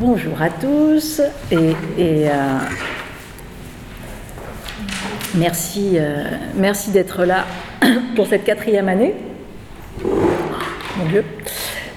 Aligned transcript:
Bonjour 0.00 0.40
à 0.40 0.48
tous 0.48 1.20
et, 1.52 1.74
euh, 1.98 2.58
merci, 5.34 5.98
euh, 5.98 6.24
merci 6.56 6.90
d'être 6.90 7.26
là 7.26 7.44
pour 8.16 8.26
cette 8.26 8.44
quatrième 8.44 8.88
année. 8.88 9.14
Mon 10.02 11.04
Dieu. 11.10 11.22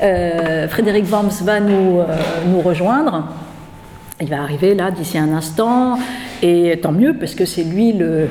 Euh, 0.02 0.68
Frédéric 0.68 1.10
Worms 1.10 1.32
va 1.44 1.62
nous, 1.62 2.02
nous 2.48 2.60
rejoindre. 2.60 3.30
Il 4.20 4.28
va 4.28 4.42
arriver 4.42 4.76
là 4.76 4.92
d'ici 4.92 5.18
un 5.18 5.32
instant, 5.32 5.98
et 6.42 6.78
tant 6.82 6.92
mieux 6.92 7.14
parce 7.14 7.36
que 7.36 7.46
c'est 7.46 7.64
lui 7.64 7.94
le, 7.94 8.28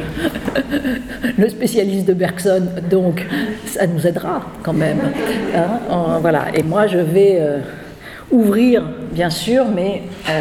le, 1.39 1.49
spécialiste 1.49 2.07
de 2.07 2.13
Bergson, 2.13 2.69
donc 2.91 3.27
ça 3.65 3.87
nous 3.87 4.07
aidera 4.07 4.43
quand 4.63 4.75
même. 4.75 5.01
Hein. 5.57 6.19
voilà. 6.21 6.49
Et 6.55 6.63
moi, 6.63 6.87
je 6.89 6.99
vais 6.99 7.41
ouvrir, 8.31 8.83
bien 9.13 9.31
sûr, 9.31 9.67
mais 9.67 10.03
euh, 10.29 10.33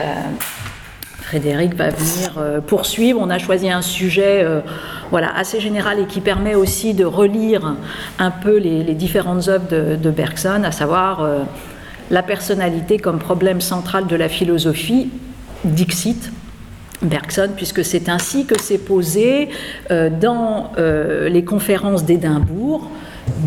Frédéric 1.22 1.76
va 1.76 1.90
venir 1.90 2.36
euh, 2.38 2.62
poursuivre. 2.62 3.20
On 3.22 3.30
a 3.30 3.38
choisi 3.38 3.70
un 3.70 3.82
sujet 3.82 4.44
euh, 4.44 4.62
voilà, 5.10 5.36
assez 5.36 5.60
général 5.60 6.00
et 6.00 6.06
qui 6.06 6.22
permet 6.22 6.56
aussi 6.56 6.94
de 6.94 7.06
relire 7.06 7.76
un 8.20 8.32
peu 8.32 8.58
les, 8.58 8.84
différentes 8.94 9.48
œuvres 9.48 9.68
de, 9.70 10.10
Bergson, 10.10 10.64
à 10.64 10.72
savoir 10.72 11.28
la 12.10 12.24
personnalité 12.24 12.98
comme 12.98 13.20
problème 13.20 13.62
central 13.62 14.08
de 14.08 14.16
la 14.16 14.30
philosophie, 14.30 15.10
Dixit. 15.64 16.32
Bergson, 17.02 17.50
puisque 17.56 17.84
c'est 17.84 18.10
ainsi 18.10 18.46
que 18.46 18.54
c'est 18.62 18.78
posé 18.78 19.50
dans 19.90 20.72
les 20.78 21.44
conférences 21.44 22.06
d'Édimbourg, 22.06 22.90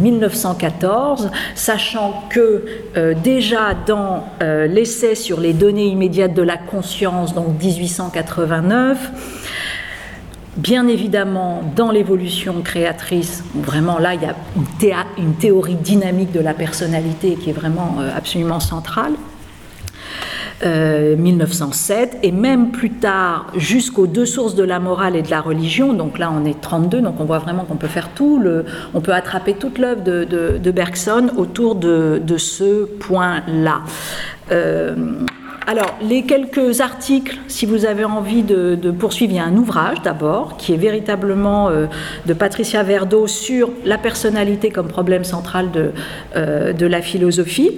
1914, 0.01 1.31
sachant 1.55 2.25
que 2.31 2.65
euh, 2.97 3.15
déjà 3.15 3.75
dans 3.75 4.25
euh, 4.43 4.67
l'essai 4.67 5.15
sur 5.15 5.41
les 5.41 5.53
données 5.53 5.87
immédiates 5.87 6.35
de 6.35 6.43
la 6.43 6.57
conscience, 6.57 7.35
donc 7.35 7.59
1889, 7.61 9.11
Bien 10.57 10.87
évidemment, 10.87 11.63
dans 11.75 11.91
l'évolution 11.91 12.63
créatrice, 12.63 13.43
vraiment 13.57 13.99
là, 13.99 14.15
il 14.15 14.23
y 14.23 14.93
a 14.93 15.05
une, 15.19 15.35
théorie 15.35 15.75
dynamique 15.75 16.31
de 16.31 16.39
la 16.39 16.55
personnalité 16.55 17.35
qui 17.35 17.51
est 17.51 17.53
vraiment 17.53 17.97
euh, 17.99 18.11
absolument 18.17 18.61
centrale. 18.61 19.15
1907, 20.65 22.15
euh, 22.15 22.19
et 22.23 22.33
même 22.33 22.71
plus 22.71 22.91
tard 22.91 23.47
jusqu'aux 23.57 24.07
deux 24.07 24.27
sources 24.27 24.55
de 24.55 24.65
la 24.65 24.81
morale 24.81 25.17
et 25.17 25.23
de 25.23 25.31
la 25.31 25.41
religion. 25.41 25.93
Donc 25.93 26.19
là, 26.19 26.33
on 26.33 26.45
est 26.45 26.61
32, 26.61 27.01
donc 27.01 27.21
on 27.21 27.25
voit 27.25 27.39
vraiment 27.39 27.65
qu'on 27.65 27.77
peut 27.77 27.89
faire 27.89 28.11
tout, 28.15 28.39
le, 28.39 28.65
on 28.95 29.01
peut 29.01 29.13
attraper 29.13 29.55
toute 29.55 29.79
l'œuvre 29.79 30.03
de, 30.03 30.71
Bergson 30.71 31.31
autour 31.37 31.75
de, 31.75 32.21
ce 32.37 32.85
point-là. 32.85 33.83
Euh, 34.51 34.95
alors, 35.67 35.97
les 36.03 36.25
quelques 36.25 36.81
articles, 36.81 37.39
si 37.49 37.65
vous 37.65 37.87
avez 37.87 38.05
envie 38.05 38.43
de, 38.43 38.91
poursuivre, 38.91 39.33
il 39.33 39.37
y 39.37 39.39
a 39.39 39.45
un 39.45 39.57
ouvrage 39.57 40.03
d'abord, 40.03 40.57
qui 40.57 40.75
est 40.75 40.79
véritablement 40.79 41.69
euh, 41.69 41.87
de 42.27 42.35
Patricia 42.35 42.83
Verdo 42.83 43.27
sur 43.27 43.71
la 43.85 43.97
personnalité 43.97 44.71
comme 44.71 44.89
problème 44.89 45.25
central 45.25 45.71
de, 45.71 45.93
de 46.35 46.87
la 46.87 47.03
philosophie. 47.03 47.71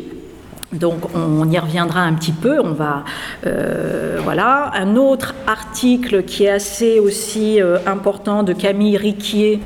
Donc 0.78 1.14
on 1.14 1.50
y 1.50 1.58
reviendra 1.58 2.02
un 2.02 2.14
petit 2.14 2.32
peu. 2.32 2.60
On 2.60 2.72
va 2.72 3.04
euh, 3.46 4.18
voilà 4.22 4.70
un 4.74 4.96
autre 4.96 5.34
article 5.46 6.24
qui 6.24 6.44
est 6.44 6.50
assez 6.50 7.00
aussi 7.00 7.60
euh, 7.60 7.78
important 7.86 8.42
de 8.42 8.52
Camille 8.52 8.96
Riquier 8.96 9.60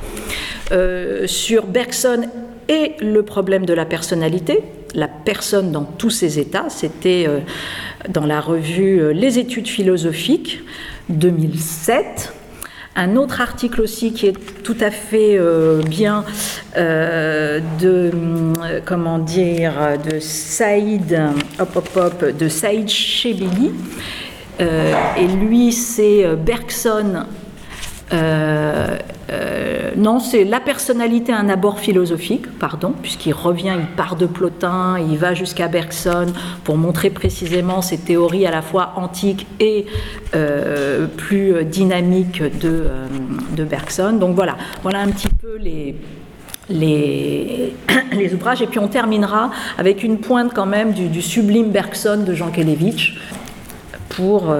euh, 0.72 1.26
sur 1.26 1.66
Bergson 1.66 2.28
et 2.68 2.94
le 3.00 3.22
problème 3.22 3.66
de 3.66 3.74
la 3.74 3.84
personnalité, 3.84 4.62
la 4.94 5.08
personne 5.08 5.72
dans 5.72 5.84
tous 5.84 6.10
ses 6.10 6.38
états. 6.38 6.68
C'était 6.68 7.26
dans 8.08 8.26
la 8.26 8.40
revue 8.40 9.12
Les 9.12 9.40
études 9.40 9.66
philosophiques 9.66 10.62
2007. 11.08 12.32
Un 12.96 13.14
autre 13.16 13.40
article 13.40 13.80
aussi 13.82 14.12
qui 14.12 14.26
est 14.26 14.62
tout 14.64 14.76
à 14.80 14.90
fait 14.90 15.38
euh, 15.38 15.80
bien 15.80 16.24
euh, 16.76 17.60
de 17.78 18.10
euh, 18.62 18.80
comment 18.84 19.18
dire 19.18 19.72
de 20.10 20.18
Saïd 20.18 21.20
hop 21.60 21.76
hop 21.76 21.88
hop 21.96 22.36
de 22.36 22.48
Saïd 22.48 22.88
Chebeli 22.88 23.72
et 24.60 25.26
lui 25.26 25.72
c'est 25.72 26.36
Bergson 26.36 27.24
euh, 28.12 29.90
non, 29.96 30.18
c'est 30.18 30.44
la 30.44 30.60
personnalité 30.60 31.32
un 31.32 31.48
abord 31.48 31.78
philosophique, 31.78 32.46
pardon, 32.58 32.92
puisqu'il 33.00 33.32
revient, 33.32 33.76
il 33.78 33.86
part 33.86 34.16
de 34.16 34.26
Plotin, 34.26 34.98
il 34.98 35.16
va 35.18 35.34
jusqu'à 35.34 35.68
Bergson 35.68 36.26
pour 36.64 36.76
montrer 36.76 37.10
précisément 37.10 37.82
ces 37.82 37.98
théories 37.98 38.46
à 38.46 38.50
la 38.50 38.62
fois 38.62 38.94
antiques 38.96 39.46
et 39.60 39.86
euh, 40.34 41.06
plus 41.06 41.64
dynamiques 41.64 42.42
de, 42.42 42.86
euh, 42.86 43.64
Bergson. 43.64 44.14
Donc 44.14 44.34
voilà, 44.34 44.56
voilà 44.82 45.00
un 45.00 45.08
petit 45.08 45.28
peu 45.28 45.56
les, 46.70 47.72
ouvrages. 48.34 48.62
Et 48.62 48.66
puis 48.66 48.78
on 48.78 48.88
terminera 48.88 49.50
avec 49.78 50.02
une 50.02 50.18
pointe 50.18 50.52
quand 50.54 50.66
même 50.66 50.92
du, 50.92 51.08
du 51.08 51.22
sublime 51.22 51.70
Bergson 51.70 52.24
de 52.26 52.34
Jean 52.34 52.50
Kelevitch 52.50 53.16
pour 54.08 54.52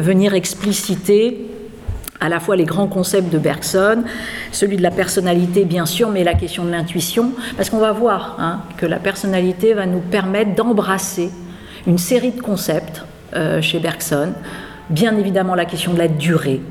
venir 0.00 0.34
expliciter 0.34 1.53
à 2.24 2.30
la 2.30 2.40
fois 2.40 2.56
les 2.56 2.64
grands 2.64 2.86
concepts 2.86 3.30
de 3.30 3.38
Bergson, 3.38 4.02
celui 4.50 4.78
de 4.78 4.82
la 4.82 4.90
personnalité 4.90 5.66
bien 5.66 5.84
sûr, 5.84 6.08
mais 6.08 6.24
la 6.24 6.32
question 6.32 6.64
de 6.64 6.70
l'intuition, 6.70 7.32
parce 7.58 7.68
qu'on 7.68 7.80
va 7.80 7.92
voir 7.92 8.36
hein, 8.38 8.62
que 8.78 8.86
la 8.86 8.98
personnalité 8.98 9.74
va 9.74 9.84
nous 9.84 10.00
permettre 10.00 10.54
d'embrasser 10.54 11.30
une 11.86 11.98
série 11.98 12.30
de 12.30 12.40
concepts 12.40 13.04
euh, 13.36 13.60
chez 13.60 13.78
Bergson, 13.78 14.32
bien 14.88 15.18
évidemment 15.18 15.54
la 15.54 15.66
question 15.66 15.92
de 15.92 15.98
la 15.98 16.08
durée, 16.08 16.62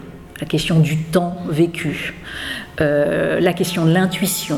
la 0.41 0.47
question 0.47 0.79
du 0.79 0.97
temps 0.97 1.37
vécu, 1.47 2.15
euh, 2.81 3.39
la 3.39 3.53
question 3.53 3.85
de 3.85 3.93
l'intuition, 3.93 4.57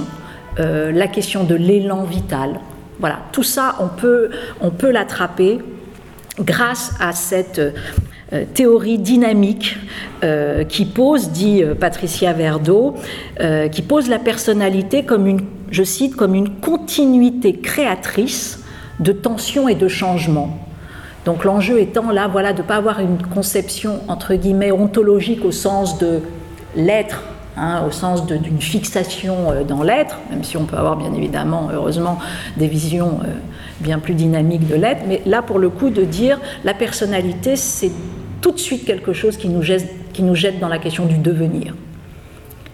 euh, 0.61 0.93
la 0.93 1.07
question 1.07 1.43
de 1.43 1.55
l'élan 1.55 2.05
vital. 2.05 2.61
Voilà, 3.01 3.19
tout 3.33 3.43
ça, 3.43 3.75
on 3.81 3.89
peut, 3.89 4.29
l'attraper 4.89 5.59
grâce 6.39 6.93
à 7.01 7.11
cette 7.11 7.61
théorie 8.53 8.97
dynamique 8.97 9.77
euh, 10.23 10.63
qui 10.63 10.85
pose, 10.85 11.29
dit 11.29 11.63
euh, 11.63 11.75
Patricia 11.75 12.33
Verdo, 12.33 12.95
qui 13.71 13.81
pose 13.81 14.09
la 14.09 14.19
personnalité 14.19 15.03
comme 15.03 15.27
une, 15.27 15.41
je 15.71 15.83
cite, 15.83 16.15
comme 16.15 16.33
une 16.33 16.49
continuité 16.49 17.53
créatrice 17.53 18.63
de 18.99 19.11
tension 19.11 19.67
et 19.67 19.75
de 19.75 19.87
changement. 19.87 20.57
Donc 21.25 21.43
l'enjeu 21.43 21.79
étant 21.79 22.11
là, 22.11 22.27
voilà, 22.27 22.53
de 22.53 22.61
ne 22.61 22.67
pas 22.67 22.75
avoir 22.75 22.99
une 22.99 23.21
conception 23.21 23.99
entre 24.07 24.35
guillemets 24.35 24.71
ontologique 24.71 25.43
au 25.43 25.51
sens 25.51 25.97
de 25.97 26.21
l'être, 26.75 27.23
hein, 27.57 27.83
au 27.87 27.91
sens 27.91 28.25
d'une 28.25 28.61
fixation 28.61 29.63
dans 29.67 29.83
l'être, 29.83 30.17
même 30.29 30.43
si 30.43 30.55
on 30.55 30.65
peut 30.65 30.77
avoir 30.77 30.97
bien 30.97 31.13
évidemment, 31.13 31.69
heureusement, 31.73 32.19
des 32.57 32.67
visions 32.67 33.19
bien 33.79 33.99
plus 33.99 34.13
dynamiques 34.13 34.67
de 34.67 34.75
l'être, 34.75 35.03
mais 35.07 35.21
là 35.25 35.41
pour 35.41 35.59
le 35.59 35.69
coup 35.69 35.89
de 35.89 36.03
dire 36.03 36.39
la 36.63 36.73
personnalité, 36.73 37.55
c'est 37.55 37.91
tout 38.41 38.51
de 38.51 38.59
suite 38.59 38.85
quelque 38.85 39.13
chose 39.13 39.37
qui 39.37 39.49
nous 39.49 39.61
jette, 39.61 39.89
qui 40.13 40.23
nous 40.23 40.35
jette 40.35 40.59
dans 40.59 40.67
la 40.67 40.77
question 40.77 41.05
du 41.05 41.17
devenir. 41.17 41.73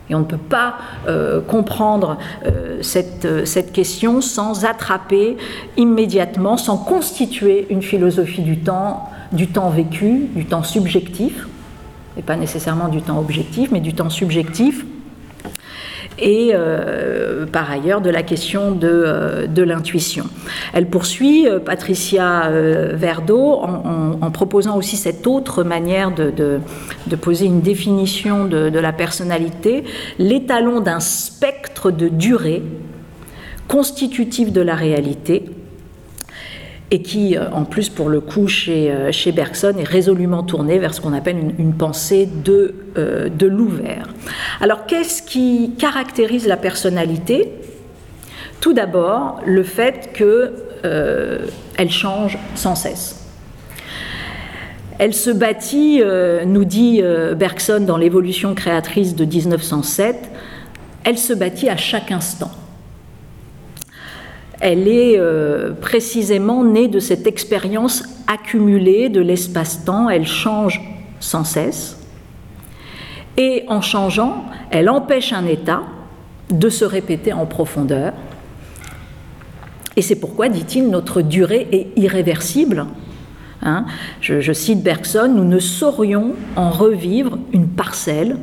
Et 0.09 0.15
on 0.15 0.19
ne 0.19 0.25
peut 0.25 0.35
pas 0.35 0.75
euh, 1.07 1.39
comprendre 1.39 2.17
euh, 2.45 2.79
cette, 2.81 3.23
euh, 3.23 3.45
cette, 3.45 3.71
question 3.71 4.19
sans 4.19 4.65
attraper 4.65 5.37
immédiatement, 5.77 6.57
sans 6.57 6.75
constituer 6.75 7.65
une 7.69 7.81
philosophie 7.81 8.41
du 8.41 8.57
temps, 8.57 9.09
du 9.31 9.47
temps 9.47 9.69
vécu, 9.69 10.27
du 10.35 10.45
temps 10.45 10.63
subjectif, 10.63 11.47
et 12.17 12.21
pas 12.21 12.35
nécessairement 12.35 12.89
du 12.89 13.01
temps 13.01 13.19
objectif, 13.19 13.71
mais 13.71 13.79
du 13.79 13.93
temps 13.93 14.09
subjectif, 14.09 14.85
et 16.21 16.51
euh, 16.53 17.45
par 17.45 17.69
ailleurs 17.69 17.99
de 17.99 18.09
la 18.09 18.23
question 18.23 18.71
de, 18.71 18.87
euh, 18.87 19.47
de 19.47 19.63
l'intuition. 19.63 20.25
Elle 20.73 20.87
poursuit, 20.87 21.47
euh, 21.47 21.59
Patricia 21.59 22.49
Verdo, 22.93 23.59
en, 23.61 24.31
proposant 24.31 24.77
aussi 24.77 24.95
cette 24.97 25.27
autre 25.27 25.63
manière 25.63 26.11
de, 26.11 26.31
de, 26.31 27.15
poser 27.15 27.45
une 27.45 27.61
définition 27.61 28.45
de, 28.45 28.69
de 28.69 28.79
la 28.79 28.93
personnalité, 28.93 29.83
l'étalon 30.19 30.79
d'un 30.79 30.99
spectre 30.99 31.91
de 31.91 32.07
durée 32.07 32.63
constitutif 33.67 34.51
de 34.51 34.61
la 34.61 34.75
réalité 34.75 35.45
et 36.91 37.01
qui, 37.01 37.37
euh, 37.37 37.49
en 37.53 37.63
plus, 37.63 37.87
pour 37.87 38.09
le 38.09 38.19
coup, 38.19 38.47
chez, 38.47 38.91
euh, 38.91 39.11
chez 39.13 39.31
Bergson, 39.31 39.73
est 39.79 39.87
résolument 39.87 40.43
tourné 40.43 40.77
vers 40.77 40.93
ce 40.93 40.99
qu'on 40.99 41.13
appelle 41.13 41.37
une, 41.57 41.73
pensée 41.73 42.27
de, 42.43 42.75
euh, 42.97 43.29
de 43.29 43.47
l'ouvert. 43.47 44.09
Alors, 44.59 44.85
qu'est-ce 44.85 45.23
qui 45.23 45.71
caractérise 45.79 46.45
la 46.47 46.57
personnalité? 46.57 47.53
Tout 48.59 48.73
d'abord, 48.73 49.41
le 49.45 49.63
fait 49.63 50.11
qu'elle 50.13 51.89
change 51.89 52.37
sans 52.55 52.75
cesse. 52.75 53.25
Elle 54.99 55.15
se 55.15 55.31
bâtit, 55.31 56.03
nous 56.45 56.63
dit 56.63 57.01
Bergson 57.35 57.79
dans 57.87 57.97
l'évolution 57.97 58.53
créatrice 58.53 59.15
de 59.15 59.25
1907, 59.25 60.15
elle 61.03 61.17
se 61.17 61.33
bâtit 61.33 61.69
à 61.69 61.77
chaque 61.77 62.11
instant. 62.11 62.51
Elle 64.61 64.87
est 64.87 65.17
euh, 65.17 65.71
précisément 65.73 66.63
née 66.63 66.87
de 66.87 66.99
cette 66.99 67.25
expérience 67.25 68.03
accumulée 68.27 69.09
de 69.09 69.19
l'espace-temps, 69.19 70.09
elle 70.09 70.27
change 70.27 70.79
sans 71.19 71.43
cesse, 71.43 71.97
et 73.37 73.63
en 73.67 73.81
changeant, 73.81 74.45
elle 74.69 74.89
empêche 74.89 75.33
un 75.33 75.47
état 75.47 75.81
de 76.51 76.69
se 76.69 76.85
répéter 76.85 77.33
en 77.33 77.45
profondeur. 77.45 78.13
Et 79.95 80.01
c'est 80.01 80.15
pourquoi, 80.15 80.47
dit-il, 80.47 80.89
notre 80.89 81.21
durée 81.21 81.67
est 81.71 81.87
irréversible. 81.97 82.85
Hein. 83.63 83.85
je, 84.21 84.41
je 84.41 84.53
cite 84.53 84.81
Bergson, 84.81 85.31
nous 85.35 85.43
ne 85.43 85.59
saurions 85.59 86.33
en 86.55 86.69
revivre 86.71 87.37
une 87.51 87.67
parcelle, 87.67 88.37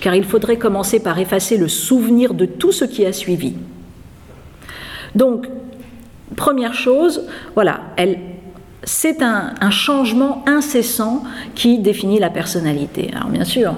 car 0.00 0.14
il 0.14 0.24
faudrait 0.24 0.58
commencer 0.58 1.00
par 1.00 1.18
effacer 1.18 1.56
le 1.56 1.68
souvenir 1.68 2.34
de 2.34 2.44
tout 2.44 2.72
ce 2.72 2.84
qui 2.84 3.06
a 3.06 3.12
suivi. 3.12 3.54
Donc, 5.14 5.46
première 6.36 6.74
chose, 6.74 7.22
voilà, 7.54 7.80
c'est 8.84 9.22
un, 9.22 9.70
changement 9.70 10.44
incessant 10.46 11.22
qui 11.54 11.78
définit 11.78 12.18
la 12.18 12.30
personnalité. 12.30 13.10
Alors 13.14 13.28
bien 13.28 13.44
sûr, 13.44 13.74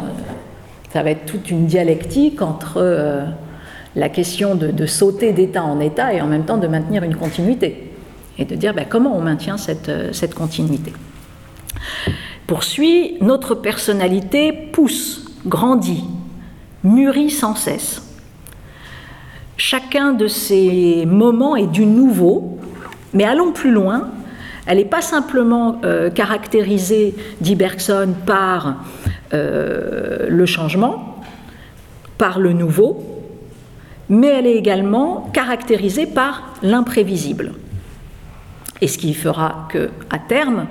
ça 0.93 1.03
va 1.03 1.11
être 1.11 1.27
toute 1.27 1.51
une 1.51 1.67
dialectique 1.67 2.43
entre 2.43 2.79
euh, 2.79 3.25
la 3.95 4.09
question 4.09 4.55
de, 4.55 4.87
sauter 4.87 5.33
d'état 5.33 5.63
en 5.63 5.81
état 5.81 6.13
et 6.13 6.21
en 6.21 6.27
même 6.27 6.45
temps 6.45 6.59
de 6.59 6.67
maintenir 6.67 7.03
une 7.03 7.17
continuité 7.17 7.93
et 8.39 8.45
de 8.45 8.55
dire 8.55 8.75
ben, 8.75 8.87
comment 8.89 9.17
on 9.17 9.21
maintient 9.21 9.57
euh, 9.89 10.13
cette 10.13 10.35
continuité. 10.35 10.93
Poursuit, 12.47 13.17
notre 13.21 13.55
personnalité 13.55 14.53
pousse, 14.53 15.25
grandit, 15.47 16.05
mûrit 16.85 17.31
sans 17.31 17.55
cesse. 17.55 18.06
Chacun 19.57 20.13
de 20.13 20.29
ces 20.29 21.07
moments 21.07 21.57
est 21.57 21.67
du 21.67 21.87
nouveau, 21.87 22.59
mais 23.15 23.25
allons 23.25 23.53
plus 23.53 23.73
loin. 23.73 24.11
Elle 24.67 24.79
n'est 24.79 24.85
pas 24.85 25.01
simplement 25.01 25.81
euh, 25.85 26.11
caractérisée, 26.11 27.15
dit 27.41 27.55
Bergson, 27.55 28.15
par 28.27 28.85
euh, 29.33 30.27
le 30.29 30.47
changement, 30.47 31.23
par 32.19 32.39
le 32.39 32.53
nouveau, 32.53 33.03
mais 34.11 34.27
elle 34.27 34.47
est 34.47 34.57
également 34.57 35.31
caractérisée 35.33 36.07
par 36.07 36.43
l'imprévisible. 36.63 37.53
Et 38.83 38.89
ce 38.89 38.99
qui 38.99 39.15
fera 39.15 39.69
que, 39.71 39.89
à 40.11 40.19
terme, 40.19 40.67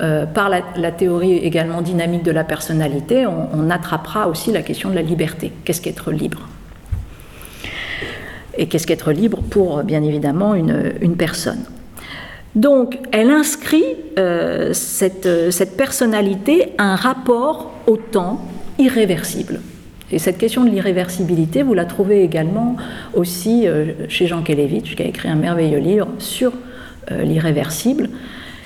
euh, 0.00 0.24
par 0.24 0.48
la, 0.48 0.90
théorie 0.90 1.36
également 1.36 1.82
dynamique 1.82 2.22
de 2.22 2.30
la 2.30 2.44
personnalité, 2.44 3.26
on, 3.26 3.50
on 3.52 3.68
attrapera 3.68 4.26
aussi 4.26 4.52
la 4.52 4.62
question 4.62 4.88
de 4.88 4.94
la 4.94 5.02
liberté. 5.02 5.52
Qu'est-ce 5.64 5.82
qu'être 5.82 6.10
libre? 6.10 6.48
Et 8.56 8.66
qu'est-ce 8.66 8.86
qu'être 8.86 9.12
libre 9.12 9.42
pour, 9.50 9.82
bien 9.82 10.02
évidemment, 10.02 10.54
une, 10.54 11.16
personne. 11.16 11.64
Donc, 12.54 12.98
elle 13.12 13.30
inscrit 13.30 13.84
euh, 14.18 14.72
cette, 14.72 15.28
cette, 15.50 15.76
personnalité 15.76 16.72
un 16.78 16.96
rapport 16.96 17.72
au 17.86 17.96
temps 17.96 18.44
irréversible. 18.78 19.60
Et 20.12 20.18
cette 20.18 20.36
question 20.36 20.64
de 20.64 20.70
l'irréversibilité, 20.70 21.62
vous 21.62 21.72
la 21.72 21.86
trouvez 21.86 22.22
également 22.22 22.76
aussi 23.14 23.66
euh, 23.66 23.92
chez 24.08 24.26
Jean 24.26 24.42
Kelevitch, 24.42 24.94
qui 24.94 25.02
a 25.02 25.06
écrit 25.06 25.28
un 25.28 25.34
merveilleux 25.36 25.78
livre 25.78 26.08
sur 26.18 26.52
euh, 27.10 27.22
l'irréversible 27.22 28.10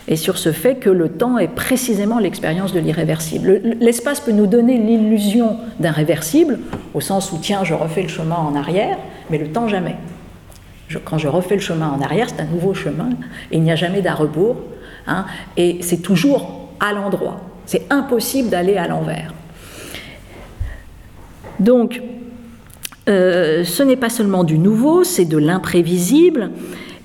et 0.08 0.16
sur 0.16 0.38
ce 0.38 0.52
fait 0.52 0.76
que 0.76 0.90
le 0.90 1.08
temps 1.08 1.38
est 1.38 1.48
précisément 1.48 2.18
l'expérience 2.18 2.72
de 2.72 2.78
l'irréversible. 2.78 3.60
L'espace 3.80 4.20
peut 4.20 4.32
nous 4.32 4.46
donner 4.46 4.78
l'illusion 4.78 5.58
d'un 5.80 5.90
réversible, 5.90 6.60
au 6.94 7.00
sens 7.00 7.32
où, 7.32 7.38
tiens, 7.40 7.64
je 7.64 7.74
refais 7.74 8.02
le 8.02 8.08
chemin 8.08 8.36
en 8.36 8.54
arrière, 8.54 8.98
mais 9.30 9.38
le 9.38 9.48
temps 9.48 9.68
jamais. 9.68 9.96
quand 11.04 11.18
je 11.18 11.26
refais 11.26 11.56
le 11.56 11.60
chemin 11.60 11.90
en 11.90 12.00
arrière, 12.00 12.28
c'est 12.28 12.40
un 12.40 12.46
nouveau 12.46 12.72
chemin, 12.72 13.10
et 13.50 13.56
il 13.56 13.62
n'y 13.62 13.72
a 13.72 13.76
jamais 13.76 14.02
d'à 14.02 14.14
rebours, 14.14 14.56
hein, 15.08 15.26
et 15.56 15.78
c'est 15.80 16.02
toujours 16.02 16.70
à 16.78 16.92
l'endroit. 16.92 17.40
C'est 17.66 17.86
impossible 17.90 18.48
d'aller 18.48 18.76
à 18.76 18.86
l'envers. 18.86 19.34
Donc, 21.58 22.00
euh, 23.08 23.64
ce 23.64 23.82
n'est 23.82 23.96
pas 23.96 24.10
seulement 24.10 24.44
du 24.44 24.58
nouveau, 24.58 25.02
c'est 25.02 25.24
de 25.24 25.38
l'imprévisible, 25.38 26.50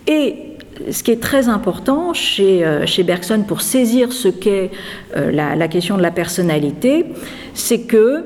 et 0.05 0.50
ce 0.89 1.03
qui 1.03 1.11
est 1.11 1.21
très 1.21 1.49
important 1.49 2.13
chez, 2.13 2.65
euh, 2.65 2.85
chez 2.85 3.03
Bergson 3.03 3.43
pour 3.47 3.61
saisir 3.61 4.11
ce 4.11 4.27
qu'est 4.27 4.71
euh, 5.15 5.31
la, 5.31 5.67
question 5.67 5.97
de 5.97 6.01
la 6.01 6.11
personnalité, 6.11 7.05
c'est 7.53 7.81
que 7.81 8.25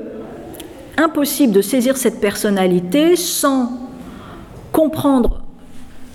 impossible 0.96 1.52
de 1.52 1.60
saisir 1.60 1.96
cette 1.96 2.20
personnalité 2.20 3.16
sans 3.16 3.70
comprendre 4.72 5.42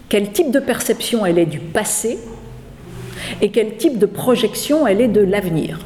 quel 0.09 0.31
type 0.31 0.51
de 0.51 0.59
perception 0.59 1.25
elle 1.25 1.37
est 1.37 1.45
du 1.45 1.59
passé 1.59 2.17
et 3.41 3.51
quel 3.51 3.77
type 3.77 3.99
de 3.99 4.05
projection 4.05 4.87
elle 4.87 5.01
est 5.01 5.07
de 5.07 5.21
l'avenir. 5.21 5.79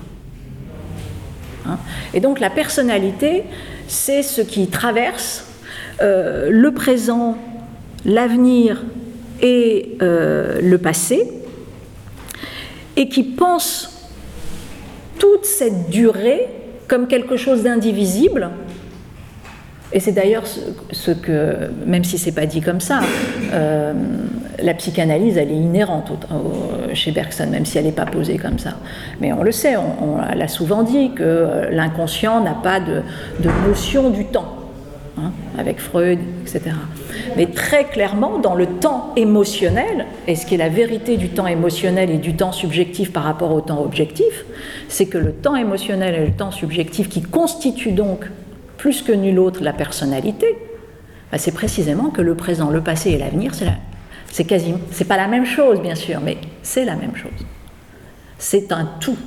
Hein 1.68 1.78
et 2.13 2.19
donc 2.19 2.40
la 2.40 2.50
personnalité, 2.50 3.44
c'est 3.88 4.24
ce 4.24 4.42
qui 4.42 4.68
traverse 4.68 5.46
euh, 6.02 6.50
le 6.50 6.74
présent, 6.74 7.38
l'avenir 8.06 8.84
et 9.41 9.97
euh, 10.01 10.59
le 10.61 10.77
passé, 10.77 11.27
et 12.95 13.09
qui 13.09 13.23
pense 13.23 14.09
toute 15.19 15.45
cette 15.45 15.89
durée 15.89 16.47
comme 16.87 17.07
quelque 17.07 17.37
chose 17.37 17.63
d'indivisible. 17.63 18.49
Et 19.93 19.99
c'est 19.99 20.11
d'ailleurs 20.11 20.43
ce, 20.45 21.11
que, 21.11 21.69
même 21.85 22.03
si 22.03 22.17
c'est 22.17 22.31
pas 22.33 22.45
dit 22.45 22.59
comme 22.59 22.81
ça, 22.81 22.99
euh, 23.53 23.93
la 24.61 24.73
psychanalyse, 24.73 25.37
elle 25.37 25.51
est 25.51 25.55
inhérente 25.55 26.11
chez 26.93 27.11
Bergson, 27.11 27.47
même 27.49 27.65
si 27.65 27.77
elle 27.77 27.85
n'est 27.85 27.91
pas 27.91 28.05
posée 28.05 28.37
comme 28.37 28.59
ça. 28.59 28.71
Mais 29.21 29.31
on 29.31 29.43
le 29.43 29.51
sait, 29.51 29.75
on, 29.77 30.17
l'a 30.17 30.47
souvent 30.47 30.83
dit 30.83 31.13
que 31.13 31.69
l'inconscient 31.71 32.41
n'a 32.41 32.55
pas 32.55 32.79
de, 32.79 33.03
notion 33.67 34.09
du 34.09 34.25
temps, 34.25 34.55
hein, 35.17 35.31
avec 35.57 35.79
Freud, 35.79 36.19
etc. 36.41 36.75
Mais 37.38 37.47
très 37.47 37.85
clairement, 37.85 38.39
dans 38.39 38.56
le 38.56 38.65
temps 38.65 39.13
émotionnel, 39.15 40.06
et 40.27 40.35
ce 40.35 40.45
qui 40.45 40.56
est 40.56 40.57
la 40.57 40.69
vérité 40.69 41.17
du 41.17 41.29
temps 41.29 41.47
émotionnel 41.47 42.09
et 42.09 42.17
du 42.17 42.35
temps 42.35 42.51
subjectif 42.51 43.12
par 43.12 43.23
rapport 43.23 43.51
au 43.51 43.62
temps 43.62 43.81
objectif, 43.81 44.45
c'est 44.88 45.07
que 45.07 45.17
le 45.17 45.33
temps 45.33 45.56
émotionnel 45.56 46.15
et 46.15 46.25
le 46.25 46.33
temps 46.33 46.51
subjectif, 46.51 47.09
qui 47.09 47.21
constituent 47.21 47.91
donc 47.91 48.25
plus 48.77 49.01
que 49.01 49.12
nul 49.12 49.39
autre 49.39 49.63
la 49.63 49.73
personnalité, 49.73 50.47
bah, 51.31 51.38
c'est 51.38 51.53
précisément 51.53 52.09
que 52.09 52.21
le 52.21 52.35
présent, 52.35 52.69
le 52.69 52.81
passé 52.81 53.11
et 53.11 53.18
l'avenir, 53.18 53.51
c'est 54.31 54.45
quasiment, 54.45 54.79
c'est 54.91 55.07
pas 55.07 55.18
la 55.18 55.27
même 55.27 55.45
chose 55.45 55.81
bien 55.81 55.95
sûr, 55.95 56.19
mais 56.21 56.38
c'est 56.61 56.85
la 56.85 56.95
même 56.95 57.15
chose. 57.15 57.45
C'est 58.38 58.71
un 58.71 58.89
tout. 59.00 59.18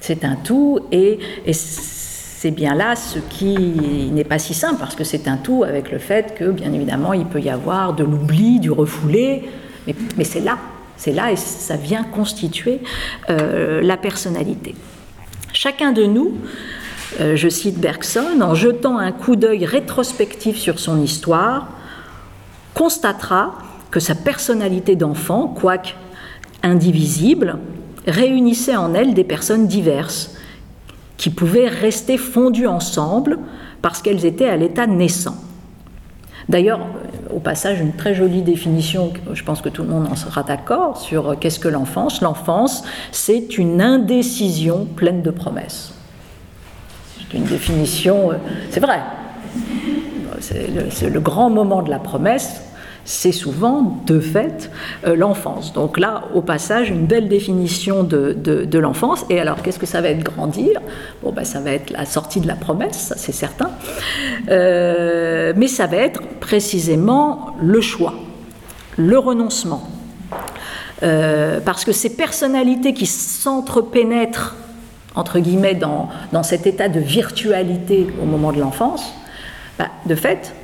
C'est 0.00 0.24
un 0.24 0.36
tout 0.36 0.80
et, 0.90 1.18
et 1.46 1.52
c'est 1.52 2.01
bien 2.50 2.74
là 2.74 2.96
ce 2.96 3.18
qui 3.18 3.56
n'est 4.12 4.24
pas 4.24 4.38
si 4.38 4.54
simple, 4.54 4.76
parce 4.78 4.94
que 4.94 5.04
c'est 5.04 5.28
un 5.28 5.36
tout 5.36 5.64
avec 5.64 5.90
le 5.90 5.98
fait 5.98 6.34
que, 6.34 6.50
bien 6.50 6.72
évidemment, 6.72 7.12
il 7.12 7.26
peut 7.26 7.40
y 7.40 7.50
avoir 7.50 7.94
de 7.94 8.04
l'oubli, 8.04 8.60
du 8.60 8.70
refoulé, 8.70 9.44
mais, 9.86 10.24
c'est 10.24 10.40
là, 10.40 10.58
c'est 10.96 11.12
là 11.12 11.32
et 11.32 11.36
ça 11.36 11.76
vient 11.76 12.04
constituer 12.04 12.80
euh, 13.30 13.80
la 13.82 13.96
personnalité. 13.96 14.74
Chacun 15.52 15.92
de 15.92 16.04
nous, 16.04 16.34
euh, 17.20 17.36
je 17.36 17.48
cite 17.48 17.78
Bergson, 17.78 18.40
en 18.40 18.54
jetant 18.54 18.98
un 18.98 19.12
coup 19.12 19.36
d'œil 19.36 19.66
rétrospectif 19.66 20.56
sur 20.56 20.78
son 20.78 21.00
histoire, 21.02 21.68
constatera 22.74 23.58
que 23.90 24.00
sa 24.00 24.14
personnalité 24.14 24.96
d'enfant, 24.96 25.48
quoique 25.48 25.90
indivisible, 26.62 27.58
réunissait 28.06 28.76
en 28.76 28.94
elle 28.94 29.14
des 29.14 29.24
personnes 29.24 29.66
diverses 29.66 30.36
qui 31.22 31.30
pouvaient 31.30 31.68
rester 31.68 32.18
fondues 32.18 32.66
ensemble 32.66 33.38
parce 33.80 34.02
qu'elles 34.02 34.26
étaient 34.26 34.48
à 34.48 34.56
l'état 34.56 34.88
naissant. 34.88 35.36
D'ailleurs, 36.48 36.80
au 37.32 37.38
passage, 37.38 37.80
une 37.80 37.92
très 37.92 38.12
jolie 38.12 38.42
définition, 38.42 39.12
je 39.32 39.44
pense 39.44 39.62
que 39.62 39.68
tout 39.68 39.82
le 39.82 39.88
monde 39.88 40.08
en 40.10 40.16
sera 40.16 40.42
d'accord, 40.42 40.96
sur 40.96 41.38
qu'est-ce 41.38 41.60
que 41.60 41.68
l'enfance. 41.68 42.22
L'enfance, 42.22 42.82
c'est 43.12 43.56
une 43.56 43.80
indécision 43.80 44.84
pleine 44.96 45.22
de 45.22 45.30
promesses. 45.30 45.94
C'est 47.18 47.38
une 47.38 47.44
définition, 47.44 48.32
euh, 48.32 48.34
c'est 48.70 48.80
vrai. 48.80 48.98
C'est 50.40 50.70
le, 50.74 51.08
le, 51.08 51.20
grand 51.20 51.50
moment 51.50 51.82
de 51.82 51.90
la 51.90 52.00
promesse, 52.00 52.64
c'est 53.04 53.32
souvent 53.32 54.00
de 54.06 54.20
fait 54.20 54.70
euh, 55.06 55.16
l'enfance. 55.16 55.72
Donc 55.72 55.98
là, 55.98 56.24
au 56.34 56.40
passage, 56.40 56.90
une 56.90 57.06
belle 57.06 57.28
définition 57.28 58.04
de, 58.04 58.78
l'enfance. 58.78 59.24
Et 59.28 59.40
alors, 59.40 59.62
qu'est-ce 59.62 59.78
que 59.78 59.86
ça 59.86 60.00
va 60.00 60.08
être 60.08 60.22
grandir? 60.22 60.80
Bon, 61.22 61.32
ben, 61.32 61.44
ça 61.44 61.60
va 61.60 61.72
être 61.72 61.90
la 61.90 62.06
sortie 62.06 62.40
de 62.40 62.46
la 62.46 62.54
promesse, 62.54 63.12
c'est 63.16 63.32
certain. 63.32 63.70
Euh, 64.48 65.52
mais 65.56 65.66
ça 65.66 65.86
va 65.86 65.98
être 65.98 66.22
précisément 66.40 67.56
le 67.60 67.80
choix, 67.80 68.14
le 68.96 69.18
renoncement. 69.18 69.88
Euh, 71.02 71.58
parce 71.64 71.84
que 71.84 71.92
ces 71.92 72.10
personnalités 72.10 72.94
qui 72.94 73.06
s'entrepénètrent, 73.06 74.54
entre 75.16 75.40
guillemets, 75.40 75.74
dans, 75.74 76.08
cet 76.42 76.66
état 76.66 76.88
de 76.88 77.00
virtualité 77.00 78.06
au 78.22 78.24
moment 78.24 78.52
de 78.52 78.60
l'enfance, 78.60 79.12
bah, 79.78 79.88
de 80.06 80.14
fait, 80.14 80.54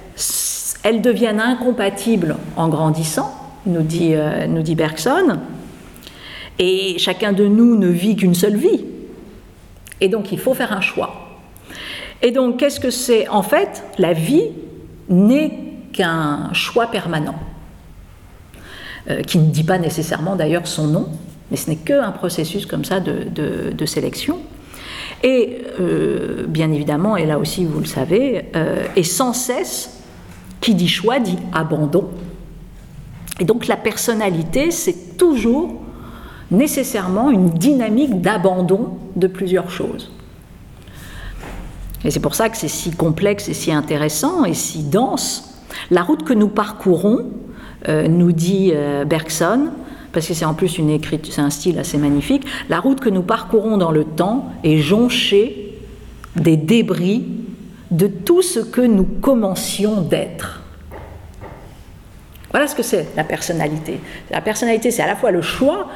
elles 0.82 1.02
deviennent 1.02 1.40
incompatibles 1.40 2.36
en 2.56 2.68
grandissant, 2.68 3.34
nous 3.66 3.82
dit, 3.82 4.14
euh, 4.14 4.46
nous 4.46 4.62
dit 4.62 4.74
Bergson, 4.74 5.38
et 6.58 6.96
chacun 6.98 7.32
de 7.32 7.46
nous 7.46 7.76
ne 7.76 7.88
vit 7.88 8.16
qu'une 8.16 8.34
seule 8.34 8.56
vie. 8.56 8.84
Et 10.00 10.08
donc 10.08 10.32
il 10.32 10.38
faut 10.38 10.54
faire 10.54 10.72
un 10.72 10.80
choix. 10.80 11.28
Et 12.22 12.30
donc 12.30 12.58
qu'est-ce 12.58 12.80
que 12.80 12.90
c'est? 12.90 13.28
En 13.28 13.42
fait, 13.42 13.84
la 13.98 14.12
vie 14.12 14.44
n'est 15.08 15.52
qu'un 15.92 16.52
choix 16.52 16.86
permanent, 16.86 17.36
euh, 19.10 19.22
qui 19.22 19.38
ne 19.38 19.50
dit 19.50 19.64
pas 19.64 19.78
nécessairement 19.78 20.36
d'ailleurs 20.36 20.66
son 20.66 20.86
nom, 20.86 21.08
mais 21.50 21.56
ce 21.56 21.70
n'est 21.70 21.76
qu'un 21.76 22.10
processus 22.12 22.66
comme 22.66 22.84
ça 22.84 23.00
de, 23.00 23.86
sélection. 23.86 24.38
Et 25.24 25.62
euh, 25.80 26.46
bien 26.46 26.70
évidemment, 26.70 27.16
et 27.16 27.26
là 27.26 27.38
aussi 27.38 27.64
vous 27.64 27.80
le 27.80 27.86
savez, 27.86 28.44
et 28.94 29.02
sans 29.02 29.32
cesse, 29.32 29.97
qui 30.60 30.74
dit 30.74 30.88
choix 30.88 31.18
dit 31.18 31.38
abandon. 31.52 32.08
Et 33.40 33.44
donc 33.44 33.66
la 33.66 33.76
personnalité, 33.76 34.70
c'est 34.70 35.16
toujours 35.16 35.74
nécessairement 36.50 37.30
une 37.30 37.50
dynamique 37.50 38.20
d'abandon 38.20 38.98
de 39.16 39.26
plusieurs 39.26 39.70
choses. 39.70 40.10
Et 42.04 42.10
c'est 42.10 42.20
pour 42.20 42.34
ça 42.34 42.48
que 42.48 42.56
c'est 42.56 42.68
si 42.68 42.90
complexe 42.92 43.48
et 43.48 43.54
si 43.54 43.72
intéressant 43.72 44.44
et 44.44 44.54
si 44.54 44.82
dense. 44.82 45.62
La 45.90 46.02
route 46.02 46.24
que 46.24 46.32
nous 46.32 46.48
parcourons, 46.48 47.26
euh, 47.88 48.08
nous 48.08 48.32
dit 48.32 48.72
Bergson, 49.06 49.68
parce 50.12 50.26
que 50.26 50.34
c'est 50.34 50.44
en 50.44 50.54
plus 50.54 50.78
une 50.78 50.98
c'est 51.24 51.40
un 51.40 51.50
style 51.50 51.78
assez 51.78 51.98
magnifique. 51.98 52.44
La 52.68 52.80
route 52.80 53.00
que 53.00 53.10
nous 53.10 53.22
parcourons 53.22 53.76
dans 53.76 53.90
le 53.90 54.04
temps 54.04 54.52
est 54.64 54.78
jonchée 54.78 55.74
des 56.36 56.56
débris 56.56 57.24
de 57.90 58.06
tout 58.06 58.42
ce 58.42 58.60
que 58.60 58.80
nous 58.80 59.04
commencions 59.04 60.02
d'être. 60.02 60.62
Voilà 62.50 62.66
ce 62.66 62.74
que 62.74 62.82
c'est 62.82 63.08
la 63.16 63.24
personnalité. 63.24 64.00
La 64.30 64.40
personnalité, 64.40 64.90
c'est 64.90 65.02
à 65.02 65.06
la 65.06 65.16
fois 65.16 65.30
le 65.30 65.42
choix, 65.42 65.88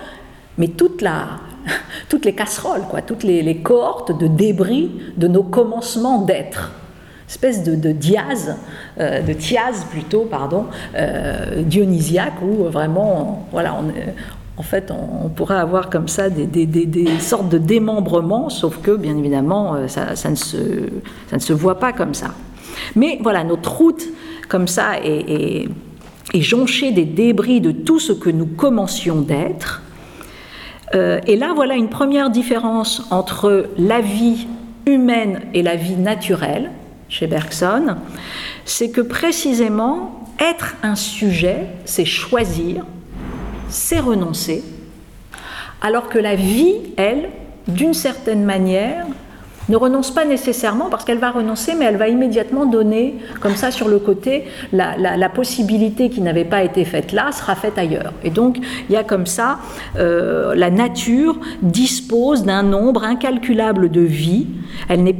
mais 0.58 0.68
toute 0.68 1.00
la, 1.00 1.40
toutes 2.08 2.24
les 2.24 2.34
casseroles, 2.34 2.82
quoi, 2.90 3.02
toutes 3.02 3.22
les, 3.22 3.56
cohortes 3.58 4.16
de 4.18 4.26
débris 4.26 4.90
de 5.16 5.28
nos 5.28 5.42
commencements 5.42 6.22
d'être 6.22 6.72
espèce 7.32 7.64
de, 7.64 7.76
de 7.76 7.92
diase, 7.92 8.56
euh, 9.00 9.22
de 9.22 9.32
thiase 9.32 9.86
plutôt, 9.90 10.26
pardon, 10.26 10.66
euh, 10.94 11.62
dionysiaque, 11.62 12.42
où 12.42 12.64
vraiment, 12.64 13.48
voilà, 13.52 13.74
on, 13.74 13.86
en 14.56 14.62
fait, 14.62 14.90
on, 14.90 15.28
pourrait 15.28 15.56
avoir 15.56 15.88
comme 15.88 16.08
ça 16.08 16.28
des, 16.28 17.20
sortes 17.20 17.48
de 17.48 17.58
démembrements, 17.58 18.50
sauf 18.50 18.78
que, 18.82 18.92
bien 18.92 19.16
évidemment, 19.16 19.74
euh, 19.74 19.88
ça, 19.88 20.30
ne 20.30 21.38
se, 21.38 21.52
voit 21.52 21.78
pas 21.78 21.92
comme 21.92 22.14
ça. 22.14 22.28
Mais 22.94 23.18
voilà, 23.22 23.44
notre 23.44 23.72
route, 23.72 24.04
comme 24.48 24.68
ça, 24.68 24.98
est, 25.02 25.68
est, 26.34 26.40
jonchée 26.40 26.92
des 26.92 27.04
débris 27.04 27.60
de 27.60 27.72
tout 27.72 27.98
ce 27.98 28.12
que 28.12 28.30
nous 28.30 28.46
commencions 28.46 29.20
d'être. 29.20 29.82
et 30.94 31.36
là, 31.36 31.52
voilà 31.54 31.74
une 31.74 31.88
première 31.88 32.30
différence 32.30 33.06
entre 33.10 33.68
la 33.78 34.00
vie 34.00 34.46
humaine 34.86 35.40
et 35.54 35.62
la 35.62 35.76
vie 35.76 35.96
naturelle 35.96 36.70
chez 37.08 37.26
Bergson, 37.26 37.96
c'est 38.64 38.90
que 38.90 39.00
précisément, 39.00 40.26
être 40.38 40.76
un 40.82 40.94
sujet, 40.94 41.66
c'est 41.84 42.06
choisir, 42.06 42.84
c'est 43.72 44.00
renoncer, 44.00 44.62
alors 45.80 46.08
que 46.08 46.18
la 46.18 46.36
vie, 46.36 46.74
elle, 46.96 47.30
d'une 47.66 47.94
certaine 47.94 48.44
manière, 48.44 49.06
ne 49.68 49.76
renonce 49.76 50.10
pas 50.10 50.24
nécessairement 50.24 50.90
parce 50.90 51.04
qu'elle 51.04 51.18
va 51.18 51.30
renoncer, 51.30 51.74
mais 51.74 51.84
elle 51.84 51.96
va 51.96 52.08
immédiatement 52.08 52.66
donner, 52.66 53.16
comme 53.40 53.54
ça 53.54 53.70
sur 53.70 53.88
le 53.88 53.98
côté, 53.98 54.44
la, 54.72 55.28
possibilité 55.28 56.10
qui 56.10 56.20
n'avait 56.20 56.44
pas 56.44 56.62
été 56.62 56.84
faite 56.84 57.12
là 57.12 57.32
sera 57.32 57.54
faite 57.54 57.78
ailleurs. 57.78 58.12
Et 58.22 58.30
donc 58.30 58.58
il 58.58 58.92
y 58.92 58.96
a 58.96 59.04
comme 59.04 59.26
ça, 59.26 59.58
euh, 59.98 60.54
la 60.54 60.70
nature 60.70 61.38
dispose 61.62 62.44
d'un 62.44 62.62
nombre 62.62 63.04
incalculable 63.04 63.90
de 63.90 64.02
vies. 64.02 64.46
Elle 64.88 65.04
n'est 65.04 65.18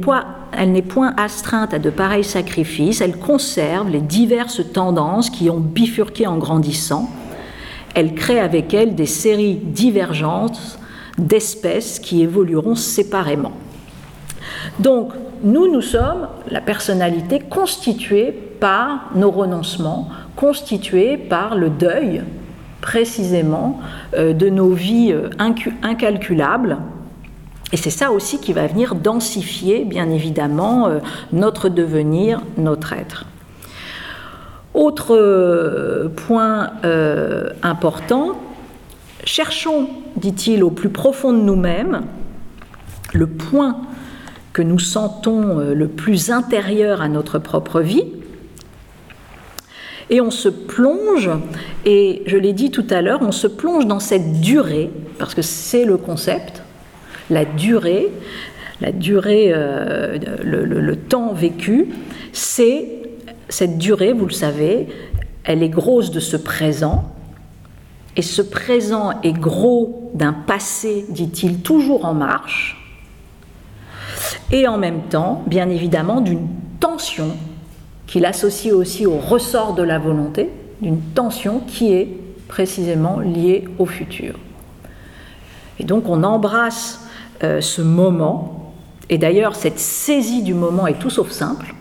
elle 0.55 0.71
n'est 0.71 0.83
point 0.83 1.13
astreinte 1.17 1.73
à 1.73 1.79
de 1.79 1.89
pareils 1.89 2.23
sacrifices, 2.23 3.01
elle 3.01 3.17
conserve 3.17 3.89
les 3.89 4.01
diverses 4.01 4.61
tendances 4.71 5.31
qui 5.31 5.49
ont 5.49 5.59
bifurqué 5.59 6.27
en 6.27 6.37
grandissant, 6.37 7.09
elle 7.93 8.15
crée 8.15 8.39
avec 8.39 8.73
elle 8.73 8.95
des 8.95 9.05
séries 9.05 9.55
divergentes 9.55 10.79
d'espèces 11.17 11.99
qui 11.99 12.21
évolueront 12.21 12.75
séparément. 12.75 13.53
Donc, 14.79 15.11
nous, 15.43 15.71
nous 15.71 15.81
sommes 15.81 16.27
la 16.49 16.61
personnalité 16.61 17.39
constituée 17.39 18.31
par 18.31 19.11
nos 19.15 19.29
renoncements, 19.29 20.09
constituée 20.35 21.17
par 21.17 21.55
le 21.55 21.69
deuil, 21.69 22.23
précisément, 22.81 23.79
euh, 24.15 24.33
de 24.33 24.49
nos 24.49 24.71
vies 24.71 25.11
euh, 25.11 25.29
incalculables. 25.83 26.77
Et 27.71 27.77
c'est 27.77 27.89
ça 27.89 28.11
aussi 28.11 28.39
qui 28.39 28.53
va 28.53 28.67
venir 28.67 28.95
densifier, 28.95 29.83
bien 29.83 30.09
évidemment, 30.09 30.87
euh, 30.87 30.99
notre 31.31 31.69
devenir, 31.69 32.41
notre 32.57 32.93
être. 32.93 33.25
Autre 34.73 36.11
point 36.15 36.71
important, 37.61 38.39
cherchons, 39.23 39.89
dit-il, 40.15 40.63
au 40.63 40.71
plus 40.71 40.89
profond 40.89 41.31
de 41.31 41.39
nous-mêmes, 41.39 42.01
le 43.13 43.27
point 43.27 43.77
que 44.53 44.61
nous 44.61 44.79
sentons 44.79 45.59
euh, 45.59 45.73
le 45.73 45.87
plus 45.87 46.29
intérieur 46.29 47.01
à 47.01 47.09
notre 47.09 47.39
propre 47.39 47.81
vie. 47.81 48.05
Et 50.09 50.21
on 50.21 50.31
se 50.31 50.49
plonge, 50.49 51.29
et 51.85 52.21
je 52.27 52.37
l'ai 52.37 52.53
dit 52.53 52.69
tout 52.69 52.85
à 52.89 53.01
l'heure, 53.01 53.21
on 53.21 53.31
se 53.31 53.47
plonge 53.47 53.87
dans 53.87 53.99
cette 53.99 54.41
durée, 54.41 54.91
parce 55.17 55.33
que 55.33 55.41
c'est 55.41 55.85
le 55.85 55.97
concept, 55.97 56.61
la 57.29 57.45
durée, 57.45 58.11
la 58.79 58.91
durée, 58.91 59.51
euh, 59.53 60.17
le, 60.43 60.95
temps 60.95 61.33
vécu, 61.33 61.87
c'est 62.31 62.99
cette 63.53 63.77
durée, 63.77 64.13
vous 64.13 64.25
le 64.25 64.33
savez, 64.33 64.87
elle 65.43 65.61
est 65.61 65.69
grosse 65.69 66.09
de 66.09 66.19
ce 66.19 66.37
présent, 66.37 67.13
et 68.15 68.23
ce 68.23 68.41
présent 68.41 69.21
est 69.21 69.33
gros 69.33 70.11
d'un 70.15 70.33
passé, 70.33 71.05
dit-il, 71.09 71.59
toujours 71.59 72.05
en 72.05 72.15
marche, 72.15 72.97
et 74.51 74.67
en 74.67 74.79
même 74.79 75.03
temps, 75.03 75.43
bien 75.45 75.69
évidemment, 75.69 76.19
d'une 76.19 76.47
tension 76.79 77.27
qu'il 78.07 78.25
associe 78.25 78.73
aussi 78.73 79.05
au 79.05 79.19
ressort 79.19 79.75
de 79.75 79.83
la 79.83 79.99
volonté, 79.99 80.49
d'une 80.81 80.99
tension 80.99 81.59
qui 81.59 81.93
est 81.93 82.09
précisément 82.47 83.19
liée 83.19 83.65
au 83.77 83.85
futur. 83.85 84.33
Et 85.77 85.83
donc 85.83 86.09
on 86.09 86.23
embrasse 86.23 87.01
euh, 87.43 87.61
ce 87.61 87.83
moment, 87.83 88.73
et 89.11 89.19
d'ailleurs 89.19 89.55
cette 89.55 89.79
saisie 89.79 90.41
du 90.41 90.55
moment 90.55 90.87
est 90.87 90.97
tout 90.97 91.11
sauf 91.11 91.29
simple. 91.29 91.75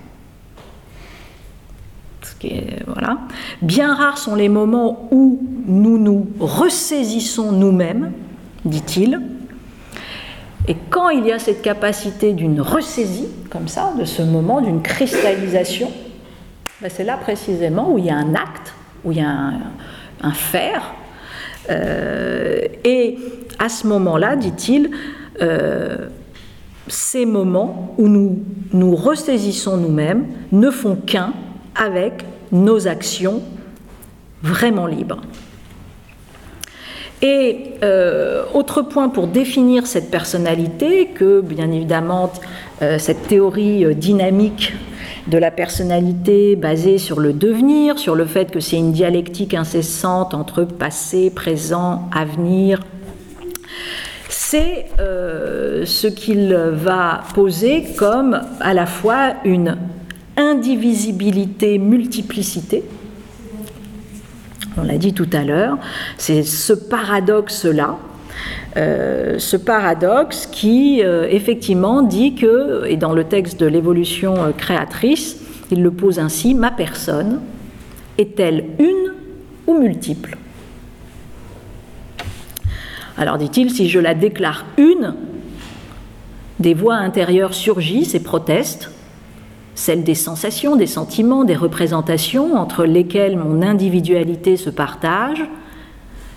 Voilà. 2.86 3.18
Bien 3.60 3.94
rares 3.94 4.18
sont 4.18 4.34
les 4.34 4.48
moments 4.48 5.08
où 5.10 5.40
nous 5.66 5.98
nous 5.98 6.26
ressaisissons 6.40 7.52
nous-mêmes, 7.52 8.12
dit-il, 8.64 9.20
et 10.68 10.76
quand 10.90 11.08
il 11.10 11.26
y 11.26 11.32
a 11.32 11.38
cette 11.38 11.62
capacité 11.62 12.32
d'une 12.32 12.60
ressaisie, 12.60 13.28
comme 13.50 13.66
ça, 13.66 13.92
de 13.98 14.04
ce 14.04 14.22
moment, 14.22 14.60
d'une 14.60 14.80
cristallisation, 14.80 15.90
ben 16.80 16.90
c'est 16.90 17.04
là 17.04 17.16
précisément 17.16 17.92
où 17.92 17.98
il 17.98 18.06
y 18.06 18.10
a 18.10 18.16
un 18.16 18.34
acte, 18.34 18.74
où 19.04 19.12
il 19.12 19.18
y 19.18 19.22
a 19.22 19.52
un, 20.22 20.32
faire. 20.32 20.94
Euh, 21.70 22.60
et 22.84 23.18
à 23.58 23.68
ce 23.68 23.88
moment-là, 23.88 24.36
dit-il, 24.36 24.90
euh, 25.40 26.08
ces 26.86 27.26
moments 27.26 27.94
où 27.98 28.06
nous 28.06 28.38
nous 28.72 28.94
ressaisissons 28.94 29.76
nous-mêmes 29.76 30.26
ne 30.52 30.70
font 30.70 30.94
qu'un 30.94 31.32
avec 31.82 32.24
nos 32.52 32.86
actions 32.86 33.42
vraiment 34.42 34.86
libres. 34.86 35.20
Et 37.22 37.74
euh, 37.84 38.42
autre 38.52 38.82
point 38.82 39.08
pour 39.08 39.28
définir 39.28 39.86
cette 39.86 40.10
personnalité, 40.10 41.06
que 41.14 41.40
bien 41.40 41.70
évidemment 41.70 42.32
euh, 42.82 42.98
cette 42.98 43.28
théorie 43.28 43.84
euh, 43.84 43.94
dynamique 43.94 44.74
de 45.28 45.38
la 45.38 45.52
personnalité 45.52 46.56
basée 46.56 46.98
sur 46.98 47.20
le 47.20 47.32
devenir, 47.32 48.00
sur 48.00 48.16
le 48.16 48.26
fait 48.26 48.50
que 48.50 48.58
c'est 48.58 48.76
une 48.76 48.90
dialectique 48.90 49.54
incessante 49.54 50.34
entre 50.34 50.64
passé, 50.64 51.30
présent, 51.30 52.10
avenir, 52.12 52.80
c'est 54.28 54.86
ce 54.98 56.06
qu'il 56.08 56.54
va 56.54 57.22
poser 57.34 57.84
comme 57.96 58.40
à 58.60 58.74
la 58.74 58.86
fois 58.86 59.34
une 59.44 59.78
indivisibilité, 60.42 61.78
multiplicité, 61.78 62.82
on 64.76 64.82
l'a 64.82 64.98
dit 64.98 65.12
tout 65.12 65.28
à 65.32 65.44
l'heure, 65.44 65.78
c'est 66.16 66.42
ce 66.42 66.72
paradoxe-là, 66.72 67.98
euh, 68.76 69.38
ce 69.38 69.56
paradoxe 69.56 70.48
qui 70.50 71.02
euh, 71.02 71.26
effectivement 71.30 72.02
dit 72.02 72.34
que, 72.34 72.86
et 72.86 72.96
dans 72.96 73.12
le 73.12 73.24
texte 73.24 73.60
de 73.60 73.66
l'évolution 73.66 74.34
euh, 74.42 74.50
créatrice, 74.56 75.36
il 75.70 75.82
le 75.82 75.90
pose 75.90 76.18
ainsi, 76.18 76.54
ma 76.54 76.70
personne 76.70 77.40
est-elle 78.16 78.64
une 78.78 79.12
ou 79.66 79.78
multiple? 79.78 80.36
Alors 83.18 83.36
dit-il, 83.36 83.70
si 83.70 83.88
je 83.88 84.00
la 84.00 84.14
déclare 84.14 84.64
une, 84.78 85.14
des 86.60 86.74
voix 86.74 86.94
intérieures 86.94 87.54
surgissent 87.54 88.14
et 88.14 88.20
protestent, 88.20 88.90
celles 89.74 90.04
des 90.04 90.14
sensations, 90.14 90.76
des 90.76 90.86
sentiments, 90.86 91.44
des 91.44 91.56
représentations 91.56 92.56
entre 92.56 92.84
lesquelles 92.84 93.36
mon 93.36 93.62
individualité 93.62 94.56
se 94.56 94.70
partage, 94.70 95.44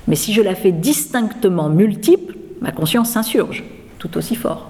mais 0.08 0.16
si 0.16 0.34
je 0.34 0.42
la 0.42 0.56
fais 0.56 0.72
distinctement 0.72 1.70
multiple, 1.70 2.36
ma 2.62 2.72
conscience 2.72 3.10
s'insurge, 3.10 3.64
tout 4.00 4.18
aussi 4.18 4.36
fort. 4.36 4.70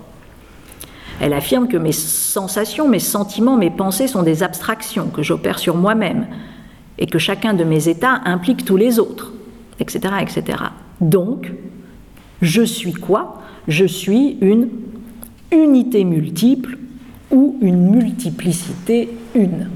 Elle 1.21 1.33
affirme 1.33 1.67
que 1.67 1.77
mes 1.77 1.91
sensations, 1.91 2.89
mes 2.89 2.99
sentiments, 2.99 3.57
mes 3.57 3.69
pensées 3.69 4.07
sont 4.07 4.23
des 4.23 4.43
abstractions 4.43 5.07
que 5.07 5.23
j'opère 5.23 5.59
sur 5.59 5.75
moi-même 5.75 6.27
et 6.97 7.07
que 7.07 7.19
chacun 7.19 7.53
de 7.53 7.63
mes 7.63 7.87
états 7.87 8.21
implique 8.25 8.65
tous 8.65 8.77
les 8.77 8.99
autres, 8.99 9.33
etc. 9.79 10.15
etc. 10.21 10.57
Donc, 11.01 11.51
je 12.41 12.61
suis 12.61 12.93
quoi? 12.93 13.41
Je 13.67 13.85
suis 13.85 14.37
une 14.41 14.69
unité 15.51 16.03
multiple 16.03 16.77
ou 17.31 17.57
une 17.61 17.89
multiplicité 17.89 19.09
une. 19.33 19.69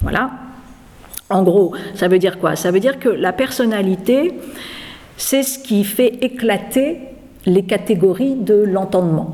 Voilà. 0.00 0.30
En 1.30 1.42
gros, 1.42 1.74
ça 1.94 2.08
veut 2.08 2.18
dire 2.18 2.38
quoi? 2.38 2.56
Ça 2.56 2.70
veut 2.70 2.80
dire 2.80 2.98
que 2.98 3.08
la 3.08 3.32
personnalité, 3.32 4.34
c'est 5.16 5.42
ce 5.42 5.58
qui 5.58 5.84
fait 5.84 6.18
éclater 6.22 6.98
les 7.46 7.62
catégories 7.62 8.34
de 8.34 8.54
l'entendement. 8.54 9.32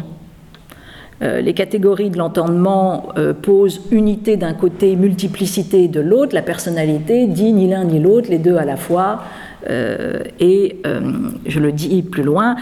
Euh, 1.20 1.40
les 1.40 1.52
catégories 1.52 2.10
de 2.10 2.18
l'entendement 2.18 3.08
euh, 3.16 3.34
posent 3.34 3.80
unité 3.90 4.36
d'un 4.36 4.54
côté, 4.54 4.94
multiplicité 4.94 5.88
de 5.88 6.00
l'autre. 6.00 6.32
La 6.34 6.42
personnalité 6.42 7.26
dit 7.26 7.52
ni 7.52 7.68
l'un 7.68 7.84
ni 7.84 7.98
l'autre, 7.98 8.30
les 8.30 8.38
deux 8.38 8.56
à 8.56 8.64
la 8.64 8.76
fois. 8.76 9.22
Euh, 9.68 10.22
et 10.38 10.80
je 11.46 11.58
le 11.58 11.72
dis 11.72 12.02
plus 12.02 12.22
loin, 12.22 12.54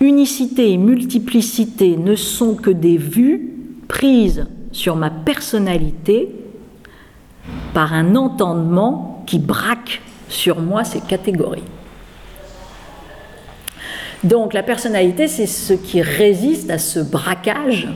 unicité 0.00 0.72
et 0.72 0.76
multiplicité 0.76 1.96
ne 1.96 2.14
sont 2.14 2.54
que 2.54 2.70
des 2.70 2.96
vues 2.96 3.52
prises 3.88 4.46
sur 4.72 4.96
ma 4.96 5.10
personnalité 5.10 6.28
par 7.74 7.92
un 7.92 8.14
entendement 8.14 9.24
qui 9.26 9.38
braque 9.38 10.00
sur 10.28 10.60
moi 10.60 10.84
ces 10.84 11.00
catégories. 11.00 11.62
Donc 14.24 14.52
la 14.52 14.62
personnalité, 14.62 15.28
c'est 15.28 15.46
ce 15.46 15.72
qui 15.72 16.02
résiste 16.02 16.70
à 16.70 16.78
ce 16.78 17.00
braquage 17.00 17.88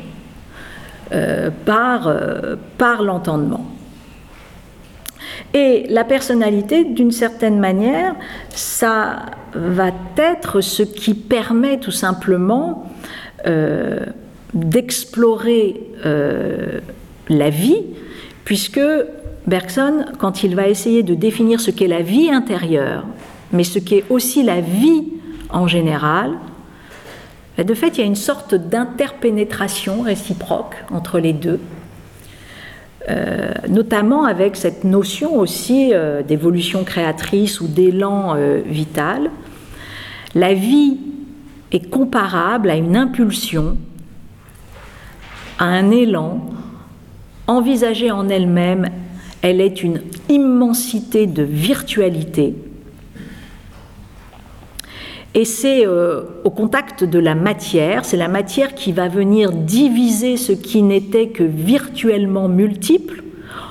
euh, 1.12 1.50
euh, 1.68 2.56
par 2.78 3.02
l'entendement. 3.02 3.66
Et 5.54 5.86
la 5.88 6.04
personnalité, 6.04 6.84
d'une 6.84 7.12
certaine 7.12 7.58
manière, 7.58 8.14
ça 8.50 9.26
va 9.54 9.90
être 10.16 10.60
ce 10.60 10.82
qui 10.82 11.14
permet 11.14 11.78
tout 11.78 11.90
simplement 11.90 12.90
euh, 13.46 14.00
d'explorer 14.54 15.80
la 17.28 17.50
vie, 17.50 17.84
puisque 18.44 18.80
Bergson, 19.46 20.04
quand 20.18 20.42
il 20.42 20.56
va 20.56 20.68
essayer 20.68 21.02
de 21.02 21.14
définir 21.14 21.60
ce 21.60 21.70
qu'est 21.70 21.86
la 21.86 22.02
vie 22.02 22.30
intérieure, 22.30 23.04
mais 23.52 23.64
ce 23.64 23.78
qu'est 23.78 24.04
aussi 24.10 24.42
la 24.42 24.60
vie 24.60 25.04
en 25.50 25.66
général, 25.66 26.32
de 27.58 27.74
fait, 27.74 27.98
il 27.98 28.00
y 28.00 28.02
a 28.02 28.06
une 28.06 28.16
sorte 28.16 28.54
d'interpénétration 28.54 30.02
réciproque 30.02 30.76
entre 30.90 31.18
les 31.18 31.32
deux, 31.32 31.60
euh, 33.08 33.52
notamment 33.68 34.24
avec 34.24 34.56
cette 34.56 34.84
notion 34.84 35.36
aussi 35.38 35.90
euh, 35.92 36.22
d'évolution 36.22 36.84
créatrice 36.84 37.60
ou 37.60 37.66
d'élan 37.66 38.34
euh, 38.36 38.60
vital. 38.64 39.30
La 40.34 40.54
vie 40.54 40.98
est 41.72 41.90
comparable 41.90 42.70
à 42.70 42.76
une 42.76 42.96
impulsion, 42.96 43.76
à 45.58 45.64
un 45.64 45.90
élan, 45.90 46.46
envisagée 47.46 48.10
en 48.10 48.28
elle-même, 48.28 48.88
elle 49.42 49.60
est 49.60 49.82
une 49.82 50.02
immensité 50.28 51.26
de 51.26 51.42
virtualité 51.42 52.54
et 55.34 55.44
c'est 55.44 55.86
euh, 55.86 56.22
au 56.44 56.50
contact 56.50 57.04
de 57.04 57.18
la 57.18 57.34
matière, 57.34 58.04
c'est 58.04 58.16
la 58.16 58.28
matière 58.28 58.74
qui 58.74 58.92
va 58.92 59.08
venir 59.08 59.52
diviser 59.52 60.36
ce 60.36 60.52
qui 60.52 60.82
n'était 60.82 61.28
que 61.28 61.42
virtuellement 61.42 62.48
multiple. 62.48 63.22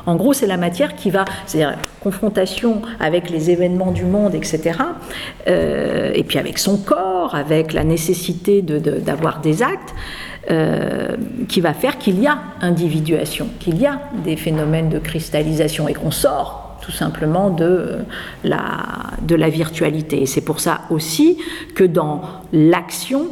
En 0.08 0.16
gros, 0.16 0.34
c'est 0.34 0.48
la 0.48 0.58
matière 0.58 0.96
qui 0.96 1.12
va, 1.12 1.26
c'est-à-dire 1.46 1.78
confrontation 2.00 2.82
avec 3.00 3.30
les 3.30 3.52
événements 3.52 3.92
du 3.92 4.06
monde, 4.06 4.34
etc. 4.34 4.80
Euh, 5.48 6.12
et 6.16 6.24
puis 6.24 6.40
avec 6.40 6.58
son 6.58 6.78
corps, 6.78 7.36
avec 7.36 7.74
la 7.74 7.84
nécessité 7.84 8.64
d'avoir 8.64 9.42
des 9.42 9.62
actes, 9.62 9.94
euh, 10.50 11.16
qui 11.48 11.62
va 11.62 11.74
faire 11.74 12.00
qu'il 12.00 12.20
y 12.20 12.26
a 12.26 12.40
individuation, 12.62 13.48
qu'il 13.60 13.80
y 13.80 13.86
a 13.86 14.02
des 14.24 14.36
phénomènes 14.36 14.90
de 14.90 14.98
cristallisation 14.98 15.88
et 15.88 15.94
qu'on 15.94 16.10
sort 16.10 16.61
tout 16.82 16.92
simplement 16.92 17.50
de 17.50 18.00
la, 18.44 19.12
de 19.22 19.36
la 19.36 19.50
virtualité. 19.50 20.22
Et 20.22 20.26
c'est 20.26 20.42
pour 20.42 20.60
ça 20.60 20.82
aussi 20.90 21.38
que 21.76 21.84
dans 21.84 22.22
l'action, 22.52 23.28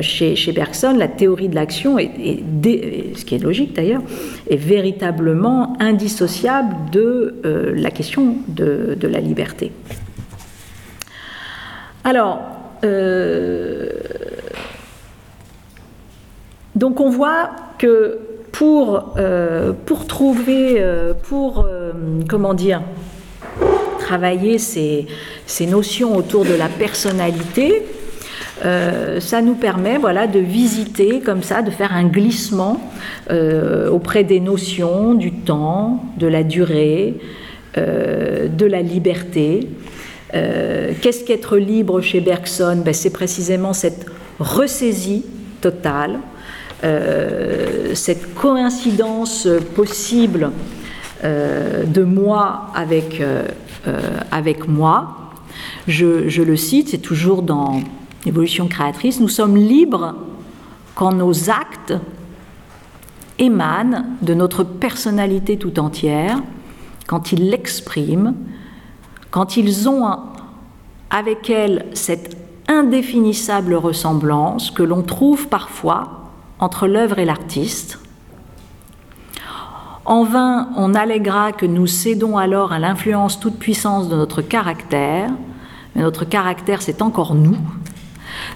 chez, 0.00 0.36
chez, 0.36 0.52
Bergson, 0.52 0.94
la 0.96 1.08
théorie 1.08 1.48
de 1.48 1.54
l'action, 1.54 1.96
ce 1.98 3.24
qui 3.24 3.34
est 3.34 3.42
logique 3.42 3.74
d'ailleurs, 3.74 4.02
est 4.48 4.56
véritablement 4.56 5.76
indissociable 5.80 6.90
de 6.90 7.36
euh, 7.44 7.72
la 7.74 7.90
question 7.90 8.36
de, 8.48 8.96
de, 8.98 9.08
la 9.08 9.20
liberté. 9.20 9.72
Alors, 12.04 12.40
euh, 12.84 13.90
donc 16.74 17.00
on 17.00 17.10
voit 17.10 17.50
que 17.78 18.18
pour, 18.60 19.14
euh, 19.16 19.72
pour 19.86 20.06
trouver, 20.06 20.74
euh, 20.80 21.14
pour, 21.14 21.64
euh, 21.64 21.92
comment 22.28 22.52
dire, 22.52 22.82
travailler 24.00 24.58
ces, 24.58 25.06
ces, 25.46 25.64
notions 25.64 26.14
autour 26.14 26.44
de 26.44 26.52
la 26.52 26.68
personnalité, 26.68 27.86
ça 28.60 29.40
nous 29.40 29.54
permet 29.54 29.96
voilà, 29.96 30.26
de 30.26 30.38
visiter 30.38 31.20
comme 31.20 31.42
ça, 31.42 31.62
de 31.62 31.70
faire 31.70 31.94
un 31.94 32.04
glissement 32.04 32.78
auprès 33.90 34.22
des 34.22 34.40
notions 34.40 35.14
du 35.14 35.32
temps, 35.32 36.04
de 36.18 36.26
la 36.26 36.42
durée, 36.42 37.14
de 37.76 38.66
la 38.66 38.82
liberté. 38.82 39.66
Qu'est-ce 40.32 41.24
qu'être 41.24 41.56
libre 41.56 42.02
chez 42.02 42.20
Bergson? 42.20 42.82
Ben, 42.84 42.92
C'est 42.92 43.14
précisément 43.14 43.72
cette 43.72 44.04
ressaisie 44.38 45.24
totale 45.62 46.20
euh, 46.82 47.94
cette 47.94 48.34
coïncidence 48.34 49.46
possible 49.74 50.50
euh, 51.24 51.84
de 51.84 52.02
moi 52.02 52.68
avec, 52.74 53.20
euh, 53.20 53.46
avec 54.30 54.66
moi. 54.66 55.32
Je, 55.86 56.28
je 56.28 56.42
le 56.42 56.56
cite, 56.56 56.88
c'est 56.88 56.98
toujours 56.98 57.42
dans 57.42 57.82
l'évolution 58.24 58.66
créatrice, 58.66 59.20
nous 59.20 59.28
sommes 59.28 59.56
libres 59.56 60.14
quand 60.94 61.12
nos 61.12 61.50
actes 61.50 61.94
émanent 63.38 64.04
de 64.22 64.34
notre 64.34 64.64
personnalité 64.64 65.58
tout 65.58 65.78
entière, 65.78 66.38
quand 67.06 67.32
ils 67.32 67.50
l'expriment, 67.50 68.34
quand 69.30 69.56
ils 69.56 69.88
ont 69.88 70.06
avec 71.10 71.50
elle 71.50 71.86
cette 71.92 72.36
indéfinissable 72.68 73.74
ressemblance 73.74 74.70
que 74.70 74.82
l'on 74.82 75.02
trouve 75.02 75.48
parfois 75.48 76.19
entre 76.60 76.86
l'œuvre 76.86 77.18
et 77.18 77.24
l'artiste. 77.24 77.98
En 80.04 80.24
vain, 80.24 80.68
on 80.76 80.94
alléguera 80.94 81.52
que 81.52 81.66
nous 81.66 81.86
cédons 81.86 82.36
alors 82.36 82.72
à 82.72 82.78
l'influence 82.78 83.40
toute 83.40 83.58
puissance 83.58 84.08
de 84.08 84.16
notre 84.16 84.42
caractère, 84.42 85.30
mais 85.94 86.02
notre 86.02 86.24
caractère, 86.24 86.82
c'est 86.82 87.02
encore 87.02 87.34
nous. 87.34 87.56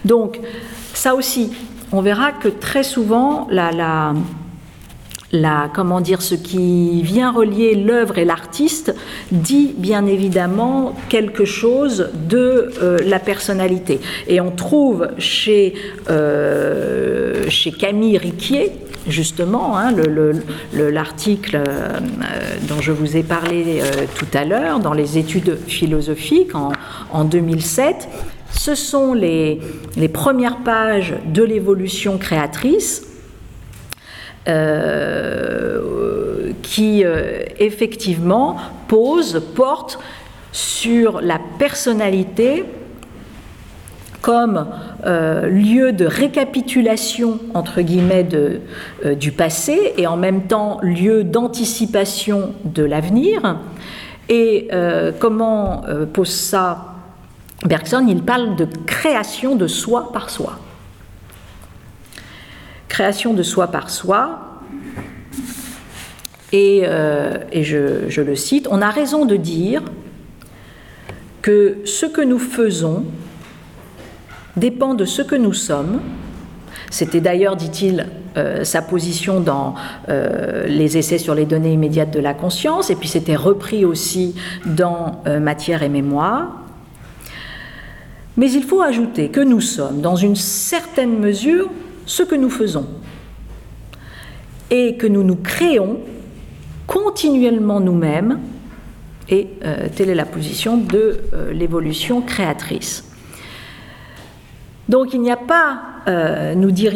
Donc, 0.04 0.40
ça 0.92 1.14
aussi, 1.14 1.52
on 1.92 2.00
verra 2.00 2.32
que 2.32 2.48
très 2.48 2.82
souvent, 2.82 3.46
la, 3.50 4.14
la, 5.34 5.68
comment 5.74 6.00
dire, 6.00 6.22
ce 6.22 6.34
qui 6.34 7.02
vient 7.02 7.30
relier 7.30 7.74
l'œuvre 7.74 8.18
et 8.18 8.24
l'artiste 8.24 8.94
dit 9.32 9.74
bien 9.76 10.06
évidemment 10.06 10.94
quelque 11.08 11.44
chose 11.44 12.10
de 12.14 12.70
euh, 12.80 12.98
la 13.04 13.18
personnalité. 13.18 14.00
Et 14.28 14.40
on 14.40 14.52
trouve 14.52 15.08
chez, 15.18 15.74
euh, 16.08 17.44
chez 17.48 17.72
Camille 17.72 18.16
Riquier, 18.16 18.72
justement, 19.08 19.76
hein, 19.76 19.92
l'article 20.72 21.56
euh, 21.56 21.98
dont 22.68 22.80
je 22.80 22.92
vous 22.92 23.16
ai 23.16 23.22
parlé 23.22 23.80
tout 24.14 24.28
à 24.32 24.44
l'heure 24.44 24.78
dans 24.78 24.94
les 24.94 25.18
études 25.18 25.58
philosophiques 25.66 26.54
en, 26.54 26.70
en 27.12 27.24
2007, 27.24 28.08
ce 28.52 28.76
sont 28.76 29.14
les, 29.14 29.60
les 29.96 30.08
premières 30.08 30.58
pages 30.58 31.14
de 31.26 31.42
l'évolution 31.42 32.18
créatrice 32.18 33.02
euh, 34.48 35.80
qui 36.62 37.04
effectivement 37.58 38.56
pose, 38.88 39.42
porte 39.54 39.98
sur 40.52 41.20
la 41.20 41.38
personnalité 41.58 42.64
comme 44.24 44.66
euh, 45.04 45.48
lieu 45.50 45.92
de 45.92 46.06
récapitulation, 46.06 47.40
entre 47.52 47.82
guillemets, 47.82 48.26
euh, 48.32 49.14
du 49.14 49.32
passé 49.32 49.92
et 49.98 50.06
en 50.06 50.16
même 50.16 50.44
temps 50.44 50.78
lieu 50.80 51.24
d'anticipation 51.24 52.54
de 52.64 52.84
l'avenir. 52.84 53.58
Et 54.30 54.68
euh, 54.72 55.12
comment 55.18 55.82
pose 56.14 56.30
ça 56.30 56.94
Bergson? 57.66 58.06
Il 58.08 58.22
parle 58.22 58.56
de 58.56 58.66
création 58.86 59.56
de 59.56 59.66
soi 59.66 60.10
par 60.10 60.30
soi. 60.30 60.58
Création 62.94 63.34
de 63.34 63.42
soi 63.42 63.66
par 63.66 63.90
soi. 63.90 64.60
Et, 66.52 66.84
et 67.50 67.64
je, 67.64 68.20
le 68.20 68.36
cite, 68.36 68.68
on 68.70 68.80
a 68.80 68.90
raison 68.90 69.24
de 69.24 69.34
dire 69.34 69.82
que 71.42 71.78
ce 71.84 72.06
que 72.06 72.20
nous 72.20 72.38
faisons 72.38 73.04
dépend 74.56 74.94
de 74.94 75.04
ce 75.04 75.22
que 75.22 75.34
nous 75.34 75.52
sommes. 75.52 76.00
C'était 76.90 77.20
d'ailleurs, 77.20 77.56
dit-il, 77.56 78.06
euh, 78.36 78.64
sa 78.64 78.82
position 78.82 79.38
dans 79.38 79.74
euh, 80.08 80.66
les 80.66 80.96
essais 80.96 81.18
sur 81.18 81.36
les 81.36 81.44
données 81.44 81.72
immédiates 81.72 82.12
de 82.12 82.18
la 82.18 82.34
conscience, 82.34 82.90
et 82.90 82.96
puis 82.96 83.08
c'était 83.08 83.36
repris 83.36 83.84
aussi 83.84 84.34
dans 84.66 85.22
euh, 85.26 85.38
Matière 85.38 85.82
et 85.82 85.88
mémoire. 85.88 86.62
Mais 88.36 88.50
il 88.50 88.64
faut 88.64 88.82
ajouter 88.82 89.28
que 89.28 89.40
nous 89.40 89.60
sommes, 89.60 90.00
dans 90.00 90.16
une 90.16 90.34
certaine 90.34 91.18
mesure, 91.18 91.70
ce 92.06 92.22
que 92.22 92.34
nous 92.34 92.50
faisons, 92.50 92.86
et 94.70 94.96
que 94.96 95.06
nous 95.06 95.22
nous 95.22 95.36
créons 95.36 96.00
continuellement 96.86 97.80
nous-mêmes, 97.80 98.40
et 99.30 99.48
telle 99.96 100.10
est 100.10 100.14
la 100.14 100.26
position 100.26 100.76
de 100.76 101.20
l'évolution 101.52 102.20
créatrice. 102.20 103.04
Donc 104.88 105.14
il 105.14 105.22
n'y 105.22 105.30
a 105.30 105.36
pas, 105.36 105.80
euh, 106.08 106.54
nous 106.54 106.70
dit 106.70 106.88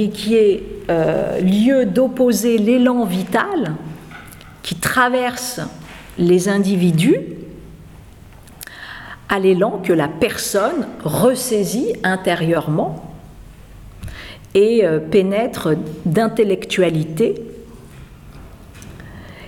euh, 0.90 1.40
lieu 1.40 1.86
d'opposer 1.86 2.58
l'élan 2.58 3.04
vital 3.04 3.74
qui 4.62 4.74
traverse 4.74 5.60
les 6.18 6.48
individus 6.48 7.20
à 9.28 9.38
l'élan 9.38 9.80
que 9.82 9.92
la 9.92 10.08
personne 10.08 10.86
ressaisit 11.02 11.94
intérieurement 12.02 13.07
et 14.58 14.84
euh, 14.84 14.98
pénètre 14.98 15.68
d'intellectualité. 16.04 17.34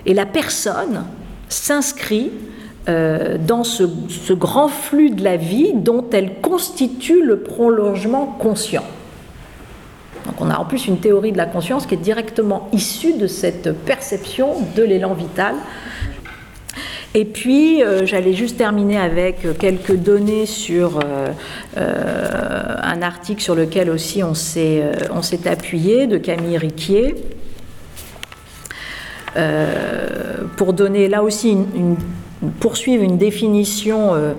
Et 0.05 0.13
la 0.13 0.25
personne 0.25 1.03
s'inscrit 1.49 2.31
euh, 2.87 3.37
dans 3.37 3.65
ce, 3.65 3.83
grand 4.31 4.69
flux 4.69 5.09
de 5.09 5.21
la 5.21 5.35
vie 5.35 5.73
dont 5.73 6.05
elle 6.13 6.35
constitue 6.41 7.23
le 7.23 7.41
prolongement 7.41 8.25
conscient. 8.25 8.85
Donc 10.25 10.35
on 10.39 10.49
a 10.49 10.57
en 10.57 10.63
plus 10.63 10.87
une 10.87 10.99
théorie 10.99 11.33
de 11.33 11.37
la 11.37 11.45
conscience 11.45 11.85
qui 11.85 11.95
est 11.95 11.97
directement 11.97 12.69
issue 12.71 13.13
de 13.13 13.27
cette 13.27 13.73
perception 13.83 14.53
de 14.77 14.83
l'élan 14.83 15.13
vital. 15.13 15.55
Et 17.13 17.25
puis, 17.25 17.83
euh, 17.83 18.05
j'allais 18.05 18.33
juste 18.33 18.57
terminer 18.57 18.97
avec 18.97 19.57
quelques 19.57 19.95
données 19.95 20.45
sur 20.45 20.99
euh, 20.99 21.33
un 21.75 23.01
article 23.01 23.41
sur 23.41 23.55
lequel 23.55 23.89
aussi 23.89 24.23
on 24.23 24.33
s'est 24.33 24.83
appuyé 25.45 26.07
de 26.07 26.17
Camille 26.17 26.57
Riquier. 26.57 27.15
pour 30.57 30.73
donner 30.73 31.07
là 31.07 31.23
aussi 31.23 31.51
une 31.51 31.95
poursuivre 32.59 33.03
une 33.03 33.17
définition 33.17 34.13
euh, 34.13 34.33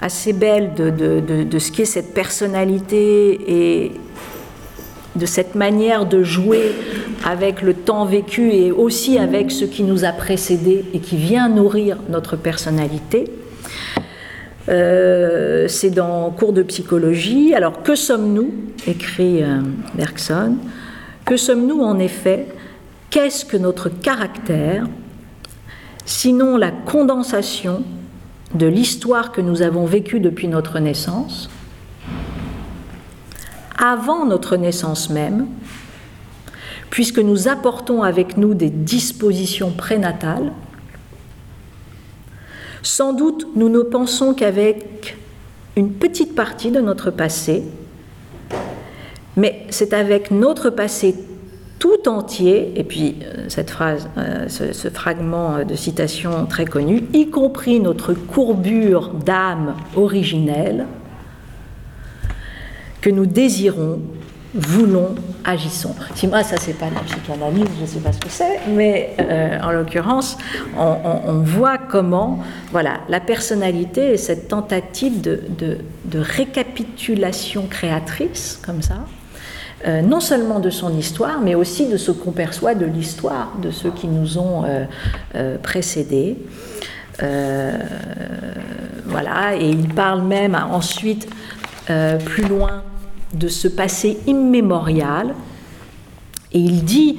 assez 0.00 0.32
belle 0.32 0.74
de, 0.74 0.90
de, 0.90 1.58
ce 1.58 1.70
qu'est 1.70 1.84
cette 1.84 2.12
personnalité 2.12 3.40
et 3.46 3.92
de 5.16 5.26
cette 5.26 5.54
manière 5.54 6.06
de 6.06 6.22
jouer 6.22 6.72
avec 7.24 7.62
le 7.62 7.74
temps 7.74 8.04
vécu 8.04 8.52
et 8.52 8.72
aussi 8.72 9.18
avec 9.18 9.50
ce 9.50 9.64
qui 9.64 9.82
nous 9.82 10.04
a 10.04 10.12
précédé 10.12 10.84
et 10.94 10.98
qui 11.00 11.16
vient 11.16 11.48
nourrir 11.48 11.98
notre 12.08 12.36
personnalité. 12.36 13.24
Euh, 14.68 15.66
c'est 15.68 15.90
dans 15.90 16.30
cours 16.30 16.52
de 16.52 16.62
psychologie. 16.62 17.54
Alors, 17.54 17.82
que 17.82 17.94
sommes-nous 17.94 18.52
écrit 18.86 19.42
euh, 19.42 19.60
Bergson? 19.94 20.56
Que 21.24 21.36
sommes-nous 21.36 21.80
en 21.80 21.98
effet? 21.98 22.46
Qu'est-ce 23.10 23.44
que 23.44 23.56
notre 23.56 23.88
caractère 23.88 24.86
sinon 26.04 26.56
la 26.56 26.70
condensation 26.70 27.82
de 28.54 28.66
l'histoire 28.66 29.32
que 29.32 29.40
nous 29.40 29.62
avons 29.62 29.86
vécue 29.86 30.20
depuis 30.20 30.48
notre 30.48 30.78
naissance, 30.78 31.48
avant 33.82 34.24
notre 34.24 34.56
naissance 34.56 35.10
même, 35.10 35.48
puisque 36.88 37.18
nous 37.18 37.48
apportons 37.48 38.02
avec 38.02 38.36
nous 38.36 38.54
des 38.54 38.70
dispositions 38.70 39.72
prénatales, 39.72 40.52
sans 42.82 43.12
doute 43.12 43.48
nous 43.56 43.68
ne 43.68 43.80
pensons 43.80 44.34
qu'avec 44.34 45.16
une 45.76 45.92
petite 45.92 46.34
partie 46.34 46.70
de 46.70 46.80
notre 46.80 47.10
passé, 47.10 47.64
mais 49.36 49.66
c'est 49.70 49.92
avec 49.92 50.30
notre 50.30 50.70
passé 50.70 51.16
tout 51.78 52.08
entier, 52.08 52.72
et 52.76 52.84
puis 52.84 53.16
euh, 53.24 53.46
cette 53.48 53.70
phrase, 53.70 54.08
euh, 54.16 54.48
ce, 54.48 54.88
fragment 54.88 55.64
de 55.64 55.74
citation 55.74 56.46
très 56.46 56.66
connu, 56.66 57.02
y 57.12 57.28
compris 57.30 57.80
notre 57.80 58.14
courbure 58.14 59.08
d'âme 59.08 59.74
originelle, 59.96 60.86
que 63.02 63.10
nous 63.10 63.26
désirons, 63.26 64.00
voulons, 64.54 65.14
agissons. 65.44 65.94
Si 66.14 66.26
moi, 66.26 66.42
ça, 66.42 66.56
c'est 66.58 66.78
pas 66.78 66.88
la 66.94 67.00
psychanalyse, 67.00 67.66
je 67.76 67.82
ne 67.82 67.86
sais 67.86 68.00
pas 68.00 68.12
ce 68.12 68.20
que 68.20 68.28
c'est, 68.28 68.60
mais 68.68 69.16
euh, 69.20 69.58
en 69.60 69.72
l'occurrence, 69.72 70.38
on, 70.78 71.40
voit 71.42 71.78
comment, 71.78 72.38
voilà, 72.70 73.00
la 73.08 73.20
personnalité 73.20 74.12
et 74.12 74.16
cette 74.16 74.48
tentative 74.48 75.20
de, 75.20 75.42
de 75.58 76.18
récapitulation 76.18 77.66
créatrice, 77.66 78.60
comme 78.64 78.82
ça, 78.82 79.04
euh, 79.86 80.00
non 80.00 80.20
seulement 80.20 80.60
de 80.60 80.70
son 80.70 80.96
histoire, 80.96 81.40
mais 81.40 81.56
aussi 81.56 81.88
de 81.88 81.96
ce 81.96 82.12
qu'on 82.12 82.30
perçoit 82.30 82.74
de 82.74 82.86
l'histoire 82.86 83.52
de 83.60 83.72
ceux 83.72 83.90
qui 83.90 84.06
nous 84.06 84.38
ont 84.38 84.64
euh, 85.34 85.58
précédés. 85.58 86.36
voilà, 89.06 89.56
et 89.58 89.68
il 89.68 89.88
parle 89.88 90.22
même 90.22 90.54
ensuite 90.54 91.28
plus 92.24 92.46
loin 92.46 92.84
de 93.32 93.48
ce 93.48 93.68
passé 93.68 94.18
immémorial, 94.26 95.34
et 96.52 96.58
il 96.58 96.84
dit 96.84 97.18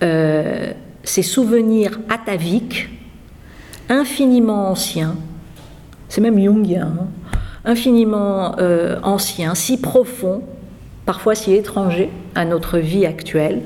ces 0.00 1.22
souvenirs 1.22 2.00
ataviques, 2.08 2.88
infiniment 3.88 4.68
anciens, 4.70 5.14
c'est 6.08 6.20
même 6.20 6.42
jungien, 6.42 6.92
hein, 6.98 7.06
infiniment 7.64 8.56
anciens, 9.04 9.54
si 9.54 9.80
profonds, 9.80 10.42
parfois 11.06 11.36
si 11.36 11.52
étranger 11.52 12.10
à 12.34 12.44
notre 12.44 12.78
vie 12.78 13.06
actuelle, 13.06 13.62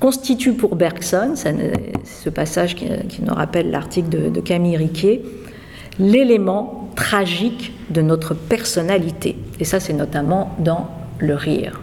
constitue 0.00 0.52
pour 0.52 0.76
Bergson, 0.76 1.34
ce 1.36 2.30
passage 2.30 2.74
qui, 2.76 2.86
nous 3.22 3.34
rappelle 3.34 3.70
l'article 3.70 4.30
de, 4.30 4.40
Camille 4.40 4.76
Riquet, 4.76 5.22
l'élément 5.98 6.87
tragique 6.98 7.72
de 7.90 8.02
notre 8.02 8.34
personnalité. 8.34 9.38
Et 9.60 9.64
ça, 9.64 9.78
c'est 9.78 9.92
notamment 9.92 10.56
dans 10.58 10.90
le 11.20 11.36
rire. 11.36 11.80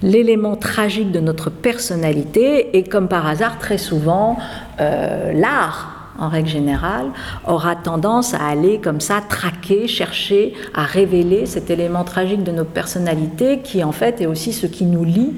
L'élément 0.00 0.54
tragique 0.54 1.10
de 1.10 1.18
notre 1.18 1.50
personnalité, 1.50 2.78
et 2.78 2.84
comme 2.84 3.08
par 3.08 3.26
hasard, 3.26 3.58
très 3.58 3.78
souvent, 3.78 4.38
euh, 4.80 5.32
l'art 5.32 6.12
en 6.20 6.28
règle 6.28 6.48
générale, 6.48 7.06
aura 7.48 7.74
tendance 7.74 8.32
à 8.32 8.46
aller 8.46 8.78
comme 8.78 9.00
ça, 9.00 9.20
traquer, 9.28 9.88
chercher 9.88 10.54
à 10.72 10.84
révéler 10.84 11.44
cet 11.46 11.68
élément 11.68 12.04
tragique 12.04 12.44
de 12.44 12.52
notre 12.52 12.70
personnalité 12.70 13.58
qui 13.58 13.82
en 13.82 13.92
fait 13.92 14.20
est 14.20 14.26
aussi 14.26 14.52
ce 14.52 14.66
qui 14.66 14.84
nous 14.84 15.04
lie 15.04 15.32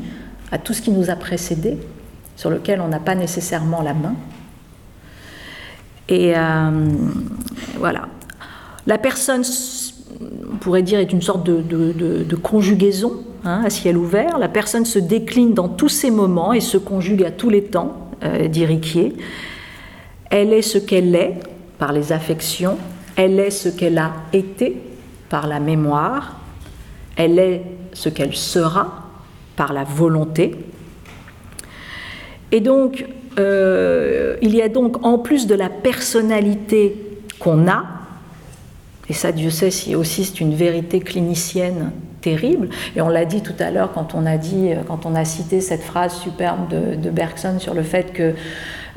à 0.50 0.58
tout 0.58 0.74
ce 0.74 0.82
qui 0.82 0.90
nous 0.90 1.08
a 1.08 1.16
précédé, 1.16 1.78
sur 2.36 2.50
lequel 2.50 2.82
on 2.82 2.88
n'a 2.88 3.00
pas 3.00 3.14
nécessairement 3.14 3.80
la 3.80 3.94
main. 3.94 4.14
Et 6.10 6.36
euh, 6.36 6.88
voilà. 7.78 8.08
La 8.86 8.98
personne, 8.98 9.42
on 10.52 10.56
pourrait 10.56 10.82
dire, 10.82 10.98
est 10.98 11.12
une 11.12 11.22
sorte 11.22 11.44
de, 11.44 12.36
conjugaison 12.36 13.22
hein, 13.44 13.62
à 13.64 13.70
ciel 13.70 13.96
ouvert. 13.96 14.38
La 14.38 14.48
personne 14.48 14.84
se 14.84 14.98
décline 14.98 15.54
dans 15.54 15.68
tous 15.68 15.88
ses 15.88 16.10
moments 16.10 16.52
et 16.52 16.60
se 16.60 16.78
conjugue 16.78 17.24
à 17.24 17.30
tous 17.30 17.50
les 17.50 17.64
temps, 17.64 18.10
euh, 18.24 18.48
dit 18.48 18.66
Riquier. 18.66 19.14
Elle 20.30 20.52
est 20.52 20.62
ce 20.62 20.78
qu'elle 20.78 21.14
est 21.14 21.38
par 21.78 21.92
les 21.92 22.12
affections, 22.12 22.78
elle 23.16 23.38
est 23.38 23.50
ce 23.50 23.68
qu'elle 23.68 23.98
a 23.98 24.12
été 24.32 24.76
par 25.28 25.46
la 25.46 25.60
mémoire, 25.60 26.36
elle 27.16 27.38
est 27.38 27.62
ce 27.92 28.08
qu'elle 28.08 28.34
sera 28.34 29.10
par 29.56 29.72
la 29.72 29.84
volonté. 29.84 30.56
Et 32.50 32.60
donc, 32.60 33.06
euh, 33.38 34.36
il 34.42 34.54
y 34.54 34.62
a 34.62 34.68
donc, 34.68 35.04
en 35.04 35.18
plus 35.18 35.46
de 35.46 35.54
la 35.54 35.68
personnalité 35.68 36.96
qu'on 37.38 37.68
a, 37.68 37.84
et 39.12 39.14
ça, 39.14 39.30
Dieu 39.30 39.50
sait 39.50 39.70
si 39.70 39.94
aussi 39.94 40.24
c'est 40.24 40.40
une 40.40 40.54
vérité 40.54 40.98
clinicienne 40.98 41.90
terrible. 42.22 42.70
Et 42.96 43.02
on 43.02 43.10
l'a 43.10 43.26
dit 43.26 43.42
tout 43.42 43.52
à 43.58 43.70
l'heure 43.70 43.92
quand 43.92 44.14
on 44.14 44.24
a 44.24 44.38
dit, 44.38 44.70
quand 44.88 45.04
on 45.04 45.14
a 45.14 45.26
cité 45.26 45.60
cette 45.60 45.82
phrase 45.82 46.14
superbe 46.14 46.70
de, 46.70 47.10
Bergson 47.10 47.58
sur 47.58 47.74
le 47.74 47.82
fait 47.82 48.14
que, 48.14 48.32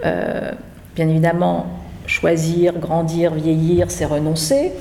euh, 0.05 0.51
bien 0.95 1.09
évidemment, 1.09 1.65
choisir, 2.07 2.79
grandir, 2.79 3.33
vieillir, 3.33 3.91
c'est 3.91 4.05
renoncer 4.05 4.71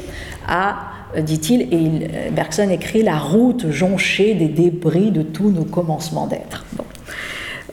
à, 0.46 0.76
dit-il, 1.18 1.62
et 1.62 2.30
Bergson 2.30 2.70
écrit 2.70 3.02
la 3.02 3.18
route 3.18 3.72
jonchée 3.72 4.34
des 4.34 4.46
débris 4.46 5.10
de 5.10 5.22
tous 5.22 5.50
nos 5.50 5.64
commencements 5.64 6.28
d'être. 6.28 6.64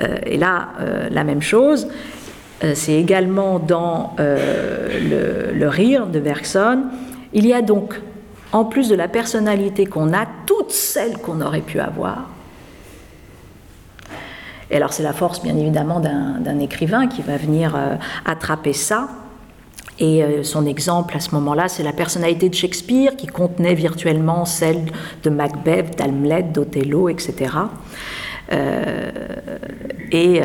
Euh, 0.02 0.18
et 0.26 0.38
là, 0.40 0.70
euh, 0.80 1.10
la 1.12 1.24
même 1.24 1.44
chose. 1.44 1.90
C'est 2.76 2.94
également 2.94 3.58
dans 3.58 4.16
le, 4.20 5.68
rire 5.68 6.06
de 6.06 6.20
Bergson. 6.20 6.84
Il 7.34 7.46
y 7.46 7.54
a 7.54 7.62
donc 7.62 8.00
en 8.52 8.66
plus 8.66 8.90
de 8.90 8.96
la 8.96 9.08
personnalité 9.08 9.86
qu'on 9.86 10.14
a, 10.14 10.26
toutes 10.46 10.72
celles 10.72 11.18
qu'on 11.18 11.42
aurait 11.42 11.62
pu 11.62 11.80
avoir. 11.80 12.30
Et 14.70 14.78
alors 14.78 14.94
c'est 14.94 15.04
la 15.04 15.14
force 15.14 15.42
bien 15.42 15.58
évidemment 15.58 16.00
d'un 16.00 16.60
écrivain 16.60 17.08
qui 17.08 17.22
va 17.22 17.38
venir 17.38 17.76
euh, 17.76 17.96
attraper 18.26 18.74
ça. 18.74 19.10
Et 20.00 20.24
euh, 20.24 20.44
son 20.44 20.66
exemple 20.66 21.16
à 21.16 21.20
ce 21.20 21.36
moment-là, 21.36 21.68
c'est 21.68 21.84
la 21.84 21.94
personnalité 21.94 22.50
de 22.50 22.56
Shakespeare 22.56 23.16
qui 23.18 23.28
contenait 23.28 23.76
virtuellement 23.76 24.46
celle 24.46 24.86
de 25.24 25.30
Macbeth, 25.30 25.98
d'Hamlet, 25.98 26.44
d'Othello, 26.44 27.10
etc. 27.10 27.54
Euh, 28.52 29.12
et, 30.12 30.42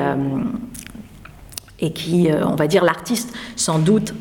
et 1.81 1.93
qui, 1.93 2.29
on 2.45 2.55
va 2.55 2.67
dire, 2.69 2.85
l'artiste 2.85 3.33
sans 3.57 3.79
doute 3.79 4.15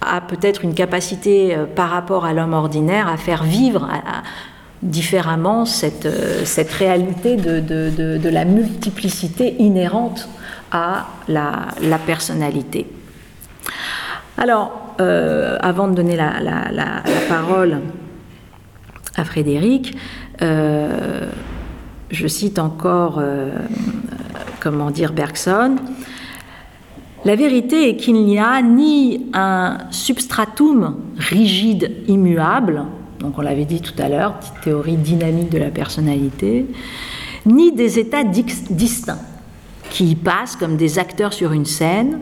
a 0.00 0.20
peut-être 0.20 0.64
une 0.64 0.74
capacité 0.74 1.54
euh, 1.54 1.66
par 1.66 1.90
rapport 1.90 2.24
à 2.24 2.32
l'homme 2.32 2.54
ordinaire 2.54 3.08
à 3.08 3.16
faire 3.16 3.44
vivre 3.44 3.88
différemment 4.82 5.66
cette, 5.66 6.06
euh, 6.06 6.44
réalité 6.78 7.36
de, 7.36 7.60
de, 7.60 8.28
la 8.28 8.44
multiplicité 8.44 9.56
inhérente 9.58 10.28
à 10.72 11.06
la, 11.28 11.98
personnalité. 12.06 12.86
Alors, 14.38 14.94
euh, 15.00 15.58
avant 15.60 15.88
de 15.88 15.94
donner 15.94 16.16
la, 16.16 17.02
parole 17.28 17.80
à 19.16 19.24
Frédéric, 19.24 19.96
je 20.40 22.26
cite 22.26 22.58
encore, 22.58 23.22
comment 24.60 24.90
dire, 24.90 25.12
Bergson. 25.12 25.76
La 27.24 27.36
vérité 27.36 27.90
est 27.90 27.96
qu'il 27.96 28.24
n'y 28.24 28.38
a 28.38 28.62
ni 28.62 29.26
un 29.34 29.76
substratum 29.90 30.96
rigide, 31.18 31.92
immuable, 32.08 32.84
donc 33.18 33.38
on 33.38 33.42
l'avait 33.42 33.66
dit 33.66 33.82
tout 33.82 33.94
à 33.98 34.08
l'heure, 34.08 34.34
théorie 34.64 34.96
dynamique 34.96 35.50
de 35.50 35.58
la 35.58 35.70
personnalité, 35.70 36.66
ni 37.44 37.72
des 37.72 37.98
états 37.98 38.24
distincts 38.24 39.20
qui 39.90 40.12
y 40.12 40.14
passent 40.14 40.56
comme 40.56 40.76
des 40.76 40.98
acteurs 40.98 41.34
sur 41.34 41.52
une 41.52 41.66
scène. 41.66 42.20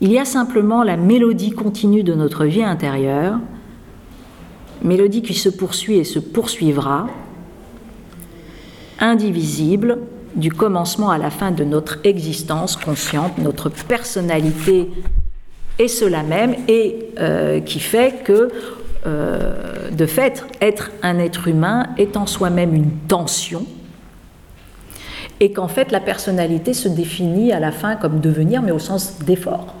Il 0.00 0.10
y 0.10 0.18
a 0.18 0.24
simplement 0.24 0.82
la 0.82 0.96
mélodie 0.96 1.52
continue 1.52 2.02
de 2.02 2.14
notre 2.14 2.44
vie 2.44 2.64
intérieure, 2.64 3.38
mélodie 4.82 5.22
qui 5.22 5.34
se 5.34 5.48
poursuit 5.48 5.98
et 5.98 6.04
se 6.04 6.18
poursuivra, 6.18 7.06
indivisible, 8.98 9.98
du 10.34 10.50
commencement 10.50 11.10
à 11.10 11.18
la 11.18 11.30
fin 11.30 11.50
de 11.50 11.64
notre 11.64 11.98
existence 12.04 12.76
consciente, 12.76 13.38
notre 13.38 13.68
personnalité 13.68 14.90
est 15.78 15.88
cela 15.88 16.22
même 16.22 16.54
et 16.68 17.06
euh, 17.18 17.60
qui 17.60 17.80
fait 17.80 18.22
que, 18.24 18.50
euh, 19.06 19.90
de 19.90 20.06
fait, 20.06 20.44
être 20.60 20.90
un 21.02 21.18
être 21.18 21.48
humain 21.48 21.88
est 21.98 22.16
en 22.16 22.26
soi-même 22.26 22.74
une 22.74 22.90
tension 23.08 23.66
et 25.40 25.52
qu'en 25.52 25.68
fait 25.68 25.90
la 25.90 26.00
personnalité 26.00 26.72
se 26.72 26.88
définit 26.88 27.52
à 27.52 27.60
la 27.60 27.72
fin 27.72 27.96
comme 27.96 28.20
devenir, 28.20 28.62
mais 28.62 28.70
au 28.70 28.78
sens 28.78 29.18
d'effort. 29.20 29.74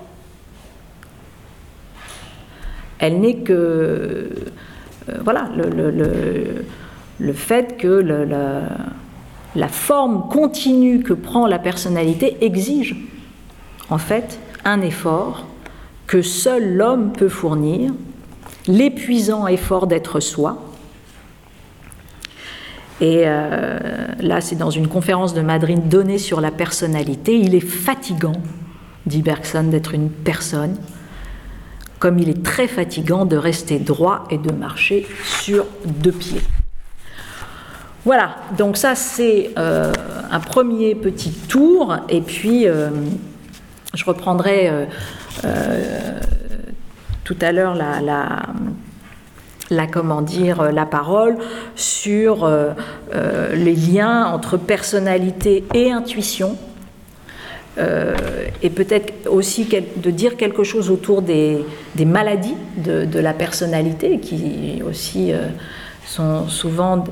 Elle 2.98 3.20
n'est 3.20 3.38
que, 3.38 3.52
euh, 3.52 4.28
voilà, 5.24 5.48
le, 5.56 5.90
le, 7.18 7.32
fait 7.32 7.76
que 7.76 7.86
le 7.86 8.24
la 9.54 9.68
forme 9.68 10.28
continue 10.28 11.02
que 11.02 11.12
prend 11.12 11.46
la 11.46 11.58
personnalité 11.58 12.38
exige 12.40 12.96
en 13.90 13.98
fait 13.98 14.38
un 14.64 14.80
effort 14.80 15.44
que 16.06 16.22
seul 16.22 16.74
l'homme 16.74 17.12
peut 17.12 17.28
fournir, 17.28 17.92
l'épuisant 18.66 19.46
effort 19.46 19.86
d'être 19.86 20.20
soi. 20.20 20.58
Et 23.00 23.22
euh, 23.24 23.78
là, 24.20 24.40
c'est 24.40 24.56
dans 24.56 24.70
une 24.70 24.88
conférence 24.88 25.34
de 25.34 25.40
Madrid 25.40 25.88
donnée 25.88 26.18
sur 26.18 26.40
la 26.40 26.50
personnalité. 26.50 27.36
Il 27.38 27.54
est 27.54 27.60
fatigant, 27.60 28.40
dit 29.06 29.22
Bergson, 29.22 29.64
d'être 29.64 29.94
une 29.94 30.10
personne, 30.10 30.76
comme 31.98 32.18
il 32.18 32.28
est 32.28 32.44
très 32.44 32.68
fatigant 32.68 33.24
de 33.24 33.36
rester 33.36 33.78
droit 33.78 34.24
et 34.30 34.38
de 34.38 34.52
marcher 34.52 35.06
sur 35.24 35.66
deux 35.84 36.12
pieds. 36.12 36.42
Voilà, 38.04 38.34
donc 38.58 38.76
ça 38.76 38.96
c'est 38.96 39.50
euh, 39.56 39.92
un 40.30 40.40
premier 40.40 40.96
petit 40.96 41.30
tour, 41.30 41.96
et 42.08 42.20
puis 42.20 42.66
euh, 42.66 42.88
je 43.94 44.04
reprendrai 44.04 44.68
euh, 45.44 46.18
tout 47.22 47.36
à 47.40 47.52
l'heure 47.52 47.76
la, 47.76 47.96
parole 50.90 51.38
sur 51.76 52.50
les 53.54 53.74
liens 53.76 54.26
entre 54.26 54.56
personnalité 54.56 55.64
et 55.72 55.92
intuition. 55.92 56.56
et 57.78 58.70
peut-être 58.70 59.30
aussi 59.30 59.68
de 59.96 60.10
dire 60.10 60.36
quelque 60.36 60.64
chose 60.64 60.90
autour 60.90 61.22
des, 61.22 61.64
maladies 62.04 62.56
de, 62.78 63.18
la 63.20 63.32
personnalité 63.32 64.18
qui 64.18 64.82
aussi 64.84 65.32
sont 66.04 66.48
souvent 66.48 67.04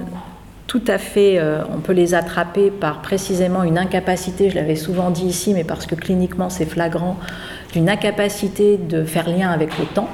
tout 0.71 0.83
à 0.87 0.99
fait, 0.99 1.41
euh, 1.41 1.65
on 1.75 1.81
peut 1.81 1.93
les 1.93 2.15
attraper 2.15 2.71
par 2.71 3.03
précisément 3.03 3.65
une 3.65 3.77
incapacité, 3.77 4.51
je 4.51 4.55
l'avais 4.55 4.77
souvent 4.77 5.11
dit 5.11 5.25
ici, 5.27 5.53
mais 5.53 5.65
parce 5.65 5.85
que 5.85 5.97
cliniquement 5.97 6.49
c'est 6.49 6.65
flagrant, 6.65 7.17
d'une 7.73 7.89
incapacité 7.89 8.77
de 8.77 9.03
faire 9.03 9.29
lien 9.29 9.51
avec 9.51 9.77
le 9.81 9.85
temps, 9.87 10.09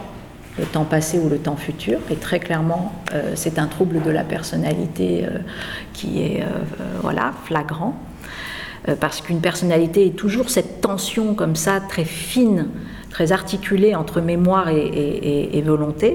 le 0.59 0.65
temps 0.65 0.87
passé 0.87 1.19
ou 1.19 1.29
le 1.29 1.37
temps 1.37 1.57
futur. 1.57 1.99
Et 2.11 2.17
très 2.17 2.39
clairement, 2.39 2.91
euh, 3.13 3.33
c'est 3.35 3.59
un 3.59 3.67
trouble 3.67 4.01
de 4.01 4.11
la 4.11 4.25
personnalité 4.25 5.27
euh, 5.27 5.41
qui 5.93 6.23
est 6.23 6.43
voilà, 7.03 7.33
flagrant. 7.45 7.95
parce 8.99 9.21
qu'une 9.21 9.43
personnalité 9.43 10.07
est 10.07 10.17
toujours 10.17 10.49
cette 10.49 10.81
tension 10.81 11.35
comme 11.35 11.55
ça, 11.55 11.81
très 11.81 12.07
fine, 12.07 12.69
très 13.11 13.31
articulée 13.31 13.95
entre 13.95 14.23
mémoire 14.23 14.71
et 14.71 15.63
volonté. 15.67 16.15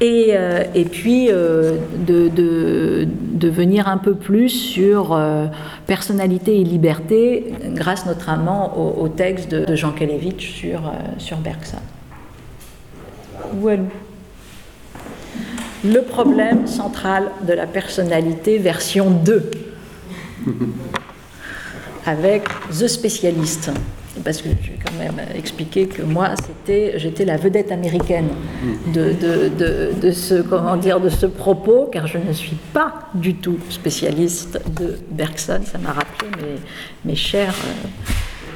Et, 0.00 0.32
euh, 0.32 0.64
et 0.74 0.84
puis 0.84 1.28
euh, 1.30 1.78
de, 2.06 2.28
de, 2.28 3.48
venir 3.48 3.88
un 3.88 3.96
peu 3.96 4.14
plus 4.14 4.50
sur 4.50 5.14
euh, 5.14 5.46
personnalité 5.86 6.60
et 6.60 6.64
liberté, 6.64 7.54
grâce 7.68 8.04
notamment 8.04 8.98
au, 9.00 9.08
texte 9.08 9.50
de, 9.50 9.74
Jean 9.74 9.92
Kelevitch 9.92 10.52
sur, 10.52 10.92
sur 11.16 11.38
Bergson. 11.38 11.78
Voilà. 13.54 13.84
Le 15.84 16.00
problème 16.00 16.66
central 16.66 17.30
de 17.46 17.54
la 17.54 17.66
personnalité, 17.66 18.58
version 18.58 19.10
2, 19.10 19.50
avec 22.06 22.44
The 22.70 22.88
Specialist 22.88 23.70
parce 24.24 24.42
que 24.42 24.48
je 24.62 24.70
vais 24.70 24.78
quand 24.84 24.98
même 24.98 25.26
expliquer 25.34 25.86
que 25.86 26.02
moi, 26.02 26.30
c'était, 26.36 26.98
j'étais 26.98 27.24
la 27.24 27.36
vedette 27.36 27.72
américaine 27.72 28.28
de, 28.92 29.12
de, 30.00 30.10
ce, 30.10 30.42
comment 30.42 30.76
dire, 30.76 31.00
de 31.00 31.08
ce 31.08 31.26
propos, 31.26 31.88
car 31.92 32.06
je 32.06 32.18
ne 32.18 32.32
suis 32.32 32.56
pas 32.72 33.10
du 33.14 33.34
tout 33.34 33.58
spécialiste 33.68 34.60
de 34.78 34.98
Bergson. 35.10 35.60
Ça 35.64 35.78
m'a 35.78 35.92
rappelé 35.92 36.30
mes, 36.36 37.10
mes 37.10 37.16
chers 37.16 37.54
euh, 37.54 37.88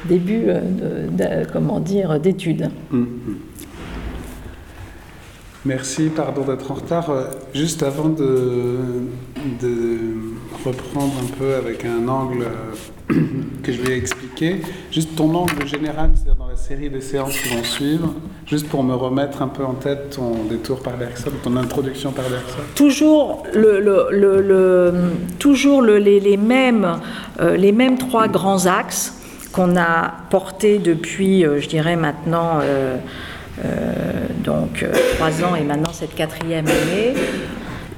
débuts, 0.07 0.45
euh, 0.47 0.61
de, 1.09 1.43
de, 1.43 1.51
comment 1.51 1.79
dire, 1.79 2.19
d'études. 2.19 2.69
Mm-hmm. 2.93 3.05
Merci, 5.63 6.09
pardon 6.09 6.41
d'être 6.41 6.71
en 6.71 6.75
retard. 6.75 7.09
Euh, 7.11 7.25
juste 7.53 7.83
avant 7.83 8.09
de, 8.09 8.77
de, 9.61 9.97
reprendre 10.65 11.13
un 11.21 11.37
peu 11.37 11.55
avec 11.55 11.85
un 11.85 12.07
angle 12.07 12.43
euh, 12.43 13.15
que 13.63 13.71
je 13.71 13.81
vais 13.81 13.97
expliquer, 13.97 14.61
juste 14.91 15.15
ton 15.15 15.33
angle 15.33 15.67
général, 15.67 16.11
c'est-à-dire 16.13 16.35
dans 16.35 16.47
la 16.47 16.55
série 16.55 16.89
des 16.89 17.01
séances 17.01 17.37
qui 17.37 17.55
vont 17.55 17.63
suivre, 17.63 18.13
juste 18.45 18.67
pour 18.69 18.83
me 18.83 18.93
remettre 18.93 19.41
un 19.41 19.47
peu 19.47 19.63
en 19.65 19.73
tête 19.73 20.11
ton 20.15 20.43
détour 20.49 20.81
par 20.81 20.97
Bergson, 20.97 21.31
ton 21.43 21.57
introduction 21.57 22.11
par 22.11 22.25
Bergson. 22.29 22.59
Toujours, 22.75 23.43
le, 23.53 23.79
le, 23.79 24.41
le, 24.41 24.93
toujours 25.39 25.81
les, 25.81 26.19
les, 26.19 26.37
mêmes, 26.37 26.99
euh, 27.39 27.57
les 27.57 27.71
mêmes 27.71 27.97
trois 27.97 28.27
grands 28.27 28.65
axes 28.67 29.15
qu'on 29.51 29.75
a 29.77 30.13
portés 30.29 30.79
depuis, 30.79 31.43
je 31.43 31.67
dirais 31.67 31.95
maintenant, 31.95 32.61
euh, 33.63 34.27
donc 34.43 34.81
euh, 34.81 34.93
trois 35.17 35.43
ans 35.43 35.55
et 35.55 35.63
maintenant 35.63 35.91
cette 35.93 36.15
quatrième 36.15 36.65
année. 36.67 37.13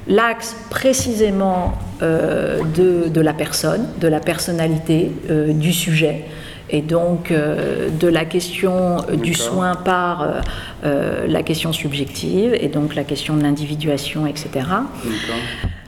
L'axe 0.07 0.55
précisément 0.69 1.73
euh, 2.01 2.59
de, 2.75 3.07
de, 3.09 3.21
la 3.21 3.33
personne, 3.33 3.87
de 3.99 4.07
la 4.07 4.19
personnalité, 4.19 5.11
du 5.49 5.73
sujet, 5.73 6.25
et 6.69 6.81
donc 6.81 7.31
de 7.31 8.07
la 8.07 8.25
question 8.25 8.97
du 9.13 9.33
soin 9.33 9.75
par 9.75 10.41
la 10.83 11.43
question 11.43 11.71
subjective 11.71 12.55
et 12.59 12.67
donc 12.67 12.95
la 12.95 13.03
question 13.03 13.35
de 13.35 13.43
l'individuation, 13.43 14.25
etc. 14.25 14.65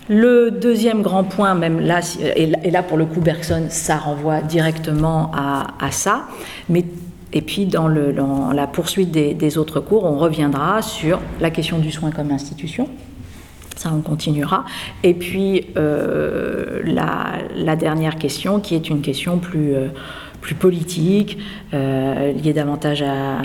Le 0.07 0.51
deuxième 0.51 1.01
grand 1.01 1.23
point, 1.23 1.55
même 1.55 1.79
là, 1.79 2.01
et 2.35 2.69
là 2.69 2.83
pour 2.83 2.97
le 2.97 3.05
coup 3.05 3.21
Bergson, 3.21 3.65
ça 3.69 3.97
renvoie 3.97 4.41
directement 4.41 5.31
à, 5.33 5.67
à 5.83 5.91
ça, 5.91 6.25
mais 6.69 6.85
et 7.35 7.41
puis, 7.41 7.65
dans, 7.65 7.89
la 7.89 8.65
poursuite 8.65 9.11
des, 9.11 9.57
autres 9.57 9.81
cours, 9.81 10.05
on 10.05 10.17
reviendra 10.17 10.81
sur 10.81 11.19
la 11.41 11.49
question 11.49 11.79
du 11.79 11.91
soin 11.91 12.09
comme 12.09 12.31
institution. 12.31 12.87
Ça, 13.75 13.91
on 13.93 14.01
continuera. 14.01 14.63
Et 15.03 15.13
puis, 15.13 15.67
euh, 15.75 16.81
la, 16.85 17.75
dernière 17.75 18.17
question, 18.17 18.59
qui 18.61 18.73
est 18.75 18.89
une 18.89 19.01
question 19.01 19.37
plus, 19.37 19.75
euh, 19.75 19.87
plus 20.39 20.55
politique, 20.55 21.37
euh, 21.73 22.31
liée 22.31 22.53
davantage 22.53 23.01
à, 23.01 23.41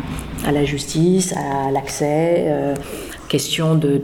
à, 0.46 0.52
la 0.52 0.64
justice, 0.64 1.34
à 1.36 1.72
l'accès, 1.72 2.46
question 3.28 3.74
de, 3.74 4.00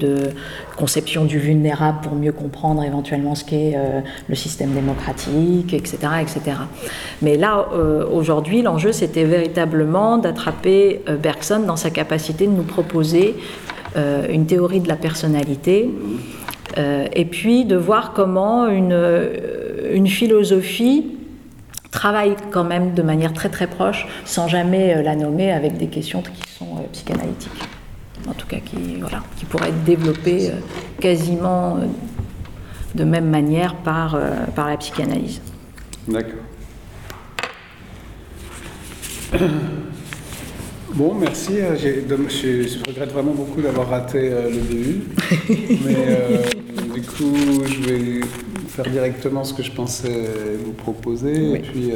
conception 0.76 1.24
du 1.24 1.38
vulnérable 1.38 1.98
pour 2.02 2.14
mieux 2.14 2.32
comprendre 2.32 2.82
éventuellement 2.82 3.34
ce 3.34 3.44
qu'est 3.44 3.76
le 4.28 4.34
système 4.34 4.72
démocratique, 4.72 5.72
etc. 5.74 5.98
etc. 6.20 6.58
Mais 7.22 7.36
là, 7.36 7.66
aujourd'hui, 8.12 8.62
l'enjeu, 8.62 8.92
c'était 8.92 9.24
véritablement 9.24 10.18
d'attraper 10.18 11.02
Bergson 11.20 11.60
dans 11.66 11.76
sa 11.76 11.90
capacité 11.90 12.46
de 12.46 12.52
nous 12.52 12.62
proposer 12.62 13.34
une 13.96 14.46
théorie 14.46 14.80
de 14.80 14.88
la 14.88 14.96
personnalité. 14.96 15.90
et 16.76 17.24
puis 17.24 17.64
de 17.64 17.76
voir 17.76 18.12
comment 18.12 18.68
une, 18.68 18.98
une 19.92 20.06
philosophie 20.06 21.06
travaille 21.90 22.36
quand 22.50 22.64
même 22.64 22.92
de 22.92 23.02
manière 23.02 23.32
très 23.32 23.48
très 23.48 23.66
proche, 23.66 24.06
sans 24.24 24.48
jamais 24.48 25.02
la 25.02 25.16
nommer, 25.16 25.50
avec 25.50 25.78
des 25.78 25.86
questions 25.86 26.22
qui 26.22 26.52
sont 26.52 26.84
psychanalytiques 26.92 27.62
en 28.28 28.32
tout 28.34 28.46
cas 28.46 28.58
qui, 28.58 28.96
voilà, 29.00 29.22
qui 29.36 29.44
pourrait 29.44 29.68
être 29.68 29.84
développé 29.84 30.50
euh, 30.50 30.54
quasiment 31.00 31.76
euh, 31.76 31.86
de 32.94 33.04
même 33.04 33.28
manière 33.28 33.76
par, 33.76 34.14
euh, 34.14 34.30
par 34.54 34.68
la 34.68 34.76
psychanalyse. 34.76 35.40
D'accord. 36.08 36.40
Bon, 40.96 41.14
merci. 41.14 41.54
Je, 41.58 42.84
regrette 42.86 43.12
vraiment 43.12 43.32
beaucoup 43.32 43.60
d'avoir 43.60 43.88
raté 43.88 44.30
le 44.30 44.60
début. 44.60 45.04
mais 45.84 46.94
du 46.94 47.02
coup, 47.02 47.64
je 47.66 47.88
vais 47.88 48.20
faire 48.68 48.90
directement 48.90 49.44
ce 49.44 49.54
que 49.54 49.62
je 49.62 49.72
pensais 49.72 50.26
vous 50.64 50.72
proposer. 50.72 51.52
Et 51.52 51.58
puis, 51.58 51.92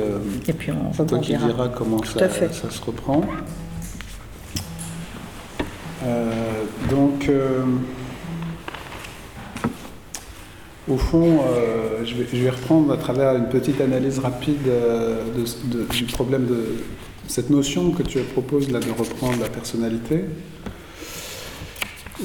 et 0.48 0.52
puis 0.52 0.70
on, 0.70 1.04
toi 1.04 1.18
qui 1.18 1.36
diras 1.36 1.68
comment 1.68 2.02
ça, 2.04 2.28
ça, 2.28 2.70
se 2.70 2.82
reprend. 2.82 3.22
Euh, 6.04 6.64
donc, 6.88 7.28
euh, 7.28 7.64
au 10.88 10.96
fond, 10.96 11.40
euh, 11.40 12.04
je, 12.04 12.14
vais, 12.14 12.50
reprendre 12.50 12.92
à 12.92 12.96
travers 12.96 13.36
une 13.36 13.48
petite 13.48 13.80
analyse 13.80 14.18
rapide 14.18 14.68
du 15.90 16.04
problème 16.06 16.46
de 16.46 16.64
cette 17.30 17.48
notion 17.48 17.92
que 17.92 18.02
tu 18.02 18.18
proposes 18.20 18.70
là 18.70 18.80
de 18.80 18.90
reprendre 18.90 19.38
la 19.40 19.48
personnalité 19.48 20.24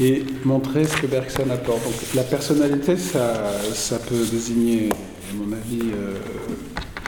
et 0.01 0.25
montrer 0.43 0.83
ce 0.85 0.97
que 0.97 1.07
Bergson 1.07 1.49
apporte. 1.51 1.83
Donc, 1.83 1.93
la 2.15 2.23
personnalité, 2.23 2.97
ça, 2.97 3.51
ça 3.73 3.99
peut 3.99 4.25
désigner, 4.29 4.89
à 4.89 5.33
mon 5.35 5.53
avis, 5.53 5.91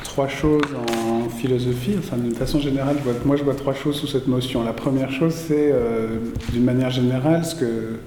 trois 0.04 0.28
choses 0.28 0.62
en 1.04 1.30
philosophie. 1.30 1.96
Enfin, 2.00 2.18
d'une 2.18 2.36
façon 2.36 2.60
générale, 2.60 2.98
moi 3.26 3.36
je 3.36 3.44
vois 3.44 3.56
trois 3.56 3.74
choses 3.74 3.98
sous 3.98 4.08
cette 4.08 4.28
notion. 4.28 4.64
La 4.64 4.74
première 4.74 5.12
chose, 5.12 5.34
c'est 5.34 5.72
euh, 5.72 6.18
d'une 6.52 6.64
manière 6.64 6.90
générale 6.90 7.46
ce 7.46 7.56
que 7.56 8.00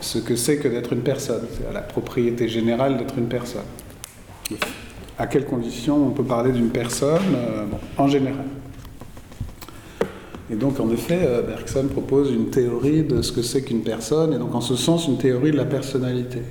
ce 0.00 0.18
que 0.18 0.36
c'est 0.36 0.58
que 0.58 0.68
d'être 0.68 0.92
une 0.92 1.00
personne, 1.00 1.46
c'est 1.50 1.72
la 1.72 1.80
propriété 1.80 2.48
générale 2.48 2.98
d'être 2.98 3.16
une 3.16 3.28
personne. 3.28 3.68
À 5.18 5.26
quelles 5.26 5.44
conditions 5.44 6.08
on 6.08 6.10
peut 6.10 6.24
parler 6.24 6.50
d'une 6.50 6.70
personne 6.70 7.36
euh, 7.36 7.66
en 7.96 8.08
général 8.08 8.46
Et 10.50 10.56
donc, 10.56 10.80
en 10.80 10.90
effet, 10.90 11.20
euh, 11.22 11.42
Bergson 11.42 11.86
propose 11.86 12.32
une 12.32 12.50
théorie 12.50 13.04
de 13.04 13.22
ce 13.22 13.30
que 13.30 13.42
c'est 13.42 13.62
qu'une 13.62 13.82
personne, 13.82 14.32
et 14.32 14.38
donc 14.38 14.54
en 14.54 14.60
ce 14.60 14.74
sens, 14.74 15.06
une 15.06 15.18
théorie 15.18 15.52
de 15.52 15.56
la 15.56 15.66
personnalité. 15.66 16.42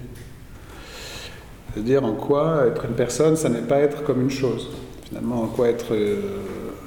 C'est-à-dire 1.73 2.05
en 2.05 2.13
quoi 2.13 2.65
être 2.67 2.85
une 2.85 2.95
personne, 2.95 3.35
ça 3.35 3.49
n'est 3.49 3.59
pas 3.59 3.79
être 3.79 4.03
comme 4.03 4.21
une 4.21 4.29
chose. 4.29 4.69
Finalement, 5.09 5.41
en 5.41 5.47
quoi 5.47 5.67
être 5.67 5.93
euh, 5.93 6.21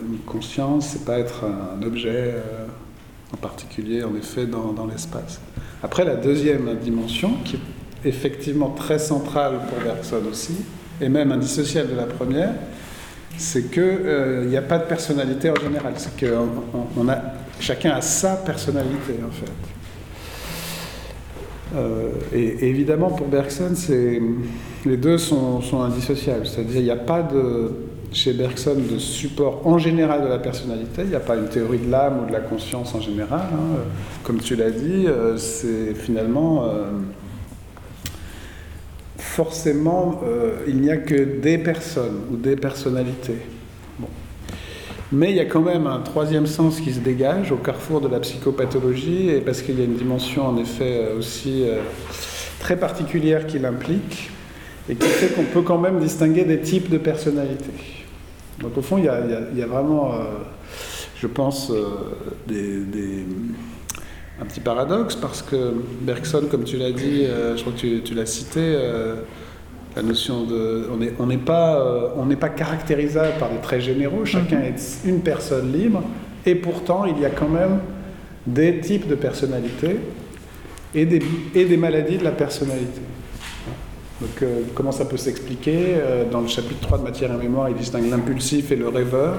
une 0.08 0.18
conscience, 0.18 0.86
c'est 0.86 1.04
pas 1.04 1.18
être 1.18 1.44
un 1.44 1.82
objet 1.82 2.34
en 3.34 3.36
particulier, 3.36 4.02
en 4.02 4.14
effet, 4.14 4.46
dans, 4.46 4.86
l'espace. 4.86 5.40
Après, 5.82 6.04
la 6.04 6.14
deuxième 6.14 6.76
dimension, 6.76 7.34
qui 7.44 7.56
est 7.56 8.08
effectivement 8.08 8.70
très 8.70 8.98
centrale 8.98 9.60
pour 9.68 9.82
Bergson 9.82 10.22
aussi, 10.30 10.54
et 11.00 11.08
même 11.08 11.32
indissociable 11.32 11.90
de 11.90 11.96
la 11.96 12.06
première, 12.06 12.52
c'est 13.36 13.70
qu'il 13.70 13.82
euh, 13.82 14.44
n'y 14.46 14.56
a 14.56 14.62
pas 14.62 14.78
de 14.78 14.84
personnalité 14.84 15.50
en 15.50 15.56
général. 15.56 15.92
C'est 15.96 16.16
que 16.16 16.26
a, 16.26 17.22
chacun 17.60 17.90
a 17.90 18.00
sa 18.00 18.36
personnalité, 18.36 19.14
en 19.26 19.30
fait. 19.30 19.52
Euh, 21.74 22.08
et, 22.32 22.68
évidemment, 22.68 23.10
pour 23.10 23.26
Bergson, 23.26 23.74
les 24.84 24.96
deux 24.96 25.18
sont, 25.18 25.60
indissociables. 25.82 26.46
C'est-à-dire, 26.46 26.80
il 26.80 26.84
n'y 26.84 26.90
a 26.90 26.96
pas 26.96 27.22
de, 27.22 27.72
chez 28.12 28.32
Bergson 28.32 28.76
de 28.90 28.98
support 28.98 29.66
en 29.66 29.78
général 29.78 30.22
de 30.22 30.28
la 30.28 30.38
personnalité. 30.38 31.02
Il 31.02 31.08
n'y 31.08 31.16
a 31.16 31.20
pas 31.20 31.36
une 31.36 31.48
théorie 31.48 31.78
de 31.78 31.90
l'âme 31.90 32.20
ou 32.22 32.26
de 32.26 32.32
la 32.32 32.40
conscience 32.40 32.94
en 32.94 33.00
général. 33.00 33.48
Hein. 33.52 33.78
Comme 34.22 34.38
tu 34.38 34.56
l'as 34.56 34.70
dit, 34.70 35.06
euh, 35.06 35.36
c'est 35.36 35.94
finalement. 35.94 36.64
Euh, 36.64 36.84
forcément, 39.36 40.22
il 40.66 40.80
n'y 40.80 40.90
a 40.90 40.96
que 40.96 41.14
des 41.14 41.58
personnes 41.58 42.22
ou 42.32 42.36
des 42.36 42.56
personnalités. 42.56 43.42
Mais 45.12 45.30
il 45.30 45.36
y 45.36 45.40
a 45.40 45.44
quand 45.44 45.60
même 45.60 45.86
un 45.86 46.00
troisième 46.00 46.46
sens 46.46 46.80
qui 46.80 46.92
se 46.92 46.98
dégage 46.98 47.52
au 47.52 47.56
carrefour 47.56 48.00
de 48.00 48.08
la 48.08 48.18
psychopathologie, 48.18 49.40
parce 49.44 49.62
qu'il 49.62 49.78
y 49.78 49.82
a 49.82 49.84
une 49.84 49.94
dimension 49.94 50.48
en 50.48 50.56
effet 50.56 51.00
euh, 51.00 51.18
aussi 51.18 51.62
euh, 51.64 51.80
très 52.58 52.76
particulière 52.76 53.46
qui 53.46 53.60
l'implique, 53.60 54.30
et 54.88 54.96
qui 54.96 55.06
fait 55.06 55.28
qu'on 55.28 55.44
peut 55.44 55.62
quand 55.62 55.78
même 55.78 56.00
distinguer 56.00 56.44
des 56.44 56.60
types 56.60 56.90
de 56.90 56.98
personnalités. 56.98 57.70
Donc 58.60 58.76
au 58.76 58.82
fond, 58.82 58.98
il 58.98 59.04
y 59.04 59.08
a, 59.08 59.66
vraiment, 59.66 60.14
euh, 60.14 60.24
je 61.20 61.26
pense, 61.26 61.70
un 64.40 64.44
petit 64.44 64.60
paradoxe, 64.60 65.16
parce 65.16 65.42
que 65.42 65.74
Bergson, 66.02 66.44
comme 66.50 66.64
tu 66.64 66.76
l'as 66.76 66.92
dit, 66.92 67.24
je 67.24 67.60
crois 67.60 67.72
que 67.72 67.78
tu, 67.78 68.02
tu 68.02 68.14
l'as 68.14 68.26
cité, 68.26 68.76
la 69.96 70.02
notion 70.02 70.44
de. 70.44 70.86
On 71.18 71.26
n'est 71.26 71.38
pas, 71.38 71.80
euh, 71.80 72.08
on 72.16 72.26
pas 72.36 72.50
caractérisable 72.50 73.38
par 73.38 73.50
des 73.50 73.58
traits 73.58 73.80
généraux, 73.80 74.24
chacun 74.24 74.58
mhm. 74.58 74.64
est 74.64 74.98
une 75.06 75.20
personne 75.20 75.72
libre, 75.72 76.02
et 76.44 76.54
pourtant 76.54 77.06
il 77.06 77.18
y 77.18 77.24
a 77.24 77.30
quand 77.30 77.48
même 77.48 77.80
des 78.46 78.78
types 78.78 79.08
de 79.08 79.14
personnalités 79.14 79.96
et 80.94 81.06
des, 81.06 81.22
et 81.54 81.64
des 81.64 81.76
maladies 81.76 82.18
de 82.18 82.24
la 82.24 82.30
personnalité. 82.30 83.00
Donc, 84.20 84.42
euh, 84.42 84.60
comment 84.74 84.92
ça 84.92 85.04
peut 85.04 85.16
s'expliquer 85.16 85.78
euh, 85.96 86.24
Dans 86.30 86.40
le 86.40 86.48
chapitre 86.48 86.80
3 86.80 86.98
de 86.98 87.02
Matière 87.02 87.32
et 87.32 87.36
Mémoire, 87.36 87.68
il 87.68 87.76
distingue 87.76 88.08
l'impulsif 88.08 88.70
et 88.72 88.76
le 88.76 88.88
rêveur, 88.88 89.34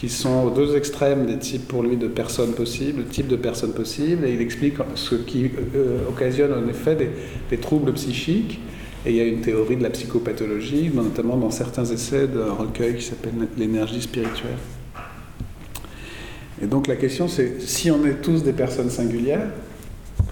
qui 0.00 0.08
sont 0.08 0.44
aux 0.44 0.50
deux 0.50 0.76
extrêmes 0.76 1.26
des 1.26 1.36
types 1.36 1.68
pour 1.68 1.82
lui 1.82 1.98
de 1.98 2.08
personnes 2.08 2.54
possibles, 2.54 3.04
types 3.04 3.28
de 3.28 3.36
personnes 3.36 3.74
possibles, 3.74 4.24
et 4.24 4.32
il 4.32 4.40
explique 4.40 4.76
ce 4.94 5.14
qui 5.14 5.50
occasionne 6.08 6.54
en 6.54 6.66
effet 6.70 6.96
des, 6.96 7.10
des 7.50 7.58
troubles 7.58 7.92
psychiques. 7.92 8.60
Et 9.04 9.10
il 9.10 9.16
y 9.16 9.20
a 9.20 9.24
une 9.24 9.42
théorie 9.42 9.76
de 9.76 9.82
la 9.82 9.90
psychopathologie, 9.90 10.90
notamment 10.94 11.36
dans 11.36 11.50
certains 11.50 11.84
essais 11.84 12.26
d'un 12.28 12.52
recueil 12.52 12.96
qui 12.96 13.04
s'appelle 13.04 13.32
L'énergie 13.58 14.00
spirituelle. 14.00 14.56
Et 16.62 16.66
donc 16.66 16.86
la 16.86 16.96
question 16.96 17.28
c'est, 17.28 17.60
si 17.60 17.90
on 17.90 18.02
est 18.06 18.22
tous 18.22 18.42
des 18.42 18.54
personnes 18.54 18.90
singulières, 18.90 19.48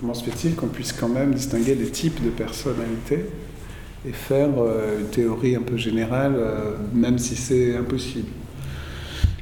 comment 0.01 0.15
se 0.15 0.25
fait-il 0.25 0.55
qu'on 0.55 0.69
puisse 0.69 0.95
quand 0.95 1.09
même 1.11 1.35
distinguer 1.35 1.75
des 1.75 1.91
types 1.91 2.25
de 2.25 2.31
personnalités 2.31 3.27
et 4.07 4.13
faire 4.13 4.49
euh, 4.59 5.01
une 5.01 5.09
théorie 5.09 5.57
un 5.57 5.63
peu 5.63 5.77
générale, 5.77 6.37
euh, 6.39 6.77
même 6.95 7.19
si 7.19 7.37
c'est 7.37 7.77
impossible? 7.77 8.29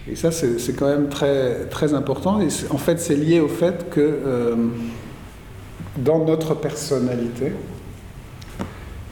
Et 0.08 0.14
ça, 0.14 0.30
c'est 0.30 0.76
quand 0.76 0.86
même 0.88 1.08
très, 1.08 1.66
très 1.66 1.92
important. 1.92 2.40
Et 2.40 2.48
en 2.70 2.78
fait, 2.78 3.00
c'est 3.00 3.16
lié 3.16 3.40
au 3.40 3.48
fait 3.48 3.90
que 3.90 4.00
euh, 4.00 4.54
dans 5.96 6.24
notre 6.24 6.54
personnalité, 6.54 7.52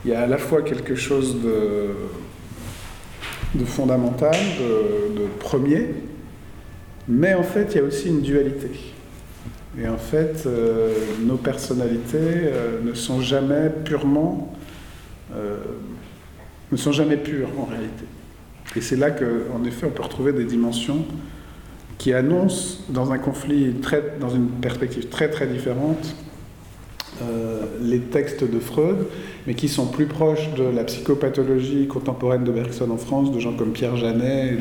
il 0.05 0.11
y 0.11 0.13
a 0.13 0.21
à 0.21 0.27
la 0.27 0.37
fois 0.37 0.61
quelque 0.61 0.95
chose 0.95 1.35
de, 1.41 1.89
fondamental, 3.65 4.35
de, 4.59 5.25
premier, 5.39 5.87
mais 7.09 7.33
en 7.33 7.43
fait, 7.43 7.67
il 7.71 7.77
y 7.77 7.79
a 7.79 7.83
aussi 7.83 8.07
une 8.07 8.21
dualité. 8.21 8.71
Et 9.77 9.89
en 9.89 9.97
fait, 9.97 10.45
euh, 10.45 10.93
nos 11.19 11.35
personnalités 11.35 12.17
euh, 12.17 12.79
ne 12.81 12.93
sont 12.93 13.19
jamais 13.19 13.69
purement, 13.83 14.53
ne 16.71 16.77
sont 16.77 16.93
jamais 16.93 17.17
pures 17.17 17.49
en 17.59 17.65
réalité. 17.65 18.05
Et 18.75 18.81
c'est 18.81 18.97
là 18.97 19.11
qu'en 19.11 19.63
effet, 19.65 19.85
on 19.85 19.91
peut 19.91 20.03
retrouver 20.03 20.33
des 20.33 20.45
dimensions 20.45 21.05
qui 21.97 22.13
annoncent, 22.13 22.79
dans 22.89 23.11
un 23.11 23.17
conflit, 23.17 23.73
dans 24.19 24.29
une 24.29 24.47
perspective 24.47 25.07
très 25.07 25.29
très 25.29 25.47
différente, 25.47 26.15
euh, 27.21 27.61
les 27.81 27.99
textes 27.99 28.43
de 28.43 28.59
Freud, 28.59 29.07
mais 29.47 29.53
qui 29.53 29.69
sont 29.69 29.85
plus 29.85 30.05
proches 30.05 30.53
de 30.57 30.63
la 30.63 30.83
psychopathologie 30.83 31.87
contemporaine 31.87 32.43
de 32.43 32.51
Bergson 32.51 32.91
en 32.91 32.97
France, 32.97 33.31
de 33.31 33.39
gens 33.39 33.53
comme 33.53 33.71
Pierre 33.71 33.95
Janet, 33.95 34.53
et, 34.53 34.57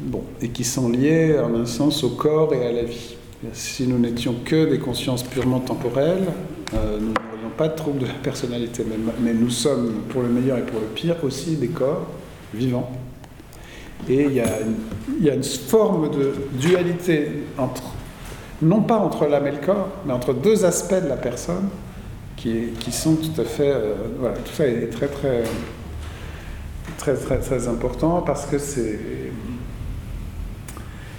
bon, 0.00 0.22
et 0.40 0.48
qui 0.48 0.64
sont 0.64 0.88
liés 0.88 1.38
en 1.38 1.54
un 1.54 1.66
sens 1.66 2.02
au 2.04 2.10
corps 2.10 2.54
et 2.54 2.66
à 2.66 2.72
la 2.72 2.84
vie. 2.84 3.16
Si 3.52 3.86
nous 3.86 3.98
n'étions 3.98 4.34
que 4.44 4.70
des 4.70 4.78
consciences 4.78 5.22
purement 5.22 5.60
temporelles, 5.60 6.28
euh, 6.72 6.98
nous 6.98 7.08
n'aurions 7.08 7.50
pas 7.58 7.68
de 7.68 7.76
trouble 7.76 7.98
de 7.98 8.06
la 8.06 8.14
personnalité, 8.14 8.84
mais 9.20 9.34
nous 9.34 9.50
sommes, 9.50 10.02
pour 10.08 10.22
le 10.22 10.28
meilleur 10.28 10.56
et 10.56 10.62
pour 10.62 10.80
le 10.80 10.86
pire, 10.86 11.16
aussi 11.22 11.56
des 11.56 11.68
corps 11.68 12.06
vivant. 12.54 12.90
Et 14.08 14.24
il 14.24 14.32
y, 14.32 14.40
a 15.30 15.34
une, 15.34 15.44
forme 15.44 16.10
de 16.10 16.32
dualité 16.54 17.44
entre, 17.58 17.82
non 18.62 18.80
pas 18.80 18.96
entre 18.96 19.26
l'âme 19.26 19.46
et 19.46 19.52
le 19.52 19.58
corps, 19.58 19.88
mais 20.06 20.12
entre 20.12 20.32
deux 20.32 20.64
aspects 20.64 21.02
de 21.02 21.08
la 21.08 21.16
personne 21.16 21.68
qui, 22.36 22.92
sont 22.92 23.16
tout 23.16 23.38
à 23.40 23.44
fait. 23.44 23.70
Euh, 23.70 23.94
voilà, 24.18 24.36
tout 24.36 24.52
ça 24.52 24.66
est 24.66 24.86
très, 24.86 25.08
très, 25.08 25.42
très, 26.96 27.14
très, 27.14 27.38
très 27.38 27.68
important 27.68 28.22
parce 28.22 28.46
que 28.46 28.58
c'est. 28.58 28.98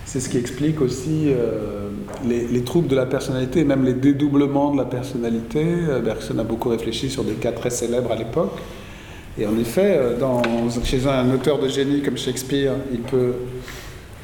C'est 0.03 0.19
ce 0.19 0.27
qui 0.27 0.37
explique 0.39 0.81
aussi 0.81 1.27
euh, 1.27 1.89
les, 2.27 2.45
les, 2.45 2.63
troubles 2.65 2.89
de 2.89 2.97
la 2.97 3.05
personnalité 3.05 3.63
même 3.63 3.85
les 3.85 3.93
dédoublements 3.93 4.73
de 4.73 4.77
la 4.77 4.83
personnalité. 4.83 5.63
Euh, 5.63 6.01
Bergson 6.01 6.37
a 6.37 6.43
beaucoup 6.43 6.67
réfléchi 6.67 7.09
sur 7.09 7.23
des 7.23 7.35
cas 7.35 7.53
très 7.53 7.69
célèbres 7.69 8.11
à 8.11 8.17
l'époque. 8.17 8.59
Et 9.37 9.45
en 9.45 9.57
effet, 9.57 9.97
euh, 9.97 10.69
chez 10.83 11.07
un 11.07 11.33
auteur 11.33 11.59
de 11.59 11.67
génie 11.69 12.01
comme 12.01 12.17
Shakespeare, 12.17 12.73
il 12.91 12.99
peut, 12.99 13.33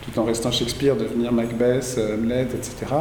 tout 0.01 0.19
en 0.19 0.25
restant 0.25 0.51
Shakespeare, 0.51 0.97
devenir 0.97 1.31
Macbeth, 1.31 1.95
euh, 1.97 2.15
Hamlet, 2.15 2.47
etc. 2.53 2.93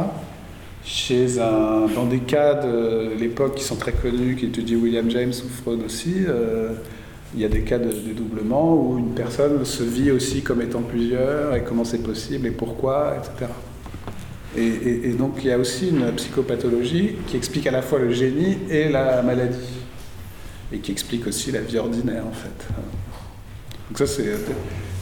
Chez 0.85 1.39
un, 1.39 1.87
dans 1.93 2.05
des 2.05 2.19
cas 2.19 2.53
de 2.53 3.09
l'époque 3.19 3.55
qui 3.55 3.63
sont 3.63 3.75
très 3.75 3.91
connus, 3.91 4.37
qui 4.37 4.45
étudient 4.45 4.77
William 4.77 5.09
James 5.11 5.33
ou 5.33 5.49
Freud 5.49 5.81
aussi, 5.85 6.23
euh, 6.27 6.71
il 7.35 7.41
y 7.41 7.45
a 7.45 7.49
des 7.49 7.61
cas 7.61 7.77
de 7.77 7.91
dédoublement 7.91 8.73
où 8.73 8.97
une 8.97 9.13
personne 9.13 9.65
se 9.65 9.83
vit 9.83 10.11
aussi 10.11 10.41
comme 10.43 10.61
étant 10.61 10.81
plusieurs, 10.81 11.53
et 11.55 11.63
comment 11.63 11.83
c'est 11.83 12.01
possible, 12.01 12.47
et 12.47 12.51
pourquoi, 12.51 13.17
etc. 13.17 13.51
Et, 14.57 15.09
et 15.09 15.11
donc 15.11 15.39
il 15.39 15.47
y 15.47 15.51
a 15.51 15.57
aussi 15.57 15.89
une 15.89 16.09
psychopathologie 16.13 17.15
qui 17.27 17.35
explique 17.35 17.67
à 17.67 17.71
la 17.71 17.81
fois 17.81 17.99
le 17.99 18.13
génie 18.13 18.57
et 18.69 18.87
la 18.87 19.21
maladie 19.21 19.76
et 20.71 20.79
qui 20.79 20.91
explique 20.91 21.27
aussi 21.27 21.51
la 21.51 21.61
vie 21.61 21.77
ordinaire 21.77 22.23
en 22.27 22.33
fait. 22.33 22.67
Donc 23.89 23.97
ça 23.97 24.07
c'est... 24.07 24.33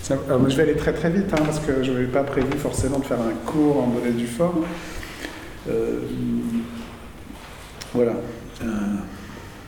je 0.09 0.55
vais 0.55 0.63
aller 0.63 0.75
très 0.75 0.93
très 0.93 1.09
vite 1.09 1.33
hein, 1.33 1.41
parce 1.43 1.59
que 1.59 1.83
je 1.83 1.91
n'avais 1.91 2.05
pas 2.05 2.23
prévu 2.23 2.57
forcément 2.57 2.99
de 2.99 3.05
faire 3.05 3.19
un 3.19 3.33
cours 3.45 3.83
en 3.83 3.87
données 3.87 4.11
du 4.11 4.27
fort. 4.27 4.55
Euh, 5.69 5.99
voilà. 7.93 8.13
Euh, 8.63 8.65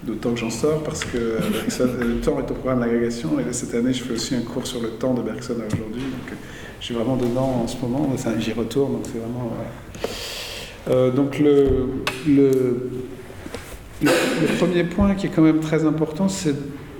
d'autant 0.03 0.31
que 0.31 0.39
j'en 0.39 0.49
sors 0.49 0.83
parce 0.83 1.03
que 1.03 1.17
le 1.17 2.21
temps 2.21 2.39
est 2.39 2.51
au 2.51 2.53
programme 2.53 2.81
d'agrégation 2.81 3.39
et 3.39 3.51
cette 3.51 3.73
année 3.73 3.93
je 3.93 4.03
fais 4.03 4.13
aussi 4.13 4.35
un 4.35 4.41
cours 4.41 4.65
sur 4.65 4.81
le 4.81 4.89
temps 4.91 5.13
de 5.13 5.21
Bergson 5.21 5.55
aujourd'hui. 5.55 6.01
Donc 6.01 6.37
je 6.79 6.85
suis 6.85 6.93
vraiment 6.93 7.17
dedans 7.17 7.63
en 7.63 7.67
ce 7.67 7.77
moment, 7.77 8.09
j'y 8.39 8.53
retourne 8.53 8.93
donc 8.93 9.05
c'est 9.11 9.19
vraiment. 9.19 9.51
Euh, 10.89 11.11
donc 11.11 11.39
le, 11.39 11.89
le 12.27 12.89
le, 14.01 14.57
premier 14.57 14.83
point 14.83 15.15
qui 15.15 15.27
est 15.27 15.29
quand 15.29 15.41
même 15.41 15.59
très 15.59 15.85
important, 15.85 16.29
c'est 16.29 16.55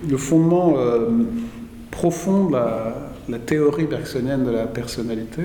le 0.10 0.18
fondement 0.18 0.76
euh, 0.78 1.10
profond 1.92 2.46
de 2.46 2.54
la, 2.54 3.40
théorie 3.46 3.86
bergsonienne 3.86 4.46
de 4.46 4.52
la 4.52 4.66
personnalité. 4.66 5.44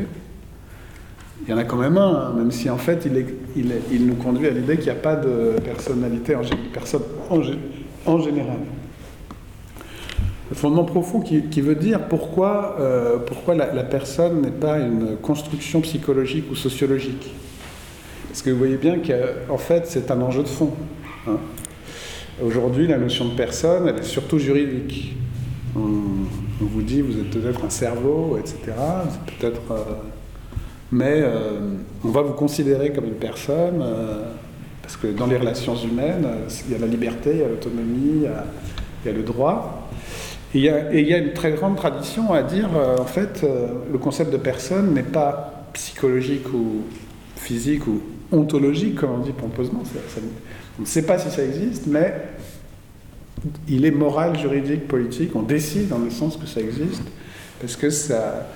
Il 1.43 1.51
y 1.51 1.55
en 1.55 1.59
a 1.59 1.65
quand 1.65 1.77
même 1.77 1.97
un, 1.97 2.29
hein, 2.29 2.35
même 2.37 2.53
si 2.53 2.71
en 2.71 2.79
fait 2.79 3.09
il, 3.57 4.07
nous 4.07 4.15
conduit 4.15 4.47
à 4.47 4.51
l'idée 4.51 4.77
qu'il 4.77 4.85
n'y 4.85 4.91
a 4.91 4.95
pas 4.95 5.17
de 5.17 5.57
personnalité 5.65 6.37
en, 6.37 6.43
général. 6.43 8.59
Le 10.51 10.57
fondement 10.57 10.85
profond 10.85 11.21
qui, 11.21 11.61
veut 11.61 11.75
dire 11.75 12.07
pourquoi, 12.07 12.77
euh, 12.79 13.19
pourquoi 13.19 13.57
la, 13.57 13.83
personne 13.83 14.43
n'est 14.43 14.51
pas 14.51 14.79
une 14.79 15.17
construction 15.21 15.81
psychologique 15.81 16.45
ou 16.51 16.55
sociologique. 16.55 17.35
Parce 18.29 18.43
que 18.43 18.51
vous 18.51 18.59
voyez 18.59 18.77
bien 18.77 19.01
qu'en 19.01 19.59
fait 19.59 19.87
c'est 19.87 20.13
un 20.13 20.21
enjeu 20.21 20.45
de 20.45 20.49
fond. 20.49 20.71
Hein. 21.27 21.37
Aujourd'hui, 22.45 22.87
la 22.87 22.99
notion 22.99 23.27
de 23.27 23.35
personne, 23.35 23.87
elle 23.89 23.99
est 23.99 24.05
surtout 24.05 24.39
juridique. 24.39 25.15
On, 25.77 25.81
vous 26.61 26.83
dit, 26.83 27.01
vous 27.01 27.19
êtes 27.19 27.31
peut-être 27.31 27.65
un 27.65 27.71
cerveau, 27.71 28.39
etc. 28.39 28.73
Peut-être, 29.27 29.61
euh, 29.71 29.95
mais 30.91 31.21
euh, 31.23 31.75
on 32.05 32.09
va 32.09 32.23
vous 32.23 32.35
considérer 32.35 32.93
comme 32.93 33.07
une 33.07 33.15
personne, 33.15 33.83
euh, 33.83 34.25
parce 34.81 34.97
que 34.97 35.09
dans 35.09 35.27
les 35.27 35.37
relations 35.37 35.77
humaines, 35.77 36.27
il 36.67 36.73
y 36.73 36.75
a 36.75 36.79
la 36.79 36.87
liberté, 36.87 37.31
il 37.33 37.41
y 37.41 37.45
a 37.45 37.49
l'autonomie, 37.49 38.25
il, 38.25 39.07
y 39.07 39.09
a 39.09 39.13
le 39.13 39.23
droit. 39.23 39.89
Et 40.55 40.59
il, 40.59 40.65
y 40.65 40.69
a, 40.69 40.93
et 40.93 41.01
il 41.01 41.09
y 41.09 41.15
a, 41.15 41.19
une 41.19 41.33
très 41.33 41.53
grande 41.53 41.77
tradition 41.77 42.33
à 42.33 42.43
dire, 42.43 42.69
en 42.99 43.05
fait, 43.05 43.45
le 43.91 43.99
concept 43.99 44.33
de 44.33 44.37
personne 44.37 44.93
n'est 44.93 45.03
pas 45.03 45.67
psychologique 45.73 46.53
ou 46.53 46.83
physique 47.37 47.87
ou 47.87 48.01
ontologique, 48.31 48.97
comme 48.97 49.11
on 49.13 49.19
dit 49.19 49.33
pompeusement. 49.33 49.83
On 50.79 50.83
ne 50.83 50.87
sait 50.87 51.03
pas 51.03 51.19
si 51.19 51.31
ça 51.31 51.45
existe, 51.45 51.87
mais 51.87 52.15
il 53.69 53.85
est 53.85 53.91
moral, 53.91 54.39
juridique, 54.39 54.89
politique. 54.89 55.35
On 55.35 55.43
décide 55.43 55.89
dans 55.89 55.99
le 55.99 56.11
sens 56.11 56.37
que 56.37 56.47
ça 56.47 56.61
existe, 56.61 57.03
parce 57.61 57.77
que 57.77 57.91
ça, 57.91 58.49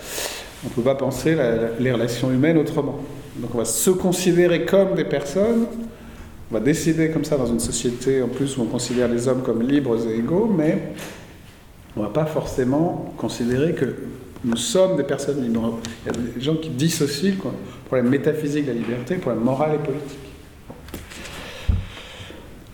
on 0.64 0.68
ne 0.68 0.72
peut 0.72 0.82
pas 0.82 0.94
penser 0.94 1.36
les 1.78 1.92
relations 1.92 2.30
humaines 2.30 2.58
autrement. 2.58 3.00
Donc 3.36 3.54
on 3.54 3.58
va 3.58 3.64
se 3.64 3.90
considérer 3.90 4.64
comme 4.64 4.94
des 4.94 5.04
personnes, 5.04 5.66
on 6.50 6.54
va 6.54 6.60
décider 6.60 7.10
comme 7.10 7.24
ça 7.24 7.36
dans 7.36 7.46
une 7.46 7.60
société 7.60 8.22
en 8.22 8.28
plus 8.28 8.56
où 8.56 8.62
on 8.62 8.66
considère 8.66 9.08
les 9.08 9.28
hommes 9.28 9.42
comme 9.42 9.62
libres 9.62 9.98
et 10.08 10.16
égaux, 10.16 10.46
mais 10.56 10.92
on 11.96 12.00
ne 12.00 12.06
va 12.06 12.12
pas 12.12 12.24
forcément 12.24 13.12
considérer 13.18 13.74
que 13.74 13.94
nous 14.44 14.56
sommes 14.56 14.96
des 14.96 15.02
personnes 15.02 15.42
libres. 15.42 15.78
Il 16.04 16.12
y 16.12 16.16
a 16.16 16.34
des 16.34 16.40
gens 16.40 16.56
qui 16.56 16.70
dissocient 16.70 17.34
le 17.44 17.50
problème 17.86 18.08
métaphysique 18.08 18.64
de 18.64 18.72
la 18.72 18.78
liberté, 18.78 19.14
le 19.16 19.20
problème 19.20 19.44
moral 19.44 19.74
et 19.74 19.78
politique. 19.78 20.18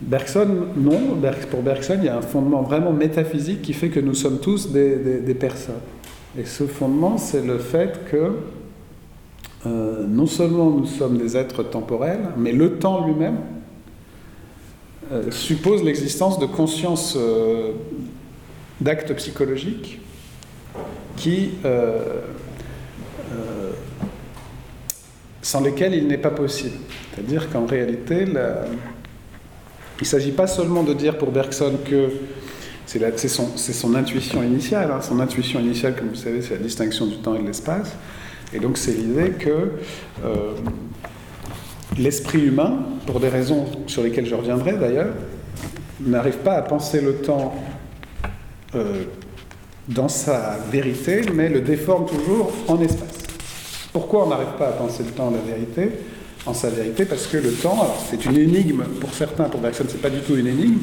Bergson, 0.03 0.49
non. 0.77 1.19
Pour 1.51 1.63
Bergson, 1.63 1.97
il 1.99 2.05
y 2.05 2.09
a 2.09 2.17
un 2.17 2.23
fondement 2.23 2.63
vraiment 2.63 2.93
métaphysique 2.93 3.63
qui 3.63 3.73
fait 3.73 3.89
que 3.89 4.01
nous 4.01 4.15
sommes 4.15 4.39
tous 4.41 4.71
des, 4.71 5.37
personnes. 5.39 5.81
Et 6.39 6.45
ce 6.45 6.65
fondement, 6.65 7.19
c'est 7.19 7.45
le 7.45 7.59
fait 7.59 8.01
que 8.11 8.33
euh, 9.65 10.07
non 10.09 10.27
seulement 10.27 10.71
nous 10.71 10.87
sommes 10.87 11.19
des 11.19 11.37
êtres 11.37 11.63
temporels, 11.63 12.31
mais 12.37 12.53
le 12.53 12.79
temps 12.79 13.07
lui-même 13.07 13.39
euh, 15.13 15.31
suppose 15.31 15.85
l'existence 15.85 16.39
de 16.39 16.47
conscience 16.47 17.17
euh, 17.17 17.73
d'actes 18.81 19.13
psychologiques 19.15 20.01
qui, 21.17 21.51
sans 25.43 25.61
lesquels 25.61 25.95
il 25.95 26.09
n'est 26.09 26.19
pas 26.19 26.31
possible. 26.31 26.77
C'est-à-dire 27.15 27.51
qu'en 27.51 27.67
réalité, 27.67 28.25
il 29.99 30.05
ne 30.05 30.07
s'agit 30.07 30.33
pas 30.33 30.47
seulement 30.47 30.83
de 30.83 30.95
dire 30.95 31.19
pour 31.19 31.31
Bergson 31.31 31.79
que 31.89 32.11
c'est 32.87 33.29
son, 33.29 33.95
intuition 33.95 34.43
initiale. 34.43 34.91
Hein. 34.91 35.01
Son 35.01 35.21
intuition 35.21 35.61
initiale, 35.61 35.95
comme 35.97 36.09
vous 36.09 36.15
savez, 36.15 36.43
c'est 36.43 36.55
la 36.55 36.61
distinction 36.61 37.07
du 37.07 37.17
temps 37.19 37.35
et 37.35 37.39
de 37.39 37.47
l'espace. 37.47 37.93
Et 38.53 38.59
donc 38.59 38.77
c'est 38.77 38.93
l'idée 38.93 39.31
que 39.31 39.73
euh, 40.25 40.55
l'esprit 41.99 42.43
humain, 42.43 42.81
pour 43.07 43.21
des 43.21 43.29
raisons 43.29 43.67
sur 43.87 44.03
lesquelles 44.03 44.27
je 44.27 44.35
reviendrai 44.35 44.73
d'ailleurs, 44.73 45.15
n'arrive 46.01 46.39
pas 46.39 46.55
à 46.55 46.63
penser 46.63 47.01
le 47.01 47.17
temps 47.17 47.55
euh, 48.75 49.05
dans 49.89 50.09
sa 50.09 50.59
vérité, 50.71 51.23
mais 51.33 51.49
le 51.49 51.61
déforme 51.61 52.07
toujours 52.07 52.53
en 52.69 52.81
espace. 52.81 53.19
Pourquoi 53.93 54.27
on 54.27 54.29
n'arrive 54.29 54.55
pas 54.59 54.69
à 54.69 54.73
penser 54.73 55.03
le 55.03 55.11
temps 55.11 55.29
en 55.29 55.33
la 55.33 55.39
vérité? 55.39 55.91
En 56.47 56.55
sa 56.55 56.71
vérité, 56.71 57.05
parce 57.05 57.27
que 57.27 57.37
le 57.37 57.53
temps, 57.53 57.75
alors 57.75 58.05
c'est 58.09 58.25
une 58.25 58.37
énigme 58.37 58.83
pour 59.01 59.13
certains, 59.15 59.45
pour 59.45 59.61
Bergson, 59.61 59.85
c'est 59.89 60.03
pas 60.03 60.11
du 60.11 60.21
tout 60.21 60.37
une 60.37 60.49
énigme. 60.49 60.79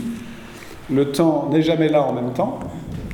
Le 0.91 1.11
temps 1.11 1.49
n'est 1.51 1.61
jamais 1.61 1.89
là 1.89 2.01
en 2.01 2.13
même 2.13 2.33
temps. 2.33 2.59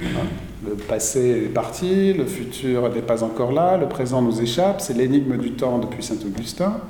Hein. 0.01 0.25
Le 0.67 0.75
passé 0.75 1.43
est 1.45 1.53
parti, 1.53 2.13
le 2.13 2.25
futur 2.25 2.89
n'est 2.93 3.01
pas 3.01 3.23
encore 3.23 3.51
là, 3.51 3.77
le 3.77 3.87
présent 3.87 4.21
nous 4.21 4.41
échappe, 4.41 4.81
c'est 4.81 4.95
l'énigme 4.95 5.37
du 5.37 5.51
temps 5.51 5.79
depuis 5.79 6.03
Saint-Augustin. 6.03 6.81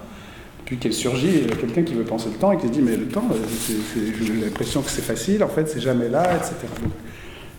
Puis 0.66 0.78
qu'elle 0.78 0.94
surgit, 0.94 1.30
il 1.44 1.50
y 1.50 1.52
a 1.52 1.56
quelqu'un 1.56 1.84
qui 1.84 1.94
veut 1.94 2.04
penser 2.04 2.30
le 2.32 2.40
temps 2.40 2.52
et 2.52 2.58
qui 2.58 2.68
se 2.68 2.72
dit 2.72 2.82
Mais 2.82 2.98
le 2.98 3.08
temps, 3.08 3.24
j'ai 3.68 4.34
l'impression 4.42 4.82
que 4.82 4.90
c'est 4.90 5.04
facile, 5.04 5.44
en 5.44 5.48
fait, 5.48 5.70
c'est 5.70 5.80
jamais 5.80 6.10
là, 6.10 6.36
etc. 6.36 6.56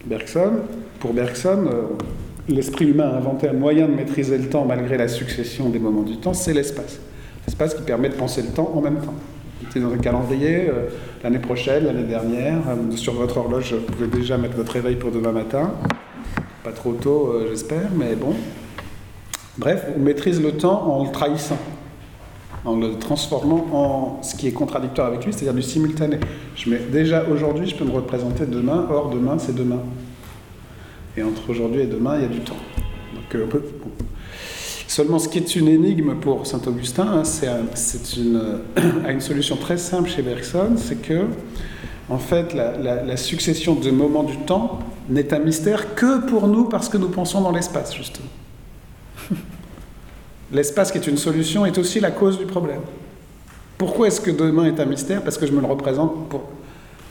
Bergson, 0.07 0.53
pour 0.99 1.13
Bergson, 1.13 1.67
euh, 1.69 1.83
l'esprit 2.49 2.87
humain 2.87 3.09
a 3.09 3.17
inventé 3.17 3.49
un 3.49 3.53
moyen 3.53 3.87
de 3.87 3.95
maîtriser 3.95 4.39
le 4.39 4.49
temps 4.49 4.65
malgré 4.65 4.97
la 4.97 5.09
succession 5.09 5.69
des 5.69 5.79
moments 5.79 6.03
du 6.03 6.17
temps, 6.17 6.35
c'est 6.35 6.53
l'espace. 6.53 6.99
L'espace 7.47 7.75
qui 7.75 7.83
permet 7.83 8.09
de 8.09 8.15
penser 8.15 8.43
le 8.43 8.49
temps 8.49 8.73
en 8.75 8.81
même 8.81 9.01
temps. 9.01 9.15
Vous 9.75 9.81
dans 9.81 9.93
un 9.93 9.99
calendrier, 9.99 10.69
euh, 10.69 10.89
l'année 11.23 11.39
prochaine, 11.39 11.87
l'année 11.87 12.05
dernière, 12.05 12.59
euh, 12.69 12.97
sur 12.97 13.15
votre 13.15 13.39
horloge, 13.39 13.75
vous 13.75 13.93
pouvez 13.93 14.09
déjà 14.09 14.37
mettre 14.37 14.57
votre 14.57 14.73
réveil 14.73 14.97
pour 14.97 15.11
demain 15.11 15.33
matin. 15.33 15.73
Pas 16.65 16.73
trop 16.73 16.93
tôt, 16.93 17.33
j'espère, 17.49 17.91
mais 17.95 18.17
bon. 18.17 18.35
Bref, 19.57 19.87
on 19.97 20.01
maîtrise 20.01 20.43
le 20.43 20.53
temps 20.53 20.91
en 20.91 21.05
le 21.05 21.13
trahissant 21.13 21.59
en 22.67 22.77
le 22.77 22.99
transformant 22.99 23.67
en 23.73 24.23
ce 24.23 24.35
qui 24.35 24.49
est 24.49 24.53
contradictoire 24.53 25.07
avec 25.07 25.25
lui, 25.25 25.33
c'est-à-dire 25.33 25.55
du 25.55 25.63
simultané. 25.63 26.19
Je 26.57 26.69
mets, 26.69 26.79
déjà 26.79 27.25
aujourd'hui, 27.25 27.67
je 27.69 27.77
peux 27.77 27.85
me 27.85 27.93
représenter 27.93 28.45
demain, 28.45 28.87
or 28.91 29.11
demain, 29.11 29.39
c'est 29.39 29.55
demain. 29.55 29.81
Et 31.17 31.23
entre 31.23 31.49
aujourd'hui 31.49 31.83
et 31.83 31.87
demain, 31.87 32.17
il 32.17 32.23
y 32.23 32.25
a 32.25 32.29
du 32.29 32.41
temps. 32.41 32.57
Donc, 33.15 33.35
euh, 33.35 33.47
Seulement, 34.89 35.19
ce 35.19 35.29
qui 35.29 35.39
est 35.39 35.57
une 35.57 35.69
énigme 35.69 36.15
pour 36.15 36.47
saint 36.47 36.61
Augustin, 36.67 37.07
hein, 37.07 37.25
c'est 37.25 38.17
une, 38.17 38.61
une 39.09 39.21
solution 39.21 39.57
très 39.57 39.79
simple 39.79 40.09
chez 40.09 40.23
Bergson, 40.23 40.77
c'est 40.77 41.03
que, 41.03 41.27
en 42.09 42.19
fait, 42.19 42.55
la, 42.55 43.03
la 43.03 43.17
succession 43.17 43.75
de 43.75 43.91
moments 43.91 44.23
du 44.23 44.37
temps 44.39 44.79
n'est 45.09 45.35
un 45.35 45.41
mystère 45.41 45.95
que 45.95 46.21
pour 46.27 46.47
nous 46.49 46.65
parce 46.65 46.89
que 46.89 46.97
nous 46.97 47.09
pensons 47.09 47.41
dans 47.41 47.53
l'espace, 47.53 47.95
justement. 47.95 48.29
L'espace 50.53 50.93
qui 50.93 50.99
est 50.99 51.07
une 51.07 51.17
solution 51.17 51.67
est 51.67 51.77
aussi 51.79 51.99
la 51.99 52.13
cause 52.13 52.39
du 52.39 52.47
problème. 52.47 52.81
Pourquoi 53.79 54.07
est-ce 54.07 54.21
que 54.21 54.31
demain 54.31 54.67
est 54.67 54.81
un 54.81 54.85
mystère? 54.85 55.23
Parce 55.23 55.37
que 55.37 55.47
je 55.47 55.53
me 55.53 55.61
le 55.61 55.67
représente 55.67 56.29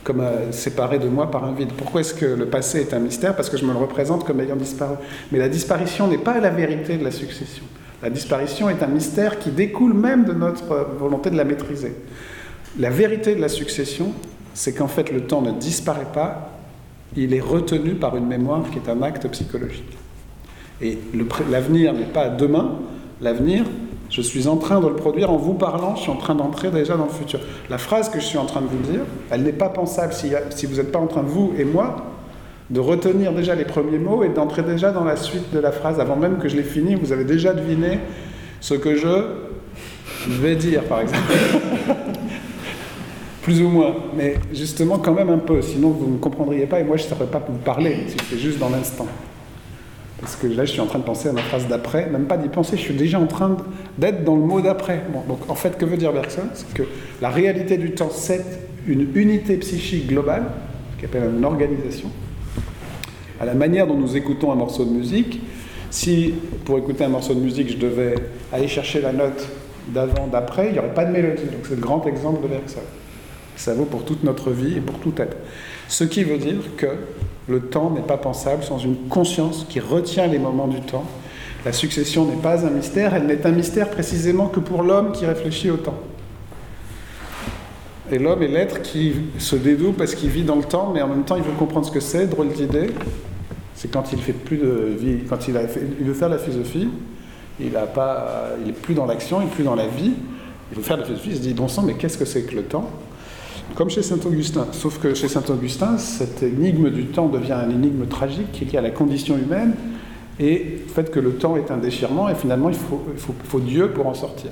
comme 0.05 0.21
euh, 0.21 0.53
séparé 0.53 0.99
de 0.99 1.09
moi 1.09 1.29
par 1.29 1.43
un 1.43 1.51
vide. 1.51 1.73
Pourquoi 1.75 1.99
est-ce 1.99 2.13
que 2.13 2.25
le 2.25 2.45
passé 2.45 2.79
est 2.79 2.93
un 2.93 2.99
mystère? 2.99 3.35
Parce 3.35 3.49
que 3.49 3.57
je 3.57 3.65
me 3.65 3.73
le 3.73 3.79
représente 3.79 4.23
comme 4.23 4.39
ayant 4.39 4.55
disparu. 4.55 4.95
Mais 5.31 5.39
la 5.39 5.49
disparition 5.49 6.07
n'est 6.07 6.17
pas 6.17 6.39
la 6.39 6.51
vérité 6.51 6.95
de 6.95 7.03
la 7.03 7.11
succession. 7.11 7.63
La 8.01 8.09
disparition 8.09 8.69
est 8.69 8.81
un 8.83 8.87
mystère 8.87 9.39
qui 9.39 9.49
découle 9.49 9.93
même 9.93 10.23
de 10.23 10.31
notre 10.31 10.87
volonté 10.97 11.29
de 11.31 11.35
la 11.35 11.43
maîtriser. 11.43 11.93
La 12.79 12.89
vérité 12.89 13.35
de 13.35 13.41
la 13.41 13.49
succession, 13.49 14.13
c'est 14.53 14.73
qu'en 14.73 14.87
fait 14.87 15.11
le 15.11 15.21
temps 15.21 15.41
ne 15.41 15.51
disparaît 15.51 16.07
pas, 16.13 16.51
il 17.17 17.33
est 17.33 17.41
retenu 17.41 17.95
par 17.95 18.15
une 18.15 18.27
mémoire 18.27 18.63
qui 18.71 18.77
est 18.77 18.89
un 18.89 19.01
acte 19.01 19.27
psychologique. 19.29 19.97
Et 20.81 20.99
l'avenir 21.49 21.93
n'est 21.93 22.05
pas 22.05 22.29
demain, 22.29 22.79
L'avenir, 23.21 23.63
je 24.09 24.21
suis 24.21 24.47
en 24.47 24.57
train 24.57 24.79
de 24.79 24.87
le 24.87 24.95
produire 24.95 25.31
en 25.31 25.37
vous 25.37 25.53
parlant, 25.53 25.95
je 25.95 26.03
suis 26.03 26.11
en 26.11 26.15
train 26.15 26.35
d'entrer 26.35 26.71
déjà 26.71 26.95
dans 26.95 27.05
le 27.05 27.11
futur. 27.11 27.39
La 27.69 27.77
phrase 27.77 28.09
que 28.09 28.19
je 28.19 28.25
suis 28.25 28.37
en 28.37 28.45
train 28.45 28.61
de 28.61 28.67
vous 28.67 28.91
dire, 28.91 29.01
elle 29.29 29.43
n'est 29.43 29.53
pas 29.53 29.69
pensable 29.69 30.13
si, 30.13 30.31
si 30.51 30.65
vous 30.65 30.75
n'êtes 30.75 30.91
pas 30.91 30.99
en 30.99 31.07
train, 31.07 31.21
vous 31.21 31.53
et 31.57 31.65
moi, 31.65 31.97
de 32.69 32.79
retenir 32.79 33.31
déjà 33.33 33.55
les 33.55 33.65
premiers 33.65 33.99
mots 33.99 34.23
et 34.23 34.29
d'entrer 34.29 34.63
déjà 34.63 34.91
dans 34.91 35.03
la 35.03 35.15
suite 35.15 35.53
de 35.53 35.59
la 35.59 35.71
phrase. 35.71 35.99
Avant 35.99 36.15
même 36.15 36.37
que 36.37 36.47
je 36.47 36.55
l'ai 36.55 36.63
fini, 36.63 36.95
vous 36.95 37.11
avez 37.11 37.23
déjà 37.23 37.53
deviné 37.53 37.99
ce 38.59 38.73
que 38.73 38.95
je 38.95 39.09
vais 40.27 40.55
dire, 40.55 40.83
par 40.83 41.01
exemple. 41.01 41.21
Plus 43.43 43.61
ou 43.61 43.69
moins, 43.69 43.93
mais 44.15 44.37
justement 44.51 44.97
quand 44.97 45.13
même 45.13 45.29
un 45.29 45.37
peu, 45.37 45.61
sinon 45.61 45.89
vous 45.89 46.09
ne 46.13 46.17
comprendriez 46.17 46.65
pas 46.65 46.79
et 46.79 46.83
moi 46.83 46.97
je 46.97 47.03
ne 47.03 47.09
saurais 47.09 47.27
pas 47.27 47.39
vous 47.47 47.59
parler 47.59 48.05
si 48.07 48.13
c'était 48.17 48.41
juste 48.41 48.57
dans 48.57 48.69
l'instant. 48.69 49.05
Parce 50.25 50.37
que 50.37 50.47
là, 50.47 50.65
je 50.65 50.71
suis 50.71 50.81
en 50.81 50.87
train 50.87 50.97
de 50.97 51.03
penser 51.03 51.29
à 51.29 51.33
ma 51.33 51.43
phrase 51.43 51.67
d'après, 51.67 52.09
même 52.09 52.25
pas 52.25 52.35
d'y 52.35 52.49
penser, 52.49 52.77
je 52.77 52.81
suis 52.81 52.95
déjà 52.95 53.19
en 53.19 53.27
train 53.27 53.57
d'être 53.99 54.23
dans 54.23 54.35
le 54.35 54.41
mot 54.41 54.59
d'après. 54.59 55.03
donc 55.27 55.47
en 55.47 55.53
fait, 55.53 55.77
que 55.77 55.85
veut 55.85 55.97
dire 55.97 56.11
Bergson? 56.13 56.47
C'est 56.55 56.73
que 56.73 56.81
la 57.21 57.29
réalité 57.29 57.77
du 57.77 57.91
temps, 57.91 58.09
c'est 58.09 58.43
une 58.87 59.07
unité 59.13 59.55
psychique 59.57 60.07
globale, 60.07 60.45
qui 60.97 61.05
appelle 61.05 61.29
une 61.37 61.45
organisation. 61.45 62.09
À 63.39 63.45
la 63.45 63.53
manière 63.53 63.85
dont 63.85 63.93
nous 63.93 64.17
écoutons 64.17 64.51
un 64.51 64.55
morceau 64.55 64.83
de 64.83 64.89
musique, 64.89 65.41
si 65.91 66.33
pour 66.65 66.79
écouter 66.79 67.03
un 67.03 67.09
morceau 67.09 67.35
de 67.35 67.41
musique, 67.41 67.69
je 67.69 67.77
devais 67.77 68.15
aller 68.51 68.67
chercher 68.67 69.01
la 69.01 69.13
note 69.13 69.47
d'avant, 69.89 70.25
d'après, 70.25 70.69
il 70.69 70.73
n'y 70.73 70.79
aurait 70.79 70.95
pas 70.95 71.05
de 71.05 71.11
mélodie. 71.11 71.43
Donc 71.43 71.67
c'est 71.69 71.75
le 71.75 71.81
grand 71.81 72.03
exemple 72.07 72.41
de 72.41 72.47
Bergson. 72.47 72.79
Ça 73.57 73.75
vaut 73.75 73.85
pour 73.85 74.03
toute 74.03 74.23
notre 74.23 74.49
vie 74.49 74.77
et 74.77 74.81
pour 74.81 74.97
tout 74.97 75.13
être. 75.19 75.37
Ce 75.87 76.03
qui 76.03 76.23
veut 76.23 76.39
dire 76.39 76.75
que 76.77 76.87
le 77.47 77.61
temps 77.61 77.91
n'est 77.91 78.01
pas 78.01 78.17
pensable 78.17 78.63
sans 78.63 78.79
une 78.79 79.07
conscience 79.07 79.65
qui 79.69 79.79
retient 79.79 80.27
les 80.27 80.39
moments 80.39 80.67
du 80.67 80.81
temps. 80.81 81.05
La 81.63 81.73
succession 81.73 82.25
n'est 82.25 82.41
pas 82.41 82.65
un 82.65 82.69
mystère, 82.69 83.13
elle 83.13 83.25
n'est 83.25 83.45
un 83.45 83.51
mystère 83.51 83.89
précisément 83.89 84.47
que 84.47 84.59
pour 84.59 84.83
l'homme 84.83 85.11
qui 85.11 85.25
réfléchit 85.25 85.69
au 85.69 85.77
temps. 85.77 85.97
Et 88.11 88.19
l'homme 88.19 88.43
est 88.43 88.47
l'être 88.47 88.81
qui 88.83 89.13
se 89.39 89.55
dédoue 89.55 89.91
parce 89.91 90.13
qu'il 90.13 90.29
vit 90.29 90.43
dans 90.43 90.57
le 90.57 90.63
temps, 90.63 90.91
mais 90.93 91.01
en 91.01 91.07
même 91.07 91.23
temps 91.23 91.37
il 91.37 91.43
veut 91.43 91.53
comprendre 91.57 91.87
ce 91.87 91.91
que 91.91 91.99
c'est, 91.99 92.27
drôle 92.27 92.49
d'idée. 92.49 92.91
C'est 93.73 93.91
quand 93.91 94.13
il 94.13 94.19
fait 94.19 94.33
plus 94.33 94.57
de 94.57 94.95
vie, 94.97 95.19
quand 95.27 95.47
il, 95.47 95.57
a 95.57 95.63
il 95.63 96.05
veut 96.05 96.13
faire 96.13 96.29
la 96.29 96.37
philosophie, 96.37 96.87
il 97.59 97.71
n'est 97.71 98.71
plus 98.73 98.93
dans 98.93 99.05
l'action, 99.05 99.41
il 99.41 99.47
est 99.47 99.51
plus 99.51 99.63
dans 99.63 99.75
la 99.75 99.87
vie. 99.87 100.13
Il 100.71 100.77
veut 100.77 100.83
faire 100.83 100.97
la 100.97 101.03
philosophie, 101.03 101.29
il 101.31 101.35
se 101.37 101.41
dit 101.41 101.53
bon 101.53 101.67
sang, 101.67 101.81
mais 101.81 101.93
qu'est-ce 101.93 102.17
que 102.17 102.25
c'est 102.25 102.43
que 102.43 102.55
le 102.55 102.63
temps? 102.63 102.89
Comme 103.73 103.89
chez 103.89 104.03
Saint-Augustin. 104.03 104.67
Sauf 104.71 104.99
que 104.99 105.13
chez 105.13 105.27
Saint-Augustin, 105.27 105.97
cette 105.97 106.43
énigme 106.43 106.89
du 106.89 107.05
temps 107.05 107.27
devient 107.27 107.57
une 107.65 107.71
énigme 107.71 108.05
tragique 108.05 108.51
qui 108.51 108.63
est 108.63 108.71
liée 108.71 108.77
à 108.77 108.81
la 108.81 108.91
condition 108.91 109.37
humaine 109.37 109.73
et 110.39 110.81
le 110.85 110.93
fait 110.93 111.09
que 111.11 111.19
le 111.19 111.33
temps 111.33 111.55
est 111.57 111.71
un 111.71 111.77
déchirement 111.77 112.29
et 112.29 112.35
finalement 112.35 112.69
il 112.69 112.75
faut, 112.75 113.03
il 113.13 113.19
faut, 113.19 113.59
Dieu 113.59 113.91
pour 113.91 114.07
en 114.07 114.13
sortir. 114.13 114.51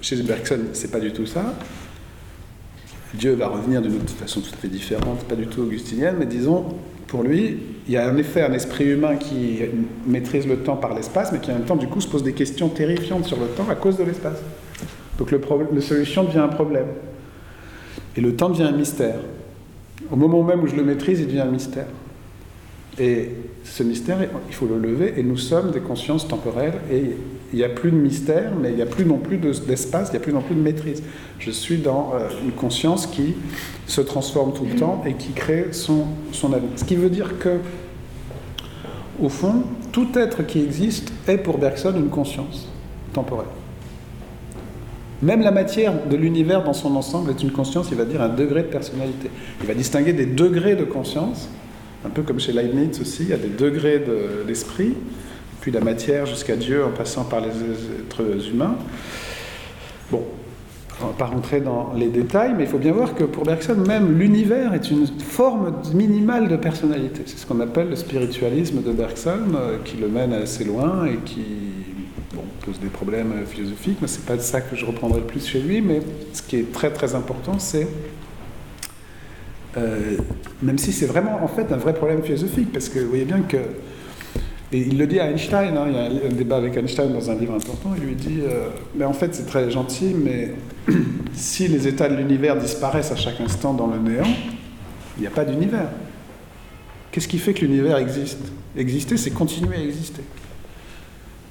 Chez 0.00 0.16
Bergson, 0.22 0.60
c'est 0.72 0.90
pas 0.90 1.00
du 1.00 1.12
tout 1.12 1.26
ça. 1.26 1.42
Dieu 3.14 3.34
va 3.34 3.48
revenir 3.48 3.80
d'une 3.80 3.96
autre 3.96 4.12
façon 4.12 4.40
tout 4.40 4.50
à 4.52 4.56
fait 4.56 4.68
différente, 4.68 5.24
pas 5.24 5.36
du 5.36 5.46
tout 5.46 5.62
augustinienne, 5.62 6.16
mais 6.18 6.26
disons, 6.26 6.64
pour 7.06 7.22
lui, 7.22 7.58
il 7.86 7.92
y 7.92 7.96
a 7.96 8.10
en 8.10 8.16
effet 8.16 8.42
un 8.42 8.52
esprit 8.52 8.86
humain 8.86 9.16
qui 9.16 9.60
maîtrise 10.06 10.46
le 10.46 10.58
temps 10.58 10.76
par 10.76 10.94
l'espace, 10.94 11.30
mais 11.32 11.38
qui 11.38 11.50
en 11.50 11.54
même 11.54 11.64
temps, 11.64 11.76
du 11.76 11.86
coup, 11.86 12.00
se 12.00 12.08
pose 12.08 12.24
des 12.24 12.32
questions 12.32 12.68
terrifiantes 12.68 13.24
sur 13.24 13.38
le 13.38 13.46
temps 13.46 13.68
à 13.70 13.76
cause 13.76 13.96
de 13.96 14.04
l'espace. 14.04 14.38
Donc 15.18 15.30
le 15.30 15.40
la 15.72 15.80
solution 15.80 16.24
devient 16.24 16.38
un 16.38 16.48
problème. 16.48 16.86
Et 18.16 18.20
le 18.20 18.36
temps 18.36 18.48
devient 18.48 18.64
un 18.64 18.72
mystère. 18.72 19.16
Au 20.10 20.16
moment 20.16 20.42
même 20.42 20.62
où 20.62 20.66
je 20.66 20.76
le 20.76 20.84
maîtrise, 20.84 21.20
il 21.20 21.26
devient 21.26 21.40
un 21.40 21.50
mystère. 21.50 21.86
Et 22.98 23.30
ce 23.64 23.82
mystère, 23.82 24.18
il 24.48 24.54
faut 24.54 24.66
le 24.66 24.78
lever, 24.78 25.14
et 25.16 25.22
nous 25.22 25.36
sommes 25.36 25.72
des 25.72 25.80
consciences 25.80 26.28
temporelles, 26.28 26.74
et 26.92 27.16
il 27.52 27.56
n'y 27.56 27.64
a 27.64 27.68
plus 27.68 27.90
de 27.90 27.96
mystère, 27.96 28.52
mais 28.60 28.70
il 28.70 28.76
n'y 28.76 28.82
a 28.82 28.86
plus 28.86 29.04
non 29.04 29.18
plus 29.18 29.38
d'espace, 29.38 30.08
il 30.08 30.12
n'y 30.12 30.16
a 30.18 30.20
plus 30.20 30.32
non 30.32 30.42
plus 30.42 30.54
de 30.54 30.60
maîtrise. 30.60 31.02
Je 31.40 31.50
suis 31.50 31.78
dans 31.78 32.12
euh, 32.14 32.28
une 32.44 32.52
conscience 32.52 33.06
qui 33.06 33.34
se 33.86 34.00
transforme 34.00 34.52
tout 34.52 34.64
le 34.64 34.76
temps 34.76 35.02
et 35.06 35.14
qui 35.14 35.32
crée 35.32 35.68
son, 35.72 36.06
son 36.30 36.52
avenir. 36.52 36.70
Ce 36.76 36.84
qui 36.84 36.94
veut 36.94 37.10
dire 37.10 37.38
que, 37.38 37.58
au 39.20 39.28
fond, 39.28 39.64
tout 39.90 40.08
être 40.14 40.44
qui 40.44 40.60
existe 40.60 41.12
est 41.26 41.38
pour 41.38 41.58
Bergson 41.58 41.94
une 41.96 42.10
conscience 42.10 42.68
temporelle. 43.12 43.46
Même 45.24 45.40
la 45.40 45.52
matière 45.52 45.94
de 46.06 46.16
l'univers 46.16 46.62
dans 46.62 46.74
son 46.74 46.94
ensemble 46.96 47.30
est 47.30 47.42
une 47.42 47.50
conscience, 47.50 47.88
il 47.90 47.96
va 47.96 48.04
dire 48.04 48.20
un 48.20 48.28
degré 48.28 48.62
de 48.62 48.68
personnalité. 48.68 49.30
Il 49.62 49.66
va 49.66 49.72
distinguer 49.72 50.12
des 50.12 50.26
degrés 50.26 50.76
de 50.76 50.84
conscience, 50.84 51.48
un 52.04 52.10
peu 52.10 52.22
comme 52.22 52.38
chez 52.38 52.52
Leibniz 52.52 53.00
aussi, 53.00 53.22
il 53.22 53.28
y 53.30 53.32
a 53.32 53.38
des 53.38 53.48
degrés 53.48 54.04
d'esprit, 54.46 54.92
puis 55.62 55.72
la 55.72 55.80
matière 55.80 56.26
jusqu'à 56.26 56.56
Dieu 56.56 56.84
en 56.84 56.90
passant 56.90 57.24
par 57.24 57.40
les 57.40 57.48
êtres 57.48 58.50
humains. 58.52 58.76
Bon, 60.10 60.24
on 61.00 61.06
ne 61.06 61.10
va 61.12 61.16
pas 61.16 61.24
rentrer 61.24 61.62
dans 61.62 61.94
les 61.96 62.08
détails, 62.08 62.52
mais 62.54 62.64
il 62.64 62.68
faut 62.68 62.76
bien 62.76 62.92
voir 62.92 63.14
que 63.14 63.24
pour 63.24 63.44
Bergson, 63.44 63.76
même 63.76 64.18
l'univers 64.18 64.74
est 64.74 64.90
une 64.90 65.06
forme 65.06 65.72
minimale 65.94 66.48
de 66.48 66.56
personnalité. 66.56 67.22
C'est 67.24 67.38
ce 67.38 67.46
qu'on 67.46 67.60
appelle 67.60 67.88
le 67.88 67.96
spiritualisme 67.96 68.82
de 68.82 68.92
Bergson, 68.92 69.54
euh, 69.56 69.78
qui 69.82 69.96
le 69.96 70.08
mène 70.08 70.34
assez 70.34 70.64
loin 70.64 71.06
et 71.06 71.16
qui 71.24 71.44
pose 72.64 72.80
des 72.80 72.88
problèmes 72.88 73.44
philosophiques, 73.46 73.98
mais 74.00 74.08
c'est 74.08 74.24
pas 74.24 74.36
de 74.36 74.42
ça 74.42 74.60
que 74.60 74.74
je 74.76 74.84
reprendrai 74.84 75.20
le 75.20 75.26
plus 75.26 75.46
chez 75.46 75.60
lui. 75.60 75.80
Mais 75.80 76.00
ce 76.32 76.42
qui 76.42 76.56
est 76.56 76.72
très 76.72 76.90
très 76.90 77.14
important, 77.14 77.58
c'est 77.58 77.86
euh, 79.76 80.16
même 80.62 80.78
si 80.78 80.92
c'est 80.92 81.06
vraiment 81.06 81.42
en 81.42 81.48
fait 81.48 81.72
un 81.72 81.76
vrai 81.76 81.94
problème 81.94 82.22
philosophique, 82.22 82.72
parce 82.72 82.88
que 82.88 83.00
vous 83.00 83.08
voyez 83.08 83.24
bien 83.24 83.40
que 83.40 83.58
et 84.72 84.78
il 84.78 84.98
le 84.98 85.06
dit 85.06 85.20
à 85.20 85.30
Einstein, 85.30 85.76
hein, 85.76 85.86
il 85.86 85.94
y 85.94 85.98
a 85.98 86.26
un 86.26 86.32
débat 86.32 86.56
avec 86.56 86.76
Einstein 86.76 87.12
dans 87.12 87.30
un 87.30 87.36
livre 87.36 87.54
important, 87.54 87.92
il 87.96 88.02
lui 88.02 88.14
dit 88.16 88.40
euh, 88.42 88.70
Mais 88.96 89.04
en 89.04 89.12
fait, 89.12 89.32
c'est 89.32 89.46
très 89.46 89.70
gentil, 89.70 90.14
mais 90.14 90.52
si 91.32 91.68
les 91.68 91.86
états 91.86 92.08
de 92.08 92.16
l'univers 92.16 92.56
disparaissent 92.56 93.12
à 93.12 93.16
chaque 93.16 93.40
instant 93.40 93.72
dans 93.72 93.86
le 93.86 93.98
néant, 93.98 94.26
il 95.16 95.20
n'y 95.20 95.26
a 95.28 95.30
pas 95.30 95.44
d'univers. 95.44 95.90
Qu'est-ce 97.12 97.28
qui 97.28 97.38
fait 97.38 97.54
que 97.54 97.60
l'univers 97.60 97.98
existe? 97.98 98.40
Exister, 98.76 99.16
c'est 99.16 99.30
continuer 99.30 99.76
à 99.76 99.80
exister. 99.84 100.22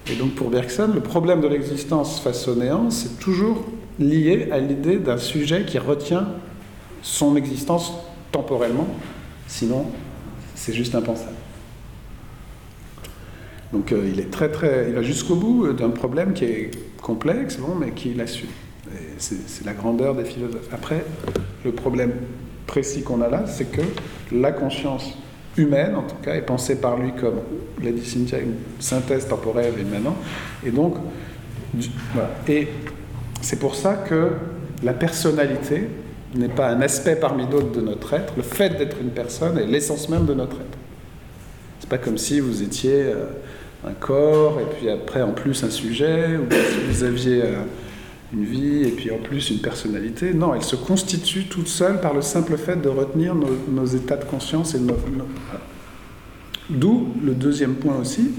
Et 0.09 0.15
donc 0.15 0.35
pour 0.35 0.49
Bergson, 0.49 0.91
le 0.93 1.01
problème 1.01 1.41
de 1.41 1.47
l'existence 1.47 2.19
face 2.19 2.47
au 2.47 2.55
néant, 2.55 2.89
c'est 2.89 3.19
toujours 3.19 3.63
lié 3.99 4.49
à 4.51 4.59
l'idée 4.59 4.97
d'un 4.97 5.17
sujet 5.17 5.63
qui 5.65 5.77
retient 5.77 6.27
son 7.01 7.35
existence 7.35 7.93
temporellement, 8.31 8.87
sinon 9.47 9.85
c'est 10.55 10.73
juste 10.73 10.95
impensable. 10.95 11.35
Donc 13.71 13.91
euh, 13.91 14.09
il 14.11 14.19
est 14.19 14.29
très 14.29 14.49
très, 14.49 14.89
il 14.89 14.95
va 14.95 15.01
jusqu'au 15.01 15.35
bout 15.35 15.73
d'un 15.73 15.89
problème 15.89 16.33
qui 16.33 16.45
est 16.45 16.71
complexe, 17.01 17.57
bon, 17.57 17.75
mais 17.75 17.91
qui 17.91 18.13
l'a 18.13 18.27
su. 18.27 18.45
C'est 19.17 19.65
la 19.65 19.73
grandeur 19.73 20.15
des 20.15 20.25
philosophes. 20.25 20.67
Après, 20.71 21.03
le 21.63 21.71
problème 21.71 22.11
précis 22.67 23.03
qu'on 23.03 23.21
a 23.21 23.29
là, 23.29 23.45
c'est 23.47 23.71
que 23.71 23.81
la 24.31 24.51
conscience 24.51 25.17
humaine, 25.57 25.95
en 25.95 26.03
tout 26.03 26.15
cas, 26.23 26.35
est 26.35 26.41
pensée 26.41 26.75
par 26.79 26.97
lui 26.97 27.11
comme, 27.13 27.41
l'a 27.83 27.91
dit 27.91 28.05
Cynthia, 28.05 28.39
une 28.39 28.55
synthèse 28.79 29.27
temporelle 29.27 29.73
et 29.79 29.83
maintenant. 29.83 30.15
Et 30.65 30.71
donc, 30.71 30.95
voilà. 32.13 32.31
Et 32.47 32.67
c'est 33.41 33.59
pour 33.59 33.75
ça 33.75 33.95
que 33.95 34.29
la 34.83 34.93
personnalité 34.93 35.87
n'est 36.35 36.49
pas 36.49 36.69
un 36.69 36.81
aspect 36.81 37.15
parmi 37.15 37.45
d'autres 37.45 37.71
de 37.71 37.81
notre 37.81 38.13
être. 38.13 38.33
Le 38.35 38.43
fait 38.43 38.77
d'être 38.77 38.97
une 39.01 39.11
personne 39.11 39.57
est 39.57 39.67
l'essence 39.67 40.09
même 40.09 40.25
de 40.25 40.33
notre 40.33 40.55
être. 40.55 40.77
C'est 41.79 41.89
pas 41.89 41.97
comme 41.97 42.17
si 42.17 42.39
vous 42.39 42.63
étiez 42.63 43.03
euh, 43.03 43.25
un 43.87 43.93
corps 43.93 44.59
et 44.59 44.75
puis 44.75 44.89
après 44.89 45.21
en 45.21 45.31
plus 45.31 45.63
un 45.63 45.69
sujet, 45.69 46.37
ou 46.37 46.51
si 46.51 46.79
vous 46.89 47.03
aviez 47.03 47.41
euh, 47.41 47.55
une 48.33 48.43
vie 48.43 48.83
et 48.83 48.91
puis 48.91 49.11
en 49.11 49.17
plus 49.17 49.51
une 49.51 49.59
personnalité. 49.59 50.33
Non, 50.33 50.53
elle 50.53 50.63
se 50.63 50.75
constitue 50.75 51.45
toute 51.45 51.67
seule 51.67 52.01
par 52.01 52.13
le 52.13 52.21
simple 52.21 52.57
fait 52.57 52.81
de 52.81 52.89
retenir 52.89 53.35
nos, 53.35 53.85
états 53.85 54.17
de 54.17 54.25
conscience 54.25 54.75
et 54.75 54.79
nos... 54.79 54.97
D'où 56.69 57.09
le 57.23 57.33
deuxième 57.33 57.75
point 57.75 57.97
aussi, 57.97 58.31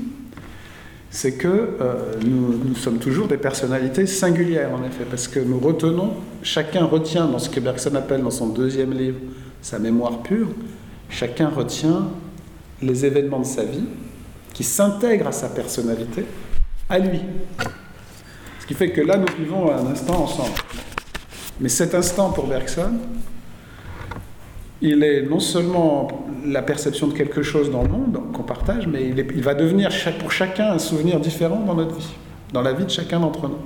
c'est 1.11 1.35
que 1.35 1.47
euh, 1.81 2.15
nous, 2.25 2.75
sommes 2.75 2.99
toujours 2.99 3.29
des 3.29 3.37
personnalités 3.37 4.07
singulières, 4.07 4.73
en 4.73 4.83
effet, 4.85 5.05
parce 5.09 5.29
que 5.29 5.39
nous 5.39 5.61
retenons, 5.61 6.15
chacun 6.43 6.85
retient 6.87 7.27
dans 7.27 7.39
ce 7.39 7.49
que 7.49 7.61
Bergson 7.61 7.95
appelle 7.95 8.23
dans 8.23 8.31
son 8.31 8.49
deuxième 8.49 8.93
livre 8.93 9.19
sa 9.63 9.79
mémoire 9.79 10.23
pure, 10.23 10.49
chacun 11.09 11.49
retient 11.49 12.09
les 12.83 13.07
événements 13.07 13.41
de 13.41 13.47
sa 13.47 13.65
vie 13.65 13.85
qui 14.53 14.65
s'intègrent 14.65 15.29
à 15.29 15.33
sa 15.33 15.49
personnalité, 15.49 16.25
à 16.89 16.99
lui. 16.99 17.21
Ce 18.65 18.67
qui 18.67 18.73
fait 18.73 18.93
que 18.93 19.03
là, 19.03 19.19
nous 19.19 19.27
vivons 19.39 19.71
un 19.71 19.93
instant 19.93 20.23
ensemble. 20.23 20.57
Mais 21.61 21.69
cet 21.69 21.95
instant 21.95 22.31
pour 22.31 22.47
Bergson, 22.47 22.93
il 24.81 25.05
est 25.05 25.21
non 25.21 25.39
seulement 25.39 26.25
la 26.47 26.63
perception 26.63 27.09
de 27.09 27.13
quelque 27.13 27.43
chose 27.43 27.71
dans 27.71 27.83
le 27.83 27.91
monde 27.91 28.19
qu'on 28.33 28.43
partage, 28.43 28.87
mais 28.87 29.07
il, 29.07 29.43
va 29.43 29.53
devenir 29.53 29.91
pour 30.19 30.33
chacun 30.33 30.73
un 30.73 30.79
souvenir 30.79 31.21
différent 31.21 31.61
dans 31.61 31.75
notre 31.75 31.95
vie, 31.95 32.15
dans 32.55 32.63
la 32.63 32.73
vie 32.73 32.87
de 32.87 32.91
chacun 32.91 33.21
d'entre 33.21 33.49
nous. 33.49 33.59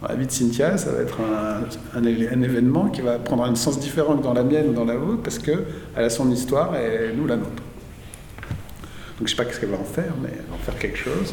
Dans 0.00 0.08
la 0.08 0.14
vie 0.14 0.26
de 0.26 0.32
Cynthia, 0.32 0.78
ça 0.78 0.92
va 0.92 1.02
être 1.02 1.18
un, 1.20 1.98
un, 1.98 2.42
événement 2.42 2.88
qui 2.88 3.02
va 3.02 3.18
prendre 3.18 3.44
un 3.44 3.54
sens 3.54 3.78
différent 3.78 4.16
que 4.16 4.22
dans 4.22 4.32
la 4.32 4.44
mienne 4.44 4.70
ou 4.70 4.72
dans 4.72 4.86
la 4.86 4.96
vôtre, 4.96 5.22
parce 5.22 5.38
qu'elle 5.38 5.66
a 5.94 6.08
son 6.08 6.30
histoire 6.30 6.74
et 6.74 7.12
nous 7.14 7.26
la 7.26 7.36
nôtre. 7.36 7.62
Donc 9.22 9.28
je 9.28 9.34
ne 9.34 9.38
sais 9.38 9.44
pas 9.44 9.52
ce 9.52 9.60
qu'elle 9.60 9.70
va 9.70 9.78
en 9.78 9.84
faire, 9.84 10.14
mais 10.20 10.30
elle 10.32 10.46
va 10.48 10.56
en 10.56 10.58
faire 10.58 10.76
quelque 10.76 10.98
chose. 10.98 11.32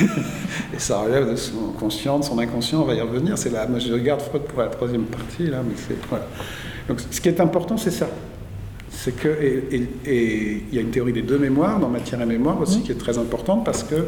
et 0.00 0.78
ça 0.78 1.00
relève 1.00 1.28
de 1.28 1.34
son 1.34 1.72
conscient, 1.76 2.20
de 2.20 2.24
son 2.24 2.38
inconscient, 2.38 2.82
on 2.82 2.84
va 2.84 2.94
y 2.94 3.00
revenir. 3.00 3.36
C'est 3.36 3.50
là, 3.50 3.66
moi 3.66 3.80
je 3.80 3.92
regarde 3.92 4.22
Freud 4.22 4.44
pour 4.44 4.60
la 4.60 4.68
troisième 4.68 5.06
partie, 5.06 5.48
là, 5.48 5.60
mais 5.66 5.74
c'est. 5.76 5.96
Voilà. 6.08 6.28
Donc 6.86 7.00
ce 7.10 7.20
qui 7.20 7.28
est 7.28 7.40
important, 7.40 7.76
c'est 7.76 7.90
ça. 7.90 8.08
C'est 8.90 9.16
que. 9.16 9.26
Et 9.26 10.62
il 10.70 10.72
y 10.72 10.78
a 10.78 10.82
une 10.82 10.90
théorie 10.90 11.12
des 11.12 11.22
deux 11.22 11.38
mémoires 11.38 11.80
dans 11.80 11.88
Matière 11.88 12.22
et 12.22 12.26
Mémoire 12.26 12.60
aussi, 12.60 12.82
qui 12.82 12.92
est 12.92 12.98
très 13.00 13.18
importante 13.18 13.64
parce 13.64 13.82
que 13.82 14.06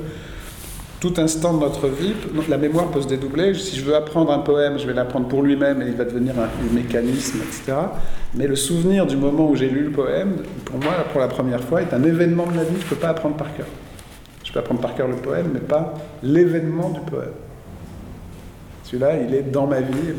tout 1.00 1.14
instant 1.18 1.54
de 1.54 1.60
notre 1.60 1.86
vie, 1.88 2.14
la 2.48 2.58
mémoire 2.58 2.90
peut 2.90 3.00
se 3.00 3.06
dédoubler. 3.06 3.54
Si 3.54 3.76
je 3.76 3.84
veux 3.84 3.94
apprendre 3.94 4.32
un 4.32 4.40
poème, 4.40 4.78
je 4.78 4.86
vais 4.86 4.94
l'apprendre 4.94 5.28
pour 5.28 5.42
lui-même 5.42 5.80
et 5.82 5.86
il 5.86 5.94
va 5.94 6.04
devenir 6.04 6.34
un, 6.38 6.48
mécanisme, 6.74 7.38
etc. 7.38 7.78
Mais 8.34 8.48
le 8.48 8.56
souvenir 8.56 9.06
du 9.06 9.16
moment 9.16 9.48
où 9.48 9.54
j'ai 9.54 9.68
lu 9.68 9.84
le 9.84 9.90
poème, 9.92 10.38
pour 10.64 10.78
moi, 10.78 10.92
pour 11.12 11.20
la 11.20 11.28
première 11.28 11.62
fois, 11.62 11.82
est 11.82 11.94
un 11.94 12.02
événement 12.02 12.46
de 12.46 12.52
ma 12.52 12.64
vie 12.64 12.76
je 12.78 12.84
ne 12.84 12.88
peux 12.88 12.96
pas 12.96 13.10
apprendre 13.10 13.36
par 13.36 13.54
cœur. 13.56 13.66
Je 14.44 14.52
peux 14.52 14.58
apprendre 14.58 14.80
par 14.80 14.94
cœur 14.94 15.06
le 15.06 15.16
poème, 15.16 15.50
mais 15.52 15.60
pas 15.60 15.94
l'événement 16.22 16.90
du 16.90 17.00
poème. 17.00 17.34
Celui-là, 18.84 19.18
il 19.20 19.34
est 19.34 19.42
dans 19.42 19.66
ma 19.66 19.80
vie. 19.80 20.14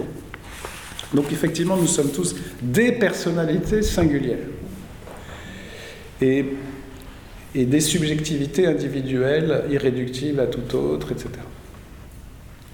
Donc 1.14 1.32
effectivement, 1.32 1.76
nous 1.76 1.88
sommes 1.88 2.12
tous 2.12 2.36
des 2.62 2.94
personnalités 2.94 3.82
singulières. 3.82 4.46
Et 6.22 6.46
et 7.56 7.66
des 7.66 7.80
subjectivités 7.80 8.68
individuelles 8.68 9.64
irréductibles 9.72 10.40
à 10.40 10.48
tout 10.48 10.76
autre, 10.76 11.12
etc. 11.12 11.30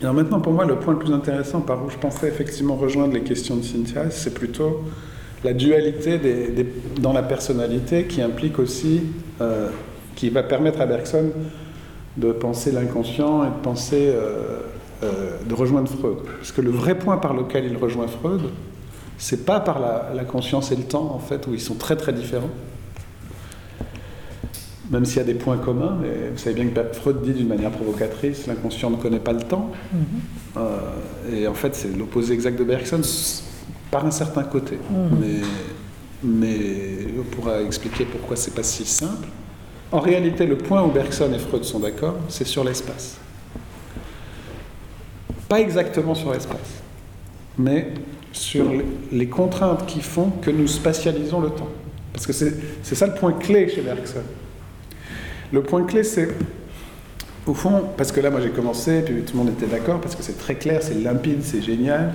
Alors 0.02 0.14
maintenant, 0.14 0.42
pour 0.42 0.52
moi, 0.52 0.66
le 0.66 0.76
point 0.76 0.94
le 0.94 1.00
plus 1.00 1.14
intéressant 1.14 1.62
par 1.62 1.84
où 1.86 1.90
je 1.90 1.98
pensais 1.98 2.28
effectivement 2.28 2.76
rejoindre 2.76 3.14
les 3.14 3.22
questions 3.22 3.56
de 3.56 3.64
Cynthia, 3.64 4.10
c'est 4.12 4.34
plutôt 4.34 4.84
la 5.44 5.54
dualité 5.54 6.20
dans 7.00 7.14
la 7.14 7.24
personnalité 7.24 8.06
qui 8.06 8.22
implique 8.22 8.60
aussi, 8.60 9.04
euh, 9.40 9.70
qui 10.16 10.30
va 10.30 10.44
permettre 10.44 10.82
à 10.82 10.86
Bergson 10.86 11.32
de 12.18 12.32
penser 12.32 12.72
l'inconscient 12.72 13.44
et 13.46 13.48
de 13.48 13.62
penser, 13.64 14.08
euh, 14.14 14.60
euh, 15.04 15.38
de 15.48 15.54
rejoindre 15.54 15.90
Freud. 15.90 16.18
Parce 16.40 16.52
que 16.52 16.62
le 16.62 16.72
vrai 16.72 16.96
point 16.96 17.18
par 17.18 17.34
lequel 17.34 17.66
il 17.66 17.78
rejoint 17.78 18.08
Freud, 18.08 18.42
c'est 19.18 19.46
pas 19.46 19.62
par 19.62 19.80
la, 19.80 20.12
la 20.14 20.26
conscience 20.26 20.72
et 20.72 20.76
le 20.76 20.84
temps, 20.84 21.14
en 21.14 21.20
fait, 21.20 21.48
où 21.48 21.54
ils 21.54 21.62
sont 21.62 21.76
très 21.76 21.96
très 21.96 22.12
différents 22.12 22.50
même 24.92 25.06
s'il 25.06 25.18
y 25.18 25.22
a 25.22 25.24
des 25.24 25.34
points 25.34 25.58
communs, 25.58 25.98
mais 26.02 26.30
vous 26.32 26.38
savez 26.38 26.62
bien 26.62 26.68
que 26.68 26.94
Freud 26.94 27.22
dit 27.24 27.34
d'une 27.34 27.48
manière 27.48 27.72
provocatrice, 27.72 28.48
l'inconscient 28.48 28.90
ne 28.90 28.98
connaît 28.98 29.20
pas 29.20 29.34
le 29.34 29.42
temps. 29.42 29.72
Mhm. 29.94 30.00
Euh, 30.58 30.80
et 31.34 31.48
en 31.48 31.54
fait, 31.54 31.76
c'est 31.76 31.96
l'opposé 31.96 32.34
exact 32.34 32.58
de 32.58 32.64
Bergson 32.64 33.02
par 33.90 34.06
un 34.06 34.12
certain 34.12 34.44
côté. 34.44 34.78
Mhm. 34.90 35.18
Mais, 35.20 35.42
mais 36.24 37.08
on 37.20 37.24
pourra 37.24 37.62
expliquer 37.62 38.06
pourquoi 38.06 38.36
c'est 38.36 38.54
pas 38.54 38.64
si 38.64 38.86
simple. 38.86 39.28
En 39.92 40.00
réalité, 40.00 40.46
le 40.46 40.58
point 40.58 40.84
où 40.84 40.92
Bergson 40.92 41.32
et 41.34 41.40
Freud 41.40 41.64
sont 41.64 41.80
d'accord, 41.80 42.18
c'est 42.28 42.46
sur 42.46 42.64
l'espace. 42.64 43.18
Pas 45.48 45.60
exactement 45.60 46.16
sur 46.16 46.34
l'espace, 46.34 46.82
mais 47.58 47.94
sur 48.32 48.66
les 49.12 49.28
contraintes 49.28 49.86
qui 49.86 50.02
font 50.02 50.32
que 50.42 50.50
nous 50.50 50.68
spatialisons 50.68 51.40
le 51.40 51.50
temps. 51.50 51.70
Parce 52.12 52.26
que 52.26 52.34
c'est 52.34 52.96
ça 52.96 53.08
le 53.08 53.14
point 53.14 53.34
clé 53.34 53.70
chez 53.70 53.82
Bergson. 53.82 54.24
Le 55.56 55.64
point 55.64 55.86
clé, 55.86 56.04
c'est, 56.04 56.28
au 57.48 57.54
fond, 57.54 57.84
parce 57.96 58.12
que 58.12 58.20
là, 58.20 58.30
moi 58.30 58.42
j'ai 58.42 58.50
commencé, 58.50 59.02
puis 59.04 59.22
tout 59.22 59.38
le 59.38 59.44
monde 59.46 59.54
était 59.54 59.68
d'accord, 59.68 60.02
parce 60.02 60.14
que 60.14 60.22
c'est 60.22 60.38
très 60.38 60.56
clair, 60.56 60.84
c'est 60.84 60.96
limpide, 60.96 61.42
c'est 61.44 61.62
génial, 61.62 62.14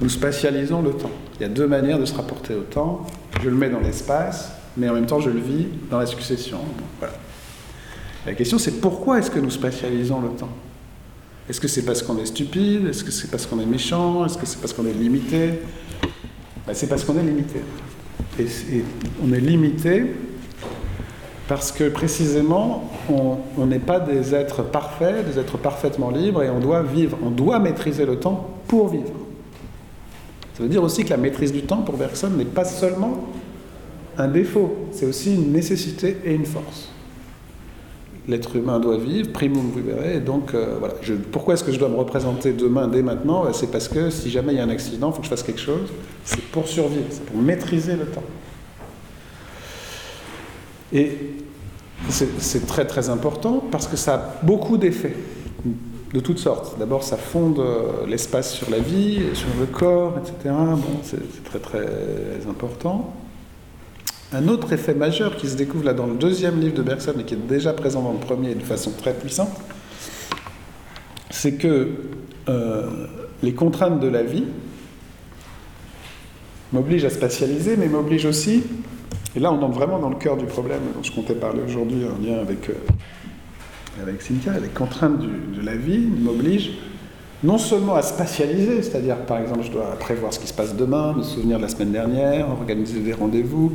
nous 0.00 0.08
spatialisons 0.08 0.80
le 0.80 0.92
temps. 0.92 1.10
Il 1.34 1.42
y 1.42 1.44
a 1.44 1.48
deux 1.48 1.66
manières 1.66 1.98
de 1.98 2.04
se 2.04 2.14
rapporter 2.14 2.54
au 2.54 2.60
temps. 2.60 3.04
Je 3.42 3.50
le 3.50 3.56
mets 3.56 3.68
dans 3.68 3.80
l'espace, 3.80 4.52
mais 4.76 4.88
en 4.88 4.94
même 4.94 5.06
temps, 5.06 5.18
je 5.18 5.30
le 5.30 5.40
vis 5.40 5.66
dans 5.90 5.98
la 5.98 6.06
succession. 6.06 6.58
voilà. 7.00 7.14
La 8.24 8.34
question, 8.34 8.58
c'est 8.58 8.80
pourquoi 8.80 9.18
est-ce 9.18 9.32
que 9.32 9.40
nous 9.40 9.50
spatialisons 9.50 10.20
le 10.20 10.28
temps? 10.28 10.50
Est-ce 11.50 11.60
que 11.60 11.66
c'est 11.66 11.84
parce 11.84 12.00
qu'on 12.00 12.16
est 12.18 12.26
stupide? 12.26 12.86
Est-ce 12.86 13.02
que 13.02 13.10
c'est 13.10 13.28
parce 13.28 13.44
qu'on 13.44 13.58
est 13.58 13.66
méchant? 13.66 14.24
Est-ce 14.24 14.38
que 14.38 14.46
c'est 14.46 14.60
parce 14.60 14.72
qu'on 14.72 14.86
est 14.86 14.92
limité? 14.92 15.50
Ben, 16.64 16.74
C'est 16.74 16.86
parce 16.86 17.02
qu'on 17.02 17.18
est 17.18 17.24
limité. 17.24 17.58
et 18.38 18.84
on 19.20 19.32
est 19.32 19.40
limité 19.40 20.12
parce 21.48 21.70
que 21.70 21.88
précisément, 21.88 22.90
on 23.08 23.66
n'est 23.66 23.78
pas 23.78 24.00
des 24.00 24.34
êtres 24.34 24.62
parfaits, 24.62 25.26
des 25.26 25.38
êtres 25.38 25.58
parfaitement 25.58 26.10
libres, 26.10 26.42
et 26.42 26.50
on 26.50 26.58
doit 26.58 26.82
vivre, 26.82 27.16
on 27.24 27.30
doit 27.30 27.58
maîtriser 27.58 28.04
le 28.04 28.16
temps 28.16 28.50
pour 28.66 28.88
vivre. 28.88 29.12
Ça 30.54 30.62
veut 30.62 30.68
dire 30.68 30.82
aussi 30.82 31.04
que 31.04 31.10
la 31.10 31.18
maîtrise 31.18 31.52
du 31.52 31.62
temps 31.62 31.82
pour 31.82 31.96
Bergson 31.96 32.30
n'est 32.30 32.44
pas 32.44 32.64
seulement 32.64 33.26
un 34.18 34.28
défaut, 34.28 34.74
c'est 34.90 35.06
aussi 35.06 35.34
une 35.34 35.52
nécessité 35.52 36.16
et 36.24 36.34
une 36.34 36.46
force. 36.46 36.88
L'être 38.26 38.56
humain 38.56 38.80
doit 38.80 38.96
vivre, 38.96 39.30
primum 39.30 39.70
vivere, 39.70 40.04
et 40.16 40.20
donc 40.20 40.52
euh, 40.54 40.76
voilà. 40.80 40.94
pourquoi 41.30 41.54
est-ce 41.54 41.62
que 41.62 41.70
je 41.70 41.78
dois 41.78 41.88
me 41.88 41.96
représenter 41.96 42.52
demain, 42.52 42.88
dès 42.88 43.02
maintenant? 43.02 43.52
C'est 43.52 43.70
parce 43.70 43.86
que 43.86 44.10
si 44.10 44.30
jamais 44.30 44.54
il 44.54 44.56
y 44.56 44.60
a 44.60 44.64
un 44.64 44.70
accident, 44.70 45.10
il 45.10 45.12
faut 45.12 45.18
que 45.18 45.26
je 45.26 45.30
fasse 45.30 45.44
quelque 45.44 45.60
chose, 45.60 45.92
c'est 46.24 46.42
pour 46.42 46.66
survivre, 46.66 47.06
c'est 47.10 47.24
pour 47.24 47.40
maîtriser 47.40 47.94
le 47.94 48.06
temps. 48.06 48.24
Et 50.92 51.10
c'est 52.08 52.66
très 52.66 52.86
très 52.86 53.08
important 53.08 53.64
parce 53.70 53.86
que 53.86 53.96
ça 53.96 54.14
a 54.14 54.44
beaucoup 54.44 54.76
d'effets 54.76 55.16
de 56.12 56.20
toutes 56.20 56.38
sortes. 56.38 56.78
D'abord, 56.78 57.02
ça 57.02 57.16
fonde 57.16 57.58
euh, 57.58 58.06
l'espace 58.06 58.54
sur 58.54 58.70
la 58.70 58.78
vie, 58.78 59.20
sur 59.34 59.48
le 59.58 59.66
corps, 59.66 60.18
etc. 60.18 60.54
Bon, 60.54 61.00
c'est 61.02 61.44
très 61.44 61.58
très 61.58 61.86
important. 62.48 63.12
Un 64.32 64.48
autre 64.48 64.72
effet 64.72 64.94
majeur 64.94 65.36
qui 65.36 65.48
se 65.48 65.56
découvre 65.56 65.84
là 65.84 65.94
dans 65.94 66.06
le 66.06 66.14
deuxième 66.14 66.60
livre 66.60 66.74
de 66.74 66.82
Bergson 66.82 67.14
et 67.18 67.24
qui 67.24 67.34
est 67.34 67.46
déjà 67.48 67.72
présent 67.72 68.02
dans 68.02 68.12
le 68.12 68.18
premier 68.18 68.54
de 68.54 68.62
façon 68.62 68.92
très 68.92 69.14
puissante, 69.14 69.54
c'est 71.30 71.54
que 71.54 71.90
euh, 72.48 73.06
les 73.42 73.54
contraintes 73.54 74.00
de 74.00 74.08
la 74.08 74.22
vie 74.22 74.44
m'obligent 76.72 77.04
à 77.04 77.10
spatialiser, 77.10 77.76
mais 77.76 77.88
m'obligent 77.88 78.26
aussi 78.26 78.64
et 79.36 79.40
là, 79.40 79.52
on 79.52 79.62
entre 79.62 79.74
vraiment 79.74 79.98
dans 79.98 80.08
le 80.08 80.16
cœur 80.16 80.36
du 80.36 80.46
problème 80.46 80.80
dont 80.94 81.02
je 81.02 81.12
comptais 81.12 81.34
parler 81.34 81.60
aujourd'hui 81.62 82.04
en 82.06 82.26
lien 82.26 82.38
avec, 82.40 82.70
euh, 82.70 82.74
avec 84.02 84.22
Cynthia, 84.22 84.52
les 84.60 84.68
contraintes 84.68 85.20
de 85.20 85.64
la 85.64 85.76
vie 85.76 85.98
m'obligent 85.98 86.72
non 87.44 87.58
seulement 87.58 87.94
à 87.94 88.02
spatialiser, 88.02 88.82
c'est-à-dire 88.82 89.18
par 89.18 89.38
exemple 89.38 89.60
je 89.62 89.70
dois 89.70 89.90
prévoir 90.00 90.32
ce 90.32 90.40
qui 90.40 90.46
se 90.46 90.54
passe 90.54 90.74
demain, 90.74 91.12
me 91.12 91.22
souvenir 91.22 91.58
de 91.58 91.62
la 91.62 91.68
semaine 91.68 91.92
dernière, 91.92 92.48
organiser 92.48 93.00
des 93.00 93.12
rendez-vous. 93.12 93.72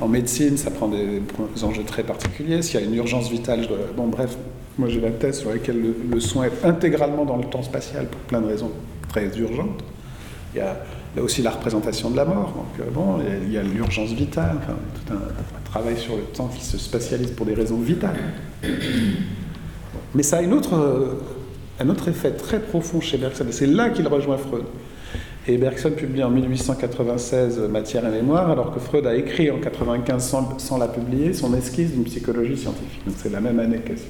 En 0.00 0.06
médecine, 0.06 0.56
ça 0.56 0.70
prend 0.70 0.88
des, 0.88 1.20
enjeux 1.62 1.82
très 1.82 2.04
particuliers. 2.04 2.62
S'il 2.62 2.80
y 2.80 2.82
a 2.82 2.86
une 2.86 2.94
urgence 2.94 3.28
vitale, 3.28 3.64
je 3.64 3.68
dois... 3.68 3.78
Bon 3.96 4.06
bref, 4.06 4.36
moi 4.78 4.88
j'ai 4.88 5.00
la 5.00 5.10
thèse 5.10 5.40
sur 5.40 5.50
laquelle 5.50 5.94
le, 6.08 6.20
soin 6.20 6.44
est 6.44 6.64
intégralement 6.64 7.24
dans 7.24 7.36
le 7.36 7.44
temps 7.44 7.62
spatial 7.62 8.06
pour 8.06 8.20
plein 8.20 8.40
de 8.40 8.46
raisons 8.46 8.70
très 9.08 9.26
urgentes. 9.36 9.82
Il 10.54 10.58
y 10.58 10.60
a 10.60 10.76
là 11.16 11.22
aussi 11.22 11.42
la 11.42 11.50
représentation 11.50 12.10
de 12.10 12.16
la 12.16 12.24
mort. 12.24 12.52
Donc, 12.54 12.86
euh, 12.86 12.90
bon, 12.90 13.18
il 13.42 13.52
y 13.52 13.58
a 13.58 13.62
l'urgence 13.62 14.10
vitale, 14.10 14.56
tout 14.66 15.12
un, 15.12 15.20
travail 15.64 15.96
sur 15.96 16.16
le 16.16 16.22
temps 16.22 16.48
qui 16.48 16.64
se 16.64 16.78
spatialise 16.78 17.30
pour 17.30 17.46
des 17.46 17.54
raisons 17.54 17.78
vitales. 17.78 18.18
Mais 20.14 20.24
ça 20.24 20.38
a 20.38 20.42
autre 20.42 21.18
un 21.80 21.88
autre 21.88 22.08
effet 22.08 22.32
très 22.32 22.60
profond 22.60 23.00
chez 23.00 23.16
Bergson, 23.16 23.46
et 23.48 23.52
c'est 23.52 23.66
là 23.66 23.88
qu'il 23.88 24.06
rejoint 24.06 24.36
Freud. 24.36 24.64
Et 25.48 25.56
Bergson 25.56 25.92
publie 25.92 26.22
en 26.22 26.30
1896 26.30 27.58
Matière 27.70 28.06
et 28.06 28.10
mémoire, 28.10 28.50
alors 28.50 28.72
que 28.74 28.78
Freud 28.78 29.06
a 29.06 29.14
écrit 29.14 29.50
en 29.50 29.54
1995, 29.54 30.58
sans, 30.58 30.78
la 30.78 30.88
publier, 30.88 31.32
son 31.32 31.54
esquisse 31.54 31.92
d'une 31.92 32.04
psychologie 32.04 32.58
scientifique. 32.58 33.04
Donc 33.06 33.14
c'est 33.16 33.32
la 33.32 33.40
même 33.40 33.58
année 33.58 33.78
quasi. 33.78 34.04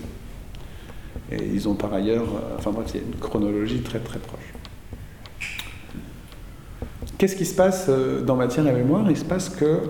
Et 1.30 1.46
ils 1.54 1.68
ont 1.68 1.74
par 1.74 1.94
ailleurs, 1.94 2.24
euh, 2.24 2.56
enfin 2.58 2.72
bref, 2.72 2.88
il 2.92 3.00
y 3.00 3.04
a 3.04 3.06
une 3.06 3.20
chronologie 3.20 3.80
très 3.82 4.00
très 4.00 4.18
proche. 4.18 4.52
Qu'est-ce 7.20 7.36
qui 7.36 7.44
se 7.44 7.54
passe 7.54 7.84
euh, 7.90 8.22
dans 8.22 8.34
Matière 8.34 8.66
et 8.66 8.72
mémoire? 8.72 9.04
Il 9.10 9.16
se 9.18 9.26
passe 9.26 9.50
que 9.50 9.80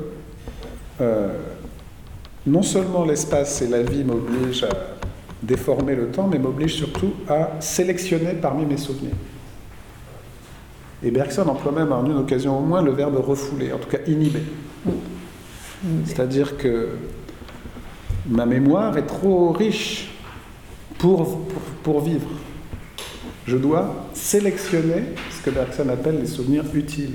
euh, 1.01 1.28
non 2.45 2.62
seulement 2.62 3.05
l'espace 3.05 3.62
et 3.62 3.68
la 3.68 3.83
vie 3.85 4.03
m'obligent 4.03 4.64
à 4.64 4.97
déformer 5.41 5.95
le 5.95 6.09
temps, 6.09 6.26
mais 6.26 6.41
m'oblige 6.41 6.74
surtout 6.74 7.12
à 7.28 7.51
sélectionner 7.61 8.33
parmi 8.33 8.66
mes 8.66 8.76
souvenirs. 8.76 9.14
Et 11.05 11.12
Bergson 11.12 11.47
emploie 11.47 11.70
même 11.70 11.93
en 11.93 12.05
une 12.05 12.16
occasion 12.16 12.59
au 12.59 12.62
moins 12.62 12.83
le 12.83 12.91
verbe 12.91 13.14
refouler, 13.24 13.72
en 13.72 13.78
tout 13.78 13.89
cas 13.89 13.99
inhiber. 14.09 14.43
C'est-à-dire 16.07 16.57
que 16.57 16.89
ma 18.28 18.45
mémoire 18.45 18.99
est 18.99 19.07
trop 19.07 19.53
riche 19.53 20.11
pour, 20.99 21.43
pour, 21.85 22.01
vivre. 22.01 22.28
Je 23.51 23.57
dois 23.57 24.07
sélectionner 24.14 25.03
ce 25.28 25.44
que 25.44 25.51
Bergson 25.51 25.88
appelle 25.88 26.20
les 26.20 26.28
souvenirs 26.28 26.62
utiles. 26.72 27.14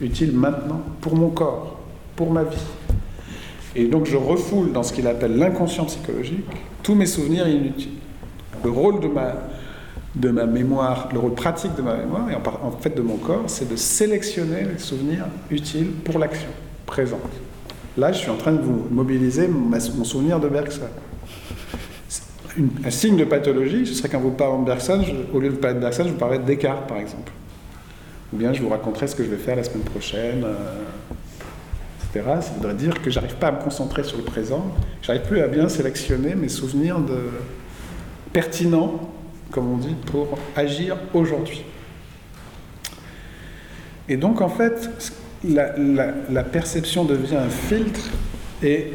Utiles 0.00 0.32
maintenant, 0.32 0.80
pour 1.02 1.14
mon 1.14 1.28
corps, 1.28 1.78
pour 2.16 2.32
ma 2.32 2.44
vie. 2.44 2.56
Et 3.76 3.84
donc 3.84 4.06
je 4.06 4.16
refoule 4.16 4.72
dans 4.72 4.82
ce 4.82 4.94
qu'il 4.94 5.06
appelle 5.06 5.36
l'inconscient 5.36 5.84
psychologique 5.84 6.46
tous 6.82 6.94
mes 6.94 7.04
souvenirs 7.04 7.46
inutiles. 7.46 7.98
Le 8.64 8.70
rôle 8.70 9.00
de 9.00 9.08
ma, 9.08 9.34
de 10.14 10.30
ma 10.30 10.46
mémoire, 10.46 11.10
le 11.12 11.18
rôle 11.18 11.34
pratique 11.34 11.74
de 11.76 11.82
ma 11.82 11.96
mémoire, 11.96 12.30
et 12.30 12.34
en, 12.34 12.70
fait 12.70 12.96
de 12.96 13.02
mon 13.02 13.18
corps, 13.18 13.44
c'est 13.48 13.70
de 13.70 13.76
sélectionner 13.76 14.62
les 14.72 14.78
souvenirs 14.78 15.26
utiles 15.50 15.90
pour 16.02 16.18
l'action 16.18 16.48
présente. 16.86 17.20
Là, 17.98 18.10
je 18.12 18.20
suis 18.20 18.30
en 18.30 18.36
train 18.36 18.52
de 18.52 18.62
vous 18.62 18.86
mobiliser 18.90 19.48
mon, 19.48 19.78
souvenir 19.78 20.40
de 20.40 20.48
Bergson. 20.48 20.88
Un 22.84 22.90
signe 22.90 23.16
de 23.16 23.24
pathologie, 23.24 23.86
ce 23.86 23.94
serait 23.94 24.08
quand 24.08 24.20
vous 24.20 24.30
parlez 24.30 24.58
de 24.60 24.64
Bergson, 24.64 25.04
au 25.32 25.40
lieu 25.40 25.50
de 25.50 25.56
parler 25.56 25.76
de 25.76 25.80
Bergson, 25.80 26.04
je 26.04 26.10
vous 26.10 26.18
parlerai 26.18 26.38
de 26.38 26.44
Descartes, 26.44 26.88
par 26.88 26.98
exemple. 26.98 27.32
Ou 28.32 28.36
bien 28.36 28.52
je 28.52 28.62
vous 28.62 28.68
raconterai 28.68 29.06
ce 29.06 29.14
que 29.14 29.24
je 29.24 29.30
vais 29.30 29.36
faire 29.36 29.56
la 29.56 29.64
semaine 29.64 29.84
prochaine. 29.84 30.44
Euh, 30.44 30.54
ça 32.24 32.50
voudrait 32.56 32.74
dire 32.74 33.00
que 33.00 33.10
j'arrive 33.10 33.36
pas 33.36 33.48
à 33.48 33.52
me 33.52 33.62
concentrer 33.62 34.02
sur 34.02 34.16
le 34.16 34.24
présent, 34.24 34.64
j'arrive 35.02 35.22
plus 35.22 35.40
à 35.40 35.46
bien 35.46 35.68
sélectionner 35.68 36.34
mes 36.34 36.48
souvenirs 36.48 36.98
de... 36.98 37.18
pertinents, 38.32 39.10
comme 39.50 39.70
on 39.70 39.76
dit, 39.76 39.94
pour 40.06 40.38
agir 40.56 40.96
aujourd'hui. 41.14 41.64
Et 44.08 44.16
donc 44.16 44.40
en 44.40 44.48
fait, 44.48 44.90
la, 45.44 46.44
perception 46.44 47.04
devient 47.04 47.36
un 47.36 47.50
filtre 47.50 48.10
et 48.62 48.92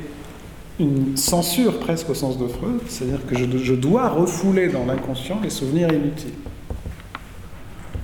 une 0.80 1.16
censure 1.18 1.80
presque 1.80 2.10
au 2.10 2.14
sens 2.14 2.38
de 2.38 2.48
Freud, 2.48 2.82
c'est-à-dire 2.88 3.26
que 3.28 3.38
je, 3.38 3.74
dois 3.74 4.10
refouler 4.10 4.70
dans 4.70 4.86
l'inconscient 4.86 5.40
les 5.42 5.50
souvenirs 5.50 5.94
inutiles. 5.94 6.34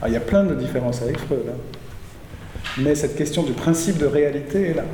il 0.05 0.13
y 0.13 0.15
a 0.15 0.21
plein 0.21 0.43
de 0.43 0.55
différences 0.55 1.01
avec 1.01 1.17
Freud. 1.19 1.45
Hein. 1.49 1.57
Mais 2.77 2.95
cette 2.95 3.15
question 3.15 3.43
du 3.43 3.53
principe 3.53 3.97
de 3.97 4.05
réalité 4.05 4.69
est 4.69 4.73
là. 4.73 4.85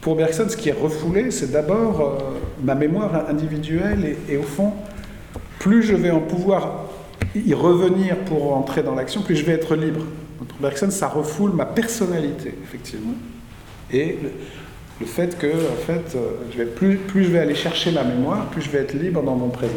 Pour 0.00 0.16
Bergson, 0.16 0.46
ce 0.48 0.56
qui 0.56 0.68
est 0.68 0.72
refoulé, 0.72 1.30
c'est 1.30 1.50
d'abord 1.50 2.00
euh, 2.00 2.18
ma 2.62 2.74
mémoire 2.74 3.28
individuelle 3.28 4.16
et, 4.28 4.36
au 4.36 4.42
fond, 4.42 4.72
plus 5.58 5.82
je 5.82 5.94
vais 5.94 6.10
en 6.10 6.20
pouvoir 6.20 6.84
y 7.34 7.54
revenir 7.54 8.18
pour 8.18 8.54
entrer 8.54 8.82
dans 8.82 8.94
l'action, 8.94 9.22
plus 9.22 9.36
je 9.36 9.44
vais 9.44 9.52
être 9.52 9.74
libre. 9.76 10.04
pour 10.38 10.58
Bergson, 10.58 10.90
ça 10.90 11.08
refoule 11.08 11.52
ma 11.52 11.64
personnalité, 11.64 12.54
effectivement. 12.62 13.14
Et 13.92 14.18
le, 15.00 15.06
fait 15.06 15.38
que, 15.38 15.46
en 15.46 15.76
fait, 15.86 16.16
euh, 16.16 16.30
je 16.52 16.58
vais, 16.58 16.66
plus, 16.66 16.98
je 17.14 17.30
vais 17.30 17.38
aller 17.38 17.54
chercher 17.54 17.90
ma 17.90 18.04
mémoire, 18.04 18.46
plus 18.50 18.62
je 18.62 18.70
vais 18.70 18.78
être 18.78 18.94
libre 18.94 19.22
dans 19.22 19.36
mon 19.36 19.48
présent. 19.48 19.72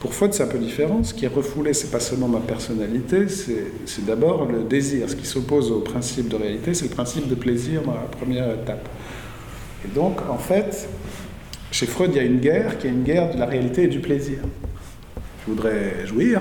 Pour 0.00 0.14
Freud, 0.14 0.32
c'est 0.32 0.42
un 0.42 0.46
peu 0.46 0.58
différent. 0.58 1.04
Ce 1.04 1.12
qui 1.12 1.26
est 1.26 1.28
refoulé, 1.28 1.74
c'est 1.74 1.90
pas 1.90 2.00
seulement 2.00 2.28
ma 2.28 2.40
personnalité, 2.40 3.26
c'est 3.28 4.06
d'abord 4.06 4.46
le 4.46 4.62
désir. 4.62 5.10
Ce 5.10 5.14
qui 5.14 5.26
s'oppose 5.26 5.70
au 5.70 5.80
principe 5.80 6.28
de 6.28 6.36
réalité, 6.36 6.72
c'est 6.72 6.86
le 6.88 6.94
principe 6.94 7.28
de 7.28 7.34
plaisir 7.34 7.82
dans 7.82 7.94
la 7.94 8.00
première 8.00 8.50
étape. 8.50 8.88
Et 9.84 9.88
donc, 9.88 10.18
en 10.30 10.38
fait, 10.38 10.88
chez 11.70 11.84
Freud, 11.84 12.12
il 12.14 12.16
y 12.16 12.20
a 12.20 12.24
une 12.24 12.40
guerre 12.40 12.78
qui 12.78 12.86
est 12.86 12.90
une 12.90 13.02
guerre 13.02 13.34
de 13.34 13.38
la 13.38 13.44
réalité 13.44 13.84
et 13.84 13.88
du 13.88 14.00
plaisir. 14.00 14.38
Je 15.44 15.52
voudrais 15.52 16.06
jouir, 16.06 16.40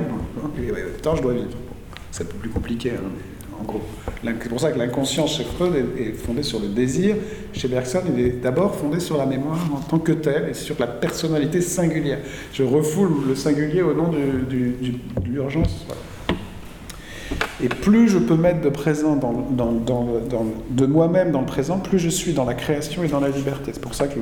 mais 0.55 0.72
en 0.72 0.74
même 0.74 0.91
temps, 1.01 1.18
je 1.18 1.22
dois 1.22 1.34
vivre. 1.34 1.49
C'est 2.12 2.24
un 2.24 2.28
peu 2.28 2.38
plus 2.38 2.49
compliqué. 2.49 2.91
Hein, 2.91 3.10
en 3.60 3.64
gros. 3.64 3.82
C'est 4.24 4.49
pour 4.49 4.60
ça 4.60 4.72
que 4.72 4.78
l'inconscience 4.78 5.38
chez 5.38 5.43
Freud 5.43 5.74
est, 5.97 6.14
fondée 6.14 6.43
sur 6.43 6.60
le 6.60 6.68
désir. 6.68 7.16
Chez 7.53 7.68
Bergson, 7.68 8.01
il 8.14 8.20
est 8.20 8.41
d'abord 8.41 8.76
fondé 8.76 8.99
sur 8.99 9.18
la 9.18 9.26
mémoire 9.26 9.60
en 9.74 9.80
tant 9.80 9.99
que 9.99 10.12
telle 10.12 10.49
et 10.49 10.53
sur 10.53 10.76
la 10.80 10.88
personnalité 10.88 11.62
singulière. 11.62 12.20
Je 12.53 12.64
refoule 12.64 13.28
le 13.28 13.36
singulier 13.36 13.82
au 13.82 13.93
nom 13.93 14.10
de 14.10 15.30
l'urgence. 15.30 15.86
Et 17.62 17.68
plus 17.68 18.07
je 18.07 18.18
peux 18.18 18.36
mettre 18.36 18.62
de 18.62 18.70
présent 18.70 19.16
dans, 19.16 19.74
de 20.70 20.86
moi-même 20.86 21.32
dans 21.32 21.41
le 21.41 21.45
présent, 21.45 21.80
plus 21.80 21.99
je 21.99 22.10
suis 22.10 22.34
dans 22.34 22.45
la 22.45 22.53
création 22.53 23.03
et 23.03 23.07
dans 23.07 23.20
la 23.20 23.30
liberté. 23.30 23.72
C'est 23.74 23.82
pour 23.82 23.95
ça 23.95 24.07
que 24.07 24.20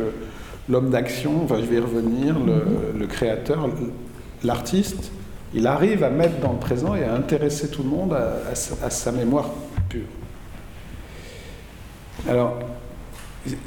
l'homme 0.70 0.90
d'action, 0.90 1.44
enfin, 1.44 1.58
je 1.60 1.66
vais 1.66 1.78
y 1.78 1.80
revenir, 1.80 2.36
le, 2.40 2.98
le 2.98 3.08
créateur, 3.08 3.70
l'artiste, 4.44 5.12
il 5.54 5.68
arrive 5.68 6.04
à 6.04 6.10
mettre 6.10 6.40
dans 6.40 6.54
le 6.54 6.60
présent 6.60 6.96
et 6.96 7.04
à 7.04 7.14
intéresser 7.14 7.70
tout 7.70 7.84
le 7.84 7.90
monde 7.90 8.14
à, 8.14 8.90
sa 8.90 9.12
mémoire 9.12 9.50
pure. 9.90 10.02
Alors, 12.28 12.58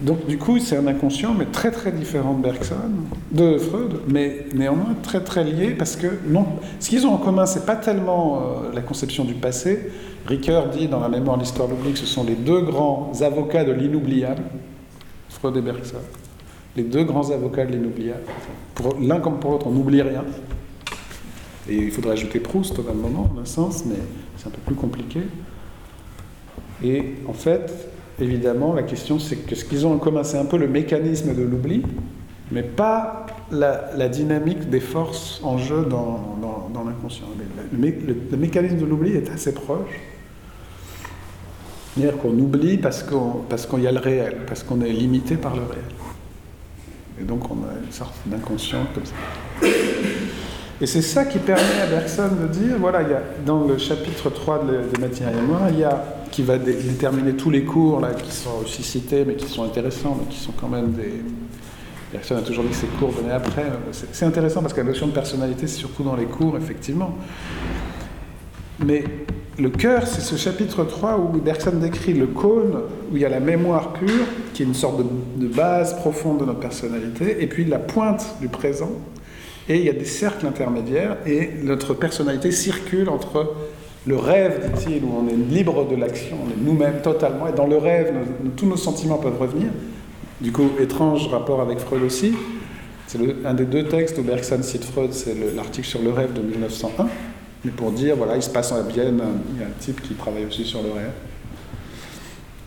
donc 0.03 0.27
du 0.27 0.37
coup, 0.37 0.59
c'est 0.59 0.77
un 0.77 0.87
inconscient, 0.87 1.33
mais 1.33 1.47
très 1.47 1.71
très 1.71 1.91
différent 1.91 2.35
de 2.35 2.43
Bergson, 2.43 2.75
de 3.31 3.57
Freud, 3.57 4.01
mais 4.09 4.45
néanmoins 4.55 4.95
très 5.03 5.21
très 5.21 5.45
lié 5.45 5.71
parce 5.71 5.97
que 5.97 6.07
non, 6.27 6.47
ce 6.81 6.91
qu'ils 6.91 7.07
ont 7.07 7.15
en 7.15 7.19
commun, 7.19 7.47
c'est 7.47 7.65
pas 7.65 7.77
tellement 7.77 8.37
euh, 8.37 8.75
la 8.75 8.83
conception 8.83 9.25
du 9.25 9.35
passé. 9.35 9.91
Ricoeur 10.27 10.69
dit 10.69 10.87
dans 10.87 11.01
la 11.01 11.09
mémoire 11.09 11.39
l'histoire 11.39 11.67
l'oubli 11.67 11.93
que 11.93 11.99
ce 11.99 12.07
sont 12.07 12.25
les 12.25 12.35
deux 12.35 12.61
grands 12.61 13.13
avocats 13.23 13.65
de 13.65 13.73
l'inoubliable, 13.73 14.43
Freud 15.31 15.57
et 15.57 15.63
Bergson, 15.63 15.97
les 16.77 16.83
deux 16.83 17.05
grands 17.05 17.31
avocats 17.31 17.65
de 17.65 17.73
l'inoubliable. 17.73 18.25
L'un 19.01 19.21
comme 19.21 19.39
pour 19.39 19.53
l'autre, 19.53 19.67
on 19.67 19.71
n'oublie 19.71 20.03
rien. 20.03 20.25
Et 21.69 21.77
il 21.77 21.91
faudrait 21.91 22.13
ajouter 22.13 22.41
Proust 22.41 22.79
au 22.79 22.83
même 22.83 22.99
moment, 22.99 23.31
en 23.35 23.41
un 23.41 23.45
sens, 23.45 23.85
mais 23.85 23.97
c'est 24.37 24.49
un 24.49 24.51
peu 24.51 24.61
plus 24.65 24.75
compliqué. 24.75 25.21
Et 26.83 27.15
en 27.27 27.33
fait, 27.33 27.91
évidemment, 28.21 28.73
la 28.73 28.83
question 28.83 29.19
c'est 29.19 29.37
que 29.37 29.55
ce 29.55 29.65
qu'ils 29.65 29.87
ont 29.87 29.93
en 29.93 29.99
commun, 29.99 30.25
c'est 30.25 30.39
un 30.39 30.45
peu 30.45 30.57
le 30.57 30.69
mécanisme 30.69 31.35
de 31.35 31.43
l'oubli, 31.43 31.83
mais 32.51 32.63
pas 32.63 33.27
la, 33.51 34.09
dynamique 34.09 34.71
des 34.71 34.81
forces 34.81 35.41
en 35.43 35.59
jeu 35.59 35.85
dans, 35.85 36.39
l'inconscient. 36.85 37.27
Le, 37.73 38.37
mécanisme 38.37 38.79
de 38.79 38.87
l'oubli 38.87 39.13
est 39.13 39.31
assez 39.31 39.53
proche. 39.53 40.01
C'est-à-dire 41.95 42.19
qu'on 42.19 42.39
oublie 42.39 42.79
parce 42.79 43.03
qu'on 43.03 43.43
parce 43.49 43.67
qu'il 43.67 43.81
y 43.81 43.87
a 43.87 43.93
le 43.93 43.99
réel, 43.99 44.39
parce 44.47 44.63
qu'on 44.63 44.81
est 44.81 44.93
limité 44.93 45.37
par 45.37 45.57
le 45.57 45.63
réel. 45.63 45.85
Et 47.21 47.25
donc 47.25 47.51
on 47.51 47.55
a 47.55 47.85
une 47.85 47.93
sorte 47.93 48.15
d'inconscient 48.27 48.87
comme 48.95 49.05
ça. 49.05 49.15
Et 50.83 50.87
c'est 50.87 51.03
ça 51.03 51.27
qui 51.27 51.39
permet 51.39 51.81
à 51.83 51.87
Bergson 51.87 52.31
de 52.41 52.47
dire, 52.49 52.77
voilà, 52.79 53.01
dans 53.45 53.65
le 53.65 53.77
chapitre 53.77 54.31
3 54.31 54.65
de, 54.65 54.97
de 54.97 55.01
Matière 55.01 55.29
et 55.29 55.43
moi, 55.43 55.61
il 55.71 55.81
y 55.81 55.85
a, 55.85 56.03
qui 56.31 56.43
va 56.43 56.57
déterminer 56.57 57.35
tous 57.35 57.51
les 57.51 57.65
cours 57.65 58.01
là, 58.01 58.15
qui 58.15 58.33
sont 58.33 58.63
aussi 58.63 58.83
cités, 58.83 59.25
mais 59.27 59.35
qui 59.35 59.47
sont 59.47 59.63
intéressants, 59.63 60.17
mais 60.19 60.33
qui 60.33 60.41
sont 60.41 60.53
quand 60.53 60.69
même 60.69 60.93
des... 60.93 61.23
Bergson 62.13 62.37
a 62.37 62.41
toujours 62.41 62.65
dit 62.65 62.71
que 62.71 62.77
ces 62.77 62.87
cours 62.87 63.11
venaient 63.11 63.35
après. 63.35 63.67
C'est 63.93 64.25
intéressant 64.25 64.63
parce 64.63 64.73
que 64.73 64.81
la 64.81 64.87
notion 64.87 65.07
de 65.07 65.13
personnalité, 65.13 65.67
c'est 65.67 65.79
surtout 65.79 66.03
dans 66.03 66.17
les 66.17 66.25
cours, 66.25 66.57
effectivement. 66.57 67.15
Mais 68.85 69.05
le 69.59 69.69
cœur, 69.69 70.07
c'est 70.07 70.23
ce 70.23 70.37
chapitre 70.37 70.85
3 70.85 71.19
où 71.19 71.39
Bergson 71.39 71.73
décrit 71.73 72.15
le 72.15 72.27
cône, 72.27 72.81
où 73.13 73.17
il 73.17 73.23
y 73.23 73.27
a 73.27 73.29
la 73.29 73.39
mémoire 73.39 73.93
pure, 73.93 74.25
qui 74.55 74.63
est 74.63 74.67
une 74.67 74.75
sorte 74.75 75.03
de 75.37 75.47
base 75.47 75.95
profonde 75.97 76.41
de 76.41 76.47
notre 76.47 76.61
personnalité, 76.61 77.43
et 77.43 77.47
puis 77.47 77.67
la 77.67 77.79
pointe 77.79 78.37
du 78.41 78.49
présent, 78.49 78.93
et 79.71 79.77
il 79.79 79.85
y 79.85 79.89
a 79.89 79.93
des 79.93 80.05
cercles 80.05 80.47
intermédiaires, 80.47 81.17
et 81.27 81.51
notre 81.63 81.95
personnalité 81.95 82.51
circule 82.51 83.09
entre 83.09 83.55
le 84.07 84.17
rêve, 84.17 84.71
dit-il, 84.75 85.05
où 85.05 85.13
on 85.17 85.29
est 85.29 85.37
libre 85.37 85.87
de 85.89 85.95
l'action, 85.95 86.37
on 86.45 86.51
est 86.51 86.61
nous-mêmes 86.61 87.01
totalement, 87.03 87.47
et 87.47 87.53
dans 87.53 87.67
le 87.67 87.77
rêve, 87.79 88.13
tous 88.57 88.67
nos 88.67 88.77
sentiments 88.77 89.19
peuvent 89.19 89.39
revenir. 89.41 89.69
Du 90.41 90.51
coup, 90.53 90.71
étrange 90.81 91.29
rapport 91.29 91.61
avec 91.61 91.79
Freud 91.79 92.03
aussi. 92.03 92.33
C'est 93.07 93.19
un 93.45 93.55
des 93.55 93.65
deux 93.67 93.85
textes 93.85 94.19
où 94.19 94.23
Bergson 94.23 94.63
cite 94.63 94.85
Freud, 94.85 95.13
c'est 95.13 95.35
le- 95.35 95.53
l'article 95.55 95.87
sur 95.87 96.01
le 96.03 96.11
rêve 96.11 96.33
de 96.33 96.41
1901. 96.41 97.09
Mais 97.65 97.71
pour 97.71 97.93
dire, 97.93 98.17
voilà, 98.17 98.37
il 98.37 98.43
se 98.43 98.49
passe 98.51 98.73
à 98.73 98.83
Vienne, 98.83 99.21
il 99.55 99.61
y 99.61 99.63
a 99.63 99.67
un 99.67 99.71
type 99.79 100.01
qui 100.03 100.15
travaille 100.15 100.47
aussi 100.47 100.65
sur 100.65 100.83
le 100.83 100.91
rêve. 100.93 101.11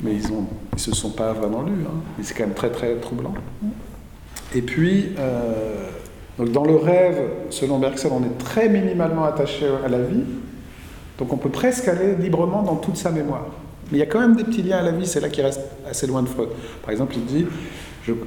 Mais 0.01 0.11
ils 0.13 0.21
ne 0.31 0.77
se 0.77 0.91
sont 0.91 1.09
pas 1.11 1.33
vraiment 1.33 1.63
lus. 1.63 1.71
hein. 1.85 1.95
Mais 2.17 2.23
c'est 2.23 2.33
quand 2.35 2.43
même 2.45 2.53
très 2.53 2.69
très 2.69 2.95
troublant. 2.97 3.33
Et 4.53 4.61
puis, 4.61 5.09
euh, 5.17 5.89
donc 6.37 6.51
dans 6.51 6.65
le 6.65 6.75
rêve, 6.75 7.17
selon 7.49 7.79
Bergson, 7.79 8.09
on 8.11 8.23
est 8.23 8.37
très 8.37 8.69
minimalement 8.69 9.23
attaché 9.23 9.65
à 9.85 9.87
la 9.87 9.99
vie. 9.99 10.23
Donc 11.19 11.31
on 11.31 11.37
peut 11.37 11.49
presque 11.49 11.87
aller 11.87 12.15
librement 12.15 12.63
dans 12.63 12.75
toute 12.75 12.97
sa 12.97 13.11
mémoire. 13.11 13.45
Mais 13.91 13.97
il 13.97 13.99
y 13.99 14.03
a 14.03 14.07
quand 14.07 14.19
même 14.19 14.35
des 14.35 14.43
petits 14.43 14.63
liens 14.63 14.79
à 14.79 14.81
la 14.81 14.91
vie, 14.91 15.05
c'est 15.05 15.19
là 15.19 15.29
qu'il 15.29 15.43
reste 15.43 15.61
assez 15.87 16.07
loin 16.07 16.23
de 16.23 16.27
Freud. 16.29 16.49
Par 16.81 16.91
exemple, 16.91 17.13
il 17.15 17.25
dit 17.25 17.45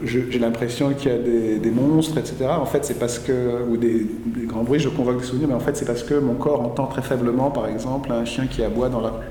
j'ai 0.04 0.38
l'impression 0.38 0.94
qu'il 0.94 1.10
y 1.10 1.14
a 1.14 1.18
des, 1.58 1.70
monstres, 1.70 2.16
etc. 2.18 2.46
En 2.48 2.64
fait, 2.64 2.84
c'est 2.84 2.98
parce 2.98 3.18
que, 3.18 3.62
ou 3.68 3.76
des, 3.76 4.06
grands 4.46 4.62
bruits, 4.62 4.80
je 4.80 4.88
convoque 4.88 5.18
des 5.20 5.26
souvenirs, 5.26 5.48
mais 5.48 5.54
en 5.54 5.60
fait, 5.60 5.76
c'est 5.76 5.84
parce 5.84 6.02
que 6.02 6.14
mon 6.14 6.34
corps 6.34 6.62
entend 6.62 6.86
très 6.86 7.02
faiblement, 7.02 7.50
par 7.50 7.66
exemple, 7.68 8.10
un 8.10 8.24
chien 8.24 8.46
qui 8.46 8.62
aboie 8.62 8.88
dans 8.88 9.00
la 9.00 9.10
rue. 9.10 9.26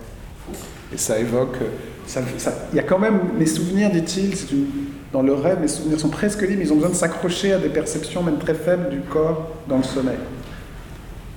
Et 0.94 0.98
ça 0.98 1.20
évoque. 1.20 1.58
ça- 2.06 2.22
ça- 2.38 2.54
il 2.72 2.76
y 2.76 2.80
a 2.80 2.84
quand 2.84 3.00
même 3.00 3.20
mes 3.36 3.48
souvenirs, 3.48 3.90
dit-il, 3.90 4.36
c'est 4.36 4.52
une- 4.52 4.68
dans 5.16 5.22
le 5.22 5.34
rêve, 5.34 5.62
mes 5.62 5.70
souvenirs 5.70 5.98
sont 5.98 6.10
presque 6.10 6.42
libres, 6.42 6.62
ils 6.62 6.74
ont 6.74 6.76
besoin 6.76 6.90
de 6.90 6.96
s'accrocher 6.96 7.54
à 7.54 7.58
des 7.58 7.70
perceptions, 7.70 8.22
même 8.22 8.38
très 8.38 8.54
faibles, 8.54 8.90
du 8.90 9.00
corps 9.00 9.50
dans 9.66 9.78
le 9.78 9.84
sommeil, 9.84 10.18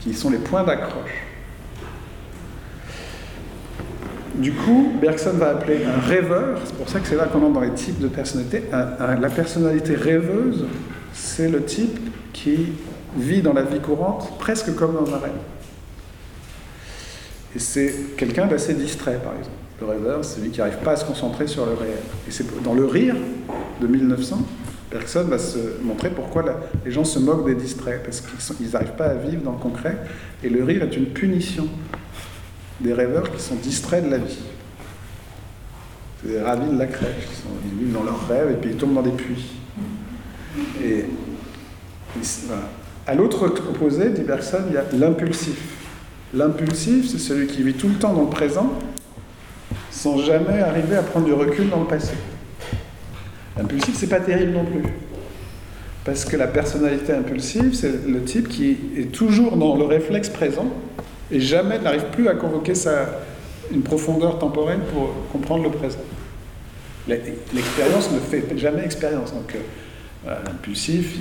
qui 0.01 0.13
sont 0.15 0.31
les 0.31 0.39
points 0.39 0.65
d'accroche. 0.65 1.23
Du 4.35 4.51
coup, 4.53 4.95
Bergson 5.01 5.35
va 5.35 5.51
appeler 5.51 5.85
un 5.85 6.01
rêveur, 6.01 6.59
c'est 6.65 6.75
pour 6.75 6.89
ça 6.89 6.99
que 6.99 7.07
c'est 7.07 7.15
là 7.15 7.27
qu'on 7.27 7.41
entre 7.41 7.53
dans 7.53 7.61
les 7.61 7.71
types 7.75 8.01
de 8.01 8.09
personnalité. 8.09 8.65
Un- 8.73 9.05
un- 9.05 9.21
la 9.21 9.31
personnalité 9.31 9.95
rêveuse, 9.95 10.67
c'est 11.13 11.49
le 11.49 11.63
type 11.63 12.01
qui 12.33 12.73
vit 13.17 13.43
dans 13.43 13.53
la 13.53 13.63
vie 13.63 13.79
courante 13.79 14.37
presque 14.41 14.75
comme 14.75 14.95
dans 14.95 15.15
un 15.15 15.19
rêve. 15.19 15.31
Et 17.55 17.61
c'est 17.61 17.95
quelqu'un 18.17 18.47
d'assez 18.47 18.75
distrait, 18.75 19.21
par 19.23 19.35
exemple. 19.39 19.57
Le 19.81 19.87
rêveur, 19.87 20.25
c'est 20.25 20.41
celui 20.41 20.51
qui 20.51 20.59
n'arrive 20.59 20.79
pas 20.79 20.93
à 20.93 20.97
se 20.97 21.05
concentrer 21.05 21.47
sur 21.47 21.65
le 21.65 21.75
réel. 21.75 21.99
Et 22.27 22.31
c'est 22.31 22.63
dans 22.63 22.75
Le 22.75 22.85
Rire 22.85 23.15
de 23.81 23.87
1900, 23.87 24.45
Bergson 24.91 25.25
va 25.25 25.39
se 25.39 25.59
montrer 25.83 26.11
pourquoi 26.11 26.45
les 26.85 26.91
gens 26.91 27.05
se 27.05 27.19
moquent 27.19 27.47
des 27.47 27.55
distraits, 27.55 28.03
parce 28.03 28.21
qu'ils 28.21 28.71
n'arrivent 28.71 28.97
pas 28.97 29.07
à 29.07 29.15
vivre 29.15 29.43
dans 29.43 29.53
le 29.53 29.59
concret. 29.59 29.99
Et 30.43 30.49
le 30.49 30.65
rire 30.65 30.83
est 30.83 30.97
une 30.97 31.07
punition 31.07 31.69
des 32.81 32.93
rêveurs 32.93 33.31
qui 33.31 33.41
sont 33.41 33.57
distraits 33.57 34.05
de 34.05 34.11
la 34.11 34.19
vie. 34.19 34.39
C'est 36.23 36.31
des 36.31 36.41
ravis 36.41 36.73
de 36.73 36.79
la 36.79 36.87
crèche, 36.87 37.29
ils 37.65 37.85
vivent 37.85 37.93
dans 37.93 38.03
leurs 38.03 38.27
rêves 38.29 38.51
et 38.51 38.55
puis 38.55 38.71
ils 38.71 38.77
tombent 38.77 38.95
dans 38.95 39.03
des 39.03 39.13
puits. 39.13 39.47
Et, 40.83 41.05
à 43.07 43.15
l'autre 43.15 43.47
opposé, 43.47 44.11
dit 44.11 44.23
Bergson, 44.23 44.63
il 44.69 44.75
y 44.75 44.77
a 44.79 44.85
l'impulsif. 44.95 45.77
L'impulsif, 46.35 47.09
c'est 47.09 47.19
celui 47.19 47.47
qui 47.47 47.63
vit 47.63 47.75
tout 47.75 47.89
le 47.89 47.95
temps 47.95 48.13
dans 48.13 48.23
le 48.23 48.31
présent 48.31 48.73
sans 49.99 50.19
jamais 50.19 50.61
arriver 50.61 50.97
à 50.97 51.03
prendre 51.03 51.27
du 51.27 51.33
recul 51.33 51.69
dans 51.69 51.81
le 51.81 51.87
passé. 51.87 52.13
L'impulsif, 53.57 53.97
c'est 53.97 54.07
pas 54.07 54.21
terrible 54.21 54.53
non 54.53 54.65
plus. 54.65 54.85
Parce 56.05 56.25
que 56.25 56.37
la 56.37 56.47
personnalité 56.47 57.13
impulsive, 57.13 57.75
c'est 57.75 58.07
le 58.07 58.23
type 58.23 58.49
qui 58.49 58.77
est 58.97 59.13
toujours 59.13 59.57
dans 59.57 59.77
le 59.77 59.85
réflexe 59.85 60.29
présent 60.29 60.71
et 61.33 61.41
jamais 61.41 61.81
n'arrive 61.81 62.05
plus 62.13 62.29
à 62.29 62.35
convoquer 62.35 62.77
sa, 62.77 63.07
une 63.73 63.83
profondeur 63.83 64.39
temporelle 64.39 64.81
pour 64.93 65.13
comprendre 65.33 65.65
le 65.65 65.71
présent. 65.71 65.99
L'expérience 67.09 68.13
ne 68.13 68.21
fait 68.21 68.57
jamais 68.57 68.85
expérience. 68.85 69.33
Donc, 69.33 69.57
euh, 70.27 70.35
l'impulsif, 70.47 71.19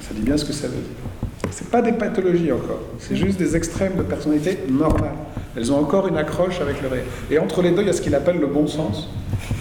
ça 0.00 0.14
dit 0.14 0.22
bien 0.22 0.38
ce 0.38 0.46
que 0.46 0.52
ça 0.52 0.68
veut 0.68 0.74
dire. 0.74 1.30
C'est 1.54 1.70
pas 1.70 1.82
des 1.82 1.92
pathologies 1.92 2.50
encore, 2.50 2.80
c'est 2.98 3.14
juste 3.14 3.38
des 3.38 3.54
extrêmes 3.54 3.94
de 3.94 4.02
personnalité 4.02 4.58
normale. 4.68 5.14
Elles 5.56 5.70
ont 5.70 5.78
encore 5.78 6.08
une 6.08 6.16
accroche 6.16 6.60
avec 6.60 6.82
le 6.82 6.88
réel. 6.88 7.04
Et 7.30 7.38
entre 7.38 7.62
les 7.62 7.70
deux, 7.70 7.82
il 7.82 7.86
y 7.86 7.90
a 7.90 7.92
ce 7.92 8.02
qu'il 8.02 8.16
appelle 8.16 8.40
le 8.40 8.48
bon 8.48 8.66
sens. 8.66 9.08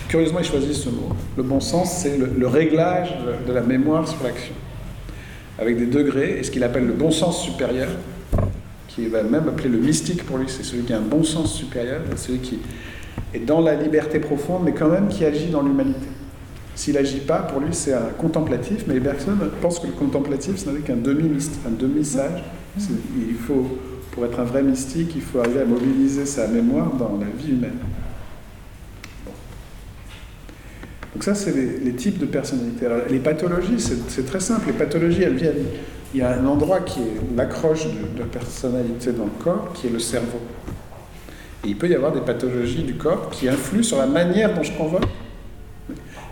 Curieusement, 0.07 0.39
il 0.39 0.45
choisit 0.45 0.73
ce 0.73 0.89
mot. 0.89 1.09
Le 1.37 1.43
bon 1.43 1.59
sens, 1.59 1.99
c'est 2.01 2.17
le, 2.17 2.31
le 2.35 2.47
réglage 2.47 3.15
de, 3.45 3.53
la 3.53 3.61
mémoire 3.61 4.07
sur 4.07 4.23
l'action, 4.23 4.55
avec 5.59 5.77
des 5.77 5.85
degrés, 5.85 6.39
et 6.39 6.43
ce 6.43 6.49
qu'il 6.49 6.63
appelle 6.63 6.87
le 6.87 6.93
bon 6.93 7.11
sens 7.11 7.43
supérieur, 7.43 7.89
qui 8.87 9.05
va 9.05 9.21
même 9.21 9.47
appeler 9.47 9.69
le 9.69 9.77
mystique 9.77 10.25
pour 10.25 10.39
lui, 10.39 10.47
c'est 10.47 10.63
celui 10.63 10.81
qui 10.85 10.93
a 10.93 10.97
un 10.97 11.01
bon 11.01 11.23
sens 11.23 11.53
supérieur, 11.53 12.01
celui 12.15 12.39
qui 12.39 12.57
est 13.35 13.45
dans 13.45 13.61
la 13.61 13.75
liberté 13.75 14.17
profonde, 14.17 14.63
mais 14.65 14.73
quand 14.73 14.89
même 14.89 15.09
qui 15.09 15.25
agit 15.25 15.51
dans 15.51 15.61
l'humanité. 15.61 16.07
S'il 16.75 16.95
n'agit 16.95 17.19
pas, 17.19 17.39
pour 17.39 17.59
lui, 17.59 17.73
c'est 17.73 17.93
un 17.93 18.09
contemplatif, 18.17 18.85
mais 18.87 18.99
Bergson 18.99 19.37
pense 19.61 19.79
que 19.79 19.87
le 19.87 19.93
contemplatif, 19.93 20.57
ce 20.57 20.69
n'est 20.69 20.79
qu'un 20.79 20.95
demi-sage. 20.95 21.53
Un 21.67 21.71
demi-sage. 21.71 22.43
Il 22.77 23.35
faut, 23.35 23.77
pour 24.11 24.25
être 24.25 24.39
un 24.39 24.43
vrai 24.43 24.63
mystique, 24.63 25.11
il 25.15 25.21
faut 25.21 25.39
arriver 25.39 25.61
à 25.61 25.65
mobiliser 25.65 26.25
sa 26.25 26.47
mémoire 26.47 26.91
dans 26.93 27.19
la 27.19 27.27
vie 27.27 27.51
humaine. 27.51 27.77
Donc 31.13 31.23
ça, 31.23 31.35
c'est 31.35 31.53
les, 31.53 31.93
types 31.93 32.17
de 32.17 32.25
personnalités. 32.25 32.87
Les 33.07 33.19
pathologies, 33.19 33.79
c'est 33.79 34.25
très 34.25 34.39
simple. 34.39 34.67
Les 34.67 34.73
pathologies, 34.73 35.21
elles 35.21 35.35
viennent. 35.35 35.65
Il 36.15 36.19
y 36.19 36.23
a 36.23 36.31
un 36.31 36.45
endroit 36.45 36.81
qui 36.81 37.01
est 37.01 37.35
l'accroche 37.35 37.85
de, 37.85 38.19
de 38.19 38.23
personnalité 38.23 39.11
dans 39.11 39.25
le 39.25 39.43
corps, 39.43 39.73
qui 39.73 39.87
est 39.87 39.89
le 39.91 39.99
cerveau. 39.99 40.39
Et 41.63 41.69
il 41.69 41.77
peut 41.77 41.87
y 41.87 41.95
avoir 41.95 42.11
des 42.11 42.21
pathologies 42.21 42.83
du 42.83 42.95
corps 42.95 43.29
qui 43.29 43.47
influent 43.47 43.83
sur 43.83 43.97
la 43.97 44.07
manière 44.07 44.53
dont 44.55 44.63
je 44.63 44.73
convoque. 44.73 45.03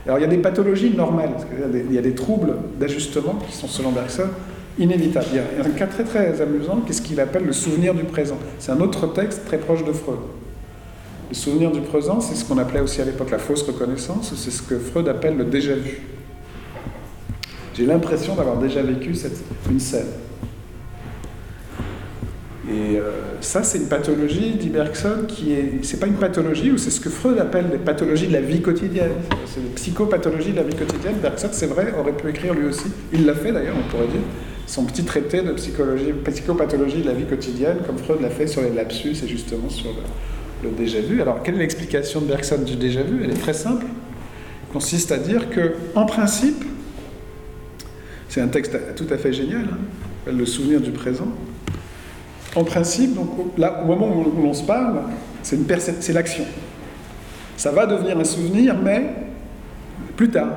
Alors 0.05 0.17
il 0.17 0.21
y 0.21 0.25
a 0.25 0.27
des 0.27 0.37
pathologies 0.37 0.91
normales, 0.95 1.29
qu'il 1.49 1.79
y 1.79 1.85
il 1.89 1.93
y 1.93 1.97
a 1.97 2.01
des 2.01 2.15
troubles 2.15 2.55
d'ajustement 2.79 3.35
qui 3.47 3.55
sont, 3.55 3.67
selon 3.67 3.91
Bergson, 3.91 4.27
inévitables. 4.79 5.27
Il 5.31 5.35
y 5.35 5.39
a- 5.39 5.43
il 5.59 5.67
un 5.67 5.73
cas 5.75 5.87
très 5.87 6.03
très 6.03 6.41
amusant, 6.41 6.81
qu'est-ce 6.85 7.01
qu'il 7.01 7.19
appelle 7.19 7.45
le 7.45 7.53
souvenir 7.53 7.93
du 7.93 8.03
présent. 8.03 8.37
C'est 8.59 8.71
un 8.71 8.79
autre 8.79 9.07
texte 9.13 9.45
très 9.45 9.57
proche 9.57 9.83
de 9.85 9.91
Freud. 9.91 10.19
Le 11.29 11.35
souvenir 11.35 11.71
du 11.71 11.81
présent, 11.81 12.19
c'est 12.19 12.35
ce 12.35 12.43
qu'on 12.43 12.57
appelait 12.57 12.81
aussi 12.81 12.99
à 13.01 13.05
l'époque 13.05 13.31
la 13.31 13.37
fausse 13.37 13.61
reconnaissance, 13.63 14.33
c'est 14.35 14.51
ce 14.51 14.61
que 14.61 14.77
Freud 14.79 15.07
appelle 15.07 15.37
le 15.37 15.45
déjà-vu. 15.45 16.01
J'ai 17.73 17.85
l'impression 17.85 18.35
d'avoir 18.35 18.57
déjà 18.57 18.81
vécu 18.81 19.15
cette, 19.15 19.37
une 19.69 19.79
scène. 19.79 20.07
Et 22.72 22.97
euh, 22.97 23.11
ça, 23.41 23.63
c'est 23.63 23.80
une 23.80 23.88
pathologie, 23.88 24.51
dit 24.51 24.69
Bergson, 24.69 25.26
qui 25.28 25.53
est. 25.53 25.84
C'est 25.84 25.99
pas 25.99 26.07
une 26.07 26.15
pathologie, 26.15 26.72
ou 26.72 26.78
c'est 26.78 26.89
ce 26.89 27.01
que 27.01 27.09
Freud 27.09 27.38
appelle 27.38 27.65
les 27.72 27.78
pathologies 27.78 28.28
de 28.28 28.34
la 28.34 28.41
vie 28.41 28.61
quotidienne. 28.61 29.11
C'est 29.45 29.61
des 29.61 29.69
psychopathologies 29.76 30.51
de 30.51 30.57
la 30.57 30.63
vie 30.63 30.76
quotidienne. 30.76 31.15
Bergson, 31.22 31.49
c'est 31.51 31.65
vrai, 31.65 31.93
aurait 31.99 32.13
pu 32.13 32.30
écrire 32.30 32.53
lui 32.53 32.67
aussi. 32.67 32.86
Il 33.11 33.26
l'a 33.26 33.34
fait 33.34 33.51
d'ailleurs, 33.51 33.76
on 33.78 33.89
pourrait 33.89 34.07
dire. 34.07 34.22
Son 34.67 34.86
petit 34.86 35.03
traité 35.03 35.41
de 35.41 35.51
psychologie, 35.53 36.13
psychopathologie 36.24 37.01
de 37.01 37.07
la 37.07 37.13
vie 37.13 37.26
quotidienne, 37.26 37.80
comme 37.86 37.97
Freud 37.97 38.22
l'a 38.22 38.30
fait 38.30 38.47
sur 38.47 38.61
les 38.61 38.69
lapsus 38.69 39.15
et 39.22 39.28
justement 39.28 39.69
sur 39.69 39.89
le, 39.89 40.69
le 40.69 40.76
déjà-vu. 40.76 41.22
Alors, 41.22 41.43
quelle 41.43 41.55
est 41.55 41.59
l'explication 41.59 42.22
de 42.22 42.28
Bergson 42.28 42.59
du 42.65 42.78
déjà-vu 42.78 43.22
Elle 43.24 43.32
est 43.32 43.41
très 43.41 43.53
simple. 43.53 43.86
Elle 43.86 44.74
consiste 44.74 45.11
à 45.11 45.17
dire 45.17 45.49
que, 45.49 45.74
en 45.93 46.05
principe, 46.05 46.63
c'est 48.30 48.39
un 48.39 48.47
texte 48.47 48.78
tout 48.95 49.07
à 49.09 49.17
fait 49.17 49.34
génial, 49.34 49.65
hein, 49.74 50.32
le 50.32 50.45
souvenir 50.45 50.80
du 50.80 50.91
présent. 50.91 51.28
En 52.55 52.63
principe, 52.63 53.15
donc, 53.15 53.29
là, 53.57 53.81
au 53.83 53.85
moment 53.87 54.09
où, 54.13 54.41
l'on 54.41 54.53
se 54.53 54.63
parle, 54.63 55.01
c'est 55.43 56.13
l'action. 56.13 56.43
Ça 57.57 57.71
va 57.71 57.85
devenir 57.85 58.17
un 58.19 58.23
souvenir, 58.23 58.75
mais 58.81 59.05
plus 60.17 60.29
tard. 60.29 60.49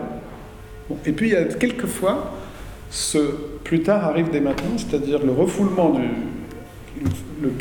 Et 1.07 1.13
puis, 1.13 1.29
il 1.29 1.33
y 1.33 1.37
a 1.37 1.45
quelquefois, 1.45 2.33
ce 2.91 3.19
plus 3.65 3.83
tard 3.83 4.05
arrive 4.05 4.31
dès 4.31 4.41
maintenant, 4.41 4.77
c'est-à-dire 4.77 5.25
le 5.25 5.33
refoulement 5.33 5.91
du. 5.91 6.03
le- 7.43 7.53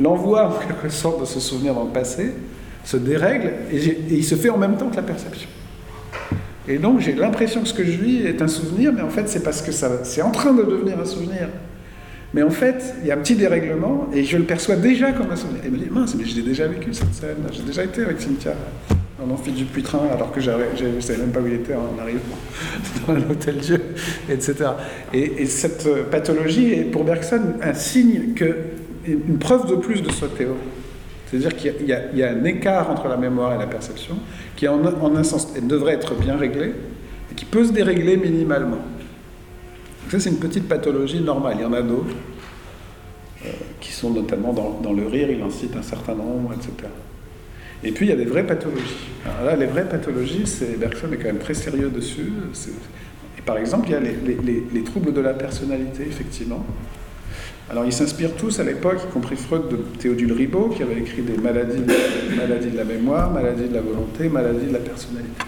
L'envoi, 0.00 0.48
en 0.48 0.52
quelque 0.66 0.88
sorte, 0.88 1.20
de 1.20 1.26
ce 1.26 1.38
souvenir 1.38 1.74
dans 1.74 1.84
le 1.84 1.90
passé 1.90 2.32
se 2.84 2.96
dérègle 2.96 3.52
et, 3.70 3.76
et 3.76 3.98
il 4.14 4.24
se 4.24 4.34
fait 4.34 4.48
en 4.48 4.58
même 4.58 4.76
temps 4.76 4.88
que 4.88 4.96
la 4.96 5.02
perception. 5.02 5.48
Et 6.66 6.78
donc, 6.78 7.00
j'ai 7.00 7.12
l'impression 7.12 7.60
que 7.60 7.68
ce 7.68 7.74
que 7.74 7.84
je 7.84 7.98
vis 7.98 8.22
est 8.26 8.40
un 8.42 8.48
souvenir, 8.48 8.92
mais 8.92 9.02
en 9.02 9.10
fait, 9.10 9.28
c'est 9.28 9.42
parce 9.42 9.60
que 9.62 9.70
c'est 9.70 10.22
en 10.22 10.30
train 10.30 10.52
de 10.54 10.62
devenir 10.62 10.98
un 10.98 11.04
souvenir. 11.04 11.48
Mais 12.34 12.42
en 12.42 12.50
fait, 12.50 12.94
il 13.02 13.08
y 13.08 13.10
a 13.10 13.14
un 13.14 13.18
petit 13.18 13.34
dérèglement 13.34 14.08
et 14.14 14.24
je 14.24 14.36
le 14.38 14.44
perçois 14.44 14.76
déjà 14.76 15.12
comme 15.12 15.30
un 15.30 15.36
souvenir. 15.36 15.60
Et 15.64 15.66
je 15.66 15.70
me 15.70 15.78
dis, 15.78 15.90
mince, 15.90 16.14
mais 16.14 16.24
j'ai 16.24 16.42
déjà 16.42 16.66
vécu 16.66 16.94
cette 16.94 17.12
scène. 17.14 17.36
J'ai 17.52 17.62
déjà 17.62 17.84
été 17.84 18.02
avec 18.02 18.20
Cynthia 18.20 18.54
dans 19.20 19.26
l'amphi 19.26 19.52
du 19.52 19.64
Puitrin 19.64 20.08
alors 20.12 20.32
que 20.32 20.40
je 20.40 20.50
ne 20.50 21.00
savais 21.00 21.18
même 21.18 21.30
pas 21.30 21.40
où 21.40 21.46
il 21.46 21.54
était 21.54 21.74
en 21.74 22.00
arrivant 22.00 22.20
dans 23.06 23.14
un 23.14 23.30
hôtel 23.30 23.56
Dieu, 23.56 23.80
etc. 24.30 24.54
Et, 25.12 25.42
et 25.42 25.46
cette 25.46 25.88
pathologie 26.10 26.72
est 26.72 26.84
pour 26.84 27.04
Bergson 27.04 27.42
un 27.62 27.74
signe 27.74 28.32
que 28.34 28.54
une 29.06 29.38
preuve 29.38 29.68
de 29.68 29.76
plus 29.76 30.02
de 30.02 30.10
sa 30.10 30.28
théorie. 30.28 30.58
C'est-à-dire 31.32 31.56
qu'il 31.56 31.86
y, 31.86 32.22
a 32.22 32.30
un 32.30 32.44
écart 32.44 32.90
entre 32.90 33.08
la 33.08 33.16
mémoire 33.16 33.54
et 33.54 33.58
la 33.58 33.66
perception 33.66 34.16
qui, 34.54 34.68
en, 34.68 34.84
un 34.84 35.24
sens, 35.24 35.54
devrait 35.62 35.94
être 35.94 36.14
bien 36.14 36.36
réglé 36.36 36.74
et 37.30 37.34
qui 37.34 37.46
peut 37.46 37.64
se 37.64 37.72
dérégler 37.72 38.18
minimalement. 38.18 38.78
Ça, 40.08 40.20
c'est 40.20 40.30
une 40.30 40.38
petite 40.38 40.68
pathologie 40.68 41.20
normale. 41.20 41.56
Il 41.58 41.62
y 41.62 41.64
en 41.64 41.72
a 41.72 41.82
d'autres 41.82 42.14
euh, 43.44 43.48
qui 43.80 43.92
sont 43.92 44.10
notamment 44.10 44.52
dans, 44.52 44.92
le 44.92 45.06
rire, 45.06 45.30
il 45.30 45.42
en 45.42 45.50
cite 45.50 45.76
un 45.76 45.82
certain 45.82 46.14
nombre, 46.14 46.52
etc. 46.52 46.88
Et 47.84 47.92
puis, 47.92 48.06
il 48.06 48.08
y 48.10 48.12
a 48.12 48.16
des 48.16 48.24
vraies 48.24 48.46
pathologies. 48.46 49.08
Alors 49.24 49.46
là, 49.46 49.56
les 49.56 49.66
vraies 49.66 49.88
pathologies, 49.88 50.46
c'est, 50.46 50.78
Bergson 50.78 51.12
est 51.12 51.16
quand 51.16 51.24
même 51.24 51.38
très 51.38 51.54
sérieux 51.54 51.90
dessus. 51.90 52.32
Et 53.38 53.42
par 53.42 53.58
exemple, 53.58 53.88
il 53.88 53.92
y 53.92 53.94
a 53.94 54.00
les 54.00 54.84
troubles 54.84 55.12
de 55.12 55.20
la 55.20 55.34
personnalité, 55.34 56.02
effectivement. 56.06 56.64
Alors 57.72 57.86
ils 57.86 57.92
s'inspirent 57.92 58.34
tous 58.34 58.60
à 58.60 58.64
l'époque, 58.64 58.98
y 59.08 59.12
compris 59.12 59.34
Freud, 59.34 59.68
de 59.68 59.76
Théodule 59.98 60.32
Ribot, 60.32 60.68
qui 60.68 60.82
avait 60.82 60.98
écrit 60.98 61.22
des 61.22 61.38
maladies, 61.38 61.82
maladies 62.36 62.70
de 62.70 62.76
la 62.76 62.84
mémoire, 62.84 63.30
maladies 63.30 63.68
de 63.68 63.74
la 63.74 63.80
volonté, 63.80 64.28
maladies 64.28 64.66
de 64.66 64.74
la 64.74 64.78
personnalité. 64.78 65.42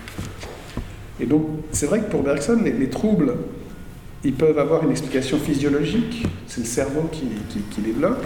Et 1.20 1.26
donc 1.26 1.46
c'est 1.72 1.84
vrai 1.84 2.00
que 2.00 2.10
pour 2.10 2.22
Bergson, 2.22 2.58
les, 2.64 2.88
troubles, 2.88 3.34
ils 4.24 4.32
peuvent 4.32 4.58
avoir 4.58 4.82
une 4.82 4.90
explication 4.90 5.38
physiologique, 5.38 6.24
c'est 6.46 6.60
le 6.60 6.66
cerveau 6.66 7.10
qui, 7.12 7.24
les 7.84 7.92
bloque, 7.92 8.24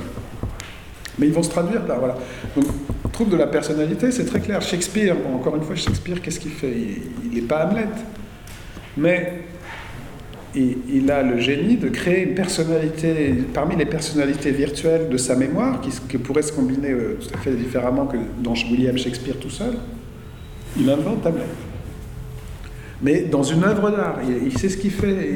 mais 1.19 1.27
ils 1.27 1.33
vont 1.33 1.43
se 1.43 1.51
traduire 1.51 1.85
par... 1.85 1.99
Voilà. 1.99 2.17
Donc, 2.55 2.67
trouble 3.13 3.33
de 3.33 3.37
la 3.37 3.49
personnalité, 3.49 4.13
c'est 4.13 4.25
très 4.25 4.41
clair. 4.41 4.63
Shakespeare, 4.63 5.17
encore 5.35 5.57
une 5.57 5.63
fois, 5.63 5.75
Shakespeare, 5.75 6.23
qu'est-ce 6.23 6.39
qu'il 6.39 6.53
fait? 6.53 6.73
Il 7.25 7.33
n'est 7.33 7.41
pas 7.41 7.67
Hamlet. 7.67 7.89
Mais 8.97 9.41
il 10.55 11.11
a 11.11 11.23
le 11.23 11.39
génie 11.39 11.77
de 11.77 11.89
créer 11.89 12.29
une 12.29 12.35
personnalité, 12.35 13.35
parmi 13.53 13.77
les 13.77 13.87
personnalités 13.87 14.53
virtuelles 14.53 15.09
de 15.09 15.17
sa 15.17 15.35
mémoire, 15.35 15.81
qui, 15.81 16.19
pourrait 16.19 16.43
se 16.43 16.53
combiner 16.53 16.91
euh, 16.91 17.19
tout 17.21 17.35
à 17.35 17.39
fait 17.39 17.53
différemment 17.53 18.07
que 18.07 18.17
dans 18.41 18.53
William 18.53 18.97
Shakespeare 18.97 19.37
tout 19.37 19.51
seul, 19.51 19.75
il 20.79 20.89
invente 20.89 21.27
Hamlet. 21.27 21.43
Mais 23.03 23.23
dans 23.23 23.43
une 23.43 23.63
œuvre 23.65 23.91
d'art, 23.91 24.19
il, 24.45 24.57
sait 24.59 24.69
ce 24.69 24.77
qu'il 24.77 24.91
fait, 24.91 25.31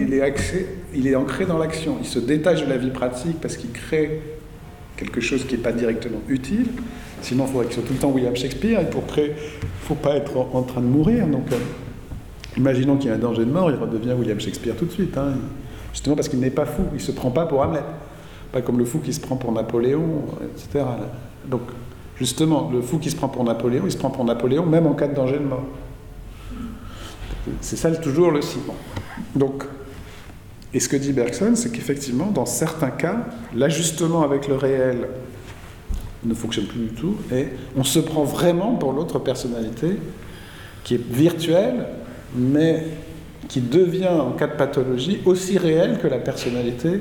il 0.94 1.06
est, 1.06 1.14
ancré 1.14 1.46
dans 1.46 1.58
l'action, 1.58 1.96
il 2.00 2.06
se 2.06 2.18
détache 2.18 2.64
de 2.64 2.68
la 2.68 2.76
vie 2.76 2.90
pratique 2.90 3.40
parce 3.40 3.56
qu'il 3.56 3.70
crée 3.70 4.20
quelque 4.96 5.20
chose 5.20 5.44
qui 5.44 5.54
n'est 5.54 5.62
pas 5.62 5.72
directement 5.72 6.20
utile. 6.28 6.66
Sinon, 7.20 7.44
il 7.46 7.52
faudrait 7.52 7.66
qu'il 7.66 7.74
soit 7.74 7.84
tout 7.84 7.92
le 7.92 7.98
temps 8.00 8.10
William 8.10 8.34
Shakespeare, 8.34 8.80
et 8.80 8.90
pour 8.90 9.06
créer, 9.06 9.26
il 9.26 9.66
ne 9.66 9.86
faut 9.86 9.94
pas 9.94 10.16
être 10.16 10.36
en, 10.36 10.62
train 10.62 10.80
de 10.80 10.86
mourir. 10.86 11.26
Donc, 11.28 11.52
euh, 11.52 11.56
Imaginons 12.56 12.96
qu'il 12.96 13.08
y 13.08 13.12
a 13.12 13.14
un 13.14 13.18
danger 13.18 13.44
de 13.44 13.50
mort, 13.50 13.70
il 13.70 13.76
redevient 13.76 14.12
William 14.12 14.38
Shakespeare 14.38 14.76
tout 14.76 14.84
de 14.84 14.90
suite. 14.90 15.16
Hein. 15.16 15.34
Justement 15.92 16.16
parce 16.16 16.28
qu'il 16.28 16.38
n'est 16.38 16.50
pas 16.50 16.66
fou, 16.66 16.82
il 16.92 16.96
ne 16.96 17.00
se 17.00 17.12
prend 17.12 17.30
pas 17.30 17.46
pour 17.46 17.60
Hamlet. 17.60 17.82
Pas 18.50 18.60
comme 18.60 18.78
le 18.78 18.84
fou 18.84 18.98
qui 18.98 19.12
se 19.12 19.20
prend 19.20 19.36
pour 19.36 19.52
Napoléon, 19.52 20.24
etc. 20.54 20.84
Donc, 21.46 21.62
justement, 22.18 22.70
le 22.70 22.82
fou 22.82 22.98
qui 22.98 23.10
se 23.10 23.16
prend 23.16 23.28
pour 23.28 23.44
Napoléon, 23.44 23.84
il 23.86 23.92
se 23.92 23.96
prend 23.96 24.10
pour 24.10 24.24
Napoléon 24.24 24.66
même 24.66 24.86
en 24.86 24.92
cas 24.92 25.08
de 25.08 25.14
danger 25.14 25.38
de 25.38 25.44
mort. 25.44 25.64
C'est 27.60 27.76
ça 27.76 27.90
toujours 27.96 28.30
le 28.30 28.42
ciment. 28.42 28.76
Donc, 29.34 29.64
et 30.74 30.80
ce 30.80 30.88
que 30.88 30.96
dit 30.96 31.12
Bergson, 31.12 31.52
c'est 31.54 31.70
qu'effectivement, 31.70 32.26
dans 32.26 32.46
certains 32.46 32.90
cas, 32.90 33.26
l'ajustement 33.54 34.22
avec 34.22 34.48
le 34.48 34.56
réel 34.56 35.08
ne 36.24 36.34
fonctionne 36.34 36.66
plus 36.66 36.80
du 36.80 36.94
tout, 36.94 37.16
et 37.32 37.48
on 37.76 37.84
se 37.84 37.98
prend 37.98 38.24
vraiment 38.24 38.74
pour 38.74 38.92
l'autre 38.92 39.18
personnalité 39.18 39.98
qui 40.84 40.94
est 40.94 41.10
virtuelle, 41.10 41.86
mais 42.34 42.86
qui 43.48 43.60
devient, 43.60 44.08
en 44.08 44.30
cas 44.32 44.46
de 44.46 44.56
pathologie, 44.56 45.20
aussi 45.26 45.58
réel 45.58 45.98
que 46.00 46.06
la 46.06 46.18
personnalité, 46.18 47.00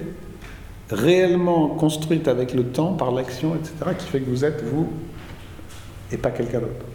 réellement 0.89 1.69
construite 1.69 2.27
avec 2.27 2.53
le 2.53 2.63
temps, 2.63 2.93
par 2.93 3.11
l'action, 3.11 3.55
etc., 3.55 3.73
qui 3.97 4.07
fait 4.07 4.19
que 4.19 4.29
vous 4.29 4.43
êtes 4.43 4.63
vous 4.63 4.89
et 6.11 6.17
pas 6.17 6.31
quelqu'un 6.31 6.59
d'autre. 6.59 6.85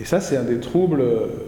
Et 0.00 0.04
ça, 0.04 0.20
c'est 0.20 0.36
un 0.36 0.44
des 0.44 0.58
troubles 0.58 1.04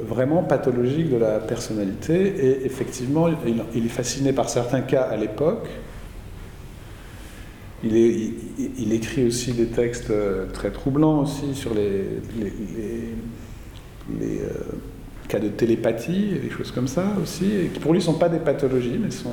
vraiment 0.07 0.42
pathologiques 0.42 1.11
de 1.11 1.16
la 1.16 1.38
personnalité. 1.38 2.14
Et 2.14 2.66
effectivement, 2.66 3.28
il, 3.74 3.86
est 3.86 3.88
fasciné 3.88 4.32
par 4.32 4.49
certains 4.49 4.82
cas 4.82 5.03
à 5.03 5.16
l'époque. 5.16 5.66
Il, 7.82 8.92
écrit 8.92 9.26
aussi 9.26 9.53
des 9.53 9.66
textes 9.66 10.12
très 10.53 10.70
troublants 10.70 11.22
aussi 11.22 11.55
sur 11.55 11.74
les, 11.74 12.05
euh, 14.11 14.51
cas 15.28 15.38
de 15.38 15.49
télépathie, 15.49 16.38
des 16.42 16.51
choses 16.51 16.70
comme 16.70 16.88
ça 16.88 17.05
aussi, 17.22 17.70
qui 17.72 17.80
pour 17.80 17.92
lui 17.92 18.01
ne 18.01 18.05
sont 18.05 18.14
pas 18.14 18.28
des 18.28 18.38
pathologies, 18.38 18.99
mais 19.03 19.11
sont 19.11 19.32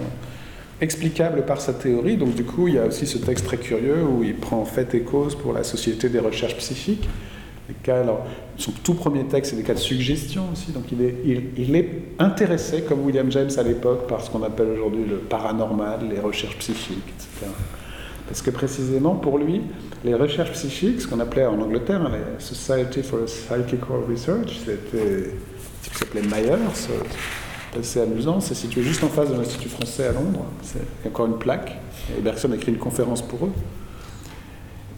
explicables 0.81 1.45
par 1.45 1.61
sa 1.61 1.73
théorie. 1.73 2.17
Donc 2.17 2.33
du 2.35 2.43
coup, 2.43 2.67
il 2.67 2.75
y 2.75 2.79
a 2.79 2.85
aussi 2.85 3.05
ce 3.05 3.17
texte 3.17 3.45
très 3.45 3.57
curieux 3.57 4.03
où 4.03 4.23
il 4.23 4.35
prend 4.35 4.65
fait 4.65 4.93
et 4.95 5.01
cause 5.01 5.35
pour 5.35 5.53
la 5.53 5.63
Société 5.63 6.09
des 6.09 6.19
recherches 6.19 6.57
psychiques. 6.57 7.07
Les 7.69 7.75
cas, 7.75 8.03
son 8.61 8.71
tout 8.71 8.93
premier 8.93 9.25
texte, 9.25 9.51
c'est 9.51 9.57
des 9.57 9.63
cas 9.63 9.73
de 9.73 9.79
suggestion 9.79 10.43
aussi. 10.53 10.71
Donc 10.71 10.85
il 10.91 11.75
est, 11.75 11.89
intéressé, 12.19 12.83
comme 12.83 13.03
William 13.03 13.31
James 13.31 13.49
à 13.57 13.63
l'époque, 13.63 14.07
par 14.07 14.21
ce 14.21 14.29
qu'on 14.29 14.43
appelle 14.43 14.69
aujourd'hui 14.69 15.03
le 15.05 15.17
paranormal, 15.17 16.01
les 16.09 16.19
recherches 16.19 16.57
psychiques, 16.57 17.07
etc. 17.07 17.51
Parce 18.27 18.41
que 18.41 18.51
précisément, 18.51 19.15
pour 19.15 19.37
lui, 19.39 19.61
les 20.05 20.13
recherches 20.13 20.51
psychiques, 20.51 21.01
ce 21.01 21.07
qu'on 21.07 21.19
appelait 21.19 21.45
en 21.45 21.59
Angleterre 21.59 22.03
la 22.03 22.39
Society 22.39 23.03
for 23.03 23.25
Psychical 23.25 23.97
Research, 24.09 24.59
c'était 24.65 25.31
qui 25.83 25.97
s'appelait 25.97 26.21
Myers. 26.21 26.87
C'est 27.81 28.01
amusant, 28.01 28.39
c'est 28.41 28.55
situé 28.55 28.83
juste 28.83 29.03
en 29.03 29.07
face 29.07 29.29
de 29.29 29.35
l'Institut 29.35 29.69
français 29.69 30.07
à 30.07 30.11
Londres. 30.11 30.45
Il 30.75 30.79
y 30.79 31.07
a 31.07 31.09
encore 31.09 31.25
une 31.25 31.37
plaque. 31.37 31.77
Et 32.17 32.21
Bergson 32.21 32.51
a 32.51 32.55
écrit 32.55 32.71
une 32.71 32.77
conférence 32.77 33.21
pour 33.21 33.45
eux. 33.45 33.51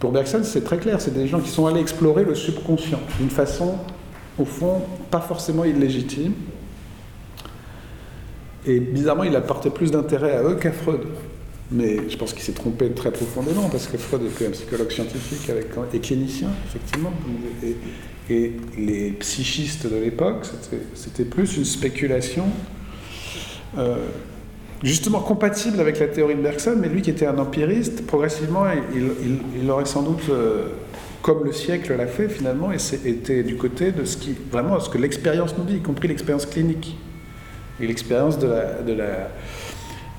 Pour 0.04 0.12
Bergson, 0.12 0.42
c'est 0.42 0.64
très 0.64 0.76
clair, 0.76 1.00
c'est 1.00 1.14
des 1.14 1.26
gens 1.26 1.40
qui 1.40 1.48
sont 1.48 1.66
allés 1.66 1.80
explorer 1.80 2.24
le 2.24 2.34
subconscient 2.34 3.00
d'une 3.18 3.30
façon, 3.30 3.78
au 4.38 4.44
fond, 4.44 4.82
pas 5.10 5.22
forcément 5.22 5.64
illégitime. 5.64 6.34
Et 8.66 8.80
bizarrement, 8.80 9.24
il 9.24 9.34
a 9.34 9.40
porté 9.40 9.70
plus 9.70 9.90
d'intérêt 9.90 10.36
à 10.36 10.42
eux 10.42 10.56
qu'à 10.56 10.72
Freud. 10.72 11.00
Mais 11.72 12.06
je 12.06 12.18
pense 12.18 12.34
qu'il 12.34 12.42
s'est 12.42 12.52
trompé 12.52 12.90
très 12.90 13.12
profondément, 13.12 13.70
parce 13.70 13.86
que 13.86 13.96
Freud 13.96 14.24
était 14.24 14.46
un 14.46 14.50
psychologue 14.50 14.90
scientifique 14.90 15.50
et 15.94 15.98
clinicien, 16.00 16.50
effectivement. 16.66 17.14
Et, 17.62 17.74
et 18.28 18.52
les 18.76 19.10
psychistes 19.12 19.86
de 19.86 19.96
l'époque, 19.96 20.44
c'était 20.92 21.24
plus 21.24 21.56
une 21.56 21.64
spéculation, 21.64 22.44
euh, 23.78 24.06
justement 24.84 25.20
compatible 25.20 25.80
avec 25.80 25.98
la 25.98 26.06
théorie 26.06 26.34
de 26.34 26.42
Bergson, 26.42 26.76
mais 26.78 26.88
lui 26.88 27.02
qui 27.02 27.10
était 27.10 27.26
un 27.26 27.38
empiriste, 27.38 28.06
progressivement, 28.06 28.64
il, 28.94 29.70
aurait 29.70 29.86
sans 29.86 30.02
doute, 30.02 30.28
euh, 30.28 30.66
comme 31.22 31.42
le 31.44 31.52
siècle 31.52 31.96
l'a 31.96 32.06
fait 32.06 32.28
finalement, 32.28 32.70
été 32.70 33.42
du 33.42 33.56
côté 33.56 33.92
de 33.92 34.04
ce 34.04 34.18
qui, 34.18 34.36
vraiment, 34.52 34.78
ce 34.78 34.90
que 34.90 34.98
l'expérience 34.98 35.56
nous 35.56 35.64
dit, 35.64 35.76
y 35.76 35.80
compris 35.80 36.06
l'expérience 36.08 36.44
clinique 36.44 36.98
et 37.80 37.86
l'expérience 37.86 38.38
de 38.38 38.46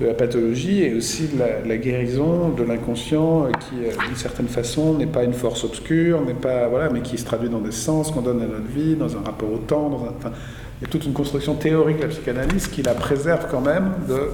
la 0.00 0.14
pathologie 0.14 0.82
et 0.82 0.94
aussi 0.94 1.28
de 1.28 1.68
la, 1.68 1.76
guérison 1.76 2.48
de 2.48 2.64
l'inconscient 2.64 3.44
euh, 3.44 3.50
qui, 3.52 3.76
euh, 3.84 4.06
d'une 4.06 4.16
certaine 4.16 4.48
façon, 4.48 4.94
n'est 4.94 5.06
pas 5.06 5.22
une 5.22 5.32
force 5.32 5.62
obscure, 5.62 6.22
n'est 6.22 6.34
pas 6.34 6.66
voilà, 6.66 6.90
mais 6.90 7.02
qui 7.02 7.16
se 7.16 7.24
traduit 7.24 7.48
dans 7.48 7.60
des 7.60 7.72
sens 7.72 8.10
qu'on 8.10 8.20
donne 8.20 8.42
à 8.42 8.46
notre 8.46 8.68
vie, 8.74 8.96
dans 8.96 9.16
un 9.16 9.20
rapport 9.20 9.52
au 9.52 9.58
temps. 9.58 9.90
Dans 9.90 10.28
il 10.78 10.84
y 10.84 10.84
a 10.84 10.90
toute 10.90 11.06
une 11.06 11.14
construction 11.14 11.54
théorique 11.54 11.98
de 11.98 12.02
la 12.02 12.08
psychanalyse 12.08 12.68
qui 12.68 12.82
la 12.82 12.92
préserve 12.92 13.46
quand 13.50 13.62
même 13.62 13.92
de 14.08 14.28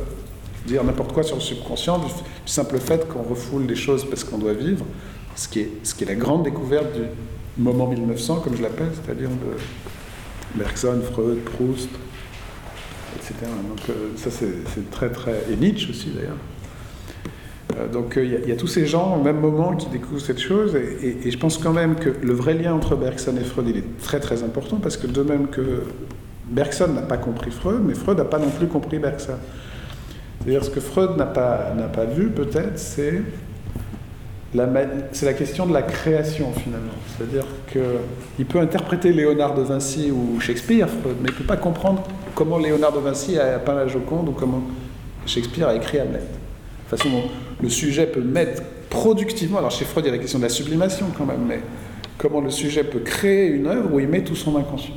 dire 0.67 0.85
n'importe 0.85 1.13
quoi 1.13 1.23
sur 1.23 1.37
le 1.37 1.43
subconscient, 1.43 1.99
du, 1.99 2.07
simple 2.47 2.79
fait 2.79 3.09
qu'on 3.09 3.23
refoule 3.23 3.67
des 3.67 3.77
choses 3.77 4.05
parce 4.09 4.25
qu'on 4.25 4.39
doit 4.39 4.53
vivre, 4.53 4.85
ce 5.35 5.49
qui, 5.49 5.61
est, 5.61 5.71
ce 5.83 5.95
qui 5.95 6.05
est 6.05 6.09
la 6.09 6.15
grande 6.15 6.45
découverte 6.45 6.93
du 6.95 7.63
moment 7.63 7.87
1900, 7.87 8.41
comme 8.41 8.57
je 8.57 8.63
l'appelle, 8.63 8.91
c'est-à-dire 8.95 9.29
de 9.29 10.59
Bergson, 10.59 11.01
Freud, 11.13 11.39
Proust, 11.45 11.89
etc. 13.17 13.35
Donc 13.69 13.81
euh, 13.89 14.11
ça 14.17 14.31
c'est 14.31 14.91
très 14.91 15.11
très... 15.11 15.45
Et 15.51 15.57
Nietzsche 15.57 15.91
aussi 15.91 16.11
d'ailleurs. 16.11 16.37
Euh, 17.79 17.89
donc 17.89 18.17
euh, 18.17 18.25
il 18.25 18.49
y, 18.49 18.53
a 18.53 18.57
tous 18.57 18.67
ces 18.67 18.87
gens 18.87 19.17
au 19.17 19.23
même 19.23 19.41
moment 19.41 19.75
qui 19.77 19.89
découvrent 19.89 20.21
cette 20.21 20.41
chose 20.41 20.75
et, 20.75 21.31
je 21.31 21.39
pense 21.39 21.59
quand 21.59 21.73
même 21.73 21.95
que 21.95 22.11
le 22.23 22.33
vrai 22.35 22.55
lien 22.55 22.75
entre 22.75 22.97
Bergson 22.97 23.35
et 23.41 23.45
Freud 23.45 23.67
il 23.69 23.79
est 23.79 23.99
très 24.03 24.21
très 24.21 24.43
important 24.43 24.77
parce 24.77 24.97
que 24.97 25.07
de 25.07 25.23
même 25.23 25.49
que 25.49 25.85
Bergson 26.49 26.89
n'a 26.89 27.03
pas 27.03 27.17
compris 27.17 27.51
Freud, 27.51 27.81
mais 27.85 27.95
Freud 27.95 28.19
n'a 28.19 28.25
pas 28.25 28.39
non 28.39 28.51
plus 28.51 28.67
compris 28.67 28.99
Bergson. 28.99 29.39
C'est-à-dire 30.43 30.65
ce 30.65 30.71
que 30.71 30.81
Freud 30.81 31.17
n'a 31.17 31.27
pas, 31.27 31.73
pas 31.93 32.05
vu 32.05 32.31
peut-être, 32.31 32.79
c'est 32.79 33.23
la, 34.55 34.69
c'est 35.13 35.27
la 35.27 35.35
question 35.35 35.67
de 35.67 35.73
la 35.73 35.83
création 35.83 36.53
finalement. 36.53 36.93
C'est-à-dire 37.17 37.47
qu'il 37.71 38.47
peut 38.47 38.59
interpréter 38.59 39.13
Léonard 39.13 39.55
de 39.55 39.63
Vinci 39.63 40.11
ou 40.11 40.41
Shakespeare, 40.41 40.89
Freud, 40.89 41.17
mais 41.23 41.29
il 41.29 41.33
ne 41.33 41.39
peut 41.39 41.45
pas 41.45 41.57
comprendre 41.57 42.03
comment 42.35 42.59
Léonard 42.59 42.93
de 42.93 42.99
Vinci 42.99 43.39
a 43.39 43.59
peint 43.59 43.75
la 43.75 43.87
Joconde 43.87 44.29
ou 44.29 44.33
comment 44.33 44.63
Shakespeare 45.27 45.69
a 45.69 45.77
écrit 45.77 46.01
Hamlet. 46.01 46.19
De 46.19 46.97
toute 46.97 46.99
façon 46.99 47.23
le 47.63 47.69
sujet 47.69 48.07
peut 48.07 48.21
mettre 48.21 48.63
productivement, 48.91 49.59
alors 49.59 49.71
chez 49.71 49.85
Freud 49.85 50.05
il 50.05 50.09
y 50.09 50.13
a 50.13 50.17
la 50.17 50.21
question 50.21 50.39
de 50.39 50.45
la 50.45 50.51
sublimation 50.51 51.07
quand 51.17 51.25
même, 51.25 51.45
mais 51.47 51.61
comment 52.19 52.41
le 52.41 52.51
sujet 52.51 52.83
peut 52.83 52.99
créer 52.99 53.47
une 53.47 53.69
œuvre 53.69 53.95
où 53.95 54.01
il 54.01 54.09
met 54.09 54.23
tout 54.23 54.37
son 54.37 54.57
inconscient. 54.57 54.95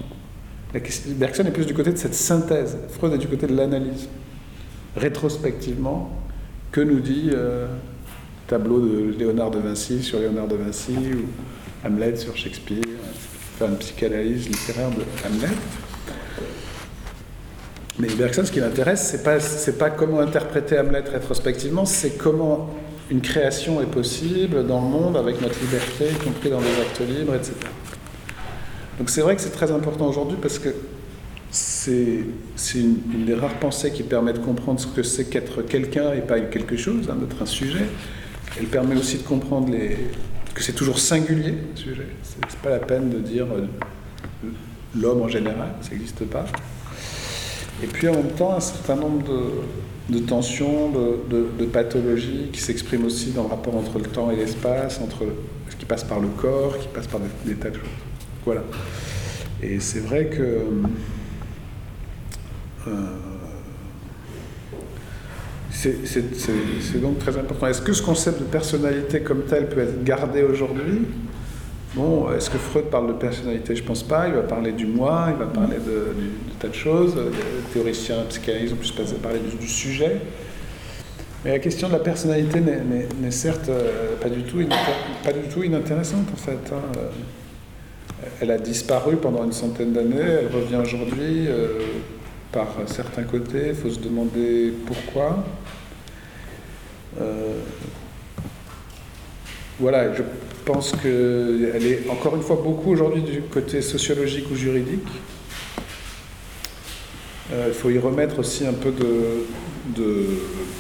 Bergson 1.16 1.43
est 1.46 1.52
plus 1.52 1.66
du 1.66 1.74
côté 1.74 1.91
de 1.91 1.98
cette 1.98 2.16
synthèse, 2.16 2.78
Freud 2.89 3.14
est 3.14 3.18
du 3.18 3.28
côté 3.28 3.48
de 3.48 3.56
l'analyse. 3.56 4.10
Rétrospectivement, 4.96 6.12
que 6.72 6.82
nous 6.82 7.00
dit 7.00 7.30
euh, 7.34 7.68
tableau 8.48 8.80
de 8.80 9.16
Léonard 9.18 9.52
de 9.52 9.60
Vinci 9.60 10.04
sur 10.04 10.20
Léonard 10.20 10.48
de 10.48 10.56
Vinci 10.56 10.93
ou 10.93 11.88
Hamlet 11.88 12.16
sur 12.16 12.36
Shakespeare, 12.36 12.84
faire 13.58 13.70
une 13.70 13.78
psychanalyse 13.78 14.48
littéraire 14.48 14.89
de 14.89 15.04
Hamlet. 15.26 15.56
Mais 17.98 18.08
Bergson, 18.10 18.43
ce 18.46 18.52
qui 18.52 18.60
m'intéresse, 18.60 19.08
c'est 19.08 19.24
pas 19.24 19.38
pas 19.80 19.89
comment 19.89 20.20
interpréter 20.20 20.78
Hamlet 20.78 21.04
rétrospectivement, 21.12 21.86
c'est 21.86 22.18
comment 22.18 22.70
une 23.10 23.22
création 23.22 23.82
est 23.82 23.91
possible 23.91 24.66
dans 24.66 24.82
le 24.82 24.88
monde 24.88 25.18
avec 25.18 25.41
notre 25.41 25.60
liberté, 25.62 26.06
y 26.12 26.24
compris 26.24 26.50
dans 26.50 26.60
les 26.60 26.82
actes 26.82 27.02
libres, 27.08 27.36
etc. 27.36 27.54
Donc 28.98 29.10
c'est 29.10 29.22
vrai 29.22 29.36
que 29.36 29.41
c'est 29.41 29.52
très 29.52 29.72
important 29.72 30.08
aujourd'hui 30.08 30.38
parce 30.41 30.58
que 30.58 30.70
c'est 31.56 32.80
une, 32.80 33.26
des 33.26 33.34
rares 33.34 33.60
pensées 33.60 33.91
qui 33.91 34.03
permet 34.03 34.34
de 34.34 34.39
comprendre 34.39 34.80
ce 34.80 34.88
que 34.88 35.03
c'est 35.03 35.26
qu'être 35.26 35.62
quelqu'un 35.62 36.14
et 36.14 36.22
pas 36.22 36.39
quelque 36.41 36.76
chose, 36.76 37.10
hein, 37.10 37.16
d'être 37.16 37.41
un 37.41 37.45
sujet. 37.45 37.86
Elle 38.60 38.66
permet 38.66 38.95
aussi 38.95 39.18
de 39.18 39.24
comprendre 39.24 39.72
que 40.53 40.64
c'est 40.64 40.74
toujours 40.74 40.99
singulier, 40.99 41.51
le 41.51 41.78
sujet. 41.78 42.08
C'est 42.24 42.60
pas 42.60 42.70
la 42.70 42.80
peine 42.80 43.10
de 43.10 43.20
dire 43.20 43.45
euh, 43.45 43.68
l'homme 44.99 45.22
en 45.22 45.28
général, 45.30 45.70
ça 45.82 45.91
n'existe 45.91 46.26
pas. 46.26 46.45
Et 47.84 47.88
puis 47.88 48.10
en 48.10 48.14
même 48.14 48.32
temps, 48.32 48.56
un 48.56 48.60
certain 48.60 48.95
nombre 48.95 49.24
de, 50.10 50.20
tensions, 50.20 50.89
de, 50.89 51.66
pathologies 51.66 52.49
qui 52.51 52.60
s'expriment 52.60 53.06
aussi 53.06 53.32
dans 53.32 53.43
le 53.43 53.49
rapport 53.49 53.76
entre 53.76 53.97
le 53.97 54.06
temps 54.06 54.30
et 54.30 54.36
l'espace, 54.36 54.99
entre 55.01 55.24
ce 55.70 55.76
qui 55.76 55.86
passe 55.86 56.03
par 56.03 56.20
le 56.20 56.28
corps, 56.28 56.78
qui 56.80 56.88
passe 56.89 57.08
par 57.08 57.22
des, 57.22 57.53
des 57.53 57.56
tas 57.56 57.70
de 57.70 57.76
choses. 57.76 57.84
Voilà. 58.45 58.64
Et 59.64 59.80
c'est 59.80 59.99
vrai 59.99 60.26
que 60.26 60.41
euh, 60.41 60.64
c'est 65.71 67.01
donc 67.01 67.19
très 67.19 67.38
important. 67.38 67.67
Est-ce 67.67 67.81
que 67.81 67.93
ce 67.93 68.01
concept 68.01 68.39
de 68.39 68.45
personnalité 68.45 69.21
comme 69.21 69.43
tel 69.43 69.67
peut 69.67 69.81
être 69.81 70.03
gardé 70.03 70.43
aujourd'hui? 70.43 71.01
Bon, 71.95 72.31
est-ce 72.33 72.49
que 72.49 72.57
Freud 72.57 72.86
parle 72.86 73.07
de 73.07 73.13
personnalité? 73.13 73.75
Je 73.75 73.83
pense 73.83 74.03
pas. 74.03 74.27
Il 74.27 74.33
va 74.33 74.41
parler 74.41 74.73
du 74.73 74.86
moi, 74.86 75.27
il 75.29 75.38
va 75.38 75.45
parler 75.45 75.77
de, 75.77 75.91
de, 75.91 76.59
tas 76.59 76.67
de 76.67 76.73
choses. 76.73 77.15
Les 77.15 77.73
théoriciens 77.73 78.23
psychanalystes 78.27 78.73
ont 78.73 78.77
plus 78.77 78.91
parler 79.21 79.39
du, 79.39 79.67
sujet. 79.67 80.17
Mais 81.43 81.51
la 81.51 81.59
question 81.59 81.88
de 81.88 81.93
la 81.93 81.99
personnalité 81.99 82.59
n'est 82.59 83.31
certes 83.31 83.69
euh, 83.69 84.15
pas 84.19 84.29
du, 84.29 84.43
tout 84.43 84.57
pas 85.23 85.31
du 85.31 85.47
tout 85.47 85.63
inintéressante 85.63 86.27
en 86.33 86.38
fait. 86.38 86.73
Hein. 86.73 86.99
Elle 88.41 88.51
a 88.51 88.57
disparu 88.57 89.15
pendant 89.17 89.43
une 89.43 89.53
centaine 89.53 89.93
d'années, 89.93 90.15
elle 90.19 90.47
revient 90.47 90.77
aujourd'hui. 90.81 91.47
Euh, 91.47 91.79
par 92.56 92.68
certains 92.88 93.24
côtés, 93.24 93.68
il 93.70 93.76
faut 93.76 93.89
se 93.89 93.99
demander 93.99 94.74
pourquoi. 94.86 95.43
Euh, 97.20 97.60
voilà, 99.78 100.14
je 100.14 100.24
pense 100.64 100.93
qu'elle 100.93 101.86
est 101.86 102.10
encore 102.10 102.38
une 102.38 102.41
fois 102.41 102.56
beaucoup 102.64 102.91
aujourd'hui 102.91 103.24
du 103.24 103.41
côté 103.41 103.82
sociologique 103.82 104.45
ou 104.49 104.56
juridique. 104.56 105.06
Euh, 107.51 107.66
il 107.68 107.74
faut 107.74 107.89
y 107.89 107.99
remettre 107.99 108.39
aussi 108.39 108.66
un 108.66 108.74
peu 108.74 108.91
de, 108.91 109.45
de 109.93 110.26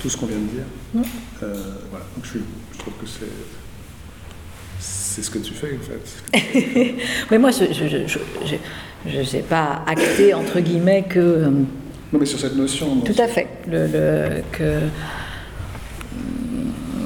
tout 0.01 0.09
ce 0.09 0.15
qu'on 0.15 0.27
vient 0.27 0.37
de 0.37 0.43
dire. 0.43 1.05
Euh, 1.43 1.55
voilà, 1.89 2.05
donc 2.15 2.23
je, 2.23 2.39
je 2.71 2.79
trouve 2.79 2.93
que 2.93 3.05
c'est 3.05 3.25
c'est 4.79 5.23
ce 5.23 5.29
que 5.29 5.39
tu 5.39 5.53
fais 5.53 5.77
en 5.77 5.79
fait. 5.79 6.95
mais 7.31 7.37
moi, 7.37 7.51
je 7.51 8.57
ne 9.19 9.23
sais 9.23 9.43
pas 9.47 9.83
acté 9.87 10.33
entre 10.33 10.59
guillemets 10.59 11.03
que. 11.03 11.19
Euh, 11.19 11.49
non, 11.49 12.19
mais 12.19 12.25
sur 12.25 12.39
cette 12.39 12.55
notion. 12.55 13.01
Tout 13.01 13.19
à 13.19 13.27
fait. 13.27 13.47
Le, 13.69 14.41
que 14.51 14.79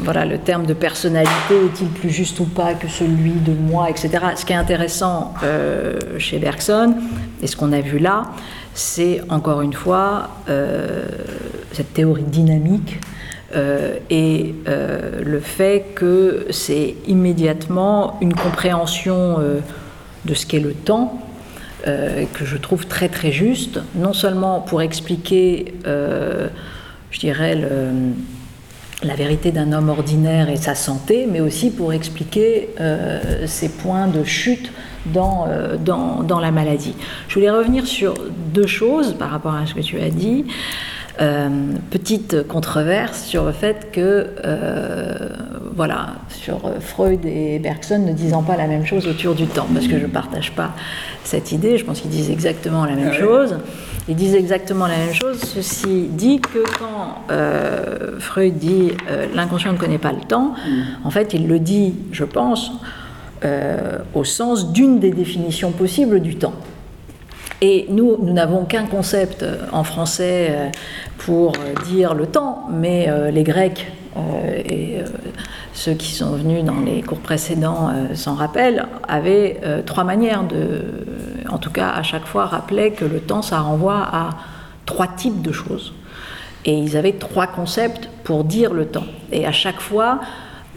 voilà, 0.04 0.26
le 0.26 0.38
terme 0.38 0.66
de 0.66 0.74
personnalité 0.74 1.56
est-il 1.66 1.88
plus 1.90 2.10
juste 2.10 2.40
ou 2.40 2.46
pas 2.46 2.74
que 2.74 2.88
celui 2.88 3.32
de 3.32 3.54
moi, 3.54 3.90
etc. 3.90 4.10
Ce 4.36 4.46
qui 4.46 4.54
est 4.54 4.58
intéressant 4.58 5.34
euh, 5.44 6.00
chez 6.18 6.40
Bergson, 6.40 6.96
et 7.42 7.48
ce 7.48 7.56
qu'on 7.56 7.72
a 7.74 7.82
vu 7.82 8.00
là, 8.00 8.24
c'est 8.74 9.22
encore 9.30 9.62
une 9.62 9.74
fois 9.74 10.30
euh, 10.50 11.06
cette 11.74 11.94
théorie 11.94 12.24
dynamique 12.24 13.00
euh, 13.56 13.98
et 14.10 14.54
euh, 14.68 15.22
le 15.24 15.40
fait 15.40 15.86
que 15.96 16.46
c'est 16.52 16.96
immédiatement 17.08 18.18
une 18.22 18.36
compréhension 18.36 19.38
euh, 19.40 19.60
de 20.26 20.34
ce 20.36 20.46
qu'est 20.46 20.60
le 20.60 20.74
temps, 20.74 21.20
que 21.86 22.46
je 22.46 22.58
trouve 22.58 22.88
très 22.88 23.10
très 23.10 23.32
juste, 23.32 23.80
non 23.96 24.14
seulement 24.14 24.62
pour 24.62 24.82
expliquer, 24.82 25.74
je 25.86 27.20
dirais, 27.20 27.58
la 29.02 29.16
vérité 29.16 29.52
d'un 29.52 29.72
homme 29.72 29.90
ordinaire 29.90 30.50
et 30.50 30.58
sa 30.58 30.76
santé, 30.76 31.28
mais 31.30 31.40
aussi 31.40 31.72
pour 31.72 31.94
expliquer 31.94 32.70
ses 33.46 33.70
points 33.70 34.08
de 34.08 34.24
chute 34.24 34.72
dans, 35.06 35.48
dans, 35.84 36.24
dans, 36.24 36.40
la 36.40 36.52
maladie. 36.52 36.96
Je 37.30 37.36
voulais 37.36 37.50
revenir 37.50 37.88
sur 37.88 38.16
deux 38.54 38.68
choses 38.68 39.16
par 39.18 39.30
rapport 39.30 39.56
à 39.56 39.66
ce 39.66 39.74
que 39.74 39.82
tu 39.82 40.00
as 40.00 40.10
dit. 40.10 40.46
Euh, 41.22 41.50
petite 41.90 42.48
controverse 42.48 43.26
sur 43.26 43.44
le 43.44 43.52
fait 43.52 43.92
que, 43.92 44.28
euh, 44.46 45.30
voilà, 45.76 46.12
sur 46.30 46.62
Freud 46.80 47.26
et 47.26 47.60
Bergson 47.60 48.00
ne 48.00 48.14
disant 48.14 48.42
pas 48.42 48.56
la 48.56 48.68
même 48.68 48.86
chose 48.86 49.06
autour 49.06 49.36
du 49.36 49.46
temps, 49.46 49.68
parce 49.74 49.88
que 49.88 49.98
je 49.98 50.06
ne 50.06 50.12
partage 50.12 50.54
pas 50.54 50.72
cette 51.26 51.52
idée, 51.52 51.78
je 51.78 51.84
pense 51.84 52.00
qu'ils 52.00 52.12
disent 52.12 52.30
exactement 52.30 52.86
la 52.86 52.94
même 52.94 53.12
ah 53.12 53.20
chose. 53.20 53.58
Ils 54.08 54.16
disent 54.16 54.36
exactement 54.36 54.88
la 54.88 54.96
même 54.96 55.14
chose, 55.14 55.40
ceci 55.40 56.08
dit 56.10 56.40
que 56.40 56.64
quand 56.80 57.24
euh, 57.32 58.18
Freud 58.20 58.58
dit 58.58 58.92
l'inconscient 59.36 59.74
ne 59.74 59.78
connaît 59.78 59.98
pas 59.98 60.14
le 60.14 60.22
temps, 60.22 60.54
mm. 60.54 61.06
en 61.06 61.10
fait 61.10 61.34
il 61.34 61.48
le 61.48 61.60
dit, 61.60 61.96
je 62.14 62.24
pense, 62.24 62.72
au 64.14 64.24
sens 64.24 64.72
d'une 64.72 65.00
des 65.00 65.12
définitions 65.12 65.72
possibles 65.72 66.22
du 66.22 66.36
temps. 66.36 66.54
Et 67.62 67.88
nous, 67.90 68.18
nous 68.22 68.34
n'avons 68.34 68.64
qu'un 68.64 68.86
concept 68.86 69.44
euh, 69.44 69.58
en 69.74 69.84
français 69.84 70.48
euh, 70.50 70.70
pour 71.18 71.54
euh, 71.56 71.74
dire 71.86 72.14
le 72.14 72.26
temps, 72.26 72.68
mais 72.72 73.10
les 73.32 73.44
Grecs 73.44 73.92
et 74.66 74.98
ceux 75.74 75.94
qui 75.94 76.14
sont 76.14 76.32
venus 76.32 76.64
dans 76.64 76.80
les 76.82 77.02
cours 77.02 77.20
précédents 77.20 77.92
s'en 78.16 78.34
rappellent, 78.34 78.86
avaient 79.08 79.62
trois 79.86 80.04
manières 80.04 80.44
de, 80.44 80.82
en 81.50 81.58
tout 81.58 81.70
cas 81.70 81.90
à 81.90 82.04
chaque 82.04 82.26
fois, 82.26 82.46
rappeler 82.48 82.92
que 82.92 83.06
le 83.06 83.20
temps, 83.20 83.42
ça 83.42 83.60
renvoie 83.60 84.02
à 84.12 84.30
trois 84.86 85.08
types 85.08 85.42
de 85.42 85.52
choses. 85.52 85.94
Et 86.66 86.74
ils 86.74 86.98
avaient 86.98 87.14
trois 87.14 87.48
concepts 87.48 88.10
pour 88.24 88.44
dire 88.44 88.74
le 88.74 88.88
temps. 88.88 89.08
Et 89.32 89.46
à 89.46 89.52
chaque 89.52 89.80
fois, 89.80 90.20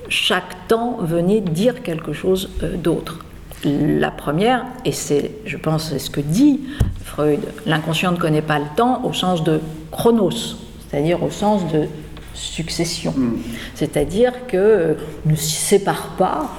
chaque 0.09 0.69
temps 0.69 0.99
venait 1.01 1.41
dire 1.41 1.83
quelque 1.83 2.13
chose 2.13 2.51
d'autre. 2.77 3.25
La 3.65 4.11
première, 4.11 4.65
et 4.85 4.93
c'est, 4.93 5.31
je 5.47 5.57
pense, 5.57 5.97
ce 5.97 6.11
que 6.11 6.21
dit 6.21 6.61
Freud, 7.05 7.41
l'inconscient 7.67 8.13
ne 8.13 8.17
connaît 8.17 8.43
pas 8.43 8.59
le 8.59 8.67
temps 8.77 9.05
au 9.05 9.13
sens 9.13 9.45
de 9.45 9.61
chronos, 9.91 10.57
c'est-à-dire 10.89 11.23
au 11.23 11.31
sens 11.31 11.63
de 11.73 11.87
succession. 12.35 13.15
Mm. 13.17 13.39
C'est-à-dire 13.75 14.47
que 14.47 14.97
ne 15.27 15.37
se 15.37 15.51
sépare 15.51 16.17
pas. 16.19 16.51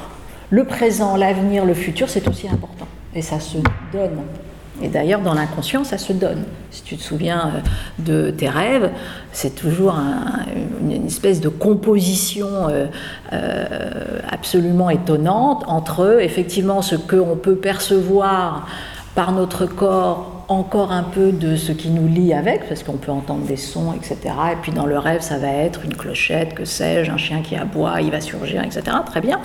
Le 0.50 0.66
présent, 0.66 1.16
l'avenir, 1.18 1.66
le 1.66 1.74
futur, 1.74 2.10
c'est 2.10 2.28
aussi 2.28 2.48
important. 2.48 2.88
Et 3.16 3.22
ça 3.22 3.40
se 3.40 3.58
donne. 3.92 4.22
Et 4.84 4.90
d'ailleurs, 4.90 5.22
dans 5.22 5.34
l'inconscient, 5.34 5.86
ça 5.86 5.98
se 5.98 6.12
donne. 6.12 6.44
Si 6.70 6.84
tu 6.84 6.98
te 6.98 7.02
souviens 7.02 7.54
euh, 7.56 8.26
de 8.26 8.32
tes 8.32 8.50
rêves, 8.50 8.92
c'est 9.32 9.56
toujours 9.56 9.96
une 10.82 11.06
espèce 11.08 11.40
de 11.40 11.48
composition 11.48 12.68
euh, 12.68 12.88
euh, 13.32 14.20
absolument 14.30 14.90
étonnante 14.90 15.64
entre 15.68 16.20
effectivement 16.22 16.82
ce 16.82 16.98
qu'on 16.98 17.38
peut 17.38 17.56
percevoir 17.56 18.68
par 19.16 19.32
notre 19.32 19.66
corps 19.66 20.33
encore 20.48 20.92
un 20.92 21.04
peu 21.04 21.32
de 21.32 21.56
ce 21.56 21.72
qui 21.72 21.90
nous 21.90 22.08
lie 22.08 22.34
avec, 22.34 22.68
parce 22.68 22.84
qu'on 22.84 22.98
peut 22.98 23.12
entendre 23.12 23.46
des 23.46 23.58
sons, 23.58 23.94
etc. 23.94 24.18
Et 24.52 24.56
puis 24.62 24.72
dans 24.72 24.86
le 24.86 24.98
rêve, 24.98 25.22
ça 25.22 25.38
va 25.38 25.48
être 25.48 25.82
une 25.86 25.96
clochette, 25.96 26.54
que 26.54 26.66
sais-je, 26.66 27.12
un 27.12 27.18
chien 27.18 27.42
qui 27.42 27.56
aboie, 27.56 28.02
il 28.02 28.12
va 28.12 28.22
surgir, 28.22 28.64
etc. 28.64 28.84
Très 29.06 29.22
bien. 29.22 29.40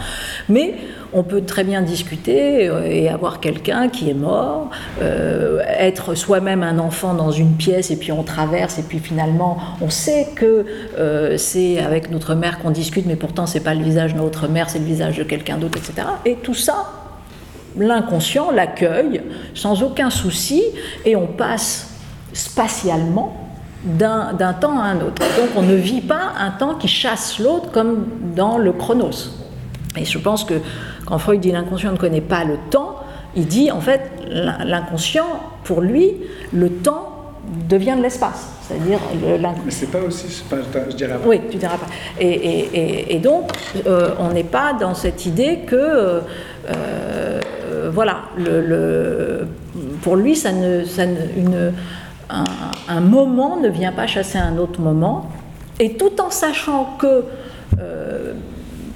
Mais 0.48 0.74
on 1.12 1.22
peut 1.22 1.42
très 1.42 1.64
bien 1.64 1.82
discuter 1.82 2.68
euh, 2.68 2.82
et 2.84 3.08
avoir 3.08 3.40
quelqu'un 3.40 3.88
qui 3.88 4.10
est 4.10 4.14
mort, 4.14 4.70
euh, 5.00 5.60
être 5.66 6.14
soi-même 6.14 6.62
un 6.62 6.78
enfant 6.78 7.14
dans 7.14 7.30
une 7.30 7.52
pièce 7.52 7.90
et 7.90 7.96
puis 7.96 8.12
on 8.12 8.22
traverse 8.22 8.78
et 8.78 8.82
puis 8.82 8.98
finalement 8.98 9.58
on 9.80 9.90
sait 9.90 10.28
que 10.34 10.66
euh, 10.98 11.36
c'est 11.38 11.78
avec 11.78 12.10
notre 12.10 12.34
mère 12.34 12.58
qu'on 12.58 12.70
discute, 12.70 13.06
mais 13.06 13.16
pourtant 13.16 13.46
c'est 13.46 13.60
pas 13.60 13.74
le 13.74 13.82
visage 13.82 14.14
de 14.14 14.18
notre 14.18 14.48
mère, 14.48 14.68
c'est 14.68 14.78
le 14.78 14.84
visage 14.84 15.16
de 15.16 15.24
quelqu'un 15.24 15.56
d'autre, 15.56 15.78
etc. 15.78 16.08
Et 16.24 16.34
tout 16.36 16.54
ça, 16.54 16.97
l'inconscient 17.78 18.50
l'accueille 18.50 19.22
sans 19.54 19.82
aucun 19.82 20.10
souci 20.10 20.62
et 21.04 21.16
on 21.16 21.26
passe 21.26 21.90
spatialement 22.32 23.36
d'un 23.84 24.52
temps 24.60 24.78
à 24.80 24.84
un 24.84 24.96
autre. 24.96 25.22
Donc 25.36 25.50
on 25.56 25.62
ne 25.62 25.74
vit 25.74 26.00
pas 26.00 26.32
un 26.38 26.50
temps 26.50 26.74
qui 26.74 26.88
chasse 26.88 27.38
l'autre 27.38 27.70
comme 27.70 28.06
dans 28.34 28.58
le 28.58 28.72
chronos. 28.72 29.30
Et 29.96 30.04
je 30.04 30.18
pense 30.18 30.44
que 30.44 30.54
quand 31.06 31.18
Freud 31.18 31.40
dit 31.40 31.52
l'inconscient 31.52 31.92
ne 31.92 31.96
connaît 31.96 32.20
pas 32.20 32.44
le 32.44 32.56
temps, 32.70 32.96
il 33.36 33.46
dit 33.46 33.70
en 33.70 33.80
fait 33.80 34.10
l'inconscient, 34.28 35.26
pour 35.64 35.80
lui, 35.80 36.14
le 36.52 36.70
temps 36.70 37.32
devient 37.68 37.94
de 37.96 38.02
l'espace. 38.02 38.48
C'est-à-dire 38.62 38.98
Mais 39.64 39.70
c'est 39.70 39.90
pas 39.90 40.00
aussi, 40.00 40.42
pas, 40.50 40.56
je 40.90 40.96
dirais 40.96 41.14
pas. 41.14 41.26
Oui, 41.26 41.40
tu 41.50 41.56
diras 41.56 41.78
pas. 41.78 41.86
Et, 42.20 43.18
donc, 43.22 43.50
euh, 43.86 44.10
on 44.18 44.28
n'est 44.28 44.44
pas 44.44 44.74
dans 44.74 44.94
cette 44.94 45.24
idée 45.24 45.60
que, 45.66 46.20
euh, 46.68 47.40
voilà, 47.92 48.22
pour 50.02 50.16
lui, 50.16 50.40
un, 52.28 53.00
moment 53.00 53.56
ne 53.58 53.68
vient 53.68 53.92
pas 53.92 54.06
chasser 54.06 54.38
un 54.38 54.58
autre 54.58 54.80
moment. 54.80 55.30
Et 55.80 55.94
tout 55.94 56.20
en 56.20 56.30
sachant 56.30 56.96
que 56.98 57.24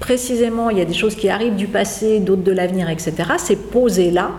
précisément, 0.00 0.68
il 0.68 0.78
y 0.78 0.80
a 0.80 0.84
des 0.84 0.94
choses 0.94 1.14
qui 1.14 1.28
arrivent 1.28 1.54
du 1.54 1.68
passé, 1.68 2.18
d'autres 2.18 2.42
de 2.42 2.52
l'avenir, 2.52 2.90
etc. 2.90 3.14
C'est 3.38 3.70
posé 3.70 4.10
là, 4.10 4.32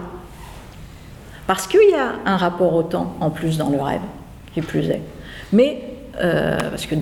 parce 1.47 1.67
qu'il 1.67 1.89
y 1.89 1.95
a 1.95 2.15
un 2.25 2.37
rapport 2.37 2.73
au 2.73 2.83
temps 2.83 3.15
en 3.19 3.29
plus 3.29 3.57
dans 3.57 3.69
le 3.69 3.81
rêve, 3.81 4.01
qui 4.53 4.61
plus 4.61 4.89
est. 4.89 5.01
Mais, 5.51 5.81
euh, 6.21 6.57
parce 6.69 6.85
que 6.85 6.95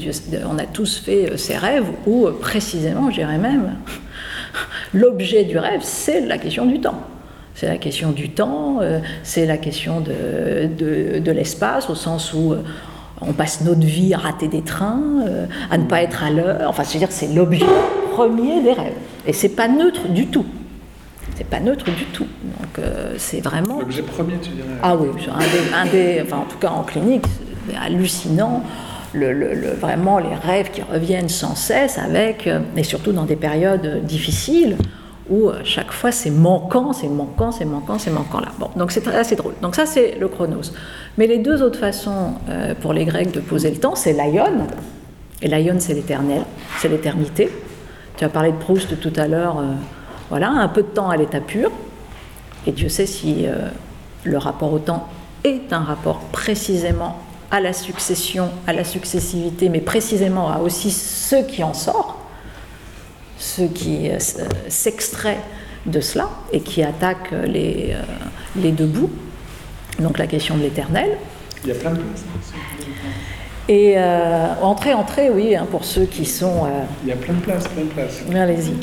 on 0.45 0.57
a 0.57 0.65
tous 0.65 0.99
fait 0.99 1.31
euh, 1.31 1.37
ces 1.37 1.57
rêves 1.57 1.85
où, 2.05 2.27
euh, 2.27 2.37
précisément, 2.39 3.09
je 3.09 3.15
dirais 3.15 3.37
même, 3.37 3.75
l'objet 4.93 5.43
du 5.43 5.57
rêve, 5.57 5.81
c'est 5.83 6.21
la 6.21 6.37
question 6.37 6.65
du 6.65 6.79
temps. 6.79 7.01
C'est 7.55 7.67
la 7.67 7.77
question 7.77 8.11
du 8.11 8.29
temps, 8.29 8.79
c'est 9.23 9.45
la 9.45 9.57
question 9.57 10.01
de, 10.01 10.67
de, 10.67 11.19
de 11.19 11.31
l'espace, 11.31 11.89
au 11.89 11.95
sens 11.95 12.33
où 12.33 12.55
on 13.21 13.33
passe 13.33 13.61
notre 13.61 13.85
vie 13.85 14.13
à 14.13 14.17
rater 14.17 14.47
des 14.47 14.61
trains, 14.61 15.01
à 15.69 15.77
ne 15.77 15.85
pas 15.85 16.01
être 16.01 16.23
à 16.23 16.31
l'heure. 16.31 16.69
Enfin, 16.69 16.83
cest 16.83 16.97
dire 16.99 17.11
c'est 17.11 17.27
l'objet 17.27 17.65
premier 18.11 18.61
des 18.61 18.73
rêves. 18.73 18.93
Et 19.25 19.33
c'est 19.33 19.49
pas 19.55 19.67
neutre 19.67 20.07
du 20.07 20.27
tout. 20.27 20.45
C'est 21.35 21.47
pas 21.47 21.59
neutre 21.59 21.85
du 21.85 22.05
tout. 22.05 22.27
Donc 22.43 22.79
euh, 22.79 23.15
c'est 23.17 23.41
vraiment. 23.41 23.79
L'objet 23.79 24.03
premier, 24.03 24.37
tu 24.41 24.51
dirais 24.51 24.67
Ah 24.83 24.95
oui, 24.95 25.09
un 25.73 25.85
des, 25.85 26.21
enfin 26.23 26.37
en 26.37 26.45
tout 26.45 26.57
cas 26.57 26.69
en 26.69 26.83
clinique, 26.83 27.25
c'est 27.67 27.77
hallucinant. 27.77 28.63
Le, 29.13 29.73
vraiment 29.73 30.19
les 30.19 30.33
rêves 30.33 30.71
qui 30.71 30.81
reviennent 30.81 31.27
sans 31.27 31.53
cesse 31.53 31.97
avec, 31.97 32.47
euh, 32.47 32.61
et 32.77 32.83
surtout 32.83 33.11
dans 33.11 33.25
des 33.25 33.35
périodes 33.35 34.05
difficiles 34.05 34.77
où 35.31 35.49
euh, 35.49 35.61
chaque 35.63 35.91
fois 35.91 36.11
c'est 36.11 36.29
manquant, 36.29 36.93
c'est 36.93 37.07
manquant, 37.07 37.51
c'est 37.51 37.65
manquant, 37.65 37.97
c'est 37.97 38.11
manquant 38.11 38.39
là. 38.39 38.49
Bon, 38.59 38.69
donc 38.75 38.91
c'est 38.91 39.07
assez 39.07 39.35
drôle. 39.35 39.53
Donc 39.63 39.75
ça 39.75 39.87
c'est 39.87 40.17
le 40.19 40.27
chronos. 40.27 40.71
Mais 41.17 41.25
les 41.25 41.39
deux 41.39 41.63
autres 41.63 41.79
façons 41.79 42.35
pour 42.81 42.93
les 42.93 43.05
Grecs 43.05 43.31
de 43.31 43.39
poser 43.39 43.71
le 43.71 43.77
temps, 43.77 43.95
c'est 43.95 44.13
l'aion. 44.13 44.67
Et 45.41 45.47
l'aion 45.47 45.75
c'est 45.79 45.93
l'éternel, 45.93 46.43
c'est 46.79 46.87
l'éternité. 46.87 47.49
Tu 48.21 48.25
as 48.25 48.29
parlé 48.29 48.51
de 48.51 48.57
Proust 48.57 48.99
tout 48.99 49.13
à 49.15 49.27
l'heure, 49.27 49.57
euh, 49.57 49.73
voilà, 50.29 50.49
un 50.49 50.67
peu 50.67 50.83
de 50.83 50.87
temps 50.87 51.09
à 51.09 51.17
l'état 51.17 51.39
pur, 51.39 51.71
et 52.67 52.71
Dieu 52.71 52.87
sait 52.87 53.07
si 53.07 53.47
euh, 53.47 53.69
le 54.23 54.37
rapport 54.37 54.71
au 54.71 54.77
temps 54.77 55.07
est 55.43 55.73
un 55.73 55.79
rapport 55.79 56.19
précisément 56.31 57.17
à 57.49 57.59
la 57.59 57.73
succession, 57.73 58.49
à 58.67 58.73
la 58.73 58.83
successivité, 58.83 59.69
mais 59.69 59.81
précisément 59.81 60.51
à 60.51 60.59
aussi 60.59 60.91
ce 60.91 61.35
qui 61.47 61.63
en 61.63 61.73
sort, 61.73 62.00
ce 63.55 63.63
qui 63.63 64.09
euh, 64.09 64.17
s'extrait 64.67 65.39
de 65.85 65.99
cela 65.99 66.29
et 66.51 66.61
qui 66.61 66.83
attaque 66.83 67.31
les, 67.31 67.95
les 68.55 68.71
deux 68.71 68.85
bouts, 68.85 69.09
donc 69.99 70.17
la 70.19 70.27
question 70.27 70.55
de 70.57 70.61
l'éternel. 70.61 71.17
Il 71.63 71.69
y 71.69 71.71
a 71.71 71.75
plein 71.75 71.91
de 71.91 72.01
et 73.71 73.93
euh, 73.95 74.47
entrée, 74.61 74.93
entrée, 74.93 75.29
oui, 75.29 75.55
hein, 75.55 75.65
pour 75.69 75.85
ceux 75.85 76.03
qui 76.05 76.25
sont. 76.25 76.65
Euh, 76.65 76.83
Il 77.03 77.09
y 77.09 77.13
a 77.13 77.15
plein 77.15 77.33
de 77.33 77.39
places, 77.39 77.67
plein 77.69 77.83
de 77.83 77.89
places. 77.89 78.21
Allez-y. 78.33 78.73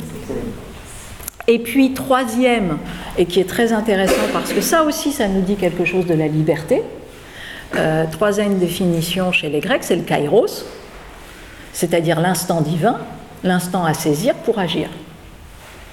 Et 1.47 1.59
puis 1.59 1.93
troisième, 1.93 2.77
et 3.17 3.25
qui 3.25 3.39
est 3.39 3.49
très 3.49 3.73
intéressant 3.73 4.21
parce 4.33 4.53
que 4.53 4.61
ça 4.61 4.83
aussi, 4.83 5.11
ça 5.11 5.27
nous 5.27 5.41
dit 5.41 5.55
quelque 5.55 5.85
chose 5.85 6.05
de 6.05 6.13
la 6.13 6.27
liberté. 6.27 6.81
Euh, 7.75 8.05
troisième 8.11 8.57
définition 8.57 9.31
chez 9.31 9.49
les 9.49 9.59
Grecs, 9.59 9.83
c'est 9.83 9.95
le 9.95 10.01
kairos, 10.01 10.65
c'est-à-dire 11.73 12.19
l'instant 12.19 12.61
divin, 12.61 12.97
l'instant 13.43 13.85
à 13.85 13.93
saisir 13.93 14.35
pour 14.35 14.59
agir. 14.59 14.89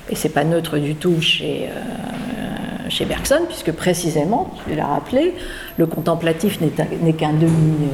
Et 0.08 0.14
c'est 0.14 0.28
pas 0.28 0.44
neutre 0.44 0.78
du 0.78 0.94
tout 0.94 1.20
chez, 1.20 1.68
euh, 1.68 2.88
chez 2.88 3.04
Bergson, 3.04 3.40
puisque 3.48 3.72
précisément, 3.72 4.54
tu 4.64 4.74
l'as 4.74 4.86
rappelé, 4.86 5.34
le 5.78 5.86
contemplatif 5.86 6.60
n'est 6.60 7.12
qu'un 7.12 7.32
demi 7.32 7.88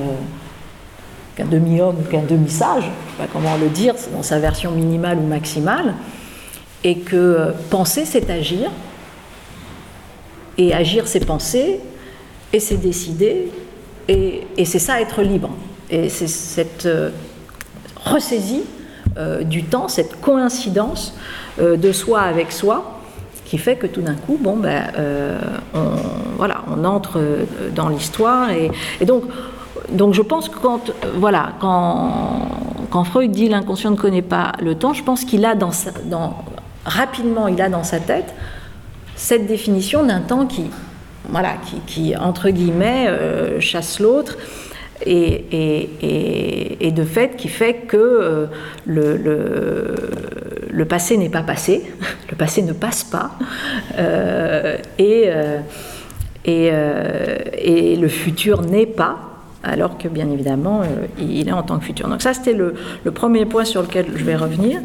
qu'un 1.35 1.47
demi-homme 1.47 1.97
ou 1.99 2.11
qu'un 2.11 2.23
demi-sage, 2.23 2.83
je 2.83 2.89
ne 2.89 2.93
sais 2.93 3.17
pas 3.19 3.27
comment 3.33 3.57
le 3.57 3.69
dire, 3.69 3.95
dans 4.13 4.23
sa 4.23 4.39
version 4.39 4.71
minimale 4.71 5.19
ou 5.19 5.27
maximale, 5.27 5.95
et 6.85 6.99
que 6.99 7.55
penser, 7.71 8.05
c'est 8.05 8.29
agir, 8.29 8.71
et 10.59 10.75
agir, 10.75 11.07
c'est 11.07 11.25
penser, 11.25 11.81
et 12.53 12.61
c'est 12.61 12.77
décider, 12.77 13.51
et, 14.09 14.45
c'est 14.65 14.79
ça 14.79 15.01
être 15.01 15.23
libre. 15.23 15.51
Et 15.91 16.09
c'est 16.09 16.29
cette 16.29 16.87
euh, 16.87 17.11
ressaisie 18.05 18.63
euh, 19.17 19.43
du 19.43 19.65
temps, 19.65 19.89
cette 19.89 20.21
coïncidence 20.21 21.15
euh, 21.61 21.77
de 21.77 21.93
soi 21.93 22.21
avec 22.21 22.53
soi, 22.53 23.01
qui 23.45 23.59
fait 23.59 23.77
que 23.77 23.87
tout 23.87 24.01
d'un 24.01 24.15
coup, 24.15 24.39
bon, 24.41 24.57
ben, 24.57 24.85
on, 25.75 25.81
voilà, 26.39 26.63
on 26.75 26.85
entre 26.85 27.21
dans 27.75 27.91
l'histoire, 27.91 28.51
et, 28.51 28.71
donc 29.05 29.25
donc 29.91 30.15
je 30.15 30.23
pense 30.23 30.49
que 30.49 30.59
quand, 30.59 30.93
voilà, 31.17 31.53
quand, 31.61 33.05
Freud 33.05 33.31
dit 33.31 33.49
l'inconscient 33.49 33.91
ne 33.91 33.97
connaît 33.97 34.23
pas 34.23 34.53
le 34.63 34.75
temps, 34.75 34.93
je 34.93 35.03
pense 35.03 35.25
qu'il 35.25 35.45
a 35.45 35.55
dans, 35.55 35.71
rapidement 36.85 37.49
il 37.49 37.61
a 37.61 37.69
dans 37.69 37.85
sa 37.85 38.01
tête 38.01 38.35
cette 39.17 39.47
définition 39.47 40.05
d'un 40.05 40.21
temps 40.21 40.47
qui, 40.47 40.71
voilà, 41.29 41.55
qui, 41.87 42.17
entre 42.17 42.51
guillemets 42.51 43.07
euh, 43.09 43.61
chasse 43.61 44.01
l'autre 44.01 44.37
et, 45.07 46.93
de 46.95 47.05
fait 47.05 47.37
qui 47.37 47.49
fait 47.49 47.75
que 47.87 47.97
euh, 47.97 48.47
le, 48.87 50.85
passé 50.85 51.17
n'est 51.17 51.31
pas 51.31 51.43
passé, 51.43 51.83
le 52.31 52.37
passé 52.37 52.63
ne 52.63 52.73
passe 52.73 53.05
pas 53.05 53.33
euh, 53.99 54.77
et, 54.99 55.31
et 56.45 57.97
le 57.97 58.09
futur 58.09 58.63
n'est 58.63 58.87
pas 58.87 59.33
alors 59.65 59.97
que 59.99 60.09
bien 60.09 60.29
évidemment, 60.31 60.83
euh, 60.83 61.07
il 61.19 61.49
est 61.49 61.53
en 61.53 61.63
tant 61.63 61.79
que 61.79 61.85
futur. 61.85 62.09
Donc 62.09 62.23
ça, 62.23 62.35
c'était 62.35 62.53
le, 62.53 62.75
premier 63.13 63.47
point 63.47 63.65
sur 63.65 63.83
lequel 63.83 64.07
je 64.15 64.25
vais 64.25 64.37
revenir. 64.37 64.81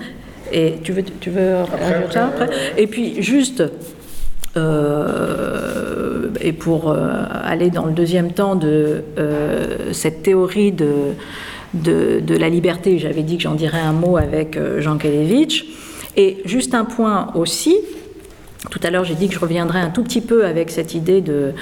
Et 0.51 0.75
tu 0.83 0.93
veux, 0.93 1.03
tu 1.03 1.29
veux 1.29 1.57
après, 1.57 2.19
après, 2.19 2.49
Et 2.77 2.87
puis 2.87 3.21
juste, 3.21 3.63
euh, 4.57 6.29
et 6.41 6.51
pour 6.51 6.91
euh, 6.91 7.23
aller 7.43 7.69
dans 7.69 7.85
le 7.85 7.93
deuxième 7.93 8.31
temps 8.31 8.55
de 8.55 9.03
cette 9.91 10.23
théorie 10.23 10.71
de, 10.71 11.13
de, 11.73 12.19
de 12.19 12.35
la 12.35 12.49
liberté, 12.49 12.99
j'avais 12.99 13.23
dit 13.23 13.37
que 13.37 13.43
j'en 13.43 13.55
dirais 13.55 13.79
un 13.79 13.93
mot 13.93 14.17
avec 14.17 14.59
Jean 14.79 14.97
Kelevitch. 14.97 15.65
Et 16.15 16.37
juste 16.45 16.73
un 16.73 16.85
point 16.85 17.31
aussi, 17.35 17.77
tout 18.71 18.79
à 18.83 18.89
l'heure 18.89 19.03
j'ai 19.03 19.15
dit 19.15 19.27
que 19.27 19.35
je 19.35 19.39
reviendrai 19.39 19.79
un 19.79 19.89
tout 19.89 20.03
petit 20.03 20.21
peu 20.21 20.45
avec 20.45 20.71
cette 20.71 20.95
idée 20.95 21.21
de 21.21 21.53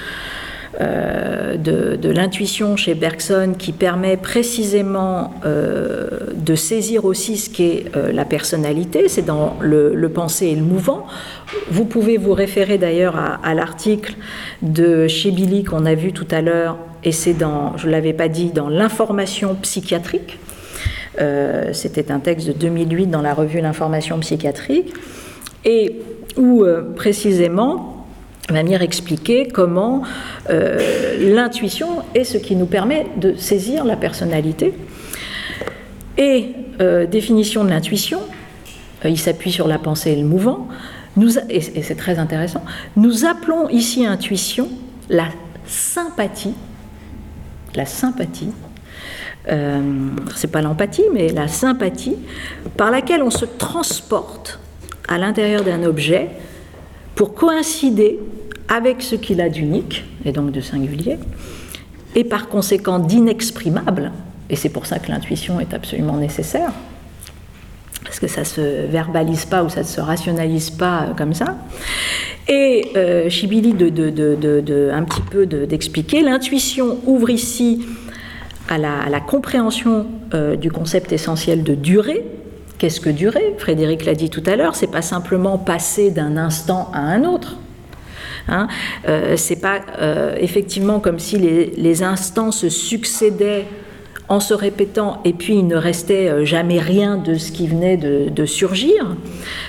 euh, 0.81 1.56
de, 1.57 2.10
l'intuition 2.10 2.76
chez 2.76 2.95
Bergson 2.95 3.53
qui 3.57 3.72
permet 3.72 4.18
précisément 4.18 5.34
euh, 5.45 6.07
de 6.35 6.56
saisir 6.56 7.06
aussi 7.06 7.38
ce 7.38 7.49
qu'est 7.49 7.85
euh, 7.95 8.11
la 8.11 8.26
personnalité, 8.26 9.07
c'est 9.07 9.26
dans 9.26 9.57
le, 9.60 10.10
pensé 10.10 10.47
et 10.47 10.56
le 10.56 10.61
mouvant. 10.61 11.07
Vous 11.69 11.85
pouvez 11.85 12.18
vous 12.18 12.34
référer 12.34 12.77
d'ailleurs 12.77 13.15
à, 13.41 13.53
l'article 13.53 14.15
de 14.61 15.07
chez 15.07 15.31
Billy 15.31 15.64
qu'on 15.64 15.85
a 15.85 15.95
vu 15.95 16.14
tout 16.14 16.27
à 16.31 16.41
l'heure, 16.41 16.77
et 17.03 17.11
c'est 17.11 17.34
dans, 17.34 17.76
je 17.77 17.88
ne 17.88 17.91
l'avais 17.91 18.14
pas 18.14 18.27
dit, 18.27 18.52
dans 18.52 18.69
l'information 18.69 19.56
psychiatrique. 19.56 20.39
C'était 21.72 22.11
un 22.11 22.19
texte 22.19 22.47
de 22.47 22.53
2008 22.53 23.07
dans 23.07 23.22
la 23.22 23.34
revue 23.34 23.61
L'information 23.61 24.19
psychiatrique, 24.19 24.93
et 25.64 25.95
où 26.38 26.65
précisément 26.95 27.94
manière 28.51 28.81
expliquer 28.81 29.47
comment 29.47 30.03
euh, 30.49 31.34
l'intuition 31.34 32.03
est 32.13 32.23
ce 32.23 32.38
qui 32.38 32.55
nous 32.55 32.65
permet 32.65 33.07
de 33.17 33.35
saisir 33.35 33.85
la 33.85 33.95
personnalité. 33.95 34.73
Et 36.17 36.51
euh, 36.81 37.05
définition 37.05 37.63
de 37.63 37.69
l'intuition, 37.69 38.19
euh, 39.03 39.09
il 39.09 39.19
s'appuie 39.19 39.51
sur 39.51 39.67
la 39.67 39.80
pensée 39.80 40.11
et 40.11 40.15
le 40.15 40.26
mouvant, 40.26 40.67
nous, 41.17 41.38
et, 41.49 41.61
c'est 41.61 41.95
très 41.95 42.19
intéressant, 42.19 42.63
nous 42.97 43.26
appelons 43.26 43.69
ici 43.69 44.05
intuition 44.05 44.69
la 45.09 45.27
sympathie, 45.65 46.53
la 47.73 47.85
sympathie, 47.85 48.51
c'est 50.35 50.51
pas 50.51 50.63
l'empathie, 50.63 51.03
mais 51.13 51.30
la 51.30 51.47
sympathie, 51.47 52.15
par 52.77 52.89
laquelle 52.89 53.22
on 53.22 53.30
se 53.30 53.45
transporte 53.45 54.59
à 55.07 55.19
l'intérieur 55.19 55.63
d'un 55.63 55.84
objet 55.84 56.31
pour 57.15 57.33
coïncider 57.33 58.19
avec 58.67 59.01
ce 59.01 59.15
qu'il 59.15 59.41
a 59.41 59.49
d'unique, 59.49 60.03
et 60.25 60.31
donc 60.31 60.51
de 60.51 60.61
singulier, 60.61 61.17
et 62.15 62.23
par 62.23 62.47
conséquent 62.47 62.99
d'inexprimable, 62.99 64.11
et 64.49 64.55
c'est 64.55 64.69
pour 64.69 64.85
ça 64.85 64.99
que 64.99 65.09
l'intuition 65.09 65.59
est 65.59 65.73
absolument 65.73 66.17
nécessaire, 66.17 66.71
parce 68.03 68.19
que 68.19 68.27
ça 68.27 68.41
ne 68.41 68.45
se 68.45 68.85
verbalise 68.87 69.45
pas 69.45 69.63
ou 69.63 69.69
ça 69.69 69.81
ne 69.81 69.85
se 69.85 69.99
rationalise 69.99 70.69
pas 70.69 71.13
comme 71.17 71.33
ça. 71.33 71.57
Et 72.47 72.91
euh, 72.95 73.29
Chibili 73.29 73.71
un 73.71 75.03
petit 75.03 75.21
peu 75.31 75.45
d'expliquer, 75.45 76.21
l'intuition 76.21 76.99
ouvre 77.05 77.29
ici 77.31 77.81
à 78.69 78.77
la, 78.77 79.19
compréhension 79.19 80.05
euh, 80.33 80.55
du 80.55 80.71
concept 80.71 81.11
essentiel 81.11 81.63
de 81.63 81.75
durée. 81.75 82.23
Qu'est-ce 82.77 82.99
que 82.99 83.10
durée 83.10 83.56
Frédéric 83.57 84.06
l'a 84.06 84.15
dit 84.15 84.30
tout 84.30 84.43
à 84.45 84.56
l'heure, 84.56 84.76
c'est 84.76 84.91
pas 84.91 85.02
simplement 85.02 85.57
passer 85.57 86.11
d'un 86.11 86.35
instant 86.38 86.91
à 86.93 86.99
un 86.99 87.23
autre. 87.23 87.57
Hein 88.47 88.68
euh, 89.07 89.38
c'est 89.38 89.56
pas 89.56 89.80
euh, 89.99 90.35
effectivement 90.39 90.99
comme 90.99 91.18
si 91.18 91.38
les, 91.38 92.03
instants 92.03 92.52
se 92.52 92.69
succédaient 92.69 93.65
en 94.27 94.39
se 94.39 94.53
répétant 94.53 95.22
et 95.23 95.34
puis 95.34 95.56
il 95.56 95.68
ne 95.68 95.76
restait 95.76 96.45
jamais 96.45 96.80
rien 96.80 97.18
de 97.18 97.35
ce 97.35 97.52
qui 97.52 97.68
venait 97.68 97.97
de, 97.97 98.30
de 98.30 98.45
surgir. 98.45 99.15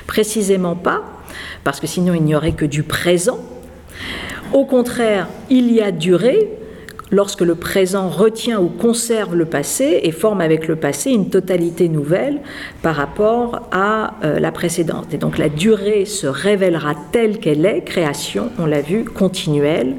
Précisément 0.06 0.74
pas 0.74 1.02
parce 1.64 1.80
que 1.80 1.86
sinon 1.86 2.12
il 2.14 2.22
n'y 2.22 2.34
aurait 2.34 2.52
que 2.52 2.64
du 2.64 2.82
présent. 2.82 3.38
Au 4.52 4.64
contraire, 4.64 5.28
il 5.50 5.72
y 5.72 5.80
a 5.80 5.90
durée 5.90 6.48
lorsque 7.10 7.42
le 7.42 7.54
présent 7.54 8.08
retient 8.08 8.60
ou 8.60 8.68
conserve 8.68 9.34
le 9.34 9.44
passé 9.44 10.00
et 10.02 10.10
forme 10.10 10.40
avec 10.40 10.66
le 10.68 10.76
passé 10.76 11.10
une 11.10 11.30
totalité 11.30 11.88
nouvelle 11.88 12.40
par 12.82 12.96
rapport 12.96 13.68
à 13.70 14.14
euh, 14.24 14.38
la 14.38 14.52
précédente. 14.52 15.14
Et 15.14 15.18
donc 15.18 15.38
la 15.38 15.48
durée 15.48 16.04
se 16.04 16.26
révélera 16.26 16.94
telle 17.12 17.38
qu'elle 17.38 17.64
est, 17.64 17.82
création, 17.82 18.50
on 18.58 18.66
l'a 18.66 18.80
vu, 18.80 19.04
continuelle, 19.04 19.94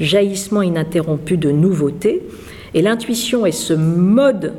jaillissement 0.00 0.62
ininterrompu 0.62 1.36
de 1.36 1.50
nouveautés. 1.50 2.22
Et 2.74 2.82
l'intuition 2.82 3.46
est 3.46 3.52
ce 3.52 3.74
mode 3.74 4.54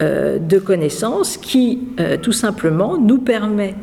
euh, 0.00 0.38
de 0.38 0.58
connaissance 0.58 1.36
qui, 1.36 1.88
euh, 2.00 2.16
tout 2.16 2.32
simplement, 2.32 2.98
nous 2.98 3.18
permet 3.18 3.74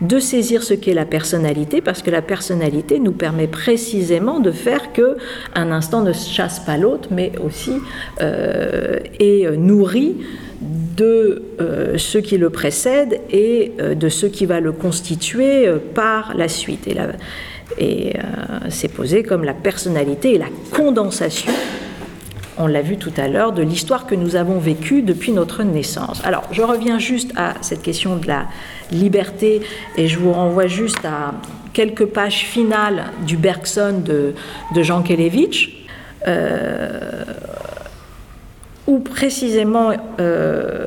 de 0.00 0.18
saisir 0.18 0.62
ce 0.62 0.74
qu'est 0.74 0.94
la 0.94 1.06
personnalité, 1.06 1.80
parce 1.80 2.02
que 2.02 2.10
la 2.10 2.22
personnalité 2.22 2.98
nous 2.98 3.12
permet 3.12 3.46
précisément 3.46 4.40
de 4.40 4.50
faire 4.50 4.92
que 4.92 5.16
un 5.54 5.70
instant 5.70 6.02
ne 6.02 6.12
chasse 6.12 6.60
pas 6.60 6.76
l'autre, 6.76 7.08
mais 7.10 7.32
aussi 7.42 7.72
euh, 8.20 8.98
est 9.18 9.50
nourri 9.56 10.16
de 10.60 11.42
euh, 11.60 11.98
ce 11.98 12.18
qui 12.18 12.36
le 12.38 12.50
précède 12.50 13.20
et 13.30 13.72
euh, 13.80 13.94
de 13.94 14.08
ce 14.08 14.26
qui 14.26 14.46
va 14.46 14.60
le 14.60 14.72
constituer 14.72 15.66
par 15.94 16.34
la 16.36 16.48
suite. 16.48 16.86
Et, 16.88 16.96
et 17.78 18.12
c'est 18.68 18.88
posé 18.88 19.22
comme 19.22 19.44
la 19.44 19.54
personnalité 19.54 20.34
et 20.34 20.38
la 20.38 20.48
condensation 20.72 21.52
on 22.58 22.66
l'a 22.66 22.82
vu 22.82 22.96
tout 22.96 23.12
à 23.16 23.28
l'heure, 23.28 23.52
de 23.52 23.62
l'histoire 23.62 24.06
que 24.06 24.14
nous 24.14 24.36
avons 24.36 24.58
vécue 24.58 25.02
depuis 25.02 25.32
notre 25.32 25.62
naissance. 25.62 26.22
Alors, 26.24 26.44
je 26.52 26.62
reviens 26.62 26.98
juste 26.98 27.32
à 27.36 27.54
cette 27.60 27.82
question 27.82 28.16
de 28.16 28.26
la 28.26 28.46
liberté 28.92 29.62
et 29.96 30.08
je 30.08 30.18
vous 30.18 30.32
renvoie 30.32 30.66
juste 30.66 31.04
à 31.04 31.34
quelques 31.76 32.06
pages 32.06 32.44
finales 32.44 33.04
du 33.26 33.36
Bergson 33.36 34.02
de, 34.02 34.34
Jean 34.82 35.02
Kelevitch, 35.02 35.86
euh, 36.26 37.22
où 38.86 39.00
précisément 39.00 39.92
euh, 40.18 40.86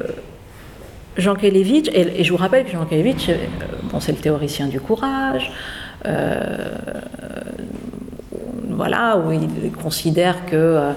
Jean 1.15 1.35
Kelevitch, 1.35 1.89
et, 1.93 2.23
je 2.23 2.31
vous 2.31 2.37
rappelle 2.37 2.65
que 2.65 2.71
Jean 2.71 2.85
Kelevitch, 2.85 3.29
euh, 3.29 3.35
bon, 3.91 3.99
c'est 3.99 4.13
le 4.13 4.17
théoricien 4.17 4.65
du 4.65 4.79
courage, 4.79 5.51
voilà, 8.69 9.17
où 9.17 9.31
il 9.31 9.71
considère 9.71 10.45
que 10.45 10.93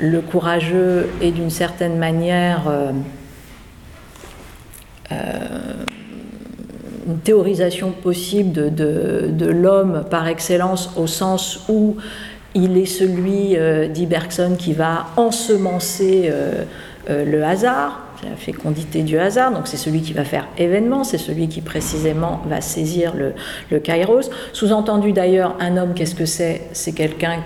le 0.00 0.20
courageux 0.22 1.08
est 1.20 1.30
d'une 1.30 1.50
certaine 1.50 1.98
manière 1.98 2.62
une 7.10 7.18
théorisation 7.18 7.90
possible 7.90 8.74
de, 8.74 9.46
l'homme 9.46 10.04
par 10.10 10.28
excellence 10.28 10.90
au 10.96 11.06
sens 11.06 11.64
où 11.68 11.96
il 12.54 12.76
est 12.76 12.86
celui, 12.86 13.56
euh, 13.56 13.88
dit 13.88 14.06
Bergson, 14.06 14.56
qui 14.58 14.72
va 14.72 15.06
ensemencer 15.16 16.32
le 17.08 17.42
hasard, 17.42 18.00
la 18.22 18.36
fécondité 18.36 19.02
du 19.02 19.18
hasard, 19.18 19.52
donc 19.52 19.66
c'est 19.66 19.76
celui 19.76 20.02
qui 20.02 20.12
va 20.12 20.24
faire 20.24 20.46
événement, 20.58 21.04
c'est 21.04 21.18
celui 21.18 21.48
qui 21.48 21.60
précisément 21.60 22.42
va 22.48 22.60
saisir 22.60 23.14
le, 23.14 23.32
le 23.70 23.80
kairos. 23.80 24.30
Sous-entendu 24.52 25.12
d'ailleurs, 25.12 25.56
un 25.60 25.76
homme, 25.76 25.94
qu'est-ce 25.94 26.14
que 26.14 26.26
c'est? 26.26 26.62
C'est 26.72 26.92
quelqu'un 26.92 27.38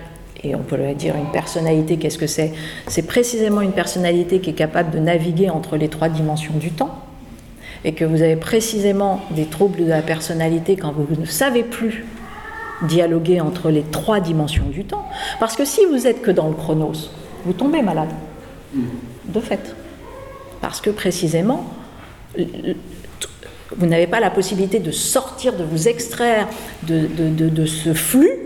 et 0.44 0.54
on 0.54 0.60
peut 0.60 0.76
le 0.76 0.94
dire 0.94 1.16
une 1.16 1.30
personnalité, 1.30 1.96
qu'est-ce 1.96 2.18
que 2.18 2.26
c'est? 2.26 2.52
C'est 2.86 3.06
précisément 3.06 3.62
une 3.62 3.72
personnalité 3.72 4.40
qui 4.40 4.50
est 4.50 4.54
capable 4.54 4.90
de 4.90 4.98
naviguer 4.98 5.50
entre 5.50 5.76
les 5.76 5.88
trois 5.88 6.08
dimensions 6.08 6.54
du 6.54 6.70
temps, 6.70 7.03
et 7.84 7.92
que 7.92 8.04
vous 8.04 8.22
avez 8.22 8.36
précisément 8.36 9.20
des 9.30 9.46
troubles 9.46 9.84
de 9.84 9.88
la 9.88 10.02
personnalité 10.02 10.76
quand 10.76 10.92
vous 10.92 11.20
ne 11.20 11.26
savez 11.26 11.62
plus 11.62 12.04
dialoguer 12.82 13.40
entre 13.40 13.70
les 13.70 13.82
trois 13.82 14.20
dimensions 14.20 14.66
du 14.66 14.84
temps. 14.84 15.06
Parce 15.38 15.56
que 15.56 15.64
si 15.64 15.84
vous 15.86 16.06
êtes 16.06 16.22
que 16.22 16.30
dans 16.30 16.48
le 16.48 16.54
chronos, 16.54 17.10
vous 17.44 17.52
tombez 17.52 17.82
malade, 17.82 18.10
de 19.26 19.40
fait. 19.40 19.76
Parce 20.60 20.80
que 20.80 20.90
précisément, 20.90 21.66
vous 22.36 23.86
n'avez 23.86 24.06
pas 24.06 24.20
la 24.20 24.30
possibilité 24.30 24.78
de 24.78 24.90
sortir, 24.90 25.56
de 25.56 25.64
vous 25.64 25.88
extraire 25.88 26.48
de, 26.84 27.06
de 27.06 27.66
ce 27.66 27.92
flux 27.92 28.44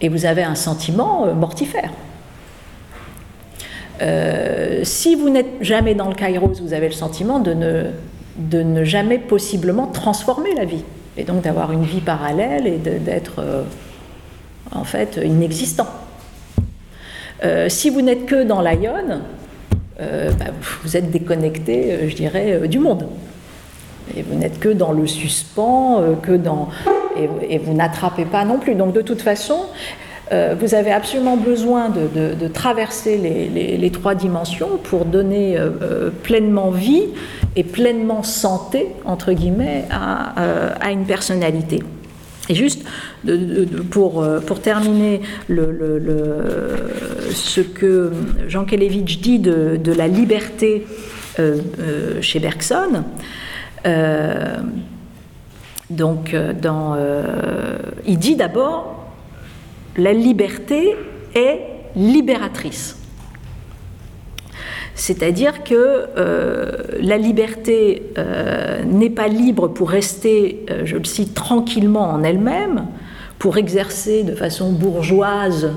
et 0.00 0.08
vous 0.08 0.26
avez 0.26 0.42
un 0.42 0.54
sentiment 0.54 1.26
euh, 1.26 1.34
mortifère. 1.34 1.90
Euh, 4.02 4.80
si 4.82 5.14
vous 5.14 5.30
n'êtes 5.30 5.46
jamais 5.60 5.94
dans 5.94 6.08
le 6.08 6.14
kairos, 6.14 6.60
vous 6.60 6.72
avez 6.72 6.86
le 6.86 6.94
sentiment 6.94 7.38
de 7.38 7.54
ne, 7.54 7.84
de 8.36 8.62
ne 8.62 8.84
jamais 8.84 9.18
possiblement 9.18 9.86
transformer 9.86 10.54
la 10.54 10.64
vie, 10.64 10.84
et 11.16 11.24
donc 11.24 11.42
d'avoir 11.42 11.72
une 11.72 11.84
vie 11.84 12.00
parallèle 12.00 12.66
et 12.66 12.78
d'être 12.78 13.38
euh, 13.38 13.62
en 14.72 14.84
fait 14.84 15.18
inexistant. 15.24 15.88
si 17.68 17.90
vous 17.90 18.02
n'êtes 18.02 18.26
que 18.26 18.42
dans 18.42 18.60
l'Ion, 18.60 19.20
bah, 19.98 20.44
vous 20.82 20.96
êtes 20.96 21.10
déconnecté, 21.10 22.08
je 22.08 22.14
dirais, 22.14 22.68
du 22.68 22.78
monde. 22.78 23.06
Et 24.16 24.22
vous 24.22 24.36
n'êtes 24.38 24.58
que 24.60 24.68
dans 24.68 24.92
le 24.92 25.06
suspens, 25.06 26.02
que 26.22 26.32
dans 26.32 26.68
et, 27.48 27.58
vous 27.58 27.72
n'attrapez 27.72 28.24
pas 28.24 28.44
non 28.44 28.58
plus. 28.58 28.74
Donc 28.74 28.92
de 28.92 29.00
toute 29.00 29.22
façon, 29.22 29.66
euh, 30.32 30.56
vous 30.58 30.74
avez 30.74 30.90
absolument 30.90 31.36
besoin 31.36 31.88
de, 31.88 32.48
traverser 32.48 33.16
les, 33.16 33.90
trois 33.90 34.14
dimensions 34.14 34.78
pour 34.82 35.04
donner 35.04 35.56
euh, 35.56 35.70
euh, 35.82 36.10
pleinement 36.22 36.70
vie 36.70 37.04
et 37.54 37.62
pleinement 37.62 38.22
santé, 38.22 38.88
entre 39.04 39.32
guillemets, 39.32 39.84
à, 39.90 40.90
une 40.90 41.04
personnalité. 41.04 41.82
Et 42.48 42.54
juste 42.54 42.84
pour, 43.90 44.24
terminer 44.62 45.20
ce 45.48 47.60
que 47.60 48.12
Jean 48.48 48.64
Kelevitch 48.64 49.20
dit 49.20 49.38
de, 49.38 49.92
la 49.92 50.08
liberté 50.08 50.86
chez 52.20 52.40
Bergson, 52.40 53.04
donc, 55.88 56.36
il 58.06 58.18
dit 58.18 58.36
d'abord, 58.36 59.05
la 59.96 60.12
liberté 60.12 60.96
est 61.34 61.60
libératrice. 61.94 62.98
C'est-à-dire 64.94 65.62
que 65.62 66.06
euh, 66.16 66.72
la 67.00 67.18
liberté 67.18 68.02
n'est 68.86 69.10
pas 69.10 69.28
libre 69.28 69.68
pour 69.68 69.90
rester, 69.90 70.64
je 70.84 70.96
le 70.96 71.04
cite, 71.04 71.34
tranquillement 71.34 72.10
en 72.10 72.22
elle-même, 72.22 72.86
pour 73.38 73.58
exercer 73.58 74.22
de 74.22 74.34
façon 74.34 74.72
bourgeoise 74.72 75.72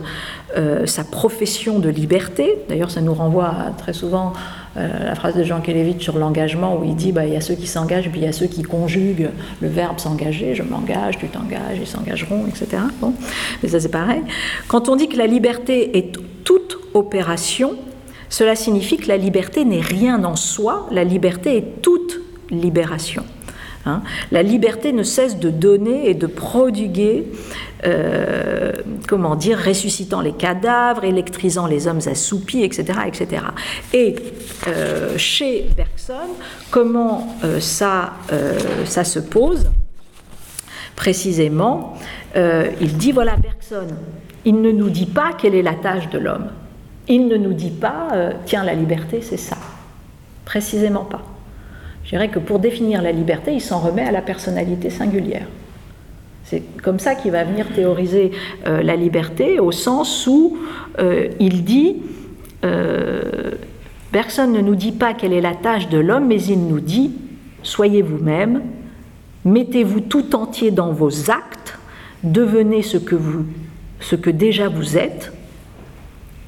sa 0.85 1.03
profession 1.03 1.79
de 1.79 1.89
liberté. 1.89 2.55
D'ailleurs, 2.69 2.89
ça 2.89 3.01
nous 3.01 3.13
renvoie 3.13 3.53
très 3.77 3.93
souvent 3.93 4.33
euh, 4.77 5.05
la 5.05 5.15
phrase 5.15 5.35
de 5.35 5.43
Jean 5.43 5.61
Kelevitch 5.61 6.03
sur 6.03 6.17
l'engagement 6.17 6.77
où 6.77 6.83
il 6.83 6.95
dit 6.95 7.11
bah, 7.11 7.25
il 7.25 7.33
y 7.33 7.35
a 7.35 7.41
ceux 7.41 7.55
qui 7.55 7.67
s'engagent, 7.67 8.09
puis 8.09 8.21
il 8.21 8.23
y 8.23 8.27
a 8.27 8.31
ceux 8.31 8.47
qui 8.47 8.61
conjuguent 8.61 9.29
le 9.61 9.67
verbe 9.67 9.99
s'engager, 9.99 10.55
je 10.55 10.63
m'engage, 10.63 11.17
tu 11.17 11.27
t'engages, 11.27 11.77
ils 11.79 11.87
s'engageront, 11.87 12.45
etc. 12.47 12.83
Bon, 13.01 13.13
mais 13.63 13.69
ça 13.69 13.79
c'est 13.79 13.89
pareil. 13.89 14.21
Quand 14.67 14.89
on 14.89 14.95
dit 14.95 15.07
que 15.07 15.17
la 15.17 15.27
liberté 15.27 15.97
est 15.97 16.15
toute 16.43 16.77
opération, 16.93 17.75
cela 18.29 18.55
signifie 18.55 18.97
que 18.97 19.07
la 19.07 19.17
liberté 19.17 19.65
n'est 19.65 19.81
rien 19.81 20.23
en 20.23 20.35
soi, 20.35 20.87
la 20.91 21.03
liberté 21.03 21.57
est 21.57 21.81
toute 21.81 22.19
libération. 22.51 23.23
Hein. 23.85 24.01
la 24.31 24.43
liberté 24.43 24.91
ne 24.91 25.03
cesse 25.03 25.39
de 25.39 25.49
donner 25.49 26.09
et 26.09 26.13
de 26.13 26.27
prodiguer 26.27 27.25
euh, 27.85 28.73
comment 29.07 29.37
dire, 29.37 29.57
ressuscitant 29.57 30.19
les 30.19 30.33
cadavres, 30.33 31.05
électrisant 31.05 31.65
les 31.65 31.87
hommes 31.87 32.01
assoupis, 32.07 32.63
etc. 32.63 32.99
etc. 33.07 33.43
Et 33.93 34.15
euh, 34.67 35.17
chez 35.17 35.69
Bergson, 35.77 36.35
comment 36.71 37.37
euh, 37.43 37.61
ça, 37.61 38.13
ça 38.85 39.03
se 39.03 39.19
pose? 39.19 39.69
Précisément, 40.95 41.97
il 42.35 42.97
dit, 42.97 43.13
voilà, 43.13 43.37
Bergson, 43.37 43.87
il 44.43 44.61
ne 44.61 44.71
nous 44.71 44.89
dit 44.89 45.05
pas 45.05 45.31
quelle 45.37 45.55
est 45.55 45.61
la 45.61 45.75
tâche 45.75 46.09
de 46.09 46.19
l'homme. 46.19 46.49
Il 47.07 47.27
ne 47.27 47.37
nous 47.37 47.53
dit 47.53 47.71
pas, 47.71 48.09
tiens, 48.45 48.65
la 48.65 48.73
liberté, 48.73 49.21
c'est 49.21 49.37
ça. 49.37 49.57
Précisément 50.43 51.05
pas. 51.05 51.21
Je 52.09 52.15
dirais 52.15 52.29
que 52.29 52.39
pour 52.39 52.57
définir 52.57 53.03
la 53.03 53.11
liberté, 53.11 53.53
il 53.53 53.61
s'en 53.61 53.77
remet 53.77 54.01
à 54.01 54.09
la 54.09 54.23
personnalité 54.23 54.89
singulière. 54.89 55.45
C'est 56.43 56.63
comme 56.81 56.97
ça 56.97 57.13
qu'il 57.13 57.29
va 57.29 57.43
venir 57.43 57.67
théoriser 57.71 58.31
euh, 58.65 58.81
la 58.81 58.95
liberté, 58.95 59.59
au 59.59 59.71
sens 59.71 60.25
où 60.25 60.57
euh, 60.97 61.27
il 61.39 61.63
dit 61.63 61.97
euh, 62.65 63.51
Personne 64.11 64.53
ne 64.53 64.59
nous 64.59 64.73
dit 64.73 64.91
pas 64.91 65.13
quelle 65.13 65.33
est 65.33 65.41
la 65.41 65.53
tâche 65.53 65.87
de 65.89 65.99
l'homme, 65.99 66.25
mais 66.25 66.41
il 66.41 66.65
nous 66.65 66.79
dit 66.79 67.11
Soyez 67.61 68.01
vous-même, 68.01 68.63
mettez-vous 69.45 69.99
tout 69.99 70.35
entier 70.35 70.71
dans 70.71 70.91
vos 70.91 71.29
actes, 71.29 71.77
devenez 72.23 72.81
ce 72.81 72.97
que, 72.97 73.13
vous, 73.13 73.45
ce 73.99 74.15
que 74.15 74.31
déjà 74.31 74.67
vous 74.67 74.97
êtes. 74.97 75.31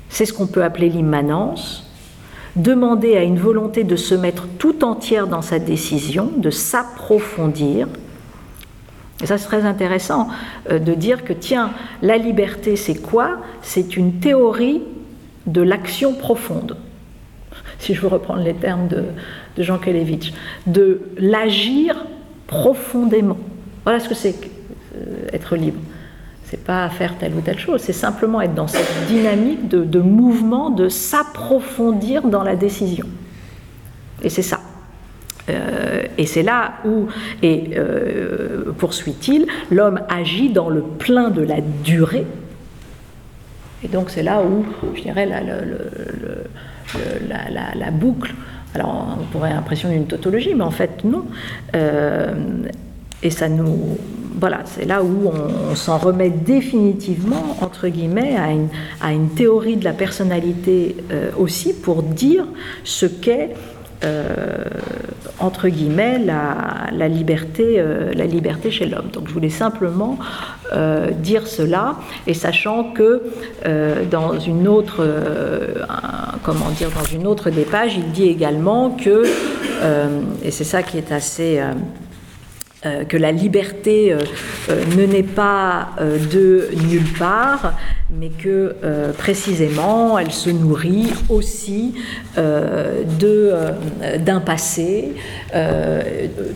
C'est 0.10 0.26
ce 0.26 0.34
qu'on 0.34 0.48
peut 0.48 0.64
appeler 0.64 0.90
l'immanence. 0.90 1.91
Demandez 2.56 3.16
à 3.16 3.24
une 3.24 3.38
volonté 3.38 3.84
de 3.84 3.96
se 3.96 4.14
mettre 4.16 4.48
tout 4.60 4.84
entière 4.84 5.28
dans 5.28 5.42
sa 5.42 5.60
décision, 5.60 6.32
de 6.38 6.50
s'approfondir 6.50 7.88
et 9.22 9.28
ça, 9.28 9.38
c'est 9.38 9.48
très 9.48 9.66
intéressant 9.66 10.28
euh, 10.70 10.80
de 10.80 10.94
dire 10.94 11.24
que, 11.24 11.34
tiens, 11.34 11.72
la 12.02 12.18
liberté, 12.18 12.76
c'est 12.76 12.96
quoi? 12.96 13.38
C'est 13.62 13.96
une 13.96 14.14
théorie 14.14 14.82
de 15.46 15.62
l'action 15.62 16.14
profonde, 16.14 16.78
si 17.80 17.94
je 17.94 18.02
veux 18.02 18.08
reprendre 18.08 18.42
les 18.42 18.54
termes 18.54 18.88
de, 18.88 19.06
Jean 19.58 19.78
Kelevitch, 19.78 20.34
de 20.66 21.02
l'agir 21.18 21.96
profondément. 22.48 23.38
Voilà 23.84 24.00
ce 24.00 24.10
que 24.10 24.16
c'est 24.16 24.36
euh, 24.96 25.28
être 25.34 25.56
libre. 25.56 25.80
C'est 26.52 26.64
pas 26.66 26.90
faire 26.90 27.18
telle 27.18 27.34
ou 27.34 27.40
telle 27.40 27.58
chose, 27.58 27.80
c'est 27.80 27.94
simplement 27.94 28.42
être 28.42 28.54
dans 28.54 28.68
cette 28.68 29.08
dynamique 29.08 29.70
de, 29.70 30.00
mouvement, 30.02 30.70
de 30.70 30.90
s'approfondir 30.90 32.24
dans 32.24 32.44
la 32.44 32.58
décision. 32.58 33.06
Et 34.22 34.28
c'est 34.28 34.42
ça. 34.42 34.60
Euh, 35.50 36.04
et 36.18 36.26
c'est 36.26 36.44
là 36.44 36.74
où, 36.84 37.08
et 37.42 37.70
euh, 37.78 38.74
poursuit-il, 38.78 39.48
l'homme 39.72 40.02
agit 40.10 40.50
dans 40.50 40.70
le 40.70 40.82
plein 40.82 41.30
de 41.30 41.42
la 41.42 41.62
durée. 41.62 42.28
Et 43.86 43.88
donc 43.88 44.10
c'est 44.10 44.22
là 44.22 44.42
où, 44.44 44.66
je 44.94 45.04
dirais, 45.04 45.26
la, 45.26 45.40
boucle, 47.92 48.34
alors 48.76 49.18
on 49.22 49.24
pourrait 49.28 49.54
l'impression 49.54 49.88
d'une 49.88 50.06
tautologie, 50.06 50.54
mais 50.54 50.66
en 50.66 50.72
fait 50.72 51.06
non. 51.06 51.24
Euh, 51.78 52.34
et 53.24 53.30
ça 53.30 53.50
nous, 53.50 53.98
voilà, 54.40 54.62
c'est 54.66 54.86
là 54.86 55.04
où 55.04 55.30
on, 55.30 55.76
s'en 55.76 55.98
remet 55.98 56.30
définitivement, 56.30 57.58
entre 57.62 57.88
guillemets, 57.88 58.36
à 58.36 58.52
une, 58.52 58.70
à 59.02 59.14
une, 59.14 59.30
théorie 59.30 59.78
de 59.78 59.84
la 59.84 59.94
personnalité 59.94 60.96
aussi 61.38 61.74
pour 61.74 62.04
dire 62.04 62.46
ce 62.84 63.06
qu'est 63.06 63.54
euh, 64.04 64.64
entre 65.38 65.68
guillemets 65.70 66.18
la, 66.18 67.08
liberté, 67.08 67.76
euh, 67.78 68.12
la 68.16 68.26
liberté 68.26 68.72
chez 68.72 68.88
l'homme. 68.88 69.10
Donc 69.14 69.28
je 69.28 69.34
voulais 69.34 69.52
simplement 69.52 70.18
euh, 70.74 71.12
dire 71.12 71.46
cela 71.46 71.98
et 72.26 72.34
sachant 72.34 72.94
que 72.94 73.22
dans 74.10 74.40
une 74.40 74.68
autre 74.68 75.08
comment 76.44 76.70
dire 76.70 76.90
dans 76.90 77.06
une 77.12 77.28
autre 77.28 77.52
des 77.52 77.64
pages, 77.64 77.96
il 77.96 78.12
dit 78.12 78.28
également 78.28 78.92
que 78.92 79.24
et 80.44 80.52
c'est 80.52 80.64
ça 80.64 80.82
qui 80.82 80.98
est 80.98 81.12
assez 81.12 81.62
euh, 82.84 83.06
que 83.06 83.16
la 83.16 83.32
liberté 83.32 84.12
euh, 84.12 84.22
euh, 84.70 84.84
ne 84.98 85.06
naît 85.06 85.22
pas 85.22 85.90
de 86.00 86.70
nulle 86.90 87.08
part, 87.20 87.78
mais 88.10 88.30
que 88.30 88.76
précisément 89.20 90.18
elle 90.18 90.32
se 90.32 90.50
nourrit 90.50 91.14
aussi 91.30 91.94
d'un 92.36 94.40
passé. 94.40 95.14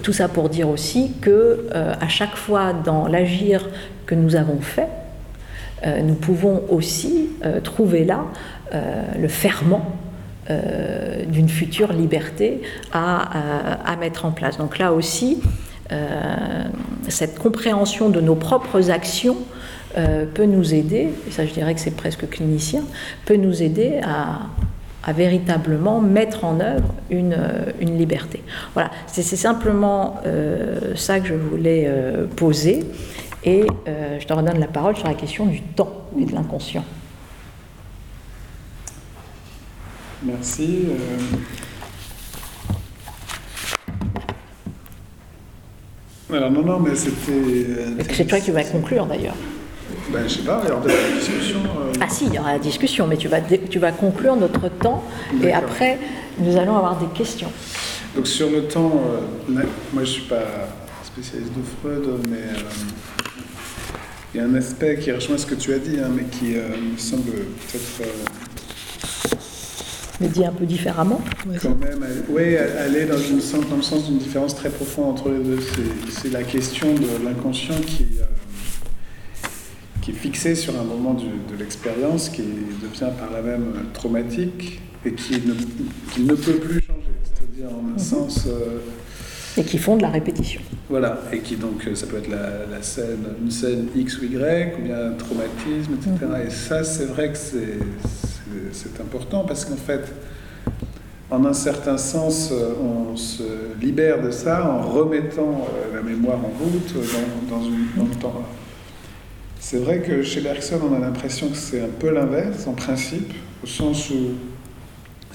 tout 0.01 0.13
ça 0.13 0.27
pour 0.27 0.49
dire 0.49 0.67
aussi 0.67 1.11
que 1.21 1.67
à 1.71 2.07
chaque 2.07 2.35
fois 2.35 2.73
dans 2.73 3.07
l'agir 3.07 3.69
que 4.07 4.15
nous 4.15 4.35
avons 4.35 4.61
fait, 4.61 4.89
nous 6.03 6.15
pouvons 6.15 6.63
aussi 6.69 7.29
trouver 7.63 8.03
là 8.03 8.25
le 9.19 9.27
ferment 9.27 9.95
d'une 11.27 11.49
future 11.49 11.93
liberté 11.93 12.61
à, 12.91 13.95
mettre 13.99 14.25
en 14.25 14.31
place. 14.31 14.57
Donc 14.57 14.77
là 14.77 14.91
aussi, 14.91 15.41
cette 17.09 17.37
compréhension 17.39 18.09
de 18.09 18.19
nos 18.21 18.35
propres 18.35 18.89
actions 18.89 19.37
euh, 19.97 20.25
peut 20.25 20.45
nous 20.45 20.73
aider, 20.73 21.09
et 21.27 21.31
ça 21.31 21.45
je 21.45 21.53
dirais 21.53 21.73
que 21.73 21.79
c'est 21.79 21.95
presque 21.95 22.27
clinicien, 22.29 22.83
peut 23.25 23.37
nous 23.37 23.63
aider 23.63 24.01
à, 24.03 24.39
véritablement 25.13 26.01
mettre 26.01 26.43
en 26.43 26.59
œuvre 26.59 26.93
une, 27.11 27.35
euh, 27.37 27.71
une 27.79 27.95
liberté. 27.97 28.41
Voilà, 28.73 28.89
c'est 29.05 29.21
simplement 29.23 30.19
ça 30.95 31.19
que 31.19 31.27
je 31.27 31.35
voulais 31.35 31.89
poser, 32.35 32.83
et 33.43 33.65
je 33.87 34.25
te 34.25 34.33
redonne 34.33 34.59
la 34.59 34.67
parole 34.67 34.97
sur 34.97 35.07
la 35.07 35.13
question 35.13 35.45
du 35.45 35.61
temps 35.61 36.07
et 36.19 36.25
de 36.25 36.33
l'inconscient. 36.33 36.83
Merci. 40.23 40.87
Alors 46.33 46.51
non, 46.51 46.63
non, 46.63 46.79
mais 46.79 46.95
c'était... 46.95 47.31
Euh, 47.31 48.03
c'est 48.11 48.25
toi 48.25 48.39
qui 48.39 48.51
vas 48.51 48.63
conclure 48.63 49.05
d'ailleurs. 49.05 49.35
Ben, 50.11 50.23
je 50.27 50.35
sais 50.35 50.41
pas, 50.41 50.61
il 50.63 50.69
y 50.69 50.71
aura 50.71 50.83
une 50.83 51.19
discussion. 51.19 51.59
Euh. 51.59 51.93
Ah 52.01 52.07
si, 52.09 52.25
il 52.25 52.33
y 52.33 52.39
aura 52.39 52.53
la 52.53 52.59
discussion, 52.59 53.05
mais 53.07 53.17
tu 53.17 53.27
vas, 53.27 53.41
tu 53.41 53.79
vas 53.79 53.91
conclure 53.91 54.35
notre 54.35 54.69
temps 54.69 55.03
et 55.43 55.53
après, 55.53 55.99
nous 56.39 56.57
allons 56.57 56.75
avoir 56.75 56.97
des 56.97 57.07
questions. 57.07 57.51
Donc 58.15 58.27
sur 58.27 58.49
le 58.49 58.63
temps, 58.63 59.03
euh, 59.05 59.21
moi 59.49 59.63
je 59.95 59.99
ne 59.99 60.05
suis 60.05 60.23
pas 60.23 60.69
spécialiste 61.03 61.51
de 61.53 61.61
Freud, 61.81 62.07
mais 62.29 62.59
il 64.33 64.39
y 64.39 64.43
a 64.43 64.47
un 64.47 64.55
aspect 64.55 64.97
qui 64.99 65.11
rejoint 65.11 65.37
ce 65.37 65.45
que 65.45 65.55
tu 65.55 65.73
as 65.73 65.79
dit, 65.79 65.97
hein, 65.99 66.09
mais 66.13 66.23
qui 66.23 66.55
me 66.55 66.97
semble 66.97 67.31
peut-être 67.31 68.09
mais 70.19 70.27
dit 70.27 70.45
un 70.45 70.51
peu 70.51 70.65
différemment. 70.65 71.21
Quand 71.61 71.75
même, 71.75 72.05
oui, 72.29 72.55
dans, 73.09 73.17
une, 73.17 73.69
dans 73.69 73.75
le 73.75 73.81
sens 73.81 74.07
d'une 74.07 74.17
différence 74.17 74.55
très 74.55 74.69
profonde 74.69 75.09
entre 75.09 75.29
les 75.29 75.43
deux. 75.43 75.59
C'est 76.09 76.31
la 76.31 76.43
question 76.43 76.93
de 76.93 77.23
l'inconscient 77.23 77.75
qui, 77.85 78.05
euh, 78.19 79.47
qui 80.01 80.11
est 80.11 80.15
fixé 80.15 80.55
sur 80.55 80.79
un 80.79 80.83
moment 80.83 81.13
de 81.13 81.57
l'expérience, 81.57 82.29
qui 82.29 82.43
devient 82.43 83.11
par 83.17 83.31
là 83.31 83.41
même 83.41 83.73
traumatique 83.93 84.81
et 85.05 85.13
qui 85.13 85.33
ne, 85.33 86.23
ne 86.23 86.33
peut 86.33 86.53
plus 86.53 86.81
changer. 86.81 87.01
C'est-à-dire 87.23 87.75
en 87.75 87.89
un 87.89 87.91
mhm. 87.93 87.99
sens... 87.99 88.45
Euh, 88.47 88.79
et 89.57 89.63
qui 89.63 89.77
font 89.77 89.97
de 89.97 90.01
la 90.01 90.09
répétition. 90.09 90.61
Voilà, 90.89 91.19
et 91.31 91.39
qui 91.39 91.55
donc, 91.55 91.87
euh, 91.87 91.95
ça 91.95 92.07
peut 92.07 92.17
être 92.17 92.29
la, 92.29 92.81
scène, 92.81 93.25
une 93.41 93.51
scène 93.51 93.87
X 93.95 94.19
ou 94.19 94.25
Y, 94.25 94.75
ou 94.77 94.83
bien 94.83 95.07
un 95.07 95.13
traumatisme, 95.13 95.93
etc. 95.95 96.11
Mhm. 96.21 96.47
Et 96.47 96.49
ça, 96.49 96.83
c'est 96.83 97.05
vrai 97.05 97.31
que 97.31 97.37
c'est 97.37 99.01
important 99.01 99.45
parce 99.45 99.65
qu'en 99.65 99.77
fait, 99.77 100.13
en 101.31 101.43
un 101.45 101.53
certain 101.53 101.97
sens, 101.97 102.49
euh, 102.51 102.73
on 102.81 103.15
se 103.15 103.43
libère 103.81 104.21
de 104.21 104.31
ça 104.31 104.69
en 104.69 104.81
remettant 104.81 105.67
euh, 105.69 105.95
la 105.95 106.01
mémoire 106.01 106.37
en 106.37 106.51
route 106.63 106.93
dans, 107.49 107.57
dans, 107.57 107.65
le 107.65 108.15
temps. 108.19 108.43
C'est 109.59 109.79
vrai 109.79 110.01
que 110.01 110.21
chez 110.21 110.41
Bergson, 110.41 110.79
on 110.87 110.95
a 110.95 110.99
l'impression 110.99 111.49
que 111.49 111.57
c'est 111.57 111.81
un 111.81 111.89
peu 111.99 112.11
l'inverse, 112.11 112.67
en 112.67 112.73
principe, 112.73 113.33
au 113.63 113.67
sens 113.67 114.11
où 114.11 114.33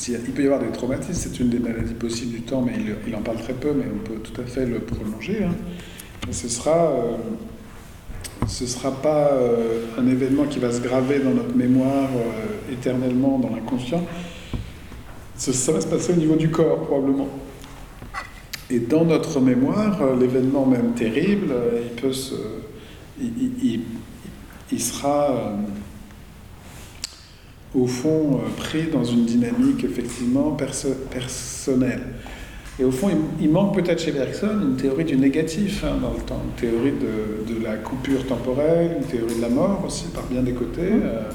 il 0.08 0.32
peut 0.32 0.42
y 0.42 0.46
avoir 0.46 0.60
des 0.60 0.70
traumatismes, 0.70 1.12
c'est 1.14 1.40
une 1.40 1.50
des 1.50 1.58
maladies 1.58 1.94
possibles 1.94 2.32
du 2.32 2.42
temps, 2.42 2.62
mais 2.62 2.72
il, 3.06 3.14
en 3.14 3.20
parle 3.20 3.38
très 3.38 3.52
peu, 3.52 3.72
mais 3.72 3.84
on 3.92 3.98
peut 3.98 4.20
tout 4.20 4.40
à 4.40 4.44
fait 4.44 4.64
le 4.64 4.80
prolonger. 4.80 5.44
Hein. 5.44 5.54
ce 6.30 6.48
sera 6.48 6.92
euh, 6.92 8.46
sera 8.48 8.90
pas 8.90 9.32
euh, 9.32 9.84
un 9.98 10.06
événement 10.06 10.44
qui 10.44 10.58
va 10.58 10.72
se 10.72 10.80
graver 10.80 11.18
dans 11.20 11.32
notre 11.32 11.54
mémoire 11.54 12.08
euh, 12.16 12.72
éternellement 12.72 13.38
dans 13.38 13.50
l'inconscient. 13.50 14.04
Ça, 15.36 15.72
va 15.72 15.80
se 15.80 15.86
passer 15.86 16.12
au 16.12 16.16
niveau 16.16 16.36
du 16.36 16.50
corps, 16.50 16.82
probablement. 16.84 17.28
Et 18.68 18.78
dans 18.78 19.04
notre 19.04 19.40
mémoire, 19.40 20.14
l'événement 20.14 20.66
même 20.66 20.92
terrible, 20.92 21.54
il 21.82 22.00
peut 22.00 22.12
se. 22.12 22.34
Il, 23.18 24.80
sera 24.80 25.56
au 27.74 27.86
fond 27.86 28.40
pris 28.56 28.84
dans 28.92 29.04
une 29.04 29.24
dynamique 29.24 29.84
effectivement 29.84 30.56
personnelle. 31.10 32.02
Et 32.80 32.84
au 32.84 32.90
fond, 32.90 33.10
il, 33.38 33.50
manque 33.50 33.74
peut-être 33.74 34.00
chez 34.00 34.10
Bergson 34.10 34.58
une 34.62 34.76
théorie 34.76 35.04
du 35.04 35.16
négatif 35.16 35.84
hein, 35.84 35.98
dans 36.00 36.14
le 36.14 36.20
temps, 36.20 36.40
une 36.42 36.58
théorie 36.58 36.92
de, 36.92 37.62
la 37.62 37.76
coupure 37.76 38.26
temporelle, 38.26 38.96
une 39.02 39.06
théorie 39.06 39.34
de 39.34 39.42
la 39.42 39.50
mort 39.50 39.84
aussi 39.86 40.06
par 40.06 40.24
bien 40.24 40.42
des 40.42 40.54
côtés, 40.54 40.90
mmh. 40.90 41.02
euh, 41.04 41.30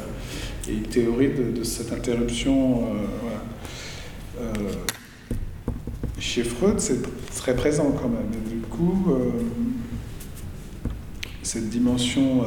et 0.68 0.74
une 0.74 0.88
théorie 0.88 1.30
de, 1.54 1.64
cette 1.64 1.94
interruption. 1.94 2.86
Euh, 2.86 4.42
euh, 4.42 4.54
chez 6.18 6.44
Freud, 6.44 6.80
c'est 6.80 7.04
très 7.36 7.56
présent 7.56 7.92
quand 7.92 8.10
même. 8.10 8.32
Et 8.34 8.50
du 8.50 8.62
coup, 8.62 9.14
cette 11.44 11.70
dimension. 11.70 12.42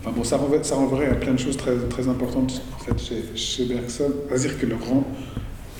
Enfin 0.00 0.12
bon, 0.16 0.24
ça 0.24 0.36
renverrait, 0.36 0.64
ça 0.64 0.76
renverrait 0.76 1.08
à 1.08 1.14
plein 1.14 1.32
de 1.32 1.38
choses 1.38 1.56
très, 1.56 1.76
très 1.88 2.08
importantes 2.08 2.62
en 2.74 2.78
fait 2.84 2.98
chez, 2.98 3.22
chez 3.34 3.64
Bergson. 3.66 4.12
C'est-à-dire 4.28 4.58
que 4.58 4.66
le 4.66 4.76
grand 4.76 5.06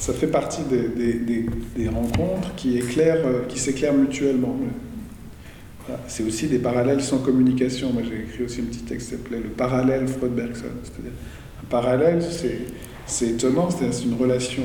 ça 0.01 0.15
fait 0.15 0.27
partie 0.27 0.63
des, 0.65 1.89
rencontres 1.89 2.55
qui 2.57 2.79
éclairent, 2.79 3.27
euh, 3.27 3.43
qui 3.47 3.59
s'éclairent 3.59 3.95
mutuellement. 3.95 4.57
C'est 6.07 6.25
aussi 6.25 6.47
des 6.47 6.59
parallèles 6.59 7.03
sans 7.03 7.19
communication. 7.19 7.93
Moi, 7.93 8.03
j'ai 8.09 8.23
écrit 8.23 8.45
aussi 8.45 8.61
un 8.61 8.65
petit 8.65 8.81
texte 8.81 9.11
qui 9.11 9.17
s'appelait 9.17 9.41
Le 9.41 9.51
parallèle 9.51 10.09
Freud-Bergson. 10.09 10.69
C'est-à-dire, 10.85 11.13
un 11.63 11.67
parallèle, 11.69 12.23
c'est 13.07 13.27
étonnant, 13.27 13.69
c'est 13.71 14.05
une 14.05 14.15
relation 14.15 14.63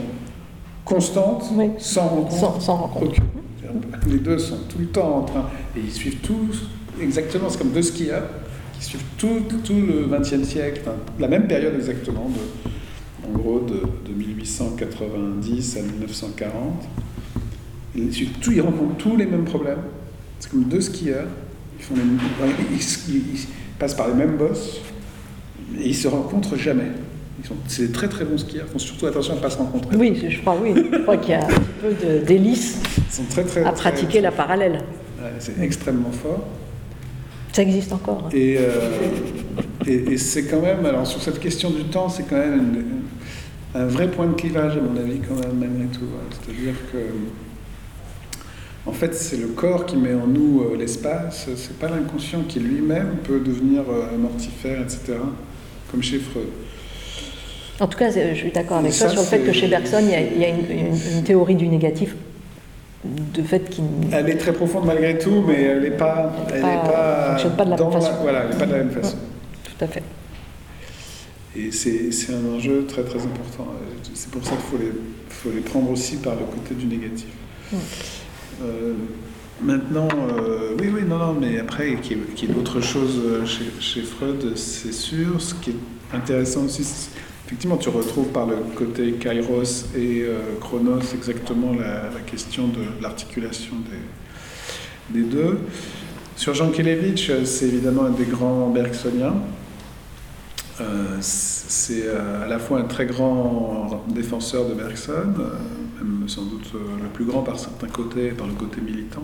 constante, 0.85 1.51
sans 1.79 2.07
rencontre. 2.07 2.61
Sans, 2.61 2.75
rencontre. 2.75 3.21
Les 4.07 4.19
deux 4.19 4.37
sont 4.37 4.59
tout 4.69 4.77
le 4.79 4.87
temps 4.87 5.17
en 5.17 5.21
train, 5.23 5.49
et 5.75 5.81
ils 5.81 5.91
suivent 5.91 6.19
tous 6.21 6.69
exactement, 7.01 7.49
c'est 7.49 7.57
comme 7.57 7.71
deux 7.71 7.81
skieurs 7.81 8.23
qui 8.77 8.85
suivent 8.85 9.03
tout, 9.17 9.41
tout 9.63 9.73
le 9.73 10.07
XXe 10.07 10.47
siècle, 10.47 10.81
la 11.19 11.27
même 11.27 11.47
période 11.47 11.75
exactement, 11.75 12.29
de, 12.29 13.27
en 13.27 13.37
gros 13.37 13.59
de, 13.59 13.81
1890 14.13 15.77
à 15.77 15.81
1940. 15.81 16.83
Ils, 17.95 18.13
suivent 18.13 18.39
tout, 18.41 18.51
ils 18.51 18.61
rencontrent 18.61 18.97
tous 18.97 19.15
les 19.15 19.25
mêmes 19.25 19.45
problèmes. 19.45 19.79
C'est 20.39 20.51
comme 20.51 20.63
deux 20.65 20.81
skieurs, 20.81 21.27
ils, 21.79 21.83
font 21.83 21.95
ils, 21.97 23.37
passent 23.79 23.93
par 23.93 24.07
les 24.09 24.13
mêmes 24.13 24.37
bosses, 24.37 24.81
et 25.79 25.87
ils 25.87 25.95
se 25.95 26.07
rencontrent 26.07 26.57
jamais. 26.57 26.91
C'est 27.67 27.87
des 27.87 27.91
très 27.91 28.07
très 28.07 28.25
bons 28.25 28.37
skieurs, 28.37 28.65
ils 28.67 28.71
font 28.71 28.79
surtout 28.79 29.05
attention 29.05 29.33
à 29.33 29.35
ne 29.37 29.41
pas 29.41 29.49
se 29.49 29.57
rencontrer. 29.57 29.95
Oui, 29.95 30.25
je 30.27 30.41
crois, 30.41 30.57
oui. 30.61 30.73
Je 30.91 30.97
crois 30.99 31.17
qu'il 31.17 31.31
y 31.31 31.33
a 31.33 31.45
un 31.45 31.47
petit 31.47 31.59
peu 31.81 32.19
délice 32.25 32.81
à 33.63 33.71
pratiquer 33.71 34.21
la 34.21 34.31
parallèle. 34.31 34.79
c'est 35.39 35.59
extrêmement 35.61 36.11
fort. 36.11 36.45
Ça 37.55 37.61
existe 37.61 37.93
encore. 37.93 38.27
Et, 38.33 38.57
euh, 38.57 38.99
et, 39.87 40.17
c'est 40.17 40.43
quand 40.43 40.59
même, 40.59 40.85
alors 40.85 41.07
sur 41.07 41.21
cette 41.21 41.39
question 41.39 41.69
du 41.69 41.85
temps, 41.85 42.09
c'est 42.09 42.23
quand 42.23 42.35
même 42.35 42.83
un 43.73 43.85
vrai 43.85 44.11
point 44.11 44.25
de 44.25 44.33
clivage 44.33 44.75
à 44.75 44.81
mon 44.81 44.99
avis 44.99 45.19
quand 45.19 45.35
même 45.35 45.57
malgré 45.57 45.85
tout. 45.85 46.03
C'est-à-dire 46.31 46.73
que 46.91 46.97
en 48.85 48.91
fait 48.91 49.15
c'est 49.15 49.37
le 49.37 49.47
corps 49.47 49.85
qui 49.85 49.95
met 49.95 50.13
en 50.13 50.27
nous 50.27 50.63
euh, 50.63 50.75
l'espace, 50.75 51.47
c'est 51.55 51.79
pas 51.79 51.87
l'inconscient 51.87 52.41
qui 52.41 52.59
lui-même 52.59 53.19
peut 53.23 53.39
devenir 53.39 53.83
euh, 53.89 54.17
mortifère, 54.17 54.81
etc. 54.81 55.13
Comme 55.89 56.03
chez 56.03 56.19
Freud. 56.19 56.49
En 57.79 57.87
tout 57.87 57.97
cas, 57.97 58.11
je 58.11 58.35
suis 58.35 58.51
d'accord 58.51 58.79
avec 58.79 58.91
toi 58.93 59.07
sur 59.07 59.21
le 59.21 59.25
fait 59.25 59.39
que 59.39 59.53
chez 59.53 59.69
Bergson, 59.69 60.01
il 60.01 60.41
y 60.41 60.43
a, 60.43 60.49
une, 60.49 61.23
théorie 61.23 61.55
du 61.55 61.69
négatif 61.69 62.17
de 63.33 63.43
fait. 63.43 63.69
Elle 64.11 64.29
est 64.29 64.37
très 64.37 64.53
profonde 64.53 64.85
malgré 64.85 65.17
tout, 65.17 65.43
mais 65.47 65.61
elle 65.61 65.81
n'est 65.81 65.91
pas... 65.91 66.33
Elle 66.53 66.61
pas, 66.61 67.37
pas, 67.57 67.65
de 67.65 67.69
la 67.71 67.77
même 67.77 67.91
façon. 67.91 68.11
voilà, 68.21 68.43
elle 68.43 68.49
n'est 68.49 68.57
pas 68.57 68.65
de 68.65 68.71
la 68.71 68.77
même 68.77 68.91
façon. 68.91 69.17
Tout 69.63 69.85
à 69.85 69.87
fait. 69.87 70.03
Et 71.55 71.71
c'est 71.71 72.33
un 72.33 72.55
enjeu 72.55 72.85
très 72.85 73.03
très 73.03 73.19
important. 73.19 73.67
C'est 74.13 74.29
pour 74.29 74.43
ça 74.43 74.51
qu'il 74.51 74.59
faut 74.59 74.77
les, 74.77 74.91
faut 75.29 75.49
les 75.51 75.61
prendre 75.61 75.89
aussi 75.89 76.17
par 76.17 76.35
le 76.35 76.45
côté 76.45 76.75
du 76.75 76.85
négatif. 76.85 77.27
Euh, 78.61 78.93
maintenant, 79.61 80.07
euh, 80.37 80.75
oui, 80.79 80.89
oui, 80.93 81.01
non, 81.07 81.17
non, 81.17 81.33
mais 81.39 81.59
après, 81.59 81.95
qu'il 82.01 82.17
y 82.17 82.51
ait, 82.51 82.53
d'autres 82.53 82.81
choses 82.81 83.21
chez, 83.45 83.65
chez 83.79 84.01
Freud, 84.01 84.55
c'est 84.55 84.93
sûr. 84.93 85.39
Ce 85.41 85.53
qui 85.55 85.71
est 85.71 86.15
intéressant 86.15 86.65
aussi, 86.65 86.83
Effectivement, 87.45 87.77
tu 87.77 87.89
retrouves 87.89 88.29
par 88.29 88.47
le 88.47 88.55
côté 88.75 89.11
Kairos 89.13 89.85
et 89.95 90.23
euh, 90.23 90.39
Chronos 90.59 91.13
exactement 91.13 91.73
la, 91.73 92.19
question 92.21 92.67
de 92.67 92.81
l'articulation 93.03 93.75
des, 95.11 95.21
deux. 95.21 95.59
Sur 96.35 96.55
Jean 96.55 96.71
Kelevitch, 96.71 97.31
c'est 97.43 97.67
évidemment 97.67 98.05
un 98.05 98.09
des 98.09 98.25
grands 98.25 98.69
bergsoniens. 98.71 99.35
Euh, 100.81 101.17
c'est 101.21 102.07
euh, 102.07 102.43
à 102.43 102.47
la 102.47 102.57
fois 102.57 102.79
un 102.79 102.85
très 102.85 103.05
grand 103.05 104.03
défenseur 104.07 104.67
de 104.67 104.73
Bergson, 104.73 105.35
même 105.99 106.27
sans 106.27 106.45
doute 106.45 106.73
le 106.73 107.09
plus 107.09 107.25
grand 107.25 107.43
par 107.43 107.59
certains 107.59 107.87
côtés, 107.87 108.29
par 108.29 108.47
le 108.47 108.53
côté 108.53 108.81
militant 108.81 109.23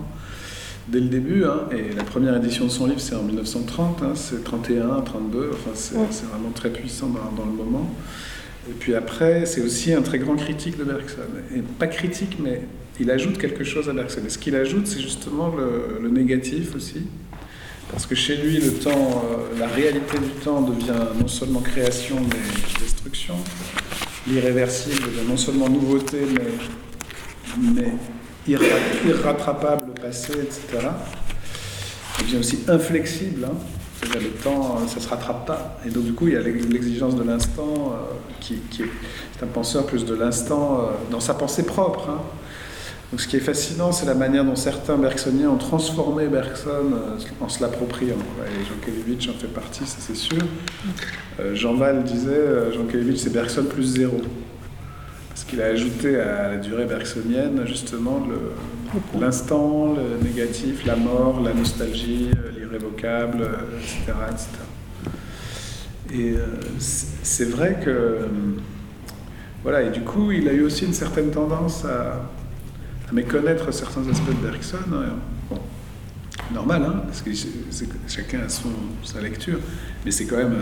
dès 0.88 1.00
le 1.00 1.08
début. 1.08 1.44
Hein, 1.44 1.68
et 1.72 1.94
la 1.94 2.04
première 2.04 2.36
édition 2.36 2.64
de 2.64 2.70
son 2.70 2.86
livre, 2.86 3.00
c'est 3.00 3.14
en 3.14 3.22
1930, 3.22 4.02
hein, 4.02 4.12
c'est 4.14 4.44
31, 4.44 5.00
32, 5.02 5.50
enfin, 5.52 5.70
c'est 5.74 5.94
vraiment 5.96 6.50
très 6.54 6.70
puissant 6.70 7.08
dans, 7.08 7.44
le 7.44 7.52
moment. 7.52 7.94
Et 8.68 8.74
puis 8.78 8.94
après, 8.94 9.46
c'est 9.46 9.60
aussi 9.60 9.92
un 9.92 10.02
très 10.02 10.18
grand 10.18 10.36
critique 10.36 10.78
de 10.78 10.84
Bergson. 10.84 11.22
Et 11.54 11.60
pas 11.60 11.88
critique, 11.88 12.38
mais 12.40 12.62
il 13.00 13.10
ajoute 13.10 13.38
quelque 13.38 13.64
chose 13.64 13.88
à 13.88 13.92
Bergson. 13.92 14.20
Et 14.26 14.30
ce 14.30 14.38
qu'il 14.38 14.54
ajoute, 14.54 14.86
c'est 14.86 15.00
justement 15.00 15.52
le, 16.00 16.08
négatif 16.08 16.76
aussi. 16.76 17.02
Parce 17.90 18.06
que 18.06 18.14
chez 18.14 18.36
lui, 18.36 18.58
le 18.58 18.72
temps, 18.72 19.24
euh, 19.24 19.58
la 19.58 19.66
réalité 19.66 20.16
du 20.18 20.30
temps 20.42 20.62
devient 20.62 20.92
non 21.20 21.28
seulement 21.28 21.60
création, 21.60 22.16
mais 22.20 22.80
destruction. 22.80 23.34
L'irréversible 24.26 25.02
devient 25.02 25.28
non 25.28 25.36
seulement 25.36 25.68
nouveauté, 25.68 26.18
mais, 26.32 27.74
mais 27.74 27.92
irrattrapable, 28.48 29.92
passé, 30.00 30.32
etc. 30.32 30.88
Il 32.18 32.26
devient 32.26 32.38
aussi 32.38 32.58
inflexible, 32.68 33.44
hein. 33.44 33.54
c'est-à-dire 33.98 34.28
le 34.28 34.42
temps, 34.42 34.78
ça 34.86 34.96
ne 34.96 35.00
se 35.00 35.08
rattrape 35.08 35.46
pas. 35.46 35.78
Et 35.86 35.90
donc 35.90 36.04
du 36.04 36.12
coup, 36.12 36.28
il 36.28 36.34
y 36.34 36.36
a 36.36 36.40
l'exigence 36.40 37.16
de 37.16 37.22
l'instant, 37.22 37.92
euh, 37.92 38.14
qui, 38.40 38.54
est 38.54 39.42
un 39.42 39.46
penseur 39.46 39.86
plus 39.86 40.04
de 40.04 40.14
l'instant 40.14 40.80
euh, 40.80 41.10
dans 41.10 41.20
sa 41.20 41.34
pensée 41.34 41.64
propre. 41.64 42.10
Hein. 42.10 42.20
Donc 43.10 43.20
ce 43.20 43.28
qui 43.28 43.36
est 43.36 43.40
fascinant, 43.40 43.92
c'est 43.92 44.06
la 44.06 44.14
manière 44.14 44.44
dont 44.44 44.56
certains 44.56 44.96
bergsoniens 44.96 45.50
ont 45.50 45.58
transformé 45.58 46.28
Bergson 46.28 46.92
euh, 46.94 47.18
en 47.40 47.48
se 47.48 47.60
l'appropriant. 47.60 48.16
Et 48.46 48.64
Jean 48.64 48.84
Kelevitch 48.84 49.28
en 49.28 49.34
fait 49.34 49.48
partie, 49.48 49.86
ça 49.86 49.98
c'est 50.00 50.16
sûr. 50.16 50.38
Jean 51.54 51.74
Val 51.74 52.04
disait, 52.04 52.72
Jean 52.74 52.84
Kelevitch 52.84 53.18
c'est 53.18 53.32
Bergson 53.32 53.64
plus 53.64 53.84
zéro. 53.84 54.20
Parce 55.32 55.44
qu'il 55.44 55.62
a 55.62 55.66
ajouté 55.66 56.20
à 56.20 56.48
la 56.48 56.56
durée 56.58 56.84
bergsonienne 56.84 57.66
justement 57.66 58.22
l'instant, 59.18 59.94
le, 59.94 60.22
négatif, 60.22 60.84
la 60.84 60.94
mort, 60.94 61.40
la 61.40 61.54
nostalgie, 61.54 62.28
l'irrévocable, 62.54 63.48
etc., 63.80 64.12
etc. 64.30 64.48
Et 66.12 66.32
euh, 66.32 66.44
c'est 66.78 67.48
vrai 67.48 67.80
que. 67.82 68.28
Voilà, 69.62 69.82
et 69.82 69.90
du 69.90 70.02
coup, 70.02 70.32
il 70.32 70.46
a 70.48 70.52
eu 70.52 70.62
aussi 70.62 70.84
une 70.84 70.92
certaine 70.92 71.30
tendance 71.30 71.86
à, 71.86 72.28
méconnaître 73.12 73.72
certains 73.72 74.06
aspects 74.08 74.28
de 74.28 74.46
Bergson. 74.46 74.76
Bon, 75.48 75.58
normal, 76.52 76.82
hein, 76.84 77.02
parce 77.06 77.22
que 77.22 77.30
chacun 78.06 78.40
a 78.40 78.48
son, 78.50 78.70
sa 79.02 79.20
lecture, 79.20 79.60
mais 80.04 80.10
c'est 80.10 80.26
quand 80.26 80.36
même 80.36 80.56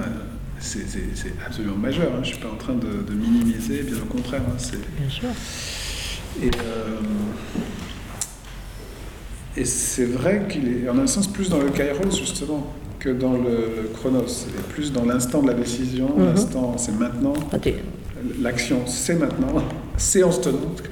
c'est 0.61 1.32
absolument 1.45 1.77
majeur. 1.77 2.09
Hein. 2.12 2.20
Je 2.23 2.31
ne 2.31 2.35
suis 2.35 2.43
pas 2.43 2.51
en 2.51 2.57
train 2.57 2.74
de, 2.74 3.12
minimiser, 3.12 3.82
bien 3.82 3.97
au 3.97 4.07
contraire. 4.07 4.43
Hein. 4.47 4.77
Bien 4.99 5.11
sûr. 5.11 5.28
Et, 6.43 6.47
euh, 6.49 7.01
et 9.57 9.65
c'est 9.65 10.05
vrai 10.05 10.47
qu'il 10.49 10.69
est, 10.69 10.89
en 10.89 10.99
un 10.99 11.07
sens, 11.07 11.27
plus 11.27 11.49
dans 11.49 11.59
le 11.59 11.70
kairos, 11.70 12.16
justement, 12.16 12.73
que 12.99 13.11
dans 13.11 13.32
le, 13.32 13.91
chronos. 13.95 14.47
Et 14.49 14.73
plus 14.73 14.93
dans 14.93 15.05
l'instant 15.05 15.43
de 15.43 15.49
la 15.49 15.55
décision. 15.55 16.16
Mhm. 16.16 16.27
L'instant, 16.27 16.77
c'est 16.78 16.97
maintenant. 16.97 17.35
Ah, 17.53 17.57
L'action, 18.41 18.87
c'est 18.87 19.16
maintenant. 19.16 19.62
Séance 19.97 20.41
tenante. 20.41 20.82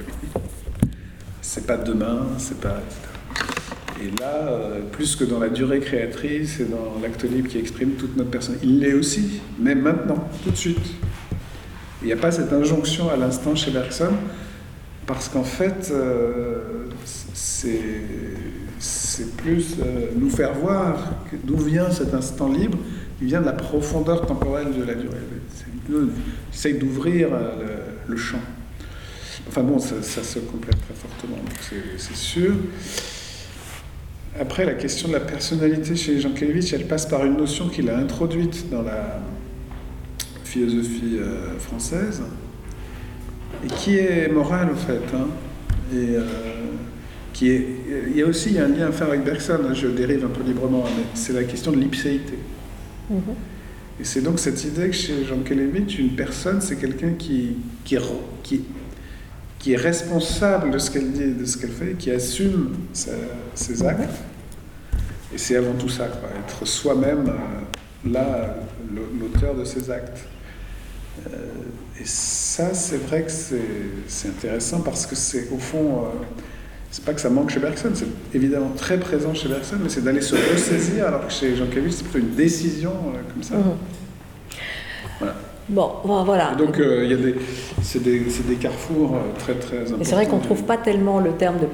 C'est 1.41 1.65
pas 1.65 1.77
demain, 1.77 2.27
c'est 2.37 2.59
pas. 2.59 2.81
Et 4.01 4.11
là, 4.19 4.47
euh, 4.47 4.81
plus 4.91 5.15
que 5.15 5.25
dans 5.25 5.39
la 5.39 5.49
durée 5.49 5.79
créatrice 5.79 6.61
et 6.61 6.65
dans 6.65 6.99
l'acte 7.01 7.23
libre 7.23 7.49
qui 7.49 7.57
exprime 7.57 7.91
toute 7.91 8.15
notre 8.15 8.29
personne, 8.29 8.55
il 8.63 8.79
l'est 8.79 8.93
aussi, 8.93 9.41
mais 9.59 9.75
maintenant, 9.75 10.29
tout 10.43 10.51
de 10.51 10.55
suite. 10.55 10.77
Il 12.01 12.07
n'y 12.07 12.13
a 12.13 12.17
pas 12.17 12.31
cette 12.31 12.53
injonction 12.53 13.09
à 13.09 13.17
l'instant 13.17 13.55
chez 13.55 13.71
Bergson, 13.71 14.13
parce 15.05 15.27
qu'en 15.27 15.43
fait, 15.43 15.91
euh, 15.91 16.85
c'est 17.43 19.35
plus 19.35 19.75
euh, 19.81 20.11
nous 20.15 20.29
faire 20.29 20.53
voir 20.53 21.11
d'où 21.43 21.57
vient 21.57 21.91
cet 21.91 22.13
instant 22.13 22.49
libre. 22.49 22.77
Il 23.21 23.27
vient 23.27 23.41
de 23.41 23.47
la 23.47 23.53
profondeur 23.53 24.25
temporelle 24.25 24.71
de 24.77 24.83
la 24.83 24.95
durée. 24.95 25.17
C'est 26.53 26.73
d'ouvrir 26.73 27.29
le, 28.07 28.15
champ. 28.15 28.39
Enfin 29.49 29.63
bon, 29.63 29.77
ça, 29.77 30.23
se 30.23 30.39
complète 30.39 30.77
très 30.85 30.93
fortement, 30.93 31.39
c'est 31.97 32.15
sûr. 32.15 32.53
Après, 34.39 34.63
la 34.63 34.73
question 34.73 35.09
de 35.09 35.13
la 35.13 35.19
personnalité 35.19 35.97
chez 35.97 36.21
Jean 36.21 36.31
Kelevitch, 36.31 36.71
elle 36.71 36.87
passe 36.87 37.05
par 37.05 37.25
une 37.25 37.35
notion 37.35 37.67
qu'il 37.67 37.89
a 37.89 37.97
introduite 37.97 38.69
dans 38.71 38.81
la 38.81 39.19
philosophie 40.45 41.17
euh, 41.19 41.59
française, 41.59 42.21
et 43.65 43.67
qui 43.67 43.97
est 43.97 44.31
morale, 44.31 44.69
en 44.71 44.77
fait. 44.77 45.01
Hein. 45.13 45.27
et 45.93 46.15
euh, 46.15 46.23
qui 47.33 47.49
est, 47.49 47.67
il 48.07 48.17
y 48.17 48.21
a 48.21 48.25
aussi 48.25 48.57
un 48.57 48.69
lien 48.69 48.87
à 48.87 48.91
faire 48.93 49.07
avec 49.07 49.25
Bergson, 49.25 49.59
hein, 49.69 49.73
je 49.73 49.87
dérive 49.87 50.23
un 50.23 50.29
peu 50.29 50.43
librement, 50.43 50.83
mais 50.85 51.03
c'est 51.13 51.33
la 51.33 51.43
question 51.43 51.71
de 51.71 51.77
l'ipséité. 51.77 52.39
Mm-hmm. 53.11 53.99
Et 53.99 54.03
c'est 54.05 54.21
donc 54.21 54.39
cette 54.39 54.63
idée 54.63 54.87
que 54.87 54.95
chez 54.95 55.25
Jean 55.25 55.39
Kelevitch, 55.43 55.99
une 55.99 56.15
personne, 56.15 56.61
c'est 56.61 56.77
quelqu'un 56.77 57.11
qui, 57.11 57.57
qui, 57.83 57.97
qui, 58.43 58.61
qui 59.59 59.73
est 59.73 59.77
responsable 59.77 60.71
de 60.71 60.77
ce 60.77 60.91
qu'elle 60.91 61.11
dit 61.11 61.33
de 61.33 61.45
ce 61.45 61.57
qu'elle 61.57 61.71
fait, 61.71 61.95
qui 61.97 62.09
assume 62.09 62.71
ses 62.93 63.83
actes. 63.83 64.09
Et 65.33 65.37
c'est 65.37 65.55
avant 65.55 65.73
tout 65.73 65.89
ça, 65.89 66.07
quoi, 66.07 66.29
être 66.39 66.65
soi-même 66.65 67.27
euh, 67.27 68.11
là, 68.11 68.55
l'auteur 69.19 69.55
de 69.55 69.63
ses 69.63 69.91
actes. 69.91 70.25
et 71.99 72.05
ça, 72.05 72.73
c'est 72.73 72.97
vrai 72.97 73.23
que 73.23 73.31
c'est 73.31 74.27
intéressant 74.29 74.81
parce 74.81 75.05
que 75.05 75.15
c'est 75.15 75.49
au 75.51 75.57
fond, 75.57 76.05
c'est 76.89 77.03
pas 77.03 77.13
que 77.13 77.21
ça 77.21 77.29
manque 77.29 77.51
chez 77.51 77.59
Bergson, 77.59 77.91
c'est 77.93 78.07
évidemment 78.33 78.71
très 78.75 78.97
présent 78.97 79.33
chez 79.33 79.49
Bergson, 79.49 79.75
mais 79.83 79.89
c'est 79.89 80.03
d'aller 80.03 80.21
se 80.21 80.35
ressaisir, 80.35 81.07
alors 81.07 81.27
que 81.27 81.33
chez 81.33 81.55
Jean 81.55 81.65
Jankévich, 81.65 81.93
c'est 81.93 82.03
plutôt 82.03 82.25
une 82.25 82.35
décision 82.35 82.93
comme 83.33 83.43
ça. 83.43 83.55
Mhm. 83.55 83.63
Voilà. 85.19 85.35
Bon, 85.67 86.23
voilà. 86.25 86.55
donc, 86.55 86.77
il 86.79 87.09
y 87.11 87.13
a 87.13 87.17
des, 87.17 87.35
c'est 87.83 88.01
des, 88.01 88.21
des, 88.21 88.55
carrefours 88.55 89.15
très 89.37 89.53
très 89.53 89.81
importants. 89.81 90.01
Et 90.01 90.03
c'est 90.03 90.15
vrai 90.15 90.25
qu'on 90.25 90.37
ne 90.37 90.43
trouve 90.43 90.63
pas 90.63 90.77
tellement 90.77 91.19
le 91.19 91.33
terme 91.33 91.57
de 91.59 91.67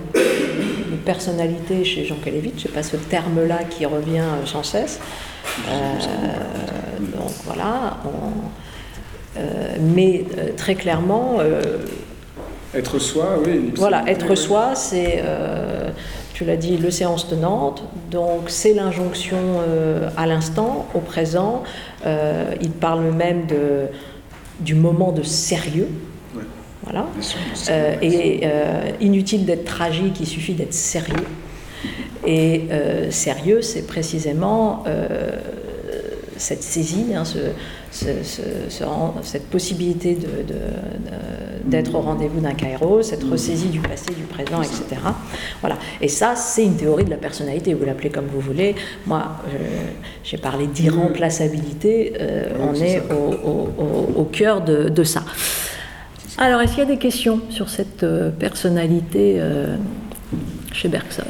personnalité 1.05 1.85
chez 1.85 2.03
Jean 2.03 2.15
Kelevitch, 2.15 2.63
c'est 2.63 2.73
pas 2.73 2.83
ce 2.83 2.97
terme-là 2.97 3.59
qui 3.69 3.85
revient 3.85 4.19
euh, 4.19 4.45
sans 4.45 4.63
cesse. 4.63 4.99
Euh, 5.69 5.71
donc 6.99 7.31
voilà. 7.45 7.97
Euh, 9.37 9.75
mais 9.79 10.25
très 10.57 10.75
clairement. 10.75 11.37
être 12.73 12.99
soi, 12.99 13.37
oui. 13.45 13.71
Voilà, 13.75 14.03
être 14.07 14.35
soi, 14.35 14.75
c'est, 14.75 15.23
tu 16.33 16.45
l'as 16.45 16.57
dit, 16.57 16.77
le 16.77 16.91
séance 16.91 17.27
tenante. 17.29 17.83
Donc 18.11 18.49
c'est 18.49 18.73
l'injonction 18.73 19.61
à 20.17 20.25
l'instant, 20.25 20.87
au 20.93 20.99
présent. 20.99 21.63
il 22.05 22.71
parle 22.71 23.11
même 23.11 23.45
de, 23.45 23.87
du 24.61 24.75
moment 24.75 25.11
de 25.11 25.23
sérieux. 25.23 25.89
Voilà. 26.85 27.07
Euh, 27.69 27.95
et 28.01 28.41
euh, 28.43 28.91
inutile 29.01 29.45
d'être 29.45 29.65
tragique, 29.65 30.19
il 30.19 30.27
suffit 30.27 30.53
d'être 30.53 30.73
sérieux. 30.73 31.25
Et 32.25 32.63
euh, 32.71 33.11
sérieux, 33.11 33.61
c'est 33.61 33.85
précisément 33.85 34.83
cette 36.37 36.63
saisie, 36.63 37.05
hein, 37.15 37.23
cette 37.91 39.47
possibilité 39.49 40.17
d'être 41.65 41.91
de, 41.91 41.97
au 41.97 42.01
rendez-vous 42.01 42.41
d'un 42.41 42.53
kairos, 42.53 43.03
cette 43.03 43.23
ressaisie 43.23 43.69
du 43.69 43.79
passé, 43.79 44.13
du 44.13 44.23
présent, 44.23 44.61
etc. 44.61 45.01
Voilà. 45.61 45.77
Et 46.01 46.09
ça, 46.09 46.35
c'est 46.35 46.65
une 46.65 46.75
théorie 46.75 47.05
de 47.05 47.09
la 47.09 47.17
personnalité, 47.17 47.73
vous 47.73 47.85
l'appelez 47.85 48.09
comme 48.09 48.27
vous 48.27 48.41
voulez. 48.41 48.75
Moi, 49.05 49.23
j'ai 50.23 50.37
parlé 50.37 50.67
d'irremplaçabilité, 50.67 52.13
on 52.59 52.73
est, 52.75 53.01
au, 53.11 54.25
cœur 54.25 54.61
de 54.61 55.03
ça. 55.03 55.23
Alors, 56.37 56.59
est-ce 56.59 56.71
qu'il 56.71 56.79
y 56.79 56.81
a 56.81 56.85
des 56.85 56.97
questions 56.97 57.41
sur 57.49 57.69
cette 57.69 58.03
euh, 58.03 58.29
personnalité 58.29 59.35
euh, 59.37 59.77
chez 60.73 60.89
Bergson? 60.89 61.23